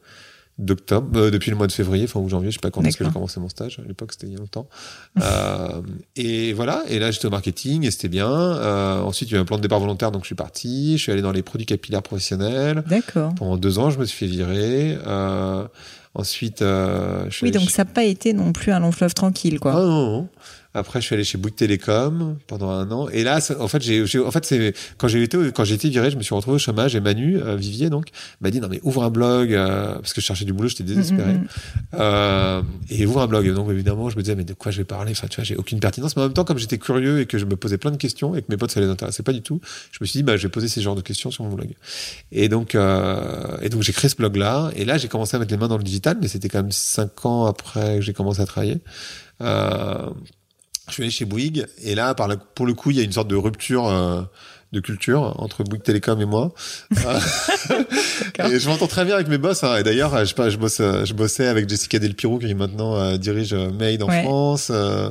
d'octobre, 0.62 1.20
euh, 1.20 1.32
depuis 1.32 1.50
le 1.52 1.58
mois 1.58 1.68
de 1.68 1.72
février, 1.72 2.06
enfin 2.06 2.20
ou 2.20 2.30
janvier, 2.30 2.52
je 2.52 2.56
sais 2.56 2.62
pas 2.62 2.72
quand 2.72 2.82
est-ce 2.84 2.96
que 2.98 3.04
j'ai 3.04 3.12
commencé 3.12 3.40
mon 3.40 3.50
stage. 3.50 3.80
À 3.84 3.88
l'époque, 3.88 4.14
c'était 4.14 4.28
il 4.28 4.34
y 4.34 4.36
a 4.36 4.40
longtemps. 4.40 4.68
Euh, 5.22 5.82
et 6.16 6.54
voilà. 6.54 6.84
Et 6.88 6.98
là, 7.00 7.12
j'étais 7.12 7.26
au 7.26 7.30
marketing 7.32 7.86
et 7.86 7.92
c'était 7.92 8.08
bien. 8.08 8.30
Euh, 8.32 9.02
ensuite, 9.02 9.30
il 9.30 9.34
y 9.34 9.36
a 9.36 9.40
eu 9.40 9.42
un 9.42 9.46
plan 9.46 9.58
de 9.58 9.62
départ 9.62 9.80
volontaire, 9.80 10.12
donc 10.12 10.22
je 10.24 10.28
suis 10.28 10.36
parti. 10.36 10.98
Je 10.98 11.04
suis 11.04 11.12
allé 11.12 11.22
dans 11.22 11.32
les 11.32 11.42
produits 11.44 11.66
capillaires 11.66 12.02
professionnels. 12.04 12.84
D'accord. 12.88 13.36
Pendant 13.36 13.58
deux 13.58 13.78
ans, 13.80 13.90
je 13.90 14.00
me 14.00 14.06
suis 14.06 14.18
fait 14.26 14.32
virer. 14.32 14.98
Euh, 15.06 15.68
ensuite, 16.14 16.62
euh, 16.62 17.26
je 17.30 17.36
suis 17.36 17.46
Oui, 17.48 17.52
donc 17.52 17.64
chez- 17.64 17.70
ça 17.70 17.84
n'a 17.84 17.92
pas 17.92 18.04
été 18.04 18.34
non 18.34 18.54
plus 18.54 18.72
un 18.72 18.80
long 18.80 18.92
fleuve 18.92 19.14
tranquille, 19.14 19.60
quoi. 19.60 19.74
ah 19.74 19.80
non, 19.82 20.12
non. 20.12 20.28
Après, 20.74 21.02
je 21.02 21.06
suis 21.06 21.16
allé 21.16 21.24
chez 21.24 21.38
Bouygues 21.38 21.56
Télécom 21.56 22.38
pendant 22.48 22.70
un 22.70 22.90
an. 22.92 23.10
Et 23.10 23.24
là, 23.24 23.42
ça- 23.42 23.60
en 23.62 23.68
fait, 23.68 23.82
j'ai, 23.82 24.04
en 24.20 24.32
fait, 24.32 24.46
c'est 24.46 24.74
quand 24.98 25.08
j'ai 25.10 25.22
été, 25.24 25.38
quand 25.54 25.64
j'ai 25.66 25.76
été 25.76 25.90
viré, 25.90 26.10
je 26.12 26.18
me 26.18 26.24
suis 26.24 26.34
retrouvé 26.34 26.56
au 26.56 26.60
chômage. 26.60 26.96
Et 26.96 27.02
Manu 27.02 27.38
euh, 27.42 27.56
Vivier, 27.58 27.90
donc, 27.90 28.08
m'a 28.40 28.52
dit 28.52 28.62
non 28.62 28.68
mais 28.70 28.80
ouvre 28.84 29.04
un 29.04 29.10
blog 29.10 29.54
euh, 29.54 29.96
parce 29.96 30.14
que 30.14 30.22
je 30.22 30.26
cherchais 30.26 30.46
du 30.46 30.54
boulot, 30.54 30.70
j'étais 30.70 30.84
désespéré. 30.84 31.34
Mm, 31.34 31.38
mm, 31.42 31.48
Euh, 32.00 32.62
et 32.90 33.06
ouvre 33.06 33.22
un 33.22 33.28
blog. 33.28 33.54
Donc 33.54 33.70
évidemment, 33.70 34.10
je 34.10 34.16
me 34.18 34.22
disais 34.22 34.36
mais 34.36 34.46
de 34.46 34.54
quoi 34.54 34.72
je 34.72 34.78
vais 34.78 34.84
parler? 34.86 35.12
Enfin, 35.12 35.28
tu 35.28 35.36
vois, 35.36 35.44
j'ai 35.44 35.56
aucune 35.58 35.80
pertinence. 35.80 36.16
Mais 36.16 36.22
en 36.22 36.26
même 36.26 36.34
temps, 36.34 36.46
comme 36.46 36.58
j'étais 36.58 36.78
curieux 36.78 37.20
et 37.20 37.26
que 37.26 37.38
je 37.38 37.46
me 37.46 37.56
posais 37.58 37.78
plein 37.78 37.92
de 37.92 37.98
questions 37.98 38.36
et 38.36 38.42
que 38.42 38.48
mes 38.50 38.58
potes 38.58 38.72
ça 38.72 38.80
les 38.80 38.88
intéressait 38.88 39.24
pas 39.24 39.34
du 39.34 39.42
tout, 39.42 39.60
je 39.92 39.98
me 40.02 40.06
suis 40.06 40.20
dit 40.20 40.24
bah 40.24 40.38
je 40.38 40.44
vais 40.44 40.50
poser 40.50 40.68
ces 40.70 40.82
genres 40.82 40.96
de 40.96 41.02
questions 41.02 41.32
sur 41.32 41.44
mon 41.44 41.52
blog. 41.54 41.70
Et 42.32 42.48
donc, 42.50 42.76
euh, 42.76 43.58
et 43.62 43.70
donc 43.70 43.82
j'ai 43.84 43.92
créé 43.94 44.10
ce 44.10 44.16
blog-là. 44.16 44.72
Et 44.76 44.86
là, 44.86 44.98
j'ai 44.98 45.08
commencé 45.10 45.36
à 45.36 45.40
mettre 45.40 45.52
les 45.52 45.58
mains 45.58 45.68
dans 45.68 45.78
le 45.78 45.84
digital, 45.84 46.18
mais 46.22 46.28
c'était 46.30 46.48
quand 46.50 46.60
même 46.62 46.72
cinq 46.72 47.26
ans 47.26 47.46
après 47.46 47.96
que 47.98 48.02
j'ai 48.02 48.14
commencé 48.14 48.42
à 48.42 48.46
travailler. 48.46 48.78
Euh, 49.42 50.08
je 50.92 50.96
suis 50.96 51.04
allé 51.04 51.12
chez 51.12 51.26
Bouygues 51.26 51.66
et 51.84 51.96
là, 51.96 52.14
par 52.14 52.28
la- 52.28 52.38
pour 52.38 52.66
le 52.66 52.74
coup, 52.74 52.92
il 52.92 52.98
y 52.98 53.00
a 53.00 53.04
une 53.04 53.12
sorte 53.12 53.28
de 53.28 53.36
rupture 53.36 53.88
euh, 53.88 54.22
de 54.72 54.80
culture 54.80 55.36
entre 55.40 55.64
Bouygues 55.64 55.84
Télécom 55.84 56.22
et 56.22 56.26
moi. 56.26 56.54
Et 58.50 58.60
je 58.60 58.68
m'entends 58.70 58.88
très 58.88 59.06
bien 59.06 59.16
avec 59.16 59.28
mes 59.28 59.38
boss. 59.38 59.64
hein. 59.64 59.78
Et 59.78 59.84
d'ailleurs, 59.84 60.18
je, 60.20 60.26
sais 60.26 60.34
pas, 60.34 60.50
je 60.50 60.58
bosse, 60.58 60.80
euh, 60.80 61.06
je 61.06 61.14
bossais 61.14 61.48
avec 61.48 61.68
Jessica 61.70 62.00
Delpiro 62.00 62.40
qui 62.40 62.54
maintenant 62.56 62.96
euh, 62.96 63.18
dirige 63.18 63.54
Made 63.54 64.04
en 64.04 64.08
Ouais. 64.08 64.24
France. 64.24 64.70
Euh, 64.72 65.10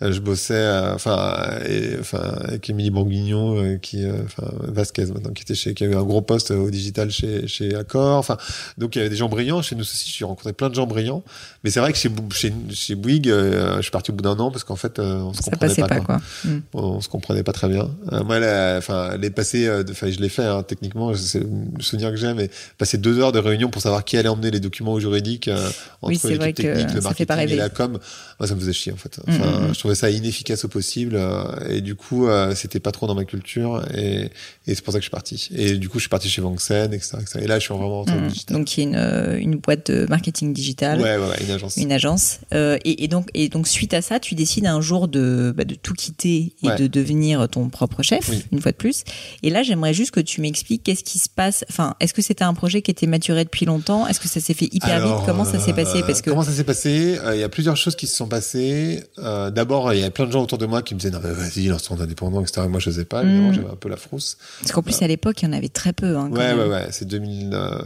je 0.00 0.20
bossais, 0.20 0.54
euh, 0.54 0.94
enfin, 0.94 1.58
enfin, 2.00 2.22
avec 2.44 2.68
Émilie 2.70 2.90
Bourguignon 2.90 3.62
euh, 3.62 3.76
qui, 3.76 4.04
euh, 4.04 4.22
enfin, 4.24 4.48
Vasquez 4.62 5.06
maintenant 5.06 5.32
qui 5.32 5.42
était 5.42 5.54
chez, 5.54 5.74
qui 5.74 5.84
a 5.84 5.86
eu 5.88 5.94
un 5.94 6.02
gros 6.02 6.22
poste 6.22 6.50
au 6.50 6.70
digital 6.70 7.10
chez 7.10 7.46
chez 7.46 7.74
Accor. 7.74 8.16
Enfin, 8.16 8.36
donc 8.78 8.96
il 8.96 8.98
y 8.98 9.00
avait 9.02 9.10
des 9.10 9.16
gens 9.16 9.28
brillants 9.28 9.62
chez 9.62 9.74
nous 9.76 9.82
aussi. 9.82 10.14
J'ai 10.16 10.24
rencontré 10.24 10.52
plein 10.52 10.70
de 10.70 10.74
gens 10.74 10.86
brillants. 10.86 11.22
Mais 11.62 11.70
c'est 11.70 11.80
vrai 11.80 11.92
que 11.92 11.98
chez 11.98 12.10
chez 12.32 12.52
chez 12.70 12.94
Bouygues, 12.94 13.28
euh, 13.28 13.76
je 13.76 13.82
suis 13.82 13.90
parti 13.90 14.10
au 14.10 14.14
bout 14.14 14.22
d'un 14.22 14.38
an 14.38 14.50
parce 14.50 14.64
qu'en 14.64 14.76
fait, 14.76 14.98
euh, 14.98 15.16
on 15.16 15.32
se 15.34 15.42
Ça 15.42 15.50
comprenait 15.50 15.74
pas. 15.74 15.88
pas, 15.88 15.96
quoi 15.96 16.04
quoi. 16.04 16.20
Mm. 16.44 16.62
on, 16.74 17.00
se 17.00 17.08
comprenait 17.08 17.42
pas 17.42 17.52
très 17.52 17.68
bien. 17.68 17.90
Euh, 18.12 18.24
moi, 18.24 18.36
enfin, 18.78 19.16
les 19.18 19.30
passer, 19.30 19.66
euh, 19.66 19.84
enfin, 19.90 20.10
je 20.10 20.18
l'ai 20.20 20.28
fait 20.28 20.44
hein, 20.44 20.62
techniquement, 20.62 21.14
c'est 21.14 21.40
le 21.40 21.82
souvenir 21.82 22.10
que 22.10 22.16
j'ai, 22.16 22.32
mais 22.34 22.50
passer 22.78 22.98
deux 22.98 23.18
heures 23.18 23.32
de 23.32 23.38
réunion 23.38 23.68
pour 23.68 23.82
savoir 23.82 24.04
qui 24.04 24.16
allait 24.16 24.28
emmener 24.28 24.50
les 24.50 24.60
documents 24.60 24.92
au 24.92 25.00
juridique 25.00 25.48
euh, 25.48 25.68
entre 26.02 26.24
Oui, 26.24 26.38
l'équipe 26.38 26.54
technique, 26.56 26.94
le 26.94 27.00
marketing 27.02 27.38
et 27.48 27.56
la 27.56 27.68
com, 27.68 27.98
moi 28.38 28.46
ça 28.46 28.54
me 28.54 28.60
faisait 28.60 28.72
chier 28.72 28.92
en 28.92 28.96
fait. 28.96 29.18
Mm, 29.18 29.30
Enfin, 29.30 29.50
mm, 29.50 29.70
mm. 29.70 29.74
je 29.74 29.80
trouvais 29.94 29.94
ça 29.94 30.10
inefficace 30.10 30.64
au 30.64 30.68
possible 30.68 31.16
euh, 31.16 31.44
et 31.68 31.80
du 31.80 31.94
coup, 31.94 32.28
euh, 32.28 32.54
c'était 32.54 32.80
pas 32.80 32.92
trop 32.92 33.06
dans 33.06 33.14
ma 33.14 33.24
culture 33.24 33.84
et, 33.94 34.30
et 34.66 34.74
c'est 34.74 34.82
pour 34.82 34.92
ça 34.92 34.98
que 34.98 35.02
je 35.02 35.06
suis 35.06 35.10
parti. 35.10 35.48
Et 35.54 35.76
du 35.76 35.88
coup, 35.88 35.98
je 35.98 36.02
suis 36.02 36.08
parti 36.08 36.28
chez 36.28 36.40
Vanxen, 36.42 36.92
etc., 36.92 37.16
etc. 37.20 37.40
Et 37.42 37.46
là, 37.46 37.58
je 37.58 37.64
suis 37.64 37.74
vraiment 37.74 37.90
rentré 38.00 38.14
dans 38.14 38.20
le 38.20 38.26
Mm. 38.26 38.30
digital. 38.30 38.56
Donc, 38.56 38.76
il 38.76 38.80
y 38.80 38.82
a 38.84 38.88
une, 38.88 38.94
euh, 38.96 39.38
une 39.38 39.56
boîte 39.56 39.90
de 39.90 40.06
marketing 40.08 40.52
digital. 40.52 41.00
ouais, 41.00 41.16
ouais, 41.16 41.26
ouais, 41.28 41.36
une 41.44 41.50
agence. 41.50 41.76
Une 41.76 41.92
agence. 41.92 42.38
Euh, 42.54 42.78
et, 42.84 43.04
et 43.04 43.08
donc, 43.08 43.28
et 43.34 43.48
donc, 43.48 43.66
suite 43.66 43.94
à 43.94 44.02
ça, 44.02 44.20
tu 44.20 44.34
décides 44.34 44.66
un 44.66 44.80
jour 44.80 45.08
de, 45.08 45.52
bah, 45.56 45.64
de 45.64 45.74
tout 45.74 45.94
quitter 45.94 46.52
et 46.62 46.68
Ouais. 46.68 46.76
de 46.76 46.86
devenir 46.86 47.48
ton 47.48 47.68
propre 47.68 48.02
chef, 48.02 48.28
Oui. 48.28 48.44
une 48.52 48.60
fois 48.60 48.72
de 48.72 48.76
plus. 48.76 49.02
Et 49.42 49.50
là, 49.50 49.62
j'aimerais 49.62 49.94
juste 49.94 50.10
que 50.12 50.20
tu 50.20 50.40
m'expliques 50.40 50.82
qu'est-ce 50.84 51.02
qui 51.04 51.18
se 51.18 51.28
passe. 51.28 51.64
Enfin, 51.70 51.94
est-ce 52.00 52.14
que 52.14 52.22
c'était 52.22 52.44
un 52.44 52.54
projet 52.54 52.82
qui 52.82 52.90
était 52.90 53.06
maturé 53.06 53.44
depuis 53.44 53.66
longtemps? 53.66 54.06
Est-ce 54.06 54.20
que 54.20 54.28
ça 54.28 54.40
s'est 54.40 54.54
fait 54.54 54.68
hyper 54.72 54.96
Alors, 54.96 55.16
vite 55.18 55.26
Comment 55.26 55.44
ça 55.44 55.58
s'est 55.58 55.72
passé? 55.72 56.00
Parce 56.06 56.22
que 56.22 56.30
Comment 56.30 56.42
ça 56.42 56.52
s'est 56.52 56.64
passé? 56.64 57.18
Il 57.34 57.40
y 57.40 57.42
a 57.42 57.48
plusieurs 57.48 57.76
choses 57.76 57.96
qui 57.96 58.06
se 58.06 58.14
sont 58.16 58.28
passées. 58.28 59.02
Euh, 59.18 59.50
D'abord, 59.50 59.79
il 59.92 59.98
y 59.98 60.02
avait 60.02 60.10
plein 60.10 60.26
de 60.26 60.32
gens 60.32 60.42
autour 60.42 60.58
de 60.58 60.66
moi 60.66 60.82
qui 60.82 60.94
me 60.94 61.00
disaient 61.00 61.12
non 61.12 61.20
mais 61.22 61.32
vas-y, 61.32 61.66
lance 61.68 61.84
ton 61.84 61.98
indépendant, 62.00 62.40
etc. 62.42 62.62
Et 62.66 62.68
moi, 62.68 62.80
je 62.80 62.90
sais 62.90 63.04
pas. 63.04 63.22
Évidemment, 63.22 63.50
Mm. 63.50 63.54
j'avais 63.54 63.70
un 63.70 63.76
peu 63.76 63.88
la 63.88 63.96
frousse. 63.96 64.36
parce 64.60 64.72
qu'en 64.72 64.82
plus 64.82 65.00
à 65.02 65.06
l'époque, 65.06 65.40
il 65.42 65.46
y 65.46 65.48
en 65.48 65.52
avait 65.52 65.68
très 65.68 65.92
peu. 65.92 66.16
Hein, 66.16 66.28
quand 66.30 66.38
Ouais, 66.38 66.54
même. 66.54 66.58
ouais, 66.58 66.68
ouais. 66.68 66.88
C'est 66.90 67.06
2000, 67.06 67.50
euh, 67.52 67.78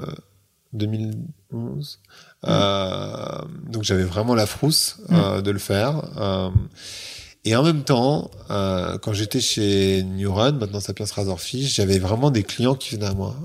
2011. 0.72 2.01
Euh, 2.47 3.38
donc 3.70 3.84
j'avais 3.84 4.05
vraiment 4.05 4.34
la 4.34 4.47
frousse 4.47 4.99
euh, 5.12 5.40
de 5.40 5.51
le 5.51 5.59
faire. 5.59 6.03
Et 7.47 7.55
en 7.57 7.62
même 7.62 7.82
temps, 7.84 8.30
quand 8.49 9.12
j'étais 9.12 9.40
chez 9.40 10.03
New 10.03 10.32
Run, 10.32 10.53
maintenant 10.53 10.80
Sapiens 10.80 11.05
Razorfish, 11.14 11.74
j'avais 11.74 11.99
vraiment 11.99 12.30
des 12.30 12.42
clients 12.42 12.74
qui 12.74 12.95
venaient 12.95 13.07
à 13.09 13.12
moi. 13.14 13.36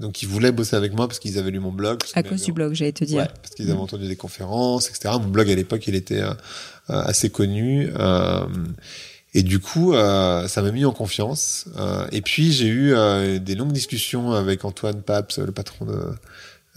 Donc 0.00 0.22
ils 0.22 0.28
voulaient 0.28 0.50
bosser 0.52 0.76
avec 0.76 0.94
moi 0.94 1.06
parce 1.08 1.18
qu'ils 1.18 1.38
avaient 1.38 1.50
lu 1.50 1.60
mon 1.60 1.70
blog. 1.72 2.00
À 2.14 2.22
cause 2.22 2.42
du 2.42 2.52
blog, 2.52 2.72
j'allais 2.72 2.92
te 2.92 3.04
dire. 3.04 3.18
Ouais, 3.18 3.28
parce 3.42 3.54
qu'ils 3.54 3.70
avaient 3.70 3.78
entendu 3.80 4.08
des 4.08 4.16
conférences, 4.16 4.88
etc. 4.88 5.10
Mon 5.20 5.28
blog 5.28 5.50
à 5.50 5.54
l'époque, 5.54 5.86
il 5.86 5.94
était 5.94 6.22
assez 6.88 7.30
connu. 7.30 7.90
euh, 7.98 8.46
et 9.34 9.42
du 9.42 9.58
coup, 9.60 9.92
euh, 9.94 10.48
ça 10.48 10.62
m'a 10.62 10.70
mis 10.70 10.84
en 10.86 10.92
confiance. 10.92 11.66
Euh, 11.76 12.06
et 12.12 12.22
puis, 12.22 12.50
j'ai 12.50 12.66
eu 12.66 12.94
euh, 12.94 13.38
des 13.38 13.54
longues 13.54 13.72
discussions 13.72 14.32
avec 14.32 14.64
Antoine 14.64 15.02
Paps, 15.02 15.38
le 15.38 15.52
patron 15.52 15.84
de, 15.84 16.00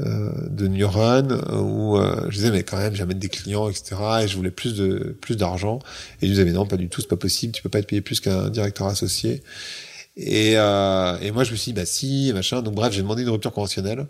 euh, 0.01 0.32
de 0.49 0.68
New 0.68 0.88
Run, 0.88 1.30
où 1.62 1.97
euh, 1.97 2.26
je 2.30 2.36
disais, 2.36 2.51
mais 2.51 2.64
quand 2.64 2.78
même, 2.78 2.93
j'amène 2.93 3.20
des 3.20 3.30
clients, 3.30 3.70
etc. 3.70 3.95
Et 4.24 4.28
je 4.28 4.36
voulais 4.36 4.51
plus 4.51 4.76
de 4.76 5.16
plus 5.22 5.38
d'argent. 5.38 5.80
Et 6.22 6.26
il 6.26 6.32
disait, 6.32 6.43
mais 6.43 6.51
non, 6.51 6.66
pas 6.66 6.78
du 6.78 6.89
tout, 6.89 6.99
c'est 7.01 7.07
pas 7.07 7.16
possible. 7.16 7.53
Tu 7.53 7.62
peux 7.64 7.70
pas 7.70 7.80
être 7.80 7.88
payé 7.88 8.01
plus 8.01 8.20
qu'un 8.20 8.49
directeur 8.49 8.88
associé. 8.88 9.41
Et, 10.18 10.53
euh, 10.57 11.18
et 11.22 11.32
moi, 11.32 11.45
je 11.45 11.51
me 11.51 11.55
suis 11.55 11.72
dit, 11.72 11.80
bah 11.80 11.86
si, 11.86 12.32
machin. 12.34 12.62
Donc 12.62 12.76
bref, 12.76 12.91
j'ai 12.93 13.01
demandé 13.01 13.22
une 13.24 13.30
rupture 13.30 13.53
conventionnelle. 13.53 14.07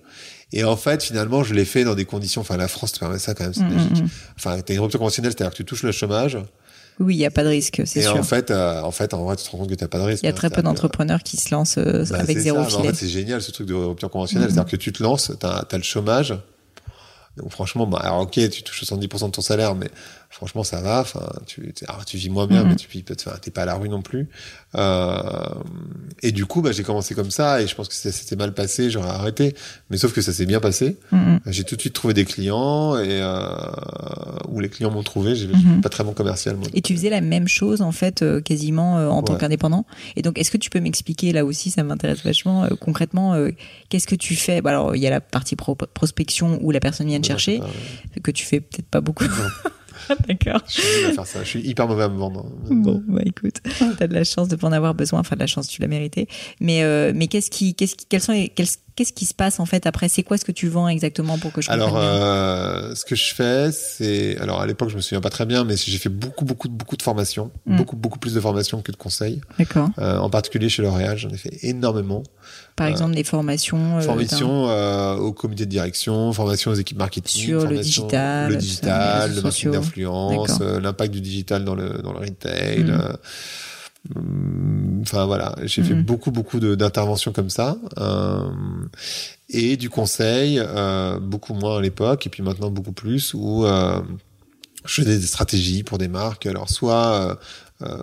Et 0.54 0.64
en 0.64 0.76
fait, 0.76 1.02
finalement, 1.04 1.43
je 1.43 1.54
l'ai 1.54 1.66
fait 1.66 1.84
dans 1.84 1.95
des 1.95 2.06
conditions. 2.06 2.41
Enfin, 2.41 2.58
la 2.58 2.68
France 2.68 2.91
te 2.93 2.99
permet 2.99 3.20
ça 3.20 3.34
quand 3.34 3.43
même, 3.45 3.54
c'est 3.54 3.62
Mm, 3.64 3.74
magique. 3.74 3.91
mm, 3.97 4.04
mm. 4.04 4.10
Enfin, 4.38 4.60
t'as 4.62 4.74
une 4.74 4.80
rupture 4.82 4.99
conventionnelle, 4.99 5.32
c'est-à-dire 5.36 5.52
que 5.52 5.58
tu 5.58 5.66
touches 5.66 5.84
le 5.84 5.91
chômage. 5.91 6.38
Oui, 6.99 7.16
il 7.16 7.18
n'y 7.18 7.26
a 7.26 7.32
pas 7.32 7.43
de 7.43 7.49
risque, 7.49 7.82
c'est 7.86 7.99
Et 7.99 8.04
sûr. 8.04 8.16
en 8.18 8.22
fait, 8.24 8.52
euh, 8.52 8.82
en 8.82 8.91
fait, 8.91 9.14
en 9.14 9.24
vrai, 9.24 9.36
tu 9.38 9.45
te 9.45 9.49
rends 9.49 9.60
compte 9.60 9.70
que 9.70 9.76
t'as 9.76 9.88
pas 9.88 9.97
de 9.97 10.04
risque. 10.04 10.24
il 10.24 10.26
y 10.26 10.30
a 10.30 10.32
hein. 10.32 10.36
très 10.36 10.49
peu 10.49 10.62
d'entrepreneurs 10.62 11.24
qui 11.24 11.38
se 11.38 11.49
lancent 11.56 11.78
euh, 11.78 12.04
bah, 12.10 12.18
avec 12.20 12.38
zéro 12.38 12.68
ça. 12.70 12.78
En 12.78 12.84
fait, 12.84 12.93
c'est 12.93 13.08
génial 13.08 13.41
ce 13.41 13.52
truc 13.52 13.66
de 13.68 13.74
rupture 13.74 14.10
conventionnelle. 14.12 14.49
Mhm. 14.49 14.56
C'est-à-dire 14.56 14.72
que 14.72 14.76
tu 14.78 14.91
te 14.91 15.02
lances, 15.02 15.32
t'as 15.39 15.64
as 15.72 15.78
le 15.78 15.84
chômage. 15.84 16.36
Donc 17.38 17.49
franchement, 17.52 17.88
bah, 17.88 17.99
alors 18.04 18.20
ok, 18.20 18.34
tu 18.49 18.62
touches 18.62 18.84
70% 18.84 19.28
de 19.28 19.32
ton 19.32 19.41
salaire, 19.41 19.74
mais 19.74 19.89
franchement, 20.32 20.64
ça 20.64 20.82
va. 20.82 21.02
Enfin, 21.02 21.30
tu, 21.46 21.72
tu- 21.74 21.86
alors, 21.86 22.06
tu 22.06 22.18
vis 22.18 22.30
moins 22.30 22.48
bien, 22.48 22.64
Mhm. 22.64 22.70
mais 22.70 22.76
tu 22.76 22.88
vis 22.90 23.04
peut-être, 23.04 23.28
enfin, 23.28 23.38
t'es 23.42 23.52
pas 23.52 23.62
à 23.64 23.66
la 23.66 23.76
rue 23.76 23.90
non 23.90 24.02
plus. 24.02 24.28
Euh, 24.76 25.22
et 26.24 26.32
du 26.32 26.46
coup, 26.46 26.62
bah, 26.62 26.72
j'ai 26.72 26.84
commencé 26.84 27.14
comme 27.16 27.32
ça, 27.32 27.62
et 27.62 27.68
je 27.68 27.76
pense 27.76 27.88
que 27.88 27.94
ça 27.94 28.12
s'était 28.12 28.36
mal 28.36 28.54
passé, 28.54 28.90
j'aurais 28.90 29.10
arrêté. 29.10 29.56
Mais 29.90 29.98
sauf 29.98 30.14
que 30.14 30.22
ça 30.22 30.32
s'est 30.34 30.46
bien 30.46 30.60
passé. 30.60 30.98
Mm, 31.12 31.18
mm. 31.18 31.40
J'ai 31.48 31.64
tout 31.64 31.76
de 31.76 31.82
suite 31.82 31.94
trouvé 31.94 32.14
des 32.14 32.26
clients, 32.26 32.98
et 32.98 33.08
euh, 33.22 33.46
où 34.48 34.60
les 34.60 34.70
clients 34.70 34.92
m'ont 34.92 35.04
trouvé. 35.04 35.36
J'ai 35.36 35.48
Mhm. 35.48 35.82
pas 35.82 35.90
très 35.90 36.04
bon 36.04 36.14
commercial, 36.14 36.56
moi. 36.56 36.68
Et 36.74 36.82
tu 36.82 36.96
faisais 36.96 37.10
la 37.10 37.22
même 37.22 37.48
chose 37.48 37.82
en 37.82 37.92
fait 37.92 38.22
euh, 38.22 38.42
quasiment 38.42 38.98
euh, 38.98 39.08
en 39.10 39.22
tant 39.24 39.36
qu'indépendant. 39.36 39.86
Et 40.16 40.22
donc 40.22 40.38
est-ce 40.40 40.52
que 40.52 40.58
tu 40.58 40.70
peux 40.70 40.80
m'expliquer 40.80 41.34
là 41.34 41.44
aussi, 41.46 41.70
ça 41.72 41.84
m'intéresse 41.84 42.24
vachement 42.24 42.64
euh, 42.64 42.70
concrètement, 42.80 43.34
euh, 43.34 43.50
qu'est-ce 43.90 44.08
que 44.08 44.16
tu 44.16 44.36
fais? 44.36 44.62
Bah, 44.62 44.70
Alors 44.72 44.96
il 44.96 45.02
y 45.02 45.08
a 45.08 45.10
la 45.10 45.20
partie 45.22 45.56
pro- 45.56 45.76
prospection 45.76 46.58
où 46.62 46.72
la 46.72 46.80
personne 46.80 47.08
vient 47.08 47.20
te 47.20 47.24
Ouais, 47.24 47.28
chercher, 47.40 47.62
que 48.24 48.32
tu 48.32 48.46
fais 48.46 48.60
peut-être 48.62 48.88
pas 48.88 49.02
beaucoup. 49.02 49.26
D'accord. 50.28 50.62
Je 50.68 50.82
suis 50.82 51.06
à 51.06 51.14
faire 51.14 51.26
ça. 51.28 51.43
Je 51.43 51.49
suis 51.49 51.62
hyper 51.62 51.88
mauvais 51.88 52.04
à 52.04 52.10
me 52.10 52.18
vendre. 52.18 52.45
Bon, 52.70 53.02
bah 53.08 53.22
écoute, 53.26 53.56
t'as 53.97 54.08
de 54.08 54.14
la 54.14 54.24
chance 54.24 54.47
de 54.47 54.56
pas 54.56 54.68
en 54.68 54.72
avoir 54.72 54.93
besoin. 54.95 55.20
Enfin, 55.20 55.36
de 55.36 55.41
la 55.41 55.47
chance, 55.47 55.68
tu 55.68 55.82
l'as 55.82 55.88
mérité. 55.88 56.28
Mais, 56.60 56.84
euh, 56.84 57.12
mais 57.16 57.28
qu'est-ce 57.28 57.49
qui, 57.52 57.76
qu'est-ce 57.76 57.95
qui, 57.95 58.06
quels 58.08 58.22
sont 58.22 58.34
les, 58.34 58.49
quels- 58.49 58.68
qu'est-ce 58.96 59.14
qui 59.14 59.26
se 59.26 59.34
passe 59.34 59.60
en 59.60 59.66
fait 59.66 59.86
après? 59.86 60.10
C'est 60.10 60.24
quoi 60.24 60.38
ce 60.38 60.46
que 60.46 60.52
tu 60.52 60.68
vends 60.68 60.88
exactement 60.88 61.38
pour 61.38 61.52
que 61.54 61.62
je 61.62 61.68
comprenne 61.68 61.82
Alors, 61.84 61.98
euh, 61.98 62.94
ce 62.96 63.06
que 63.06 63.16
je 63.16 63.34
fais, 63.34 63.72
c'est, 63.72 64.38
alors 64.39 64.62
à 64.62 64.66
l'époque, 64.68 64.89
je 64.89 64.96
me 64.96 65.02
souviens 65.02 65.22
pas 65.22 65.30
très 65.30 65.46
bien, 65.46 65.64
mais 65.64 65.76
j'ai 65.78 65.98
fait 65.98 66.10
beaucoup, 66.10 66.46
beaucoup, 66.46 66.70
beaucoup 66.70 66.98
de 66.98 67.02
formations, 67.02 67.52
Mm. 67.66 67.78
beaucoup, 67.78 67.96
beaucoup 67.96 68.20
plus 68.20 68.34
de 68.34 68.39
formations 68.39 68.82
que 68.82 68.92
de 68.92 68.98
conseils. 68.98 69.42
D'accord. 69.60 69.89
Euh, 70.00 70.18
en 70.18 70.30
particulier 70.30 70.70
chez 70.70 70.82
L'Oréal, 70.82 71.18
j'en 71.18 71.30
ai 71.30 71.38
fait 71.38 71.58
énormément. 71.64 72.24
Par 72.76 72.88
exemple, 72.88 73.14
des 73.16 73.24
formations. 73.24 73.98
euh, 73.98 74.02
formation 74.02 74.70
euh, 74.70 75.16
au 75.16 75.34
comité 75.34 75.66
de 75.66 75.70
direction, 75.70 76.32
formation 76.34 76.72
aux 76.72 76.76
équipes 76.76 76.98
marketing, 76.98 77.46
Sur 77.46 77.68
le 77.68 77.78
digital, 77.80 78.50
le 78.52 78.56
digital, 78.58 79.36
le 79.36 79.42
marketing 79.42 79.72
d'influence, 79.72 80.60
euh, 80.62 80.80
l'impact 80.80 81.14
du 81.14 81.22
digital 81.22 81.64
dans 81.66 81.76
le 81.76 82.00
dans 82.04 82.14
le 82.14 82.20
retail. 82.20 82.84
Mm. 82.84 83.18
Hum, 84.16 85.02
enfin 85.04 85.26
voilà, 85.26 85.56
j'ai 85.64 85.84
fait 85.84 85.93
Mhm. 85.95 86.04
beaucoup 86.04 86.32
beaucoup 86.32 86.60
d'interventions 86.60 87.32
comme 87.32 87.49
ça. 87.49 87.78
Euh, 87.99 88.49
et 89.49 89.78
du 89.78 89.89
conseil, 89.89 90.60
euh, 90.60 91.20
beaucoup 91.20 91.54
moins 91.54 91.78
à 91.78 91.82
l'époque, 91.82 92.26
et 92.28 92.30
puis 92.30 92.41
maintenant 92.43 92.70
beaucoup 92.72 92.93
plus, 92.93 93.34
où 93.34 93.66
euh, 93.66 94.02
je 94.86 95.02
faisais 95.02 95.18
des 95.20 95.26
stratégies 95.28 95.84
pour 95.84 95.97
des 95.97 96.08
marques. 96.08 96.45
Alors 96.45 96.70
soit 96.70 97.14
euh, 97.14 97.36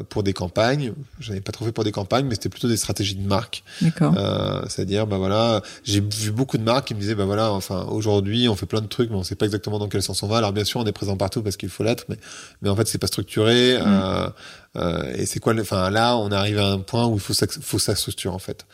pour 0.08 0.22
des 0.22 0.32
campagnes, 0.32 0.92
j'en 1.20 1.34
ai 1.34 1.40
pas 1.40 1.52
trop 1.52 1.64
fait 1.64 1.72
pour 1.72 1.84
des 1.84 1.92
campagnes, 1.92 2.26
mais 2.26 2.34
c'était 2.34 2.48
plutôt 2.48 2.68
des 2.68 2.76
stratégies 2.76 3.14
de 3.14 3.26
marque. 3.26 3.62
D'accord. 3.80 4.14
Euh, 4.16 4.62
C'est-à-dire, 4.68 5.06
bah 5.06 5.18
voilà, 5.18 5.62
j'ai 5.84 6.00
vu 6.00 6.30
beaucoup 6.30 6.58
de 6.58 6.62
marques 6.62 6.88
qui 6.88 6.94
me 6.94 7.00
disaient, 7.00 7.14
bah 7.14 7.24
voilà, 7.24 7.52
enfin 7.52 7.86
aujourd'hui 7.90 8.48
on 8.48 8.56
fait 8.56 8.66
plein 8.66 8.80
de 8.80 8.86
trucs, 8.86 9.10
mais 9.10 9.16
on 9.16 9.22
sait 9.22 9.34
pas 9.34 9.46
exactement 9.46 9.78
dans 9.78 9.88
quel 9.88 10.02
sens 10.02 10.22
on 10.22 10.26
va. 10.26 10.38
Alors 10.38 10.52
bien 10.52 10.64
sûr, 10.64 10.80
on 10.80 10.86
est 10.86 10.92
présent 10.92 11.16
partout 11.16 11.42
parce 11.42 11.56
qu'il 11.56 11.68
faut 11.68 11.84
l'être, 11.84 12.04
mais 12.08 12.16
mais 12.62 12.68
en 12.68 12.76
fait 12.76 12.88
c'est 12.88 12.98
pas 12.98 13.06
structuré. 13.06 13.76
Euh, 13.80 14.28
euh, 14.76 15.14
et 15.14 15.26
c'est 15.26 15.40
quoi, 15.40 15.54
enfin 15.60 15.90
là, 15.90 16.16
on 16.16 16.30
arrive 16.30 16.58
à 16.58 16.68
un 16.68 16.78
point 16.78 17.06
où 17.06 17.14
il 17.14 17.20
faut 17.20 17.34
faut 17.62 17.78
ça 17.78 17.94
structure 17.94 18.34
en 18.34 18.38
fait. 18.38 18.66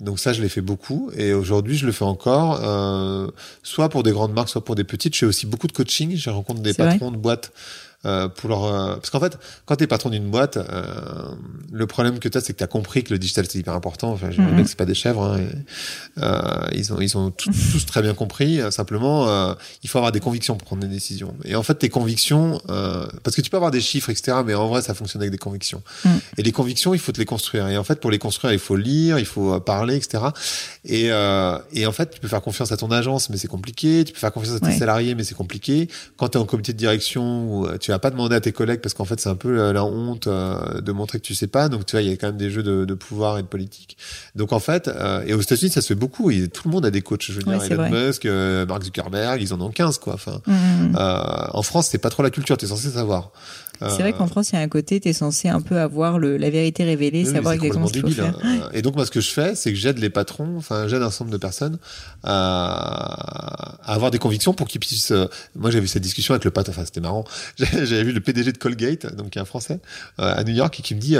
Donc 0.00 0.18
ça, 0.18 0.32
je 0.32 0.40
l'ai 0.40 0.48
fait 0.48 0.62
beaucoup, 0.62 1.10
et 1.14 1.34
aujourd'hui, 1.34 1.76
je 1.76 1.84
le 1.84 1.92
fais 1.92 2.06
encore, 2.06 2.60
euh, 2.64 3.28
soit 3.62 3.90
pour 3.90 4.02
des 4.02 4.12
grandes 4.12 4.32
marques, 4.32 4.48
soit 4.48 4.64
pour 4.64 4.74
des 4.74 4.84
petites. 4.84 5.14
Je 5.14 5.20
fais 5.20 5.26
aussi 5.26 5.46
beaucoup 5.46 5.66
de 5.66 5.72
coaching. 5.72 6.16
Je 6.16 6.30
rencontre 6.30 6.60
des 6.62 6.72
patrons 6.72 7.10
de 7.10 7.18
boîtes. 7.18 7.52
Euh, 8.06 8.28
pour 8.28 8.48
leur 8.48 8.64
euh, 8.64 8.94
parce 8.94 9.10
qu'en 9.10 9.20
fait 9.20 9.38
quand 9.66 9.76
t'es 9.76 9.86
patron 9.86 10.08
d'une 10.08 10.30
boîte 10.30 10.56
euh, 10.56 11.34
le 11.70 11.86
problème 11.86 12.18
que 12.18 12.30
t'as 12.30 12.40
c'est 12.40 12.54
que 12.54 12.58
t'as 12.58 12.66
compris 12.66 13.04
que 13.04 13.12
le 13.12 13.18
digital 13.18 13.44
c'est 13.46 13.58
hyper 13.58 13.74
important. 13.74 14.10
Enfin 14.12 14.30
je- 14.30 14.40
les 14.40 14.46
Mhm. 14.46 14.54
mecs 14.56 14.68
c'est 14.68 14.78
pas 14.78 14.86
des 14.86 14.94
chèvres 14.94 15.22
hein, 15.22 15.38
et, 15.38 16.22
euh, 16.22 16.66
ils 16.72 16.94
ont 16.94 17.00
ils 17.00 17.18
ont 17.18 17.30
tous, 17.30 17.50
tous 17.72 17.84
très 17.84 18.00
bien 18.00 18.14
compris. 18.14 18.58
Simplement 18.70 19.28
euh, 19.28 19.52
il 19.82 19.90
faut 19.90 19.98
avoir 19.98 20.12
des 20.12 20.20
convictions 20.20 20.56
pour 20.56 20.64
prendre 20.64 20.80
des 20.80 20.88
décisions. 20.88 21.34
Et 21.44 21.54
en 21.56 21.62
fait 21.62 21.74
tes 21.74 21.90
convictions 21.90 22.62
euh, 22.70 23.06
parce 23.22 23.36
que 23.36 23.42
tu 23.42 23.50
peux 23.50 23.58
avoir 23.58 23.70
des 23.70 23.82
chiffres 23.82 24.08
etc 24.08 24.38
mais 24.46 24.54
en 24.54 24.68
vrai 24.68 24.80
ça 24.80 24.94
fonctionne 24.94 25.20
avec 25.20 25.32
des 25.32 25.36
convictions. 25.38 25.82
Mhm. 26.06 26.20
et 26.38 26.42
les 26.42 26.52
convictions 26.52 26.94
il 26.94 27.00
faut 27.00 27.12
te 27.12 27.18
les 27.18 27.26
construire. 27.26 27.68
Et 27.68 27.76
en 27.76 27.84
fait 27.84 28.00
pour 28.00 28.10
les 28.10 28.18
construire 28.18 28.54
il 28.54 28.58
faut 28.58 28.76
lire 28.76 29.18
il 29.18 29.26
faut 29.26 29.60
parler 29.60 29.96
etc 29.96 30.24
et 30.86 31.12
euh, 31.12 31.58
et 31.74 31.84
en 31.86 31.92
fait 31.92 32.08
tu 32.14 32.20
peux 32.20 32.28
faire 32.28 32.40
confiance 32.40 32.72
à 32.72 32.78
ton 32.78 32.90
agence 32.92 33.28
mais 33.28 33.36
c'est 33.36 33.46
compliqué. 33.46 34.04
Tu 34.06 34.14
peux 34.14 34.18
faire 34.20 34.32
confiance 34.32 34.56
à 34.56 34.60
tes 34.60 34.66
Ouais. 34.68 34.78
salariés 34.78 35.14
mais 35.14 35.24
c'est 35.24 35.34
compliqué. 35.34 35.88
Quand 36.16 36.30
tu 36.30 36.38
es 36.38 36.40
en 36.40 36.46
comité 36.46 36.72
de 36.72 36.78
direction 36.78 37.66
tu 37.90 37.92
vas 37.92 37.98
pas 37.98 38.10
demander 38.10 38.36
à 38.36 38.40
tes 38.40 38.52
collègues 38.52 38.80
parce 38.80 38.94
qu'en 38.94 39.04
fait 39.04 39.18
c'est 39.18 39.28
un 39.28 39.34
peu 39.34 39.52
la, 39.52 39.72
la 39.72 39.84
honte 39.84 40.28
euh, 40.28 40.80
de 40.80 40.92
montrer 40.92 41.18
que 41.18 41.24
tu 41.24 41.34
sais 41.34 41.48
pas. 41.48 41.68
Donc 41.68 41.86
tu 41.86 41.96
vois 41.96 42.02
il 42.02 42.08
y 42.08 42.12
a 42.12 42.16
quand 42.16 42.28
même 42.28 42.36
des 42.36 42.48
jeux 42.48 42.62
de, 42.62 42.84
de 42.84 42.94
pouvoir 42.94 43.36
et 43.38 43.42
de 43.42 43.48
politique. 43.48 43.96
Donc 44.36 44.52
en 44.52 44.60
fait 44.60 44.86
euh, 44.86 45.24
et 45.26 45.34
aux 45.34 45.40
États-Unis 45.40 45.72
ça 45.72 45.80
se 45.82 45.88
fait 45.88 45.94
beaucoup. 45.96 46.30
Et 46.30 46.46
tout 46.46 46.62
le 46.68 46.70
monde 46.70 46.86
a 46.86 46.92
des 46.92 47.02
coachs 47.02 47.24
je 47.26 47.32
veux 47.32 47.44
Ouais, 47.48 47.58
dire 47.58 47.72
Elon 47.72 47.88
vrai. 47.88 48.06
Musk 48.06 48.26
euh, 48.26 48.64
Mark 48.66 48.84
Zuckerberg 48.84 49.42
ils 49.42 49.52
en 49.52 49.60
ont 49.60 49.70
15 49.70 49.98
quoi 49.98 50.14
enfin. 50.14 50.40
Mhm. 50.46 50.94
euh, 50.96 51.22
en 51.52 51.62
France 51.62 51.88
c'est 51.90 51.98
pas 51.98 52.10
trop 52.10 52.22
la 52.22 52.30
culture. 52.30 52.56
Tu 52.56 52.66
es 52.66 52.68
censé 52.68 52.90
savoir 52.90 53.32
C'est 53.88 54.02
vrai 54.02 54.12
qu'en 54.12 54.26
France, 54.26 54.50
il 54.50 54.56
y 54.56 54.58
a 54.58 54.62
un 54.62 54.68
côté, 54.68 55.00
t'es 55.00 55.12
censé 55.12 55.48
un 55.48 55.60
peu 55.62 55.78
avoir 55.78 56.18
le, 56.18 56.36
la 56.36 56.50
vérité 56.50 56.84
révélée, 56.84 57.24
Oui, 57.24 57.32
savoir 57.32 57.54
exactement 57.54 57.86
ce 57.86 57.92
qu'il 57.92 58.02
faut 58.02 58.08
complètement 58.08 58.40
faire. 58.40 58.62
hein. 58.64 58.68
Et 58.74 58.82
donc 58.82 58.94
moi 58.94 59.06
ce 59.06 59.10
que 59.10 59.20
je 59.20 59.30
fais, 59.30 59.54
c'est 59.54 59.72
que 59.72 59.78
j'aide 59.78 59.98
les 59.98 60.10
patrons, 60.10 60.56
enfin 60.58 60.86
j'aide 60.86 61.02
un 61.02 61.08
nombre 61.20 61.30
de 61.30 61.36
personnes 61.38 61.78
à, 62.22 63.76
à 63.82 63.94
avoir 63.94 64.10
des 64.10 64.18
convictions 64.18 64.52
pour 64.54 64.68
qu'ils 64.68 64.80
puissent. 64.80 65.12
euh, 65.12 65.26
Moi 65.56 65.70
j'avais 65.70 65.84
eu 65.84 65.88
cette 65.88 66.02
discussion 66.02 66.34
avec 66.34 66.44
le 66.44 66.50
patron, 66.50 66.72
enfin 66.72 66.84
c'était 66.84 67.00
marrant. 67.00 67.24
J'avais 67.58 67.86
j'avais 67.86 68.04
vu 68.04 68.12
le 68.12 68.20
PDG 68.20 68.52
de 68.52 68.58
Colgate, 68.58 69.14
donc 69.16 69.30
qui 69.30 69.38
est 69.38 69.42
un 69.42 69.44
Français 69.46 69.80
euh, 70.18 70.34
à 70.36 70.44
New 70.44 70.54
York, 70.54 70.78
et 70.78 70.82
qui 70.82 70.94
me 70.94 71.00
dit. 71.00 71.16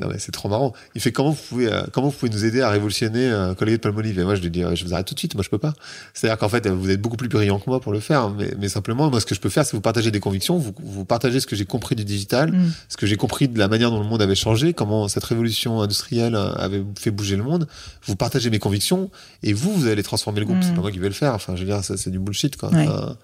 Euh, 0.00 0.04
non 0.04 0.10
mais 0.10 0.18
c'est 0.18 0.32
trop 0.32 0.48
marrant. 0.48 0.72
Il 0.94 1.00
fait 1.00 1.12
comment 1.12 1.30
vous 1.30 1.42
pouvez 1.48 1.72
euh, 1.72 1.82
comment 1.92 2.08
vous 2.08 2.16
pouvez 2.16 2.30
nous 2.30 2.44
aider 2.44 2.60
à 2.62 2.70
révolutionner 2.70 3.28
euh, 3.30 3.54
Colgate 3.54 3.80
Palmolive 3.80 4.18
Et 4.18 4.24
moi 4.24 4.34
je 4.34 4.42
lui 4.42 4.50
dis 4.50 4.62
euh, 4.64 4.74
je 4.74 4.84
vous 4.84 4.94
arrête 4.94 5.06
tout 5.06 5.14
de 5.14 5.18
suite. 5.18 5.34
Moi 5.34 5.42
je 5.44 5.48
peux 5.50 5.58
pas. 5.58 5.74
C'est-à-dire 6.14 6.38
qu'en 6.38 6.48
fait 6.48 6.66
vous 6.68 6.90
êtes 6.90 7.00
beaucoup 7.00 7.16
plus 7.16 7.28
brillant 7.28 7.58
que 7.58 7.68
moi 7.68 7.80
pour 7.80 7.92
le 7.92 8.00
faire. 8.00 8.30
Mais, 8.30 8.52
mais 8.58 8.68
simplement 8.68 9.10
moi 9.10 9.20
ce 9.20 9.26
que 9.26 9.34
je 9.34 9.40
peux 9.40 9.48
faire 9.48 9.64
c'est 9.64 9.76
vous 9.76 9.80
partager 9.80 10.10
des 10.10 10.20
convictions, 10.20 10.58
vous, 10.58 10.74
vous 10.82 11.04
partagez 11.04 11.40
ce 11.40 11.46
que 11.46 11.56
j'ai 11.56 11.64
compris 11.64 11.94
du 11.96 12.04
digital, 12.04 12.52
Mhm. 12.52 12.72
ce 12.88 12.96
que 12.96 13.06
j'ai 13.06 13.16
compris 13.16 13.48
de 13.48 13.58
la 13.58 13.68
manière 13.68 13.90
dont 13.90 14.00
le 14.00 14.06
monde 14.06 14.22
avait 14.22 14.34
changé, 14.34 14.72
comment 14.72 15.08
cette 15.08 15.24
révolution 15.24 15.80
industrielle 15.80 16.34
euh, 16.34 16.52
avait 16.54 16.82
fait 16.98 17.10
bouger 17.10 17.36
le 17.36 17.42
monde. 17.42 17.66
Vous 18.04 18.16
partagez 18.16 18.50
mes 18.50 18.58
convictions 18.58 19.10
et 19.42 19.52
vous, 19.52 19.72
vous 19.72 19.86
allez 19.86 20.02
transformer 20.02 20.40
le 20.40 20.46
groupe. 20.46 20.58
Mm. 20.58 20.62
C'est 20.62 20.74
pas 20.74 20.80
moi 20.80 20.90
qui 20.92 20.98
vais 20.98 21.08
le 21.08 21.14
faire. 21.14 21.34
Enfin, 21.34 21.54
je 21.56 21.60
veux 21.60 21.66
dire, 21.66 21.82
ça, 21.82 21.96
c'est 21.96 22.10
du 22.10 22.18
bullshit, 22.18 22.56
quoi. 22.56 22.70
Ouais. 22.70 22.86
Enfin, 22.88 23.16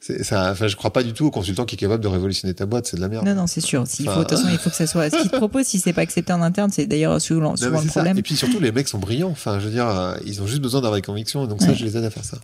ça, 0.00 0.50
enfin, 0.52 0.66
je 0.68 0.76
crois 0.76 0.92
pas 0.92 1.02
du 1.02 1.12
tout 1.12 1.26
au 1.26 1.30
consultant 1.30 1.64
qui 1.64 1.74
est 1.74 1.78
capable 1.78 2.02
de 2.02 2.08
révolutionner 2.08 2.54
ta 2.54 2.66
boîte. 2.66 2.86
C'est 2.86 2.96
de 2.96 3.00
la 3.02 3.08
merde. 3.08 3.26
Non, 3.26 3.34
non, 3.34 3.46
c'est 3.46 3.60
sûr. 3.60 3.86
S'il 3.86 4.06
faut, 4.08 4.12
de 4.14 4.24
toute 4.24 4.30
façon, 4.38 4.48
il 4.50 4.58
faut 4.58 4.70
que 4.70 4.76
ça 4.76 4.86
soit. 4.86 5.10
Ce 5.10 5.16
qu'ils 5.20 5.30
te 5.30 5.36
proposent, 5.36 5.66
si 5.66 5.78
c'est 5.78 5.92
pas 5.92 6.02
accepté 6.02 6.32
en 6.32 6.42
interne, 6.42 6.70
c'est 6.70 6.86
d'ailleurs 6.86 7.20
souvent, 7.20 7.50
Non, 7.50 7.56
souvent 7.56 7.70
mais 7.70 7.76
le 7.78 7.82
c'est 7.82 7.86
ça. 7.88 7.92
problème. 8.00 8.18
Et 8.18 8.22
puis 8.22 8.36
surtout, 8.36 8.60
les 8.60 8.72
mecs 8.72 8.88
sont 8.88 8.98
brillants. 8.98 9.30
Enfin, 9.30 9.58
je 9.58 9.64
veux 9.66 9.72
dire, 9.72 9.88
euh, 9.88 10.14
ils 10.24 10.42
ont 10.42 10.46
juste 10.46 10.60
besoin 10.62 10.80
d'avoir 10.80 10.96
des 11.00 11.02
convictions. 11.06 11.46
Donc 11.46 11.60
ça, 11.62 11.68
Ouais. 11.68 11.74
je 11.74 11.84
les 11.84 11.96
aide 11.96 12.04
à 12.04 12.10
faire 12.10 12.24
ça. 12.24 12.38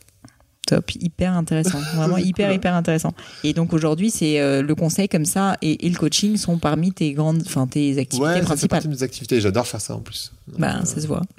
Top, 0.66 0.92
hyper 0.94 1.32
intéressant, 1.36 1.80
vraiment 1.96 2.16
C'est 2.16 2.22
hyper 2.26 2.46
cool, 2.48 2.56
hyper 2.56 2.74
intéressant. 2.74 3.12
Et 3.42 3.52
donc 3.52 3.72
aujourd'hui, 3.72 4.10
c'est 4.10 4.40
euh, 4.40 4.62
le 4.62 4.74
conseil 4.76 5.08
comme 5.08 5.24
ça 5.24 5.56
et, 5.60 5.86
et 5.86 5.90
le 5.90 5.96
coaching 5.98 6.36
sont 6.36 6.56
parmi 6.58 6.92
tes 6.92 7.12
grandes, 7.12 7.42
enfin 7.44 7.66
tes 7.66 7.98
activités 7.98 8.24
Ouais, 8.28 8.40
principales. 8.42 8.68
partie 8.80 8.88
de 8.88 8.92
mes 8.94 9.02
activités. 9.02 9.40
J'adore 9.40 9.66
faire 9.66 9.80
ça 9.80 9.94
en 9.96 9.98
plus. 10.00 10.32
Ben, 10.58 10.80
euh, 10.82 10.84
ça 10.84 11.00
se 11.00 11.06
voit. 11.06 11.22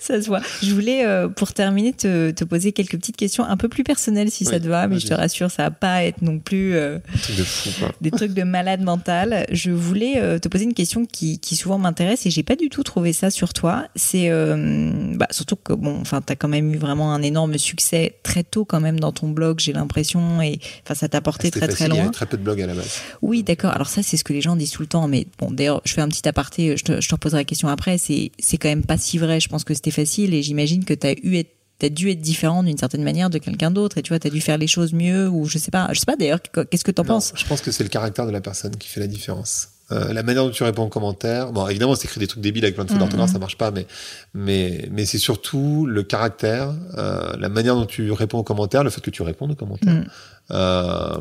ça 0.00 0.20
se 0.20 0.26
voit. 0.26 0.40
Je 0.62 0.72
voulais, 0.72 1.06
euh, 1.06 1.28
pour 1.28 1.52
terminer, 1.52 1.92
te, 1.92 2.30
te 2.30 2.44
poser 2.44 2.72
quelques 2.72 2.96
petites 2.96 3.16
questions 3.16 3.44
un 3.44 3.56
peu 3.56 3.68
plus 3.68 3.84
personnelles, 3.84 4.30
si 4.30 4.44
ça 4.44 4.58
te 4.58 4.66
va, 4.66 4.86
mais 4.88 4.98
je 4.98 5.06
te 5.06 5.14
rassure, 5.14 5.50
ça 5.50 5.64
va 5.64 5.70
pas 5.70 6.04
être 6.04 6.22
non 6.22 6.38
plus 6.38 6.74
euh, 6.74 6.98
de 7.36 7.44
fou, 7.44 7.70
des 8.00 8.10
trucs 8.10 8.32
de 8.32 8.42
malade 8.42 8.80
mental. 8.80 9.46
Je 9.50 9.70
voulais 9.70 10.38
te 10.40 10.48
poser 10.48 10.64
une 10.64 10.74
question 10.74 11.04
qui, 11.04 11.38
qui 11.38 11.56
souvent 11.56 11.78
m'intéresse 11.78 12.26
et 12.26 12.30
j'ai 12.30 12.42
pas 12.42 12.56
du 12.56 12.68
tout 12.68 12.82
trouvé 12.82 13.12
ça 13.12 13.30
sur 13.30 13.52
toi. 13.52 13.86
C'est 13.94 14.30
bah, 14.30 15.26
surtout 15.30 15.56
que 15.56 15.72
bon, 15.72 15.98
enfin, 16.00 16.20
t'as 16.20 16.34
quand 16.34 16.48
même 16.48 16.72
eu 16.72 16.78
vraiment 16.78 17.12
un 17.12 17.22
énorme 17.22 17.58
succès 17.58 18.16
très 18.22 18.42
tôt 18.42 18.64
quand 18.64 18.80
même 18.80 18.98
dans 18.98 19.12
ton 19.12 19.28
blog, 19.28 19.60
j'ai 19.60 19.72
l'impression, 19.72 20.40
et 20.42 20.58
enfin, 20.84 20.94
ça 20.94 21.08
t'a 21.08 21.20
porté 21.20 21.48
C'était 21.48 21.60
très 21.60 21.68
facile, 21.68 21.76
très 21.76 21.86
Il 21.86 21.92
y 21.94 21.96
loin. 21.96 22.04
avait 22.06 22.12
très 22.12 22.26
peu 22.26 22.36
de 22.36 22.42
blogs 22.42 22.60
à 22.62 22.66
la 22.66 22.74
base. 22.74 23.00
Oui, 23.22 23.42
d'accord. 23.42 23.72
Alors 23.72 23.88
ça, 23.88 24.02
c'est 24.02 24.16
ce 24.16 24.24
que 24.24 24.32
les 24.32 24.40
gens 24.40 24.56
disent 24.56 24.70
tout 24.70 24.82
le 24.82 24.88
temps. 24.88 25.08
Mais 25.08 25.26
bon, 25.38 25.50
d'ailleurs, 25.50 25.80
je 25.84 25.92
fais 25.92 26.00
un 26.00 26.08
petit 26.08 26.26
aparté. 26.28 26.76
Je 26.76 26.84
te, 26.84 27.00
je 27.00 27.08
te 27.08 27.14
reposerai 27.18 27.40
la 27.40 27.44
question 27.44 27.68
après. 27.68 27.98
C'est, 27.98 28.30
quand 28.58 28.68
même 28.68 28.84
pas 28.84 28.96
si 28.98 29.18
vrai. 29.18 29.40
Je 29.40 29.48
pense 29.48 29.64
que 29.64 29.74
c'était 29.74 29.90
facile 29.90 30.34
et 30.34 30.42
j'imagine 30.42 30.84
que 30.84 30.94
t'as 30.94 31.14
eu 31.22 31.36
être 31.36 31.50
T'as 31.80 31.90
dû 31.90 32.10
être 32.10 32.20
différent 32.20 32.64
d'une 32.64 32.76
certaine 32.76 33.04
manière 33.04 33.30
de 33.30 33.38
quelqu'un 33.38 33.70
d'autre 33.70 33.98
et 33.98 34.02
tu 34.02 34.08
vois 34.08 34.18
t'as 34.18 34.30
dû 34.30 34.40
faire 34.40 34.58
les 34.58 34.66
choses 34.66 34.92
mieux 34.92 35.28
ou 35.28 35.44
je 35.44 35.58
sais 35.58 35.70
pas 35.70 35.86
je 35.92 36.00
sais 36.00 36.06
pas 36.06 36.16
d'ailleurs 36.16 36.40
qu'est-ce 36.42 36.82
que 36.82 36.90
t'en 36.90 37.04
penses? 37.04 37.32
Je 37.36 37.44
pense 37.44 37.60
que 37.60 37.70
c'est 37.70 37.84
le 37.84 37.88
caractère 37.88 38.26
de 38.26 38.32
la 38.32 38.40
personne 38.40 38.74
qui 38.74 38.88
fait 38.88 38.98
la 38.98 39.06
différence. 39.06 39.68
Euh, 39.92 40.12
la 40.12 40.24
manière 40.24 40.44
dont 40.44 40.50
tu 40.50 40.64
réponds 40.64 40.82
aux 40.82 40.88
commentaires. 40.88 41.52
Bon, 41.52 41.66
évidemment, 41.68 41.94
c'est 41.94 42.06
écrit 42.06 42.18
des 42.18 42.26
trucs 42.26 42.42
débiles 42.42 42.64
avec 42.64 42.74
plein 42.74 42.84
de 42.84 42.88
fautes 42.90 42.96
Mhm. 42.96 43.04
d'orthographe, 43.04 43.30
ça 43.30 43.38
marche 43.38 43.56
pas, 43.56 43.70
mais 43.70 43.86
mais 44.34 44.88
mais 44.90 45.06
c'est 45.06 45.18
surtout 45.18 45.86
le 45.86 46.02
caractère, 46.02 46.74
euh, 46.98 47.36
la 47.38 47.48
manière 47.48 47.76
dont 47.76 47.86
tu 47.86 48.10
réponds 48.10 48.38
aux 48.38 48.42
commentaires, 48.42 48.82
le 48.82 48.90
fait 48.90 49.00
que 49.00 49.10
tu 49.10 49.22
réponds 49.22 49.48
aux 49.48 49.54
commentaires. 49.54 49.94
Mhm. 49.94 50.06
Euh, 50.50 51.16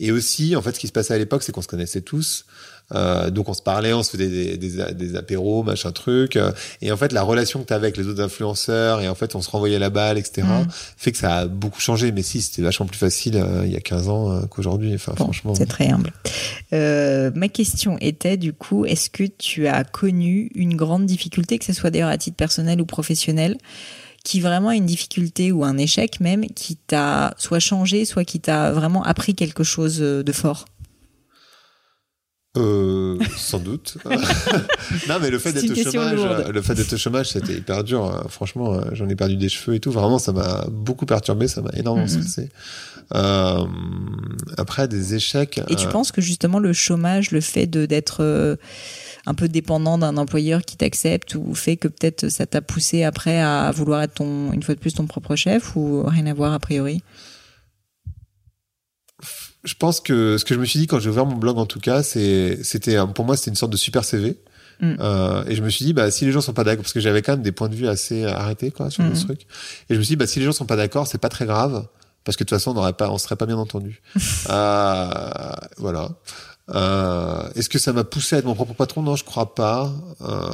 et 0.00 0.10
aussi, 0.12 0.56
en 0.56 0.62
fait, 0.62 0.74
ce 0.74 0.80
qui 0.80 0.86
se 0.88 0.92
passait 0.92 1.14
à 1.14 1.18
l'époque, 1.18 1.42
c'est 1.42 1.52
qu'on 1.52 1.62
se 1.62 1.68
connaissait 1.68 2.00
tous. 2.00 2.44
Euh, 2.94 3.30
donc 3.30 3.48
on 3.48 3.54
se 3.54 3.62
parlait, 3.62 3.94
on 3.94 4.02
se 4.02 4.10
faisait 4.10 4.28
des, 4.28 4.56
des, 4.58 4.92
des 4.92 5.16
apéros, 5.16 5.62
machin 5.62 5.92
truc. 5.92 6.38
et 6.82 6.92
en 6.92 6.96
fait, 6.96 7.12
la 7.12 7.22
relation 7.22 7.62
que 7.62 7.68
tu 7.68 7.72
avec 7.72 7.96
les 7.96 8.06
autres 8.06 8.20
influenceurs, 8.22 9.00
et 9.00 9.08
en 9.08 9.14
fait, 9.14 9.34
on 9.34 9.40
se 9.40 9.48
renvoyait 9.48 9.78
la 9.78 9.88
balle, 9.88 10.18
etc., 10.18 10.42
Mhm. 10.46 10.66
fait 10.98 11.12
que 11.12 11.18
ça 11.18 11.36
a 11.38 11.46
beaucoup 11.46 11.80
changé. 11.80 12.12
Mais 12.12 12.22
si, 12.22 12.42
c'était 12.42 12.60
vachement 12.60 12.84
plus 12.86 12.98
facile 12.98 13.36
euh, 13.36 13.62
il 13.64 13.72
y 13.72 13.76
a 13.76 13.80
15 13.80 14.08
ans 14.08 14.30
euh, 14.32 14.40
qu'aujourd'hui. 14.46 14.92
Enfin, 14.94 15.12
Bon, 15.16 15.24
franchement. 15.24 15.54
c'est 15.54 15.66
très 15.66 15.88
humble. 15.88 16.12
Ma 16.72 17.48
question 17.48 17.96
était 18.00 18.36
du 18.36 18.52
coup, 18.52 18.84
est-ce 18.84 19.08
que 19.08 19.24
tu 19.24 19.68
as 19.68 19.84
connu 19.84 20.50
une 20.54 20.76
grande 20.76 21.06
difficulté, 21.06 21.58
que 21.58 21.64
ce 21.64 21.72
soit 21.72 21.90
d'ailleurs 21.90 22.08
à 22.10 22.18
titre 22.18 22.36
personnel 22.36 22.80
ou 22.80 22.84
professionnel, 22.84 23.56
qui 24.24 24.40
vraiment 24.40 24.70
est 24.70 24.76
une 24.78 24.86
difficulté 24.86 25.50
ou 25.52 25.64
un 25.64 25.76
échec 25.78 26.20
même, 26.20 26.46
qui 26.46 26.76
t'a 26.76 27.34
soit 27.38 27.58
changé, 27.60 28.04
soit 28.04 28.24
qui 28.24 28.40
t'a 28.40 28.70
vraiment 28.72 29.02
appris 29.02 29.34
quelque 29.34 29.64
chose 29.64 29.98
de 29.98 30.32
fort 30.32 30.64
Euh, 32.58 33.18
sans 33.38 33.58
doute. 33.60 33.96
non, 35.08 35.18
mais 35.20 35.30
le 35.30 35.38
fait 35.38 35.52
C'est 35.52 35.54
d'être 35.54 35.64
une 35.64 35.72
au 35.72 35.74
question 35.74 35.92
chômage, 36.02 36.16
lourde. 36.16 36.44
euh, 36.48 36.52
le 36.52 36.60
fait 36.62 36.74
d'être 36.74 36.92
au 36.92 36.96
chômage, 36.98 37.30
c'était 37.30 37.54
hyper 37.54 37.82
dur. 37.82 38.04
hein. 38.04 38.26
Franchement, 38.28 38.74
euh, 38.74 38.82
j'en 38.92 39.08
ai 39.08 39.16
perdu 39.16 39.36
des 39.36 39.48
cheveux 39.48 39.76
et 39.76 39.80
tout. 39.80 39.90
Vraiment, 39.90 40.18
ça 40.18 40.32
m'a 40.32 40.66
beaucoup 40.70 41.06
perturbé, 41.06 41.48
ça 41.48 41.62
m'a 41.62 41.70
énormément 41.74 42.06
Mhm. 42.06 42.20
stressé. 42.22 42.50
Euh, 43.14 43.64
après, 44.58 44.86
des 44.86 45.14
échecs. 45.14 45.60
Et 45.68 45.76
tu 45.76 45.86
euh, 45.86 45.90
penses 45.90 46.12
que 46.12 46.20
justement 46.20 46.58
le 46.58 46.72
chômage, 46.74 47.30
le 47.30 47.40
fait 47.40 47.66
de 47.66 47.86
d'être 47.86 48.18
euh, 48.22 48.56
un 49.26 49.34
peu 49.34 49.48
dépendant 49.48 49.98
d'un 49.98 50.16
employeur 50.16 50.62
qui 50.62 50.76
t'accepte 50.76 51.34
ou 51.36 51.54
fait 51.54 51.76
que 51.76 51.88
peut-être 51.88 52.28
ça 52.28 52.46
t'a 52.46 52.60
poussé 52.60 53.04
après 53.04 53.40
à 53.40 53.70
vouloir 53.70 54.02
être 54.02 54.14
ton 54.14 54.52
une 54.52 54.62
fois 54.62 54.74
de 54.74 54.80
plus 54.80 54.94
ton 54.94 55.06
propre 55.06 55.36
chef 55.36 55.76
ou 55.76 56.02
rien 56.04 56.26
à 56.26 56.34
voir 56.34 56.52
a 56.52 56.58
priori? 56.58 57.02
Je 59.64 59.74
pense 59.74 60.00
que 60.00 60.38
ce 60.38 60.44
que 60.44 60.54
je 60.54 60.58
me 60.60 60.64
suis 60.64 60.80
dit 60.80 60.86
quand 60.88 60.98
j'ai 60.98 61.08
ouvert 61.08 61.24
mon 61.26 61.36
blog, 61.36 61.56
en 61.58 61.66
tout 61.66 61.78
cas, 61.78 62.02
c'était, 62.02 62.98
pour 63.14 63.24
moi, 63.24 63.36
c'était 63.36 63.50
une 63.50 63.56
sorte 63.56 63.70
de 63.70 63.76
super 63.76 64.02
CV. 64.04 64.36
Mm. 64.80 64.94
Euh, 64.98 65.44
et 65.46 65.54
je 65.54 65.62
me 65.62 65.70
suis 65.70 65.84
dit, 65.84 65.92
bah, 65.92 66.10
si 66.10 66.24
les 66.24 66.32
gens 66.32 66.40
sont 66.40 66.52
pas 66.52 66.64
d'accord, 66.64 66.82
parce 66.82 66.92
que 66.92 66.98
j'avais 66.98 67.22
quand 67.22 67.34
même 67.34 67.42
des 67.42 67.52
points 67.52 67.68
de 67.68 67.76
vue 67.76 67.86
assez 67.86 68.24
arrêtés, 68.24 68.72
quoi, 68.72 68.90
sur 68.90 69.04
Mhm. 69.04 69.14
ce 69.14 69.24
truc. 69.24 69.42
Et 69.88 69.94
je 69.94 69.98
me 69.98 70.02
suis 70.02 70.14
dit, 70.14 70.16
bah, 70.16 70.26
si 70.26 70.40
les 70.40 70.44
gens 70.46 70.50
sont 70.52 70.66
pas 70.66 70.74
d'accord, 70.74 71.06
c'est 71.06 71.18
pas 71.18 71.28
très 71.28 71.46
grave. 71.46 71.86
Parce 72.24 72.36
que 72.36 72.42
de 72.42 72.48
toute 72.48 72.56
façon, 72.58 72.72
on 72.72 72.74
n'aurait 72.74 72.92
pas, 72.92 73.10
on 73.10 73.18
serait 73.18 73.36
pas 73.36 73.46
bien 73.46 73.56
entendu. 73.58 74.00
euh, 74.50 75.52
voilà. 75.78 76.08
Euh, 76.70 77.50
est-ce 77.54 77.68
que 77.68 77.78
ça 77.78 77.92
m'a 77.92 78.04
poussé 78.04 78.36
à 78.36 78.38
être 78.38 78.44
mon 78.44 78.54
propre 78.54 78.74
patron? 78.74 79.02
Non, 79.02 79.16
je 79.16 79.24
crois 79.24 79.54
pas. 79.54 79.92
Euh, 80.20 80.50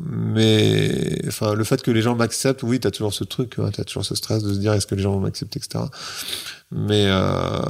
mais 0.00 1.20
enfin, 1.28 1.54
le 1.54 1.64
fait 1.64 1.82
que 1.82 1.90
les 1.90 2.02
gens 2.02 2.16
m'acceptent, 2.16 2.62
oui, 2.62 2.80
t'as 2.80 2.90
toujours 2.90 3.14
ce 3.14 3.24
truc, 3.24 3.50
tu 3.50 3.60
t'as 3.72 3.84
toujours 3.84 4.04
ce 4.04 4.14
stress 4.14 4.42
de 4.42 4.52
se 4.52 4.58
dire 4.58 4.72
est-ce 4.72 4.86
que 4.86 4.94
les 4.94 5.02
gens 5.02 5.12
vont 5.12 5.20
m'accepter, 5.20 5.58
etc. 5.58 5.84
Mais 6.72 7.04
euh, 7.06 7.60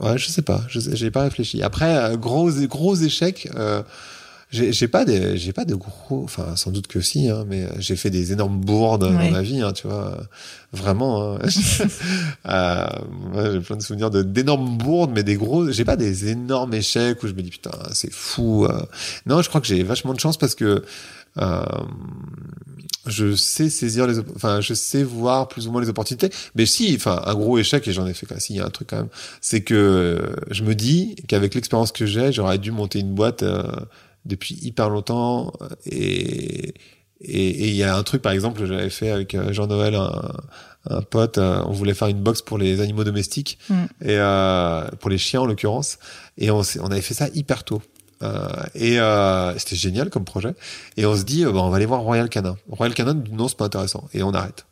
ouais, 0.00 0.16
je 0.16 0.28
sais 0.28 0.42
pas, 0.42 0.62
j'ai 0.68 1.10
pas 1.10 1.22
réfléchi. 1.22 1.62
Après, 1.62 1.96
euh, 1.96 2.16
gros 2.16 2.50
gros 2.50 2.96
échec. 2.96 3.48
Euh, 3.56 3.82
j'ai 4.50 4.88
pas 4.88 5.04
des 5.04 5.36
j'ai 5.36 5.52
pas 5.52 5.64
de 5.66 5.74
gros 5.74 6.24
enfin 6.24 6.56
sans 6.56 6.70
doute 6.70 6.86
que 6.86 7.00
si 7.02 7.28
hein, 7.28 7.44
mais 7.46 7.68
j'ai 7.78 7.96
fait 7.96 8.08
des 8.08 8.32
énormes 8.32 8.58
bourdes 8.60 9.02
Ouais. 9.04 9.12
dans 9.12 9.30
ma 9.30 9.42
vie 9.42 9.60
hein, 9.60 9.72
tu 9.72 9.86
vois 9.86 10.16
vraiment 10.72 11.34
hein. 11.34 11.38
Euh, 12.46 12.86
j'ai 13.52 13.60
plein 13.60 13.76
de 13.76 13.82
souvenirs 13.82 14.10
de 14.10 14.22
d'énormes 14.22 14.78
bourdes 14.78 15.10
mais 15.14 15.22
des 15.22 15.34
gros 15.36 15.70
j'ai 15.70 15.84
pas 15.84 15.96
des 15.96 16.28
énormes 16.28 16.72
échecs 16.72 17.22
où 17.22 17.26
je 17.26 17.34
me 17.34 17.42
dis 17.42 17.50
putain 17.50 17.72
c'est 17.92 18.12
fou 18.12 18.64
euh. 18.64 18.80
non 19.26 19.42
je 19.42 19.48
crois 19.50 19.60
que 19.60 19.66
j'ai 19.66 19.82
vachement 19.82 20.14
de 20.14 20.20
chance 20.20 20.38
parce 20.38 20.54
que 20.54 20.82
euh, 21.38 21.62
je 23.06 23.34
sais 23.36 23.70
saisir 23.70 24.06
les 24.06 24.18
enfin 24.34 24.60
je 24.60 24.74
sais 24.74 25.02
voir 25.02 25.48
plus 25.48 25.66
ou 25.68 25.72
moins 25.72 25.80
les 25.82 25.88
opportunités 25.88 26.30
mais 26.54 26.66
si 26.66 26.94
enfin 26.96 27.22
un 27.26 27.34
gros 27.34 27.58
échec 27.58 27.86
et 27.86 27.92
j'en 27.92 28.06
ai 28.06 28.14
fait 28.14 28.26
quand 28.26 28.38
si 28.40 28.54
il 28.54 28.56
y 28.56 28.60
a 28.60 28.66
un 28.66 28.70
truc 28.70 28.88
quand 28.90 28.96
même 28.96 29.08
c'est 29.40 29.60
que 29.62 29.74
euh, 29.74 30.36
je 30.50 30.62
me 30.62 30.74
dis 30.74 31.16
qu'avec 31.26 31.54
l'expérience 31.54 31.92
que 31.92 32.06
j'ai 32.06 32.32
j'aurais 32.32 32.58
dû 32.58 32.70
monter 32.70 33.00
une 33.00 33.14
boîte 33.14 33.42
euh, 33.42 33.62
depuis 34.28 34.54
hyper 34.62 34.88
longtemps 34.90 35.52
euh, 35.62 35.68
et 35.86 36.74
et 37.20 37.68
il 37.68 37.74
y 37.74 37.82
a 37.82 37.96
un 37.96 38.02
truc 38.04 38.22
par 38.22 38.30
exemple 38.30 38.64
j'avais 38.64 38.90
fait 38.90 39.10
avec 39.10 39.34
euh, 39.34 39.52
Jean-Noël 39.52 39.96
un, 39.96 40.22
un 40.88 41.02
pote 41.02 41.38
euh, 41.38 41.60
on 41.66 41.72
voulait 41.72 41.94
faire 41.94 42.06
une 42.06 42.20
box 42.22 42.42
pour 42.42 42.58
les 42.58 42.80
animaux 42.80 43.02
domestiques 43.02 43.58
Mm. 43.68 43.74
et 44.02 44.16
euh, 44.18 44.86
pour 45.00 45.10
les 45.10 45.18
chiens 45.18 45.40
en 45.40 45.46
l'occurrence 45.46 45.98
et 46.36 46.50
on, 46.52 46.62
on 46.80 46.86
avait 46.92 47.00
fait 47.02 47.14
ça 47.14 47.26
hyper 47.34 47.64
tôt 47.64 47.82
euh, 48.22 48.48
et 48.76 49.00
euh, 49.00 49.56
c'était 49.58 49.74
génial 49.76 50.10
comme 50.10 50.24
projet 50.24 50.54
et 50.96 51.06
on 51.06 51.16
se 51.16 51.24
dit 51.24 51.44
bah, 51.44 51.50
on 51.56 51.70
va 51.70 51.76
aller 51.76 51.86
voir 51.86 52.02
Royal 52.02 52.28
Canin 52.28 52.56
Royal 52.70 52.94
Canin 52.94 53.20
non 53.32 53.48
c'est 53.48 53.56
pas 53.58 53.64
intéressant 53.66 54.08
et 54.14 54.22
on 54.22 54.30
arrête 54.32 54.64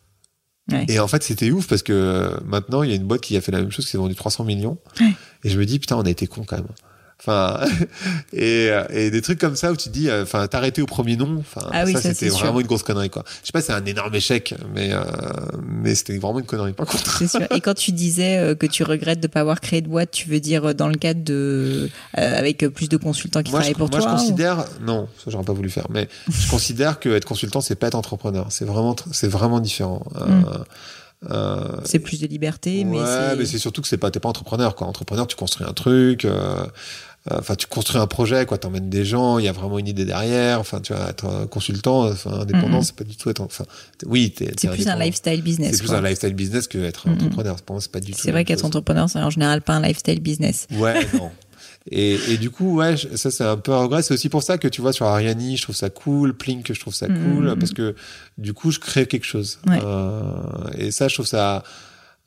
Ouais. 0.72 0.84
et 0.88 0.98
en 0.98 1.07
fait 1.07 1.22
c'était 1.22 1.52
ouf 1.52 1.68
parce 1.68 1.84
que 1.84 2.28
maintenant 2.44 2.82
il 2.82 2.90
y 2.90 2.92
a 2.92 2.96
une 2.96 3.04
boîte 3.07 3.20
qui 3.20 3.36
a 3.36 3.40
fait 3.40 3.52
la 3.52 3.61
même 3.61 3.70
chose 3.70 3.84
qui 3.84 3.92
s'est 3.92 3.98
vendu 3.98 4.16
300 4.16 4.42
millions 4.42 4.78
Ouais. 5.00 5.12
et 5.44 5.48
je 5.48 5.57
me 5.61 5.64
dis 5.64 5.78
putain 5.78 5.96
on 5.96 6.02
a 6.02 6.11
été 6.11 6.26
con 6.26 6.42
quand 6.44 6.57
même 6.57 6.66
enfin 7.19 7.61
et, 8.33 8.69
euh, 8.71 8.85
et 8.91 9.11
des 9.11 9.23
trucs 9.23 9.39
comme 9.39 9.57
ça 9.57 9.73
où 9.73 9.77
tu 9.77 9.89
te 9.89 9.93
dis 9.95 10.09
euh, 10.11 10.23
enfin 10.23 10.47
t'arrêter 10.49 10.83
au 10.83 10.87
premier 10.87 11.17
nom 11.17 11.39
enfin 11.41 11.67
Ah 11.73 11.85
oui, 11.87 11.93
ça, 11.95 12.03
ça, 12.03 12.12
c'était 12.14 12.31
sûr. 12.31 12.41
vraiment 12.45 12.61
une 12.61 12.67
grosse 12.67 12.83
connerie 12.83 13.09
quoi 13.11 13.25
je 13.43 13.47
sais 13.47 13.53
pas 13.53 13.62
c'est 13.62 13.73
un 13.73 13.85
énorme 13.87 14.14
échec 14.14 14.55
mais 14.75 14.93
euh, 14.93 15.01
mais 15.67 15.95
c'était 15.95 16.19
vraiment 16.19 16.41
une 16.41 16.47
connerie 16.47 16.73
par 16.75 16.87
contre 16.87 17.19
C'est 17.19 17.29
sûr. 17.29 17.47
Et 17.55 17.61
quand 17.61 17.75
tu 17.75 17.93
disais 17.93 18.55
que 18.59 18.67
tu 18.67 18.83
regrettes 18.85 19.21
de 19.21 19.27
ne 19.29 19.33
pas 19.33 19.41
avoir 19.41 19.61
créé 19.61 19.81
de 19.81 19.89
boîte, 19.89 20.11
tu 20.11 20.29
veux 20.29 20.41
dire 20.41 20.75
dans 20.75 20.89
le 20.89 20.97
cadre 20.97 21.25
de 21.25 21.89
euh, 22.19 22.39
avec 22.39 22.59
plus 22.69 22.89
de 22.89 22.97
consultants 22.99 23.43
qui 23.43 23.51
moi, 23.51 23.61
je, 23.61 23.71
travaillent 23.73 23.89
pour 23.89 23.91
moi, 23.91 23.99
toi 24.01 24.09
je 24.11 24.14
ou- 24.14 24.19
considère 24.19 24.64
non 24.83 25.09
ça 25.17 25.31
j'aurais 25.31 25.45
pas 25.45 25.53
voulu 25.55 25.71
faire 25.71 25.87
mais 25.91 26.09
je 26.29 26.49
considère 26.51 27.01
que 27.01 27.09
être 27.09 27.25
consultant 27.25 27.61
c'est 27.62 27.77
pas 27.77 27.87
être 27.89 27.95
entrepreneur 27.95 28.47
c'est 28.51 28.64
vraiment 28.67 28.95
c'est 29.12 29.29
vraiment 29.29 29.61
différent 29.61 30.05
Euh, 30.17 30.27
Mm. 31.23 31.29
euh, 31.33 31.81
C'est 31.85 31.99
plus 31.99 32.21
de 32.21 32.27
liberté, 32.27 32.85
mais 32.85 32.99
ouais, 32.99 33.05
c'est. 33.07 33.37
mais 33.37 33.47
c'est 33.47 33.59
surtout 33.59 33.81
que 33.81 33.89
c'est 33.89 33.97
pas, 33.97 34.11
t'es 34.11 34.21
pas 34.21 34.29
entrepreneur, 34.29 34.75
quoi. 34.77 34.87
Entrepreneur, 34.87 35.27
tu 35.27 35.35
construis 35.35 35.67
un 35.67 35.73
truc, 35.73 36.27
euh, 36.27 36.62
enfin, 37.31 37.55
tu 37.57 37.66
construis 37.66 38.01
un 38.01 38.07
projet, 38.07 38.47
quoi. 38.47 38.59
T'emmènes 38.59 38.89
des 38.91 39.05
gens, 39.05 39.39
il 39.39 39.45
y 39.45 39.49
a 39.49 39.53
vraiment 39.53 39.79
une 39.79 39.89
idée 39.89 40.05
derrière. 40.05 40.61
Enfin, 40.61 40.81
tu 40.81 40.93
vas 40.93 41.09
être 41.11 41.47
consultant, 41.47 42.07
enfin, 42.09 42.41
indépendant, 42.41 42.79
Mhm. 42.79 42.83
c'est 42.83 42.97
pas 42.97 43.05
du 43.05 43.16
tout 43.16 43.31
être, 43.31 43.41
enfin, 43.41 43.64
oui, 44.07 44.35
C'est 44.59 44.68
plus 44.70 44.87
un 44.89 44.99
lifestyle 44.99 45.43
business. 45.43 45.72
C'est 45.77 45.83
plus 45.85 45.93
un 45.95 46.03
lifestyle 46.03 46.35
business 46.35 46.66
que 46.68 46.79
être 46.79 47.09
Mhm. 47.09 47.14
entrepreneur. 47.14 47.57
C'est 47.81 47.91
pas 47.93 48.01
du 48.01 48.12
tout. 48.12 48.18
C'est 48.22 48.33
vrai 48.33 48.45
qu'être 48.45 48.64
entrepreneur, 48.64 49.09
c'est 49.11 49.18
en 49.20 49.31
général 49.31 49.62
pas 49.62 49.74
un 49.74 49.81
lifestyle 49.83 50.20
business. 50.20 50.66
Ouais, 50.72 50.95
non. 51.14 51.31
Et, 51.91 52.18
et 52.31 52.37
du 52.37 52.51
coup, 52.51 52.77
ouais, 52.79 52.97
ça 53.14 53.31
c'est 53.31 53.45
un 53.45 53.57
peu 53.57 53.72
un 53.72 53.83
regret. 53.83 54.03
C'est 54.03 54.12
aussi 54.14 54.29
pour 54.29 54.43
ça 54.43 54.59
que 54.59 54.66
tu 54.66 54.81
vois 54.81 54.93
sur 54.93 55.07
Ariani, 55.07 55.57
je 55.57 55.62
trouve 55.62 55.77
ça 55.77 55.89
cool, 55.89 56.35
Plink, 56.37 56.72
je 56.72 56.81
trouve 56.81 56.95
ça 56.95 57.07
Mhm. 57.09 57.35
cool, 57.37 57.57
parce 57.61 57.72
que 57.72 57.95
du 58.39 58.53
coup, 58.55 58.72
je 58.72 58.81
crée 58.81 59.07
quelque 59.07 59.24
chose. 59.27 59.59
Ouais. 59.68 59.79
Euh, 59.85 60.22
et 60.77 60.91
ça, 60.91 61.07
je 61.09 61.14
trouve 61.14 61.27
ça. 61.27 61.62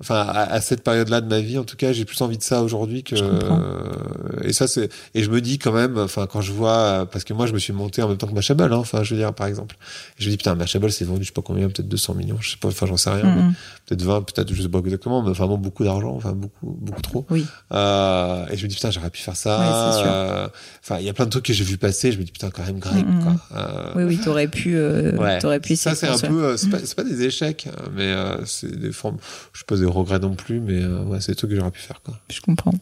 Enfin, 0.02 0.22
à, 0.22 0.43
à 0.54 0.62
cette 0.62 0.82
période-là 0.82 1.20
de 1.20 1.28
ma 1.28 1.41
vie, 1.41 1.58
en 1.58 1.66
tout 1.66 1.76
cas, 1.76 1.91
j'ai 1.91 2.06
plus 2.06 2.22
envie 2.22 2.38
de 2.38 2.43
ça 2.43 2.64
aujourd'hui 2.64 3.04
que. 3.04 3.18
Je 3.18 3.24
euh, 3.26 4.43
et 4.43 4.54
ça, 4.54 4.66
c'est. 4.68 4.89
Et 5.14 5.24
je 5.24 5.30
me 5.30 5.41
dis 5.41 5.60
quand 5.60 5.74
même, 5.74 5.97
enfin, 5.97 6.26
quand 6.26 6.39
je 6.39 6.54
vois, 6.54 7.06
parce 7.12 7.26
que 7.26 7.34
moi, 7.34 7.47
je 7.47 7.54
me 7.54 7.60
suis 7.60 7.74
monté 7.74 8.02
en 8.02 8.08
même 8.08 8.18
temps 8.18 8.28
que 8.28 8.34
Mashable, 8.34 8.64
hein, 8.72 8.78
enfin, 8.78 9.04
je 9.04 9.14
veux 9.14 9.20
dire, 9.20 9.34
par 9.34 9.47
exemple. 9.47 9.76
Et 10.18 10.24
je 10.24 10.26
me 10.28 10.32
dis 10.32 10.38
putain, 10.38 10.56
Mashable, 10.56 10.89
c'est 10.91 11.04
vendu, 11.04 11.24
je 11.24 11.28
sais 11.28 11.34
pas 11.34 11.41
combien, 11.41 11.68
peut-être 11.68 11.89
200 11.89 12.14
millions, 12.16 12.38
je 12.39 12.52
sais 12.52 12.58
pas, 12.58 12.70
enfin, 12.70 12.86
j'en 12.86 12.95
sais 12.97 13.10
rien, 13.10 13.24
mais 13.36 13.41
Mhm. 13.41 13.54
Peut-être 13.90 14.04
20, 14.04 14.22
peut-être, 14.22 14.54
je 14.54 14.62
sais 14.62 14.70
pas 14.70 14.80
exactement, 14.80 15.22
mais 15.24 15.32
vraiment 15.34 15.58
beaucoup 15.58 15.84
d'argent, 15.84 16.12
enfin, 16.16 16.34
beaucoup, 16.34 16.78
beaucoup 16.80 17.02
trop. 17.02 17.26
Oui. 17.30 17.46
Euh, 17.74 18.46
et 18.52 18.56
je 18.58 18.64
me 18.64 18.70
dis 18.70 18.76
putain 18.76 18.92
j'aurais 18.92 19.10
pu 19.10 19.20
faire 19.22 19.36
ça. 19.36 19.60
Ouais. 19.60 20.08
Euh, 20.08 20.48
Enfin 20.84 20.98
il 21.00 21.06
y 21.06 21.10
a 21.10 21.14
plein 21.14 21.26
de 21.26 21.30
trucs 21.32 21.46
que 21.46 21.54
j'ai 21.54 21.64
vu 21.64 21.78
passer. 21.78 22.12
Je 22.12 22.20
me 22.20 22.24
dis 22.24 22.32
putain 22.32 22.50
quand 22.52 22.66
même 22.66 22.80
Greg 22.80 23.06
Mhm. 23.06 23.24
quoi. 23.24 23.36
Euh, 23.58 23.92
Oui, 23.96 24.04
oui, 24.04 24.20
t'aurais 24.24 24.48
pu, 24.48 24.76
euh, 24.76 25.12
ouais. 25.18 25.40
t'aurais 25.40 25.60
pu 25.60 25.76
ça 25.76 25.96
c'est 25.96 26.08
un 26.08 26.18
peu 26.18 26.56
c'est 26.58 26.70
pas 26.96 27.04
des 27.04 27.24
échecs 27.24 27.68
mais 27.96 28.04
euh, 28.08 28.46
c'est 28.46 28.80
des 28.80 28.92
formes. 28.92 29.18
Je 29.54 29.64
pas 29.64 29.76
des 29.76 29.86
regrets 29.86 30.20
non 30.20 30.36
plus 30.36 30.60
mais 30.60 30.86
ouais 30.86 31.20
c'est 31.22 31.32
des 31.32 31.36
trucs 31.36 31.50
que 31.50 31.56
j'aurais 31.56 31.72
pu 31.72 31.82
faire 31.82 32.02
quoi. 32.04 32.16
Je 32.32 32.42
comprends. 32.42 32.74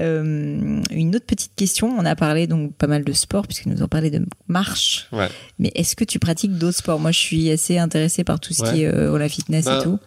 Euh, 0.00 0.80
une 0.90 1.14
autre 1.16 1.26
petite 1.26 1.52
question. 1.56 1.88
On 1.98 2.04
a 2.06 2.16
parlé 2.16 2.46
donc 2.46 2.74
pas 2.74 2.86
mal 2.86 3.04
de 3.04 3.12
sport 3.12 3.46
puisque 3.46 3.66
nous 3.66 3.82
en 3.82 3.88
parlait 3.88 4.10
de 4.10 4.24
marche. 4.48 5.08
Ouais. 5.12 5.28
Mais 5.58 5.70
est-ce 5.74 5.94
que 5.94 6.04
tu 6.04 6.18
pratiques 6.18 6.56
d'autres 6.56 6.78
sports? 6.78 6.98
Moi, 7.00 7.10
je 7.12 7.18
suis 7.18 7.50
assez 7.50 7.76
intéressée 7.78 8.24
par 8.24 8.40
tout 8.40 8.54
ce 8.54 8.62
Ouais. 8.62 8.72
qui 8.72 8.82
est 8.84 8.86
euh, 8.94 9.18
la 9.18 9.28
fitness 9.28 9.66
et 9.66 9.82
tout. 9.82 9.98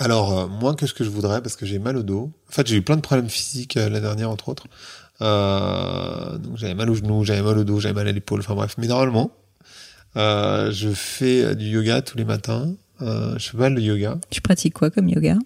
Alors 0.00 0.38
euh, 0.38 0.46
moins 0.48 0.74
que 0.74 0.86
ce 0.86 0.94
que 0.94 1.04
je 1.04 1.10
voudrais 1.10 1.42
parce 1.42 1.56
que 1.56 1.66
j'ai 1.66 1.78
mal 1.78 1.96
au 1.98 2.02
dos. 2.02 2.32
En 2.48 2.52
fait 2.52 2.66
j'ai 2.66 2.76
eu 2.76 2.82
plein 2.82 2.96
de 2.96 3.02
problèmes 3.02 3.28
physiques 3.28 3.76
euh, 3.76 3.88
l'année 3.90 4.00
dernière 4.00 4.30
entre 4.30 4.48
autres. 4.48 4.64
Euh, 5.20 6.38
donc 6.38 6.56
j'avais 6.56 6.74
mal 6.74 6.88
au 6.88 6.94
genou, 6.94 7.22
j'avais 7.22 7.42
mal 7.42 7.58
au 7.58 7.64
dos, 7.64 7.78
j'avais 7.80 7.94
mal 7.94 8.08
à 8.08 8.12
l'épaule. 8.12 8.40
Enfin 8.40 8.54
bref 8.54 8.76
mais 8.78 8.86
normalement 8.86 9.30
euh, 10.16 10.72
je 10.72 10.88
fais 10.88 11.54
du 11.54 11.66
yoga 11.66 12.00
tous 12.00 12.16
les 12.16 12.24
matins. 12.24 12.74
Je 13.00 13.38
fais 13.38 13.58
pas 13.58 13.68
le 13.68 13.80
yoga. 13.80 14.18
Tu 14.30 14.40
pratiques 14.40 14.74
quoi 14.74 14.90
comme 14.90 15.08
yoga? 15.08 15.36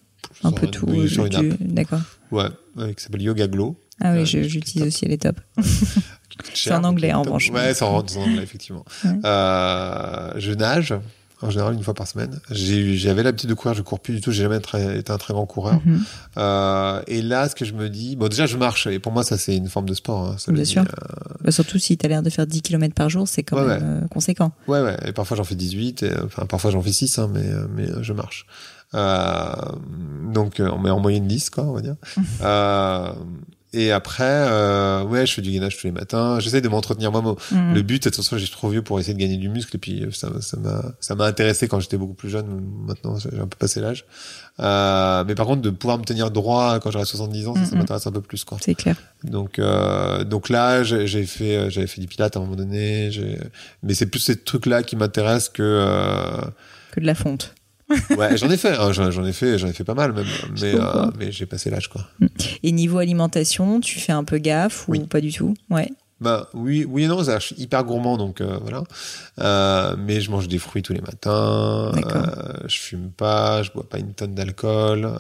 Un 0.45 0.53
peu 0.53 0.69
tout. 0.69 0.87
oui, 0.89 1.09
sur 1.09 1.27
une 1.27 1.33
du- 1.33 1.51
app. 1.53 1.57
D'accord. 1.61 2.01
Ouais, 2.31 2.49
ouais, 2.77 2.95
qui 2.95 3.03
s'appelle 3.03 3.23
Yoga 3.23 3.47
Glow. 3.47 3.77
Ah 4.01 4.13
oui, 4.15 4.27
j'utilise 4.27 4.83
est 4.83 4.87
aussi 4.87 5.07
les 5.07 5.19
tops. 5.19 5.41
C'est 6.55 6.73
en 6.73 6.83
anglais, 6.83 7.13
en 7.13 7.23
revanche. 7.23 7.51
Ouais, 7.51 7.75
c'est 7.75 7.85
en, 7.85 7.99
anglais, 7.99 8.43
effectivement. 8.43 8.85
Ouais. 9.05 9.21
Je 9.23 10.53
nage, 10.53 10.95
en 11.45 11.51
général, 11.51 11.75
une 11.75 11.83
fois 11.83 11.95
par 11.95 12.07
semaine. 12.07 12.41
J'avais 12.51 13.23
l'habitude 13.23 13.49
de 13.51 13.55
courir, 13.55 13.75
je 13.75 13.83
cours 13.83 14.01
plus 14.01 14.15
du 14.15 14.21
tout, 14.21 14.31
j'ai 14.33 14.43
jamais 14.43 14.61
très- 14.61 14.99
été 14.99 15.13
un 15.13 15.19
très 15.19 15.35
grand 15.35 15.47
coureur. 15.47 15.81
Mhm. 15.85 16.01
Euh, 16.39 17.03
et 17.07 17.23
là, 17.23 17.49
ce 17.49 17.55
que 17.55 17.65
je 17.65 17.73
me 17.75 17.89
dis, 17.89 18.17
bon, 18.17 18.29
déjà, 18.29 18.47
je 18.47 18.57
marche, 18.57 18.87
et 18.87 18.99
pour 18.99 19.13
moi, 19.13 19.23
ça, 19.23 19.39
c'est 19.39 19.57
une 19.57 19.69
forme 19.69 19.89
de 19.89 19.95
sport. 19.95 20.31
Hein, 20.31 20.37
ça, 20.39 20.53
Bien 20.53 20.65
sûr. 20.65 20.83
dis, 20.83 20.89
Bah, 21.43 21.51
surtout 21.53 21.79
si 21.79 21.97
tu 21.97 22.07
as 22.07 22.09
l'air 22.09 22.23
de 22.23 22.31
faire 22.31 22.47
10 22.47 22.63
km 22.63 22.95
par 22.95 23.09
jour, 23.11 23.29
c'est 23.29 23.43
quand 23.43 23.57
Ouais, 23.59 23.67
même 23.67 24.03
euh, 24.05 24.09
conséquent. 24.09 24.53
euh, 24.69 24.73
ouais, 24.73 24.81
ouais, 24.83 24.97
et 25.09 25.13
parfois, 25.13 25.37
j'en 25.37 25.45
fais 25.45 25.55
18, 25.55 26.03
et, 26.03 26.11
euh, 26.13 26.25
enfin, 26.27 26.47
parfois, 26.47 26.71
j'en 26.71 26.81
fais 26.83 26.93
6, 26.93 27.19
hein, 27.19 27.31
mais, 27.33 27.41
euh, 27.47 27.67
mais 27.75 27.89
euh, 27.91 28.03
je 28.03 28.13
marche. 28.13 28.47
Euh, 28.95 29.53
donc, 30.33 30.61
euh, 30.61 30.71
on 30.73 30.79
met 30.79 30.91
en 30.91 31.01
moyenne 31.01 31.27
10, 31.27 31.51
quoi, 31.51 31.65
on 31.65 31.73
va 31.73 31.81
dire. 31.81 31.97
euh, 32.43 33.13
et 33.75 33.91
après, 33.91 34.23
euh, 34.25 35.03
ouais, 35.05 35.27
je 35.27 35.35
fais 35.35 35.43
du 35.43 35.51
gainage 35.51 35.77
tous 35.77 35.87
les 35.87 35.93
matins. 35.93 36.39
J'essaie 36.41 36.61
de 36.61 36.69
m'entretenir 36.69 37.11
moi. 37.11 37.37
Mhm. 37.51 37.75
Le 37.75 37.83
but, 37.83 38.07
attention, 38.07 38.39
j'ai 38.39 38.47
trop 38.49 38.69
vieux 38.69 38.83
pour 38.83 39.01
essayer 39.01 39.15
de 39.15 39.19
gagner 39.19 39.37
du 39.37 39.49
muscle. 39.49 39.75
Et 39.77 39.79
puis, 39.79 40.07
ça, 40.13 40.31
ça 40.41 40.57
m'a, 40.57 40.83
ça 41.01 41.15
m'a 41.15 41.25
intéressé 41.25 41.69
quand 41.69 41.81
j'étais 41.81 41.97
beaucoup 41.97 42.15
plus 42.15 42.31
jeune. 42.31 42.47
Maintenant, 42.87 43.19
j'ai 43.19 43.39
un 43.39 43.47
peu 43.47 43.57
passé 43.59 43.81
l'âge. 43.81 44.05
Euh, 44.61 45.25
mais 45.27 45.35
par 45.35 45.47
contre, 45.47 45.63
de 45.63 45.71
pouvoir 45.71 45.99
me 45.99 46.05
tenir 46.05 46.31
droit 46.31 46.79
quand 46.79 46.91
j'aurai 46.91 47.05
70 47.05 47.49
ans, 47.49 47.55
ça, 47.57 47.65
ça 47.65 47.77
m'intéresse 47.77 48.07
un 48.07 48.13
peu 48.13 48.21
plus, 48.21 48.45
quoi. 48.45 48.59
C'est 48.61 48.75
clair. 48.75 48.97
Donc, 49.25 49.59
euh, 49.59 50.25
donc 50.25 50.49
là, 50.49 50.83
j'ai 50.85 51.27
fait, 51.27 51.57
euh, 51.57 51.71
j'avais 51.71 51.87
fait 51.87 52.01
du 52.01 52.07
pilates 52.07 52.37
à 52.37 52.41
un 52.41 52.43
moment 52.43 52.57
donné. 52.57 53.11
Mais 53.83 53.95
c'est 53.95 54.07
plus 54.07 54.21
ces 54.21 54.37
trucs-là 54.37 54.83
qui 54.83 54.97
m'intéressent 54.97 55.49
que. 55.51 55.63
Euh... 55.63 56.41
Que 56.93 57.01
de 57.01 57.07
la 57.07 57.15
fonte. 57.15 57.55
Ouais, 58.17 58.37
j'en 58.37 58.51
ai 58.51 58.57
fait, 58.57 58.77
hein, 58.77 58.93
j'en 58.93 59.25
ai 59.25 59.33
fait, 59.33 59.59
j'en 59.59 59.67
ai 59.69 59.73
fait 59.73 59.85
pas 59.85 59.95
mal 59.95 60.13
même. 60.13 60.27
Mais, 60.61 60.75
euh, 60.75 61.07
mais 61.19 61.33
j'ai 61.33 61.47
passé 61.47 61.71
l'âge, 61.71 61.89
quoi. 61.89 62.03
Et 62.63 62.73
niveau 62.73 62.99
alimentation, 62.99 63.81
tu 63.81 63.99
fais 64.01 64.13
un 64.13 64.25
peu 64.25 64.39
gaffe 64.39 64.89
ou 64.89 64.93
Oui. 64.93 65.01
pas 65.07 65.21
du 65.21 65.33
tout? 65.33 65.55
Ouais. 65.71 65.91
Bah 66.21 66.49
oui, 66.55 66.87
oui 66.89 67.05
et 67.05 67.07
non, 67.09 67.23
suis 67.47 67.57
hyper 67.57 67.85
gourmand 67.85 68.17
donc 68.17 68.41
euh, 68.41 68.57
voilà. 68.63 68.85
Euh, 69.41 69.97
mais 69.99 70.21
je 70.21 70.31
mange 70.31 70.49
des 70.49 70.59
fruits 70.59 70.81
tous 70.83 70.93
les 70.95 71.01
matins. 71.03 71.93
Je 72.67 72.79
fume 72.79 73.11
pas, 73.11 73.63
je 73.63 73.73
bois 73.73 73.87
pas 73.89 73.99
une 73.99 74.15
tonne 74.15 74.35
d'alcool. 74.35 75.11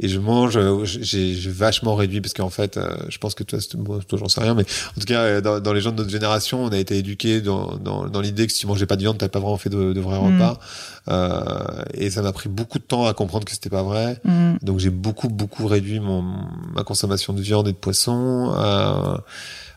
Et 0.00 0.08
je 0.08 0.20
mange, 0.20 0.56
euh, 0.56 0.84
j'ai 0.84 1.34
vachement 1.50 1.94
réduit 1.96 2.20
parce 2.20 2.32
qu'en 2.34 2.50
fait, 2.50 2.76
euh, 2.76 2.96
je 3.08 3.18
pense 3.18 3.34
que 3.34 3.42
toi, 3.42 3.58
bon, 3.74 3.98
toi 4.00 4.18
j'en 4.18 4.28
sais 4.28 4.40
rien, 4.40 4.54
mais 4.54 4.62
en 4.96 5.00
tout 5.00 5.06
cas, 5.06 5.20
euh, 5.22 5.40
dans, 5.40 5.58
dans 5.58 5.72
les 5.72 5.80
gens 5.80 5.90
de 5.90 5.96
notre 5.96 6.10
génération, 6.10 6.62
on 6.64 6.68
a 6.68 6.78
été 6.78 6.96
éduqués 6.98 7.40
dans, 7.40 7.76
dans, 7.76 8.06
dans 8.06 8.20
l'idée 8.20 8.46
que 8.46 8.52
si 8.52 8.60
tu 8.60 8.66
mangeais 8.68 8.86
pas 8.86 8.94
de 8.96 9.02
viande, 9.02 9.18
t'avais 9.18 9.30
pas 9.30 9.40
vraiment 9.40 9.56
fait 9.56 9.70
de, 9.70 9.92
de 9.92 10.00
vrais 10.00 10.18
Mm. 10.18 10.34
repas. 10.34 10.58
Euh, 11.08 11.82
et 11.94 12.10
ça 12.10 12.22
m'a 12.22 12.32
pris 12.32 12.48
beaucoup 12.48 12.78
de 12.78 12.84
temps 12.84 13.06
à 13.06 13.14
comprendre 13.14 13.44
que 13.44 13.52
c'était 13.52 13.70
pas 13.70 13.82
vrai. 13.82 14.20
Mhm. 14.24 14.58
Donc 14.62 14.78
j'ai 14.78 14.90
beaucoup 14.90 15.28
beaucoup 15.28 15.66
réduit 15.66 16.00
mon 16.00 16.22
ma 16.74 16.84
consommation 16.84 17.32
de 17.32 17.40
viande 17.40 17.66
et 17.68 17.72
de 17.72 17.76
poisson. 17.76 18.52
Euh, 18.56 19.16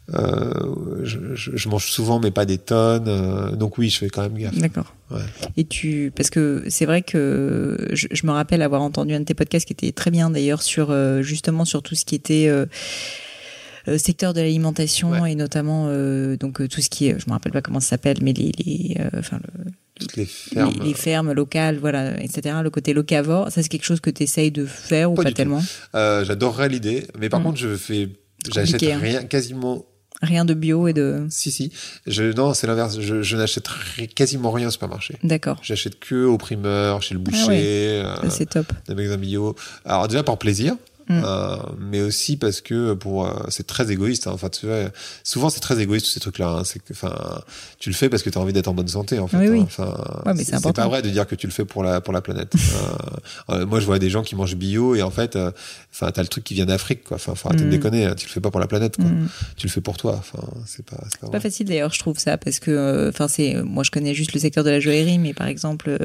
je, 0.10 1.36
je, 1.36 1.52
je 1.56 1.70
mange 1.70 1.86
souvent 1.89 2.20
mais 2.20 2.32
pas 2.32 2.45
des 2.45 2.58
tonnes. 2.58 3.08
Euh, 3.08 3.56
donc 3.56 3.78
oui, 3.78 3.89
je 3.89 3.97
fais 3.99 4.10
quand 4.10 4.22
même 4.24 4.38
gaffe. 4.38 4.58
D'accord. 4.58 4.93
Ouais. 5.10 5.22
Et 5.58 5.64
tu, 5.66 6.12
parce 6.16 6.30
que 6.30 6.64
c'est 6.70 6.86
vrai 6.86 7.02
que 7.02 7.88
je, 7.93 8.08
je 8.12 8.26
me 8.26 8.32
rappelle 8.32 8.62
avoir 8.62 8.82
entendu 8.82 9.14
un 9.14 9.20
de 9.20 9.26
tes 9.26 9.34
podcasts 9.34 9.66
qui 9.66 9.74
était 9.74 9.91
très 9.91 10.12
bien 10.12 10.30
d'ailleurs 10.30 10.62
sur 10.62 10.91
euh, 10.91 11.22
justement 11.22 11.66
sur 11.66 11.82
tout 11.84 11.95
ce 11.95 12.06
qui 12.06 12.16
était 12.16 12.47
euh, 12.47 12.66
euh, 13.88 13.97
secteur 13.97 14.34
de 14.34 14.41
l'alimentation 14.41 15.12
Ouais. 15.12 15.32
et 15.34 15.36
notamment 15.36 15.86
euh, 15.89 16.38
donc 16.38 16.62
euh, 16.62 16.68
tout 16.68 16.82
ce 16.82 16.89
qui 16.89 17.08
est, 17.08 17.20
je 17.20 17.26
me 17.28 17.32
rappelle 17.32 17.52
pas 17.52 17.62
comment 17.62 17.80
ça 17.80 17.89
s'appelle, 17.89 18.18
mais 18.22 18.34
les, 18.34 18.52
les 18.64 18.97
euh, 18.99 19.10
enfin 19.20 19.39
le- 19.43 19.72
Toutes 19.99 20.16
les 20.18 20.26
fermes. 20.26 20.74
les, 20.82 20.88
les 20.89 20.93
fermes 20.93 21.32
locales, 21.34 21.78
voilà, 21.78 22.22
etc. 22.22 22.56
Le 22.64 22.70
côté 22.70 22.93
locavore, 22.93 23.52
ça 23.52 23.62
c'est 23.64 23.70
quelque 23.70 23.86
chose 23.86 23.99
que 23.99 24.10
tu 24.10 24.24
essayes 24.24 24.52
de 24.52 24.66
faire 24.66 25.12
ou 25.12 25.16
Pas 25.16 25.32
tellement? 25.32 25.64
Euh, 25.95 26.24
J'adorerais 26.26 26.70
l'idée, 26.70 27.08
mais 27.20 27.30
par 27.30 27.39
Mm. 27.39 27.43
contre 27.43 27.58
je 27.58 27.76
fais, 27.76 28.10
j'achète 28.52 28.82
hein. 28.84 28.99
rien, 29.02 29.24
quasiment 29.24 29.86
Rien 30.22 30.45
de 30.45 30.53
bio 30.53 30.88
et 30.88 30.93
de. 30.93 31.26
Si 31.30 31.51
si. 31.51 31.72
Je, 32.05 32.32
non, 32.34 32.53
c'est 32.53 32.67
l'inverse. 32.67 32.99
Je, 32.99 33.24
je 33.24 33.38
n'achète 33.38 33.67
quasiment 34.13 34.51
rien 34.51 34.67
au 34.67 34.72
supermarché. 34.72 35.15
D'accord. 35.24 35.57
J'achète 35.63 35.99
que 35.99 36.26
au 36.26 36.38
primeur, 36.38 37.01
chez 37.01 37.15
le 37.15 37.19
boucher. 37.19 37.41
Ah 37.43 37.47
ouais. 37.47 38.26
euh, 38.26 38.30
c'est 38.30 38.49
top. 38.49 38.67
Des 38.88 38.93
magasins 38.95 39.17
bio. 39.17 39.55
Alors 39.84 40.07
déjà 40.07 40.22
par 40.24 40.38
plaisir. 40.38 40.76
Mm. 41.12 41.24
Euh, 41.26 41.57
mais 41.78 42.01
aussi 42.01 42.38
parce 42.38 42.62
que 42.62 42.93
pour 42.93 43.26
euh, 43.26 43.34
c'est 43.49 43.68
très 43.68 43.91
égoïste 43.91 44.28
hein. 44.28 44.32
enfin 44.34 44.47
tu 44.49 44.66
vois 44.66 44.89
souvent 45.24 45.49
c'est 45.49 45.59
très 45.59 45.80
égoïste 45.80 46.05
tous 46.05 46.12
ces 46.14 46.20
trucs 46.20 46.38
là 46.38 46.47
hein. 46.47 46.64
c'est 46.64 46.80
que 46.80 46.93
enfin 46.93 47.41
tu 47.80 47.89
le 47.89 47.95
fais 47.95 48.07
parce 48.07 48.24
que 48.24 48.30
tu 48.30 48.38
as 48.38 48.41
envie 48.41 48.53
d'être 48.53 48.70
en 48.70 48.74
bonne 48.74 48.88
santé 48.88 49.20
en 49.20 49.28
fait 49.28 49.38
oui, 49.38 49.49
oui. 49.49 49.59
Hein. 49.59 49.64
enfin 49.64 49.97
ouais, 50.26 50.43
c'est 50.43 50.74
pas 50.74 50.88
vrai 50.88 51.01
de 51.01 51.09
dire 51.09 51.28
que 51.28 51.36
tu 51.36 51.47
le 51.47 51.51
fais 51.51 51.66
pour 51.66 51.84
la 51.84 51.99
pour 51.99 52.14
la 52.14 52.22
planète 52.22 52.53
euh, 53.49 53.66
moi 53.66 53.80
je 53.82 53.86
vois 53.86 53.99
des 53.99 54.09
gens 54.09 54.24
qui 54.24 54.36
mangent 54.36 54.55
bio 54.55 54.95
et 54.95 55.01
en 55.01 55.12
fait 55.12 55.38
enfin 55.91 56.12
t'as 56.12 56.22
le 56.22 56.28
truc 56.28 56.43
qui 56.45 56.53
vient 56.53 56.66
d'Afrique 56.66 57.03
quoi 57.03 57.16
enfin 57.16 57.36
faut 57.36 57.49
arrêter 57.49 57.66
mm. 57.66 57.68
de 57.68 57.72
déconner 57.72 58.05
hein. 58.05 58.16
tu 58.16 58.28
le 58.28 58.32
fais 58.32 58.41
pas 58.41 58.51
pour 58.51 58.62
la 58.62 58.68
planète 58.68 58.95
quoi 58.95 59.05
mm. 59.05 59.28
tu 59.57 59.68
le 59.68 59.72
fais 59.72 59.82
pour 59.82 59.97
toi 59.97 60.16
enfin 60.18 60.47
c'est 60.66 60.86
pas 60.86 61.03
c'est 61.09 61.20
pas, 61.20 61.30
pas 61.30 61.39
facile 61.41 61.68
d'ailleurs 61.68 61.93
je 61.93 61.99
trouve 61.99 62.18
ça 62.20 62.38
parce 62.38 62.59
que 62.59 63.09
enfin 63.09 63.28
c'est 63.28 63.62
moi 63.64 63.84
je 63.84 63.91
connais 63.91 64.14
juste 64.14 64.34
le 64.34 64.39
secteur 64.39 64.64
de 64.64 64.70
la 64.70 64.80
joaillerie 64.80 65.18
mais 65.18 65.34
par 65.34 65.47
exemple 65.47 65.97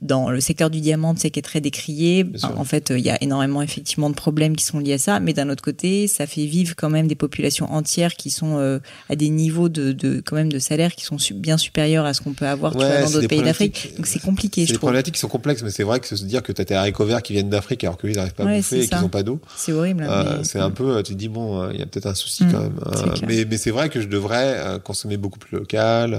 dans 0.00 0.30
le 0.30 0.40
secteur 0.40 0.70
du 0.70 0.80
diamant, 0.80 1.14
tu 1.14 1.20
sais, 1.20 1.30
qui 1.30 1.38
est 1.38 1.42
très 1.42 1.60
décrié. 1.60 2.26
En 2.56 2.64
fait, 2.64 2.90
il 2.90 3.04
y 3.04 3.10
a 3.10 3.22
énormément 3.22 3.62
effectivement 3.62 4.10
de 4.10 4.14
problèmes 4.14 4.56
qui 4.56 4.64
sont 4.64 4.78
liés 4.78 4.94
à 4.94 4.98
ça, 4.98 5.20
mais 5.20 5.32
d'un 5.32 5.48
autre 5.50 5.62
côté, 5.62 6.08
ça 6.08 6.26
fait 6.26 6.46
vivre 6.46 6.74
quand 6.76 6.90
même 6.90 7.06
des 7.06 7.14
populations 7.14 7.70
entières 7.72 8.14
qui 8.14 8.30
sont 8.30 8.58
euh, 8.58 8.78
à 9.08 9.16
des 9.16 9.28
niveaux 9.28 9.68
de, 9.68 9.92
de, 9.92 10.22
quand 10.24 10.36
même 10.36 10.50
de 10.50 10.58
salaire 10.58 10.94
qui 10.94 11.04
sont 11.04 11.18
su 11.18 11.34
bien 11.34 11.58
supérieurs 11.58 12.04
à 12.04 12.14
ce 12.14 12.20
qu'on 12.20 12.32
peut 12.32 12.46
avoir 12.46 12.74
ouais, 12.76 12.84
tu 12.84 12.90
vois, 12.90 13.02
dans 13.02 13.10
d'autres 13.10 13.28
pays 13.28 13.42
d'Afrique. 13.42 13.94
Donc 13.96 14.06
c'est 14.06 14.22
compliqué. 14.22 14.66
C'est 14.66 14.72
des 14.72 14.78
problématiques 14.78 15.14
qui 15.14 15.20
sont 15.20 15.28
complexes, 15.28 15.62
mais 15.62 15.70
c'est 15.70 15.84
vrai 15.84 16.00
que 16.00 16.06
se 16.06 16.24
dire 16.24 16.42
que 16.42 16.52
tu 16.52 16.62
as 16.62 16.64
tes 16.64 16.74
haricots 16.74 17.04
verts 17.04 17.22
qui 17.22 17.32
viennent 17.34 17.50
d'Afrique 17.50 17.84
alors 17.84 17.98
qu'ils 17.98 18.12
n'arrivent 18.12 18.34
pas 18.34 18.44
ouais, 18.44 18.54
à 18.54 18.56
bouffer 18.56 18.84
et 18.84 18.88
qu'ils 18.88 19.00
n'ont 19.00 19.08
pas 19.08 19.22
d'eau. 19.22 19.40
C'est 19.56 19.72
horrible. 19.72 20.06
Euh, 20.08 20.42
c'est 20.44 20.60
un 20.60 20.70
peu, 20.70 21.02
tu 21.02 21.12
te 21.12 21.18
dis 21.18 21.28
bon, 21.28 21.70
il 21.70 21.78
y 21.78 21.82
a 21.82 21.86
peut-être 21.86 22.06
un 22.06 22.14
souci 22.14 22.44
mmh, 22.44 22.52
quand 22.52 22.60
même. 22.60 22.80
Euh, 22.86 23.14
mais 23.26 23.44
mais 23.44 23.58
c'est 23.58 23.70
vrai 23.70 23.88
que 23.88 24.00
je 24.00 24.08
devrais 24.08 24.58
euh, 24.58 24.78
consommer 24.78 25.16
beaucoup 25.16 25.38
plus 25.38 25.56
local. 25.56 26.14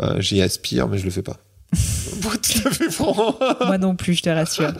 Euh, 0.00 0.20
J'y 0.20 0.40
aspire, 0.40 0.88
mais 0.88 0.98
je 0.98 1.04
le 1.04 1.10
fais 1.10 1.22
pas. 1.22 1.36
Tout 1.72 2.68
à 2.68 2.70
fait 2.70 2.90
franc. 2.90 3.36
Moi 3.66 3.78
non 3.78 3.96
plus, 3.96 4.14
je 4.14 4.22
te 4.22 4.30
rassure. 4.30 4.72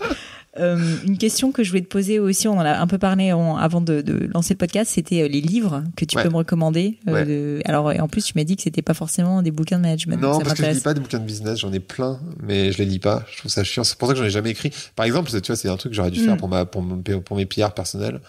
Euh, 0.59 0.76
une 1.07 1.16
question 1.16 1.51
que 1.51 1.64
je 1.64 1.70
voulais 1.70 1.80
te 1.80 1.88
poser 1.88 2.18
aussi, 2.18 2.47
on 2.47 2.59
en 2.59 2.61
a 2.61 2.76
un 2.76 2.86
peu 2.86 2.99
parlé 2.99 3.32
en, 3.32 3.57
avant 3.57 3.80
de, 3.80 4.03
de, 4.03 4.28
lancer 4.34 4.53
le 4.53 4.59
podcast, 4.59 4.90
c'était 4.93 5.22
euh, 5.22 5.28
les 5.28 5.40
livres 5.40 5.82
que 5.97 6.05
tu 6.05 6.14
ouais. 6.14 6.22
peux 6.22 6.28
me 6.28 6.36
recommander. 6.36 6.99
Euh, 7.09 7.12
ouais. 7.12 7.24
de... 7.24 7.62
Alors, 7.64 7.86
en 7.86 8.07
plus, 8.07 8.22
tu 8.22 8.32
m'as 8.36 8.45
dit 8.45 8.57
que 8.57 8.62
c'était 8.62 8.82
pas 8.82 8.93
forcément 8.93 9.40
des 9.40 9.51
bouquins 9.51 9.78
de 9.78 9.82
management. 9.82 10.20
Non, 10.20 10.40
parce 10.40 10.53
que 10.55 10.64
je 10.66 10.70
lis 10.70 10.80
pas 10.80 10.93
des 10.93 11.01
bouquins 11.01 11.20
de 11.20 11.24
business, 11.24 11.59
j'en 11.61 11.72
ai 11.72 11.80
plein, 11.80 12.20
mais 12.43 12.70
je 12.70 12.78
les 12.78 12.84
lis 12.84 12.99
pas. 12.99 13.24
Je 13.32 13.38
trouve 13.38 13.51
ça 13.51 13.64
chiant. 13.64 13.82
C'est 13.82 13.97
pour 13.97 14.09
ça 14.09 14.14
que 14.14 14.20
j'en 14.20 14.26
ai 14.26 14.30
jamais 14.30 14.51
écrit. 14.51 14.70
Par 14.95 15.07
exemple, 15.07 15.30
tu 15.30 15.47
vois, 15.47 15.57
c'est 15.57 15.68
un 15.70 15.76
truc 15.78 15.93
que 15.93 15.97
j'aurais 15.97 16.11
dû 16.11 16.20
faire 16.20 16.34
Mm. 16.34 16.38
pour 16.38 16.49
ma 16.49 16.66
pour, 16.66 16.82
mon- 16.82 17.01
pour 17.01 17.36
mes 17.36 17.47
PR 17.47 17.70
personnels. 17.74 18.20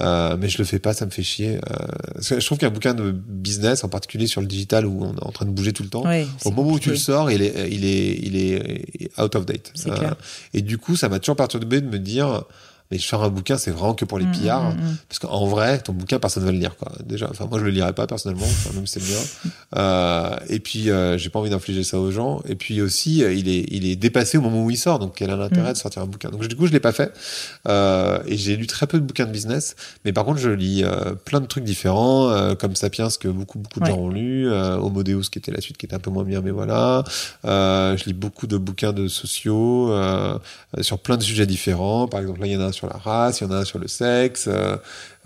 Euh, 0.00 0.36
mais 0.38 0.48
je 0.48 0.58
le 0.58 0.64
fais 0.64 0.78
pas, 0.78 0.92
ça 0.92 1.06
me 1.06 1.10
fait 1.10 1.22
chier. 1.22 1.58
Euh, 1.70 2.20
je 2.20 2.44
trouve 2.44 2.58
qu'un 2.58 2.70
bouquin 2.70 2.94
de 2.94 3.10
business, 3.10 3.84
en 3.84 3.88
particulier 3.88 4.26
sur 4.26 4.40
le 4.40 4.46
digital 4.46 4.86
où 4.86 5.04
on 5.04 5.14
est 5.14 5.24
en 5.24 5.32
train 5.32 5.46
de 5.46 5.50
bouger 5.50 5.72
tout 5.72 5.82
le 5.82 5.88
temps, 5.88 6.04
au 6.44 6.50
moment 6.50 6.72
où 6.72 6.78
tu 6.78 6.90
le 6.90 6.96
sors, 6.96 7.30
il 7.30 7.42
est, 7.42 7.68
il 7.70 7.84
est, 7.84 8.18
il 8.22 8.36
est 8.36 9.20
out 9.20 9.34
of 9.34 9.46
date. 9.46 9.72
Clair. 9.82 10.16
et 10.54 10.62
du 10.62 10.78
coup, 10.78 10.96
ça 10.96 11.08
m'a 11.08 11.18
toujours 11.18 11.36
perturbé 11.36 11.80
de 11.80 11.88
me 11.88 11.98
dire, 11.98 12.44
mais 12.90 12.98
faire 12.98 13.22
un 13.22 13.28
bouquin, 13.28 13.56
c'est 13.58 13.70
vraiment 13.70 13.94
que 13.94 14.04
pour 14.04 14.18
les 14.18 14.24
Mm, 14.26 14.32
pillards. 14.32 14.70
mm, 14.74 14.78
mm. 14.80 14.96
Parce 15.08 15.18
qu'en 15.18 15.46
vrai, 15.46 15.78
ton 15.80 15.92
bouquin, 15.92 16.18
personne 16.18 16.42
ne 16.42 16.46
va 16.48 16.52
le 16.52 16.58
lire, 16.58 16.76
quoi. 16.76 16.90
Déjà, 17.04 17.28
enfin, 17.30 17.46
moi, 17.50 17.58
je 17.58 17.64
le 17.64 17.70
lirai 17.70 17.92
pas 17.92 18.06
personnellement, 18.06 18.46
enfin, 18.46 18.70
même 18.74 18.86
si 18.86 18.98
c'est 18.98 19.06
le 19.08 19.14
mien. 19.14 19.22
Euh, 19.76 20.34
et 20.48 20.60
puis, 20.60 20.88
euh, 20.90 21.18
j'ai 21.18 21.28
pas 21.28 21.38
envie 21.38 21.50
d'infliger 21.50 21.84
ça 21.84 21.98
aux 21.98 22.10
gens. 22.10 22.40
Et 22.48 22.54
puis 22.54 22.80
aussi, 22.80 23.22
euh, 23.22 23.34
il 23.34 23.48
est, 23.50 23.66
il 23.70 23.86
est 23.86 23.96
dépassé 23.96 24.38
au 24.38 24.40
moment 24.40 24.64
où 24.64 24.70
il 24.70 24.78
sort. 24.78 24.98
Donc, 24.98 25.12
quel 25.16 25.28
est 25.28 25.36
l'intérêt 25.36 25.74
de 25.74 25.76
sortir 25.78 26.00
un 26.02 26.06
bouquin? 26.06 26.30
Donc, 26.30 26.46
du 26.48 26.56
coup, 26.56 26.66
je 26.66 26.72
l'ai 26.72 26.80
pas 26.80 26.92
fait. 26.92 27.12
Euh, 27.68 28.18
et 28.26 28.36
j'ai 28.38 28.56
lu 28.56 28.66
très 28.66 28.86
peu 28.86 28.98
de 28.98 29.04
bouquins 29.04 29.26
de 29.26 29.30
business. 29.30 29.76
Mais 30.06 30.12
par 30.14 30.24
contre, 30.24 30.38
je 30.38 30.48
lis 30.48 30.84
euh, 30.84 31.14
plein 31.14 31.40
de 31.40 31.46
trucs 31.46 31.64
différents, 31.64 32.54
comme 32.58 32.74
Sapiens, 32.76 33.08
que 33.20 33.28
beaucoup, 33.28 33.58
beaucoup 33.58 33.80
de 33.80 33.84
Ouais. 33.84 33.90
gens 33.90 33.98
ont 33.98 34.08
lu, 34.08 34.50
Homo 34.50 35.02
Deus, 35.02 35.24
qui 35.30 35.38
était 35.38 35.52
la 35.52 35.60
suite, 35.60 35.76
qui 35.76 35.84
était 35.86 35.94
un 35.94 35.98
peu 36.00 36.10
moins 36.10 36.24
bien, 36.24 36.40
mais 36.40 36.50
voilà. 36.50 37.04
Je 37.44 38.04
lis 38.06 38.14
beaucoup 38.14 38.46
de 38.46 38.56
bouquins 38.56 38.92
de 38.94 39.06
sociaux, 39.06 39.92
sur 40.80 40.98
plein 40.98 41.16
de 41.18 41.22
sujets 41.22 41.46
différents. 41.46 42.08
Par 42.08 42.20
exemple, 42.20 42.40
là, 42.40 42.46
il 42.46 42.52
y 42.52 42.56
en 42.56 42.60
a 42.62 42.64
un 42.66 42.72
sur 42.78 42.86
la 42.86 42.96
race, 42.96 43.40
il 43.40 43.44
y 43.44 43.46
en 43.46 43.50
a 43.50 43.56
un 43.58 43.64
sur 43.64 43.78
le 43.78 43.88
sexe, 43.88 44.46
euh, 44.48 44.76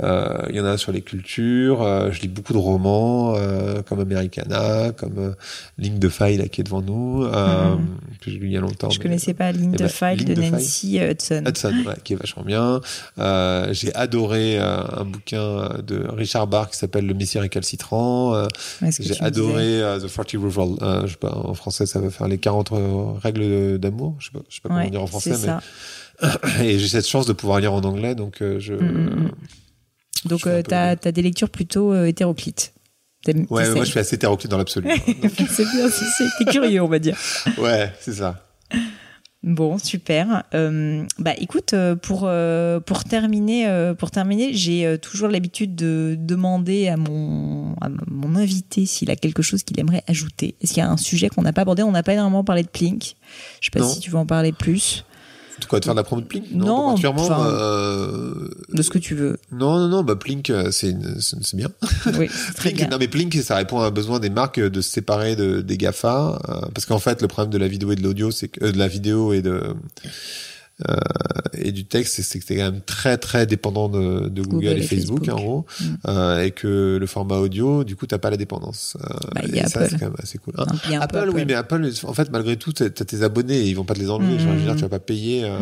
euh, 0.03 0.39
il 0.49 0.57
y 0.57 0.61
en 0.61 0.65
a 0.65 0.71
un 0.71 0.77
sur 0.79 0.91
les 0.91 1.03
cultures. 1.03 1.83
euh, 1.83 2.11
je 2.11 2.21
lis 2.23 2.29
beaucoup 2.29 2.55
de 2.55 2.59
romans, 2.59 3.35
comme 3.89 4.01
Americana, 4.01 4.91
comme 4.97 5.35
Ligne 5.79 5.99
de 5.99 6.09
faille, 6.09 6.39
là, 6.39 6.49
qui 6.49 6.61
est 6.63 6.65
devant 6.65 6.81
nous, 6.83 7.25
Mhm. 7.25 7.87
que 8.21 8.31
j'ai 8.31 8.39
lu 8.39 8.47
il 8.47 8.53
y 8.53 8.57
a 8.57 8.61
longtemps. 8.61 8.89
Je 8.91 8.99
mais- 8.99 9.03
connaissais 9.05 9.35
pas 9.35 9.53
Ligne 9.53 9.73
Eh 9.75 9.77
de 9.77 9.83
ben, 9.85 9.89
File 9.89 10.19
Ligne 10.19 10.35
de. 10.35 10.43
Nancy 10.51 10.99
Hudson. 10.99 11.45
Hudson, 11.47 11.75
ouais, 11.87 11.95
qui 12.03 12.15
est 12.15 12.17
vachement 12.17 12.43
bien. 12.43 12.81
J'ai 13.73 13.95
adoré 13.95 14.59
un 14.59 15.05
bouquin 15.05 15.69
de 15.87 16.07
Richard 16.09 16.47
Barr 16.47 16.71
qui 16.71 16.79
s'appelle 16.79 17.07
Le 17.07 17.15
Messie 17.15 17.39
récalcitrant. 17.39 18.33
Ouais, 18.81 18.91
j'ai 18.99 19.21
adoré 19.23 19.81
The 20.01 20.09
40 20.09 20.33
Rules, 20.33 20.77
je 21.07 21.11
sais 21.13 21.17
pas, 21.17 21.35
en 21.37 21.55
français 21.55 21.87
ça 21.87 22.01
veut 22.01 22.11
faire 22.11 22.29
les 22.29 22.39
40 22.39 22.71
règles 23.23 23.79
d'amour. 23.79 24.17
Je 24.19 24.27
sais 24.27 24.31
pas, 24.33 24.41
je 24.49 24.55
sais 24.57 24.61
pas 24.63 24.69
Ouais, 24.71 24.81
comment 24.85 24.91
dire 24.91 25.03
en 25.03 25.07
français, 25.07 25.31
mais 25.31 25.37
ça. 25.37 25.61
et 26.61 26.79
j'ai 26.79 26.89
cette 26.89 27.09
chance 27.09 27.27
de 27.27 27.33
pouvoir 27.33 27.61
lire 27.61 27.73
en 27.73 27.83
anglais, 27.83 28.15
donc 28.15 28.43
euh, 28.43 28.59
je. 28.59 28.75
Mm, 28.75 29.25
mm, 29.27 29.31
Donc, 30.27 30.39
je 30.41 30.45
fais 30.45 30.75
un 30.75 30.93
euh, 30.93 30.97
as 31.05 31.13
des 31.13 31.23
lectures 31.23 31.51
plutôt 31.51 31.93
euh, 31.93 32.07
hétéroclites. 32.07 32.73
Ouais, 33.27 33.71
moi 33.71 33.85
je 33.85 33.91
suis 33.91 34.01
assez 34.01 34.17
hétéroclite 34.17 34.51
dans 34.51 34.59
l'absolu. 34.59 34.89
c'est 35.49 35.65
bien, 35.65 35.89
c'est- 35.89 36.51
curieux, 36.51 36.83
on 36.83 36.89
va 36.89 36.99
dire. 36.99 37.17
ouais, 37.59 37.93
c'est 38.01 38.15
ça. 38.15 38.49
Bon, 39.45 39.77
super. 39.79 40.43
Euh, 40.55 41.05
bah, 41.19 41.33
écoute, 41.39 41.73
pour 42.03 42.23
euh, 42.25 42.79
pour 42.81 43.05
terminer, 43.05 43.93
pour 43.97 44.11
terminer, 44.11 44.53
j'ai 44.55 44.99
toujours 44.99 45.29
l'habitude 45.29 45.75
de 45.77 46.17
demander 46.19 46.89
à 46.89 46.97
mon 46.97 47.75
à 47.81 47.89
mon 48.09 48.35
invité 48.37 48.87
s'il 48.87 49.11
a 49.11 49.17
quelque 49.17 49.43
chose 49.43 49.63
qu'il 49.63 49.79
aimerait 49.79 50.03
ajouter. 50.09 50.57
Est-ce 50.61 50.75
qu'il 50.75 50.83
y 50.83 50.87
a 50.87 50.91
un 50.91 50.97
sujet 50.97 51.29
qu'on 51.29 51.43
n'a 51.43 51.53
pas 51.53 51.63
abordé? 51.63 51.83
On 51.85 51.93
n'a 51.93 52.03
pas 52.05 52.15
énormément 52.15 52.43
parlé 52.45 52.63
de 52.65 52.69
Plink. 52.69 53.15
Je 53.61 53.67
sais 53.67 53.71
pas 53.73 53.81
Non. 53.81 53.89
si 53.89 54.01
tu 54.01 54.11
veux 54.11 54.19
en 54.19 54.27
parler 54.27 54.51
plus 54.53 55.05
De 55.63 55.67
quoi 55.67 55.81
de 55.81 55.85
faire 55.85 55.95
de 55.95 56.01
la 56.01 56.05
promo 56.05 56.21
de 56.23 56.27
Plink 56.27 56.45
Non, 56.53 56.97
pas 56.97 57.09
enfin- 57.11 57.47
euh, 57.47 58.49
de 58.73 58.83
ce 58.83 58.91
que 58.91 58.99
tu 58.99 59.15
veux. 59.15 59.39
Non, 59.53 59.79
non, 59.79 59.89
non, 59.89 60.03
bah 60.03 60.17
Plink, 60.17 60.51
euh, 60.51 60.71
c'est 60.71 60.95
c'est 61.21 61.57
bien. 61.57 61.69
Oui, 62.19 62.29
Plink, 62.57 62.77
bien. 62.77 62.89
non 62.89 62.99
mais 62.99 63.09
Plink, 63.09 63.35
ça 63.43 63.57
répond 63.57 63.81
à 63.81 63.87
un 63.87 63.91
besoin 63.91 64.19
des 64.19 64.31
marques 64.31 64.61
de 64.61 64.81
se 64.81 64.91
séparer 64.91 65.37
de, 65.37 65.61
des 65.61 65.77
Gafa, 65.79 66.39
euh, 66.49 66.61
parce 66.75 66.85
qu'en 66.87 66.99
fait 66.99 67.23
le 67.23 67.29
problème 67.29 67.53
de 67.53 67.59
la 67.59 67.69
vidéo 67.69 67.93
et 67.93 67.97
de 67.97 68.03
l'audio, 68.03 68.31
c'est 68.31 68.49
que 68.49 68.65
euh, 68.65 68.73
de 68.73 68.79
la 68.79 68.89
vidéo 68.89 69.33
et 69.33 69.41
de 69.43 69.63
euh, 70.89 70.95
et 71.55 71.73
du 71.73 71.85
texte, 71.85 72.21
c'est- 72.23 72.39
que 72.39 72.45
t'es 72.45 72.57
quand 72.57 72.73
même 72.73 72.81
très 72.81 73.19
très 73.19 73.47
dépendant 73.47 73.89
de, 73.89 74.29
de 74.29 74.43
Google, 74.43 74.67
Google 74.67 74.67
et 74.67 74.71
et 74.79 74.83
Facebook, 74.83 75.25
Facebook. 75.25 75.39
en 75.41 75.43
gros, 75.45 75.67
Mm. 75.81 75.85
euh, 76.09 76.43
et 76.45 76.51
que 76.51 76.97
le 77.01 77.07
format 77.07 77.37
audio, 77.37 77.85
du 77.85 77.97
coup, 77.97 78.07
t'as 78.07 78.19
pas 78.19 78.31
la 78.31 78.37
dépendance. 78.37 78.97
Euh, 79.03 79.15
Bah, 79.35 79.41
et 79.45 79.57
ça, 79.69 79.81
Apple. 79.81 79.89
c'est 79.91 79.99
quand 79.99 80.07
même 80.07 80.17
assez 80.19 80.39
cool. 80.39 80.55
Hein, 80.59 80.67
Apple, 81.01 81.31
oui, 81.35 81.45
mais 81.47 81.55
Apple, 81.55 81.89
en 82.05 82.13
fait, 82.15 82.31
malgré 82.33 82.57
tout, 82.57 82.73
t'as 82.73 82.89
tes 82.91 83.23
abonnés, 83.23 83.59
et 83.59 83.69
ils 83.69 83.75
vont 83.75 83.85
pas 83.85 83.95
te 83.95 84.01
les 84.01 84.11
enlever. 84.11 84.35
Mm. 84.35 84.39
Je 84.41 84.49
veux 84.49 84.61
dire, 84.61 84.75
tu 84.77 84.83
vas 84.83 84.89
pas 84.89 84.99
payer. 84.99 85.45
euh, 85.45 85.59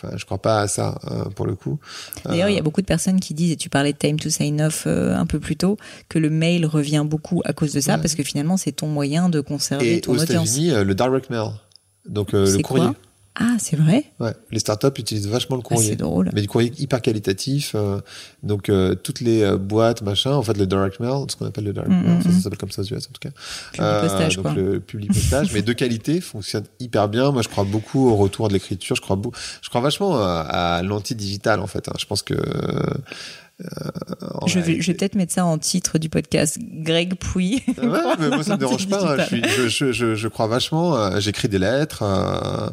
Enfin, 0.00 0.16
je 0.16 0.24
crois 0.24 0.40
pas 0.40 0.60
à 0.60 0.68
ça 0.68 1.00
euh, 1.10 1.24
pour 1.24 1.44
le 1.44 1.56
coup. 1.56 1.80
D'ailleurs, 2.24 2.48
il 2.48 2.54
y 2.54 2.58
a 2.58 2.62
beaucoup 2.62 2.80
de 2.82 2.86
personnes 2.86 3.18
qui 3.18 3.34
disent, 3.34 3.50
et 3.50 3.56
tu 3.56 3.68
parlais 3.68 3.92
de 3.92 3.98
Time 3.98 4.16
to 4.20 4.30
Sign 4.30 4.62
Off 4.62 4.84
euh, 4.86 5.16
un 5.16 5.26
peu 5.26 5.40
plus 5.40 5.56
tôt, 5.56 5.76
que 6.08 6.20
le 6.20 6.30
mail 6.30 6.66
revient 6.66 7.04
beaucoup 7.04 7.42
à 7.44 7.52
cause 7.52 7.72
de 7.72 7.80
ça, 7.80 7.94
Ouais. 7.96 8.00
parce 8.00 8.14
que 8.14 8.22
finalement, 8.22 8.56
c'est 8.56 8.70
ton 8.70 8.86
moyen 8.86 9.28
de 9.28 9.40
conserver 9.40 9.96
et 9.96 10.00
ton 10.00 10.12
aux 10.12 10.22
audience. 10.22 10.56
États-Unis, 10.56 10.84
le 10.84 10.94
direct 10.94 11.30
mail, 11.30 11.48
donc 12.08 12.30
le 12.30 12.62
courrier. 12.62 12.86
Ah, 13.40 13.56
c'est 13.60 13.76
vrai? 13.76 14.04
Ouais, 14.18 14.34
les 14.50 14.58
startups 14.58 14.88
utilisent 14.98 15.28
vachement 15.28 15.54
le 15.56 15.62
Ah, 15.64 15.68
courrier. 15.68 15.90
C'est 15.90 15.96
drôle. 15.96 16.28
mais 16.32 16.40
du 16.42 16.48
courrier 16.48 16.72
hyper 16.78 17.00
qualitatif. 17.00 17.72
euh, 17.76 18.00
donc 18.42 18.68
euh, 18.68 18.94
toutes 18.96 19.20
les 19.20 19.42
euh, 19.42 19.56
boîtes, 19.56 20.02
machin, 20.02 20.32
en 20.32 20.42
fait 20.42 20.56
le 20.56 20.66
direct 20.66 20.98
mail, 20.98 21.24
ce 21.28 21.36
qu'on 21.36 21.46
appelle 21.46 21.64
le 21.64 21.72
direct 21.72 21.90
Mm, 21.90 22.02
mail, 22.02 22.18
mm, 22.18 22.22
ça, 22.22 22.28
mm. 22.28 22.32
ça 22.32 22.40
s'appelle 22.40 22.58
comme 22.58 22.70
ça 22.72 22.82
aux 22.82 22.86
US 22.86 23.06
en 23.06 23.12
tout 23.12 23.20
cas. 23.20 23.30
Puis 23.72 23.80
du 23.82 24.08
postage, 24.08 24.36
donc 24.36 24.42
quoi. 24.46 24.54
le 24.54 24.80
public 24.80 25.12
postage, 25.12 25.50
mais 25.54 25.62
de 25.62 25.72
qualité, 25.72 26.20
fonctionne 26.20 26.64
hyper 26.80 27.08
bien. 27.08 27.30
Moi, 27.30 27.42
je 27.42 27.48
crois 27.48 27.64
beaucoup 27.64 28.08
au 28.08 28.16
retour 28.16 28.48
de 28.48 28.54
l'écriture. 28.54 28.96
Je 28.96 29.00
crois 29.02 29.16
beaucoup, 29.16 29.36
je 29.62 29.68
crois 29.68 29.80
vachement 29.80 30.16
à, 30.20 30.40
à 30.78 30.82
l'anti-digital 30.82 31.60
en 31.60 31.66
fait. 31.68 31.88
hein. 31.88 31.92
Je 31.98 32.06
pense 32.06 32.22
que 32.22 32.34
euh, 32.34 32.94
Je 34.46 34.60
vais, 34.60 34.78
peut-être 34.94 35.14
mettre 35.14 35.32
ça 35.32 35.44
en 35.44 35.58
titre 35.58 35.98
du 35.98 36.08
podcast. 36.08 36.58
Greg 36.60 37.14
Pouy. 37.14 37.62
Ouais, 37.66 38.16
mais 38.18 38.28
moi 38.28 38.42
ça 38.42 38.54
me 38.54 38.58
dérange 38.58 38.88
pas. 38.88 39.14
hein. 39.14 39.16
Je, 39.18 39.24
suis- 39.24 39.42
je, 39.56 39.68
je, 39.68 39.92
je, 39.92 40.14
je 40.14 40.28
crois 40.28 40.46
vachement. 40.46 41.18
J'écris 41.20 41.48
des 41.48 41.58
lettres. 41.58 42.02
euh, 42.02 42.68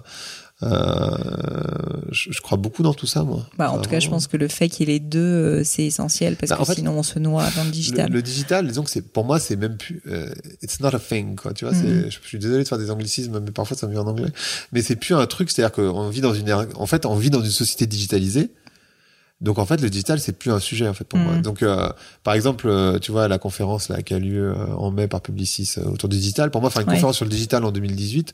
je, 0.61 2.31
je 2.31 2.41
crois 2.41 2.57
beaucoup 2.57 2.83
dans 2.83 2.93
tout 2.93 3.07
ça, 3.07 3.23
moi. 3.23 3.45
Bah, 3.57 3.71
en 3.71 3.79
tout 3.79 3.89
cas, 3.89 3.99
je 3.99 4.09
pense 4.09 4.27
que 4.27 4.37
le 4.37 4.47
fait 4.47 4.69
qu'il 4.69 4.87
y 4.87 4.91
ait 4.91 4.95
les 4.95 4.99
deux, 4.99 5.19
euh, 5.19 5.63
c'est 5.63 5.83
essentiel 5.83 6.35
parce 6.35 6.49
Bah, 6.49 6.57
que 6.57 6.65
fait, 6.65 6.75
sinon 6.75 6.93
on 6.97 7.03
se 7.03 7.19
noie 7.19 7.45
dans 7.55 7.63
le 7.63 7.71
digital. 7.71 8.09
Le, 8.09 8.15
le 8.15 8.21
digital, 8.21 8.67
disons 8.67 8.83
que 8.83 8.89
c'est 8.89 9.01
pour 9.01 9.25
moi, 9.25 9.39
c'est 9.39 9.55
même 9.55 9.77
plus. 9.77 10.01
euh, 10.07 10.33
it's 10.61 10.79
not 10.79 10.95
a 10.95 10.99
thing, 10.99 11.35
quoi. 11.35 11.53
Tu 11.53 11.65
vois, 11.65 11.73
c'est. 11.73 12.09
Je, 12.09 12.17
je 12.21 12.27
suis 12.27 12.39
désolé 12.39 12.63
de 12.63 12.67
faire 12.67 12.77
des 12.77 12.91
anglicismes, 12.91 13.39
mais 13.39 13.51
parfois 13.51 13.75
ça 13.77 13.87
me 13.87 13.91
vient 13.91 14.01
en 14.01 14.07
anglais. 14.07 14.29
Mais 14.71 14.81
c'est 14.81 14.95
plus 14.95 15.15
un 15.15 15.25
truc, 15.25 15.49
c'est-à-dire 15.51 15.73
qu'on 15.73 16.09
vit 16.09 16.21
dans 16.21 16.33
une. 16.33 16.51
En 16.75 16.85
fait, 16.85 17.05
on 17.05 17.15
vit 17.15 17.29
dans 17.29 17.41
une 17.43 17.51
société 17.51 17.85
digitalisée. 17.85 18.51
Donc 19.41 19.59
en 19.59 19.65
fait, 19.65 19.81
le 19.81 19.89
digital, 19.89 20.19
c'est 20.21 20.31
plus 20.31 20.51
un 20.51 20.59
sujet 20.59 20.87
en 20.87 20.93
fait 20.93 21.03
pour 21.03 21.19
moi. 21.19 21.35
Donc 21.35 21.61
euh, 21.61 21.89
par 22.23 22.33
exemple, 22.35 22.67
euh, 22.69 22.99
tu 22.99 23.11
vois 23.11 23.27
la 23.27 23.37
conférence 23.37 23.89
là 23.89 24.01
qui 24.01 24.13
a 24.13 24.19
lieu 24.19 24.51
euh, 24.51 24.67
en 24.77 24.91
mai 24.91 25.09
par 25.09 25.19
Publicis 25.21 25.73
euh, 25.77 25.83
autour 25.89 26.07
du 26.07 26.15
digital. 26.15 26.51
Pour 26.51 26.61
moi, 26.61 26.69
faire 26.69 26.81
une 26.83 26.87
Ouais. 26.87 26.93
conférence 26.93 27.17
sur 27.17 27.25
le 27.25 27.31
digital 27.31 27.65
en 27.65 27.71
2018. 27.73 28.33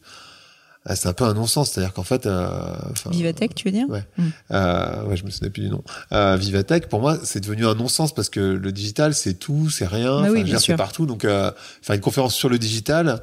Ah, 0.85 0.95
c'est 0.95 1.07
un 1.07 1.13
peu 1.13 1.25
un 1.25 1.33
non-sens. 1.33 1.71
C'est-à-dire 1.71 1.93
qu'en 1.93 2.03
fait, 2.03 2.25
euh, 2.25 2.73
Vivatech, 3.11 3.53
tu 3.53 3.67
veux 3.67 3.71
dire? 3.71 3.87
Ouais. 3.87 4.03
Mm. 4.17 4.23
Euh, 4.51 5.03
ouais, 5.05 5.15
je 5.15 5.23
me 5.23 5.29
souviens 5.29 5.49
plus 5.49 5.63
du 5.63 5.69
nom. 5.69 5.83
Euh, 6.11 6.35
Vivatech, 6.37 6.87
pour 6.87 7.01
moi, 7.01 7.17
c'est 7.23 7.39
devenu 7.39 7.67
un 7.67 7.75
non-sens 7.75 8.13
parce 8.13 8.29
que 8.29 8.39
le 8.39 8.71
digital, 8.71 9.13
c'est 9.13 9.35
tout, 9.35 9.69
c'est 9.69 9.85
rien. 9.85 10.21
Bah 10.21 10.29
oui, 10.31 10.51
c'est 10.57 10.75
partout. 10.75 11.05
Donc, 11.05 11.23
euh, 11.23 11.51
faire 11.81 11.95
une 11.95 12.01
conférence 12.01 12.33
sur 12.33 12.49
le 12.49 12.57
digital 12.57 13.21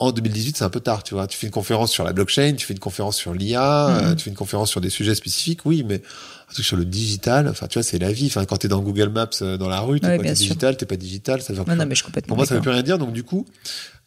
en 0.00 0.10
2018, 0.10 0.56
c'est 0.56 0.64
un 0.64 0.70
peu 0.70 0.80
tard, 0.80 1.04
tu 1.04 1.14
vois. 1.14 1.26
Tu 1.28 1.38
fais 1.38 1.46
une 1.46 1.52
conférence 1.52 1.92
sur 1.92 2.04
la 2.04 2.12
blockchain, 2.12 2.54
tu 2.56 2.66
fais 2.66 2.74
une 2.74 2.80
conférence 2.80 3.16
sur 3.16 3.32
l'IA, 3.32 3.88
mm-hmm. 3.88 4.16
tu 4.16 4.24
fais 4.24 4.30
une 4.30 4.36
conférence 4.36 4.70
sur 4.70 4.80
des 4.80 4.90
sujets 4.90 5.14
spécifiques, 5.14 5.66
oui, 5.66 5.84
mais 5.86 6.02
sur 6.50 6.76
le 6.76 6.84
digital, 6.84 7.48
enfin, 7.48 7.66
tu 7.66 7.78
vois, 7.78 7.82
c'est 7.82 7.98
la 7.98 8.12
vie. 8.12 8.26
Enfin, 8.26 8.44
quand 8.44 8.58
t'es 8.58 8.68
dans 8.68 8.80
Google 8.80 9.08
Maps 9.08 9.56
dans 9.58 9.68
la 9.68 9.80
rue, 9.80 10.00
t'es 10.00 10.16
pas 10.16 10.32
digital, 10.32 10.76
t'es 10.76 10.86
pas 10.86 10.96
digital, 10.96 11.42
ça 11.42 11.52
veut 11.52 11.62
non, 11.66 11.76
non, 11.76 11.86
mais 11.86 11.94
je 11.94 12.04
complètement 12.04 12.28
Pour 12.28 12.36
moi, 12.36 12.46
ça 12.46 12.54
veut 12.54 12.60
plus 12.60 12.70
rien 12.70 12.82
dire. 12.82 12.98
Donc, 12.98 13.12
du 13.12 13.22
coup, 13.22 13.46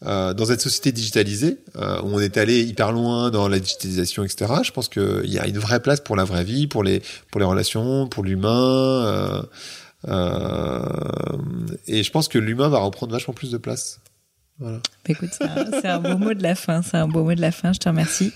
euh, 0.03 0.33
dans 0.33 0.45
cette 0.45 0.61
société 0.61 0.91
digitalisée, 0.91 1.59
euh, 1.75 2.01
où 2.01 2.15
on 2.15 2.19
est 2.19 2.37
allé 2.37 2.63
hyper 2.63 2.91
loin 2.91 3.29
dans 3.29 3.47
la 3.47 3.59
digitalisation, 3.59 4.23
etc., 4.23 4.51
je 4.63 4.71
pense 4.71 4.89
qu'il 4.89 5.31
y 5.31 5.37
a 5.37 5.45
une 5.45 5.59
vraie 5.59 5.79
place 5.79 5.99
pour 5.99 6.15
la 6.15 6.23
vraie 6.23 6.43
vie, 6.43 6.65
pour 6.65 6.83
les, 6.83 7.03
pour 7.29 7.39
les 7.39 7.45
relations, 7.45 8.07
pour 8.07 8.23
l'humain. 8.23 9.05
Euh, 9.05 9.43
euh 10.07 10.83
et 11.85 12.03
je 12.03 12.11
pense 12.11 12.27
que 12.27 12.39
l'humain 12.39 12.69
va 12.69 12.79
reprendre 12.79 13.11
vachement 13.11 13.35
plus 13.35 13.51
de 13.51 13.57
place. 13.57 13.99
Voilà. 14.57 14.77
Bah, 14.77 15.09
écoute, 15.09 15.29
c'est 15.33 15.87
un, 15.87 15.99
beau 15.99 16.17
mot 16.17 16.33
de 16.33 16.41
la 16.41 16.55
fin. 16.55 16.81
C'est 16.81 16.97
un 16.97 17.07
beau 17.07 17.23
mot 17.23 17.35
de 17.35 17.41
la 17.41 17.51
fin. 17.51 17.73
Je 17.73 17.79
te 17.79 17.89
remercie. 17.89 18.33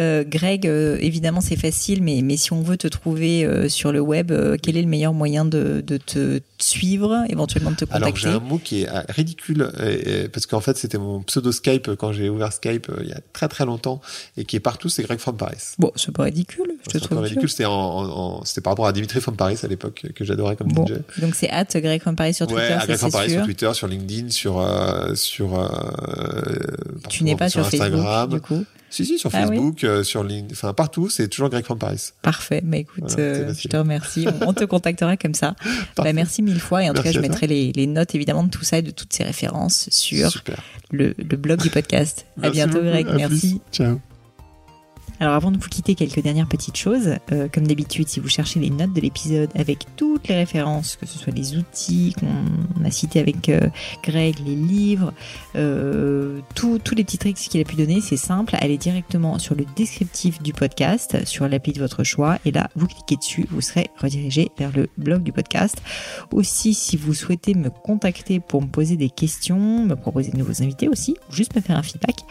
Euh, 0.00 0.24
Greg, 0.26 0.66
euh, 0.66 0.96
évidemment, 1.00 1.42
c'est 1.42 1.56
facile, 1.56 2.02
mais, 2.02 2.22
mais 2.22 2.38
si 2.38 2.54
on 2.54 2.62
veut 2.62 2.78
te 2.78 2.88
trouver 2.88 3.44
euh, 3.44 3.68
sur 3.68 3.92
le 3.92 4.00
web, 4.00 4.32
quel 4.62 4.78
est 4.78 4.82
le 4.82 4.88
meilleur 4.88 5.12
moyen 5.12 5.44
de, 5.44 5.82
de 5.86 5.98
te 5.98 6.40
suivre, 6.58 7.24
éventuellement 7.28 7.72
de 7.72 7.76
te 7.76 7.84
contacter 7.84 8.04
Alors, 8.04 8.16
j'ai 8.16 8.28
un 8.30 8.40
mot 8.40 8.58
qui 8.58 8.82
est 8.82 8.88
ridicule, 9.10 9.70
parce 10.32 10.46
qu'en 10.46 10.60
fait, 10.60 10.78
c'était 10.78 10.96
mon 10.96 11.20
pseudo 11.22 11.52
Skype 11.52 11.90
quand 11.96 12.12
j'ai 12.12 12.30
ouvert 12.30 12.52
Skype 12.52 12.90
il 13.02 13.08
y 13.08 13.12
a 13.12 13.20
très 13.34 13.48
très 13.48 13.66
longtemps, 13.66 14.00
et 14.38 14.44
qui 14.46 14.56
est 14.56 14.60
partout, 14.60 14.88
c'est 14.88 15.02
Greg 15.02 15.18
from 15.18 15.36
Paris. 15.36 15.74
Bon, 15.78 15.92
c'est 15.96 16.12
pas 16.12 16.24
ridicule, 16.24 16.72
je 16.86 16.98
te 16.98 17.04
trouve. 17.04 17.18
ridicule, 17.18 17.50
c'était 17.50 17.66
en, 17.66 17.72
en, 17.72 18.44
c'était 18.44 18.62
par 18.62 18.72
rapport 18.72 18.86
à 18.86 18.92
Dimitri 18.92 19.20
from 19.20 19.36
Paris 19.36 19.58
à 19.62 19.66
l'époque, 19.66 20.06
que 20.14 20.24
j'adorais 20.24 20.56
comme 20.56 20.72
bon. 20.72 20.86
DJ. 20.86 21.20
Donc, 21.20 21.34
c'est 21.34 21.50
at 21.50 21.66
Greg 21.74 22.00
from 22.00 22.16
Paris 22.16 22.32
sur 22.32 22.46
Twitter, 22.46 22.62
ouais, 22.62 22.86
Greg 22.86 22.96
from 22.96 23.10
Paris 23.12 23.30
sur 23.30 23.44
Twitter, 23.44 23.70
sur 23.74 23.88
LinkedIn, 23.88 24.30
sur, 24.30 24.66
sur, 25.14 25.70
tu 27.10 27.24
n'es 27.24 27.36
pas 27.36 27.50
sur, 27.50 27.66
Instagram. 27.66 28.30
Facebook, 28.30 28.30
du 28.30 28.40
coup 28.40 28.64
si, 28.92 29.06
si, 29.06 29.18
sur 29.18 29.30
ah 29.32 29.46
Facebook, 29.46 29.84
euh, 29.84 30.04
sur 30.04 30.22
LinkedIn, 30.22 30.52
enfin 30.52 30.74
partout, 30.74 31.08
c'est 31.08 31.28
toujours 31.28 31.48
Greg 31.48 31.64
from 31.64 31.78
Paris. 31.78 32.10
Parfait. 32.20 32.60
Mais 32.62 32.80
écoute, 32.80 33.14
euh, 33.18 33.54
je 33.58 33.66
te 33.66 33.76
remercie. 33.76 34.26
On 34.42 34.52
te 34.52 34.64
contactera 34.64 35.16
comme 35.16 35.34
ça. 35.34 35.54
bah, 35.96 36.12
merci 36.12 36.42
mille 36.42 36.60
fois. 36.60 36.84
Et 36.84 36.90
en 36.90 36.94
tout 36.94 37.02
cas, 37.02 37.12
je 37.12 37.20
mettrai 37.20 37.46
les, 37.46 37.72
les, 37.72 37.86
notes 37.86 38.14
évidemment 38.14 38.44
de 38.44 38.50
tout 38.50 38.64
ça 38.64 38.78
et 38.78 38.82
de 38.82 38.90
toutes 38.90 39.12
ces 39.12 39.24
références 39.24 39.88
sur 39.90 40.30
le, 40.90 41.14
le, 41.16 41.36
blog 41.36 41.60
du 41.60 41.70
podcast. 41.70 42.26
à 42.42 42.50
bientôt, 42.50 42.80
Greg. 42.80 43.06
merci. 43.16 43.60
Ciao. 43.72 43.98
Alors 45.22 45.34
avant 45.34 45.52
de 45.52 45.56
vous 45.56 45.68
quitter, 45.68 45.94
quelques 45.94 46.20
dernières 46.20 46.48
petites 46.48 46.76
choses. 46.76 47.14
Euh, 47.30 47.46
comme 47.46 47.64
d'habitude, 47.64 48.08
si 48.08 48.18
vous 48.18 48.28
cherchez 48.28 48.58
les 48.58 48.70
notes 48.70 48.92
de 48.92 49.00
l'épisode 49.00 49.50
avec 49.54 49.86
toutes 49.94 50.26
les 50.26 50.34
références, 50.34 50.96
que 50.96 51.06
ce 51.06 51.16
soit 51.16 51.32
les 51.32 51.56
outils 51.56 52.12
qu'on 52.18 52.84
a 52.84 52.90
cités 52.90 53.20
avec 53.20 53.48
euh, 53.48 53.68
Greg, 54.02 54.34
les 54.44 54.56
livres, 54.56 55.12
euh, 55.54 56.40
tous 56.56 56.80
les 56.96 57.04
petits 57.04 57.18
tricks 57.18 57.36
qu'il 57.36 57.60
a 57.60 57.64
pu 57.64 57.76
donner, 57.76 58.00
c'est 58.00 58.16
simple. 58.16 58.56
Allez 58.58 58.78
directement 58.78 59.38
sur 59.38 59.54
le 59.54 59.64
descriptif 59.76 60.42
du 60.42 60.52
podcast, 60.52 61.24
sur 61.24 61.46
l'appli 61.46 61.72
de 61.72 61.78
votre 61.78 62.02
choix, 62.02 62.40
et 62.44 62.50
là, 62.50 62.68
vous 62.74 62.88
cliquez 62.88 63.14
dessus, 63.14 63.46
vous 63.48 63.60
serez 63.60 63.90
redirigé 63.98 64.50
vers 64.58 64.72
le 64.76 64.88
blog 64.98 65.22
du 65.22 65.30
podcast. 65.30 65.80
Aussi, 66.32 66.74
si 66.74 66.96
vous 66.96 67.14
souhaitez 67.14 67.54
me 67.54 67.70
contacter 67.70 68.40
pour 68.40 68.60
me 68.60 68.66
poser 68.66 68.96
des 68.96 69.08
questions, 69.08 69.84
me 69.84 69.94
proposer 69.94 70.32
de 70.32 70.38
nouveaux 70.38 70.64
invités 70.64 70.88
aussi, 70.88 71.14
ou 71.30 71.32
juste 71.32 71.54
me 71.54 71.60
faire 71.60 71.76
un 71.76 71.84
feedback, 71.84 72.24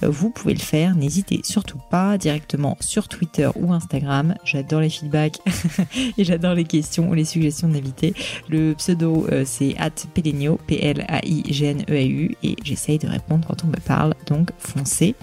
vous 0.00 0.30
pouvez 0.30 0.54
le 0.54 0.60
faire. 0.60 0.96
N'hésitez 0.96 1.42
surtout 1.44 1.80
pas 1.90 2.16
directement 2.16 2.37
sur 2.80 3.08
Twitter 3.08 3.48
ou 3.56 3.72
Instagram. 3.72 4.34
J'adore 4.44 4.80
les 4.80 4.90
feedbacks 4.90 5.38
et 6.18 6.24
j'adore 6.24 6.54
les 6.54 6.64
questions 6.64 7.08
ou 7.10 7.14
les 7.14 7.24
suggestions 7.24 7.68
d'invités. 7.68 8.14
Le 8.48 8.74
pseudo, 8.74 9.26
euh, 9.30 9.44
c'est 9.46 9.74
Pelenio, 10.14 10.58
P-L-A-I-G-N-E-A-U, 10.66 12.36
et 12.42 12.56
j'essaye 12.62 12.98
de 12.98 13.08
répondre 13.08 13.46
quand 13.46 13.64
on 13.64 13.68
me 13.68 13.80
parle, 13.84 14.14
donc 14.26 14.50
foncez. 14.58 15.14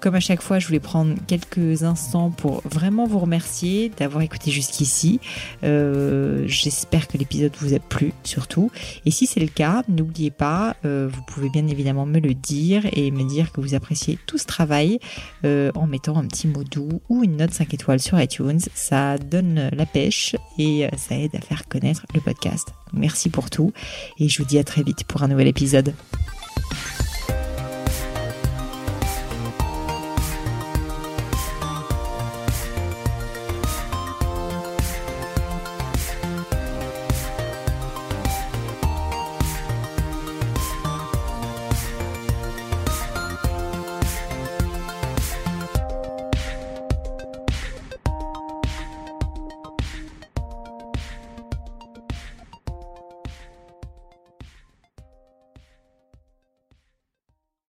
Comme 0.00 0.14
à 0.14 0.20
chaque 0.20 0.42
fois, 0.42 0.58
je 0.58 0.66
voulais 0.66 0.80
prendre 0.80 1.14
quelques 1.26 1.82
instants 1.82 2.30
pour 2.30 2.62
vraiment 2.64 3.06
vous 3.06 3.18
remercier 3.18 3.90
d'avoir 3.96 4.22
écouté 4.22 4.50
jusqu'ici. 4.50 5.20
Euh, 5.64 6.44
j'espère 6.46 7.08
que 7.08 7.18
l'épisode 7.18 7.52
vous 7.60 7.74
a 7.74 7.80
plu, 7.80 8.12
surtout. 8.22 8.70
Et 9.06 9.10
si 9.10 9.26
c'est 9.26 9.40
le 9.40 9.48
cas, 9.48 9.82
n'oubliez 9.88 10.30
pas, 10.30 10.76
euh, 10.84 11.08
vous 11.12 11.22
pouvez 11.22 11.48
bien 11.50 11.66
évidemment 11.66 12.06
me 12.06 12.20
le 12.20 12.34
dire 12.34 12.86
et 12.92 13.10
me 13.10 13.28
dire 13.28 13.50
que 13.50 13.60
vous 13.60 13.74
appréciez 13.74 14.18
tout 14.26 14.38
ce 14.38 14.46
travail 14.46 15.00
euh, 15.44 15.72
en 15.74 15.86
mettant 15.86 16.16
un 16.16 16.26
petit 16.26 16.46
mot 16.46 16.62
doux 16.62 17.00
ou 17.08 17.24
une 17.24 17.36
note 17.36 17.52
5 17.52 17.74
étoiles 17.74 18.00
sur 18.00 18.20
iTunes. 18.20 18.60
Ça 18.74 19.18
donne 19.18 19.70
la 19.72 19.86
pêche 19.86 20.36
et 20.58 20.86
ça 20.96 21.16
aide 21.16 21.34
à 21.34 21.40
faire 21.40 21.66
connaître 21.68 22.06
le 22.14 22.20
podcast. 22.20 22.68
Merci 22.92 23.30
pour 23.30 23.50
tout 23.50 23.72
et 24.18 24.28
je 24.28 24.38
vous 24.38 24.48
dis 24.48 24.58
à 24.58 24.64
très 24.64 24.82
vite 24.82 25.04
pour 25.04 25.22
un 25.22 25.28
nouvel 25.28 25.48
épisode. 25.48 25.92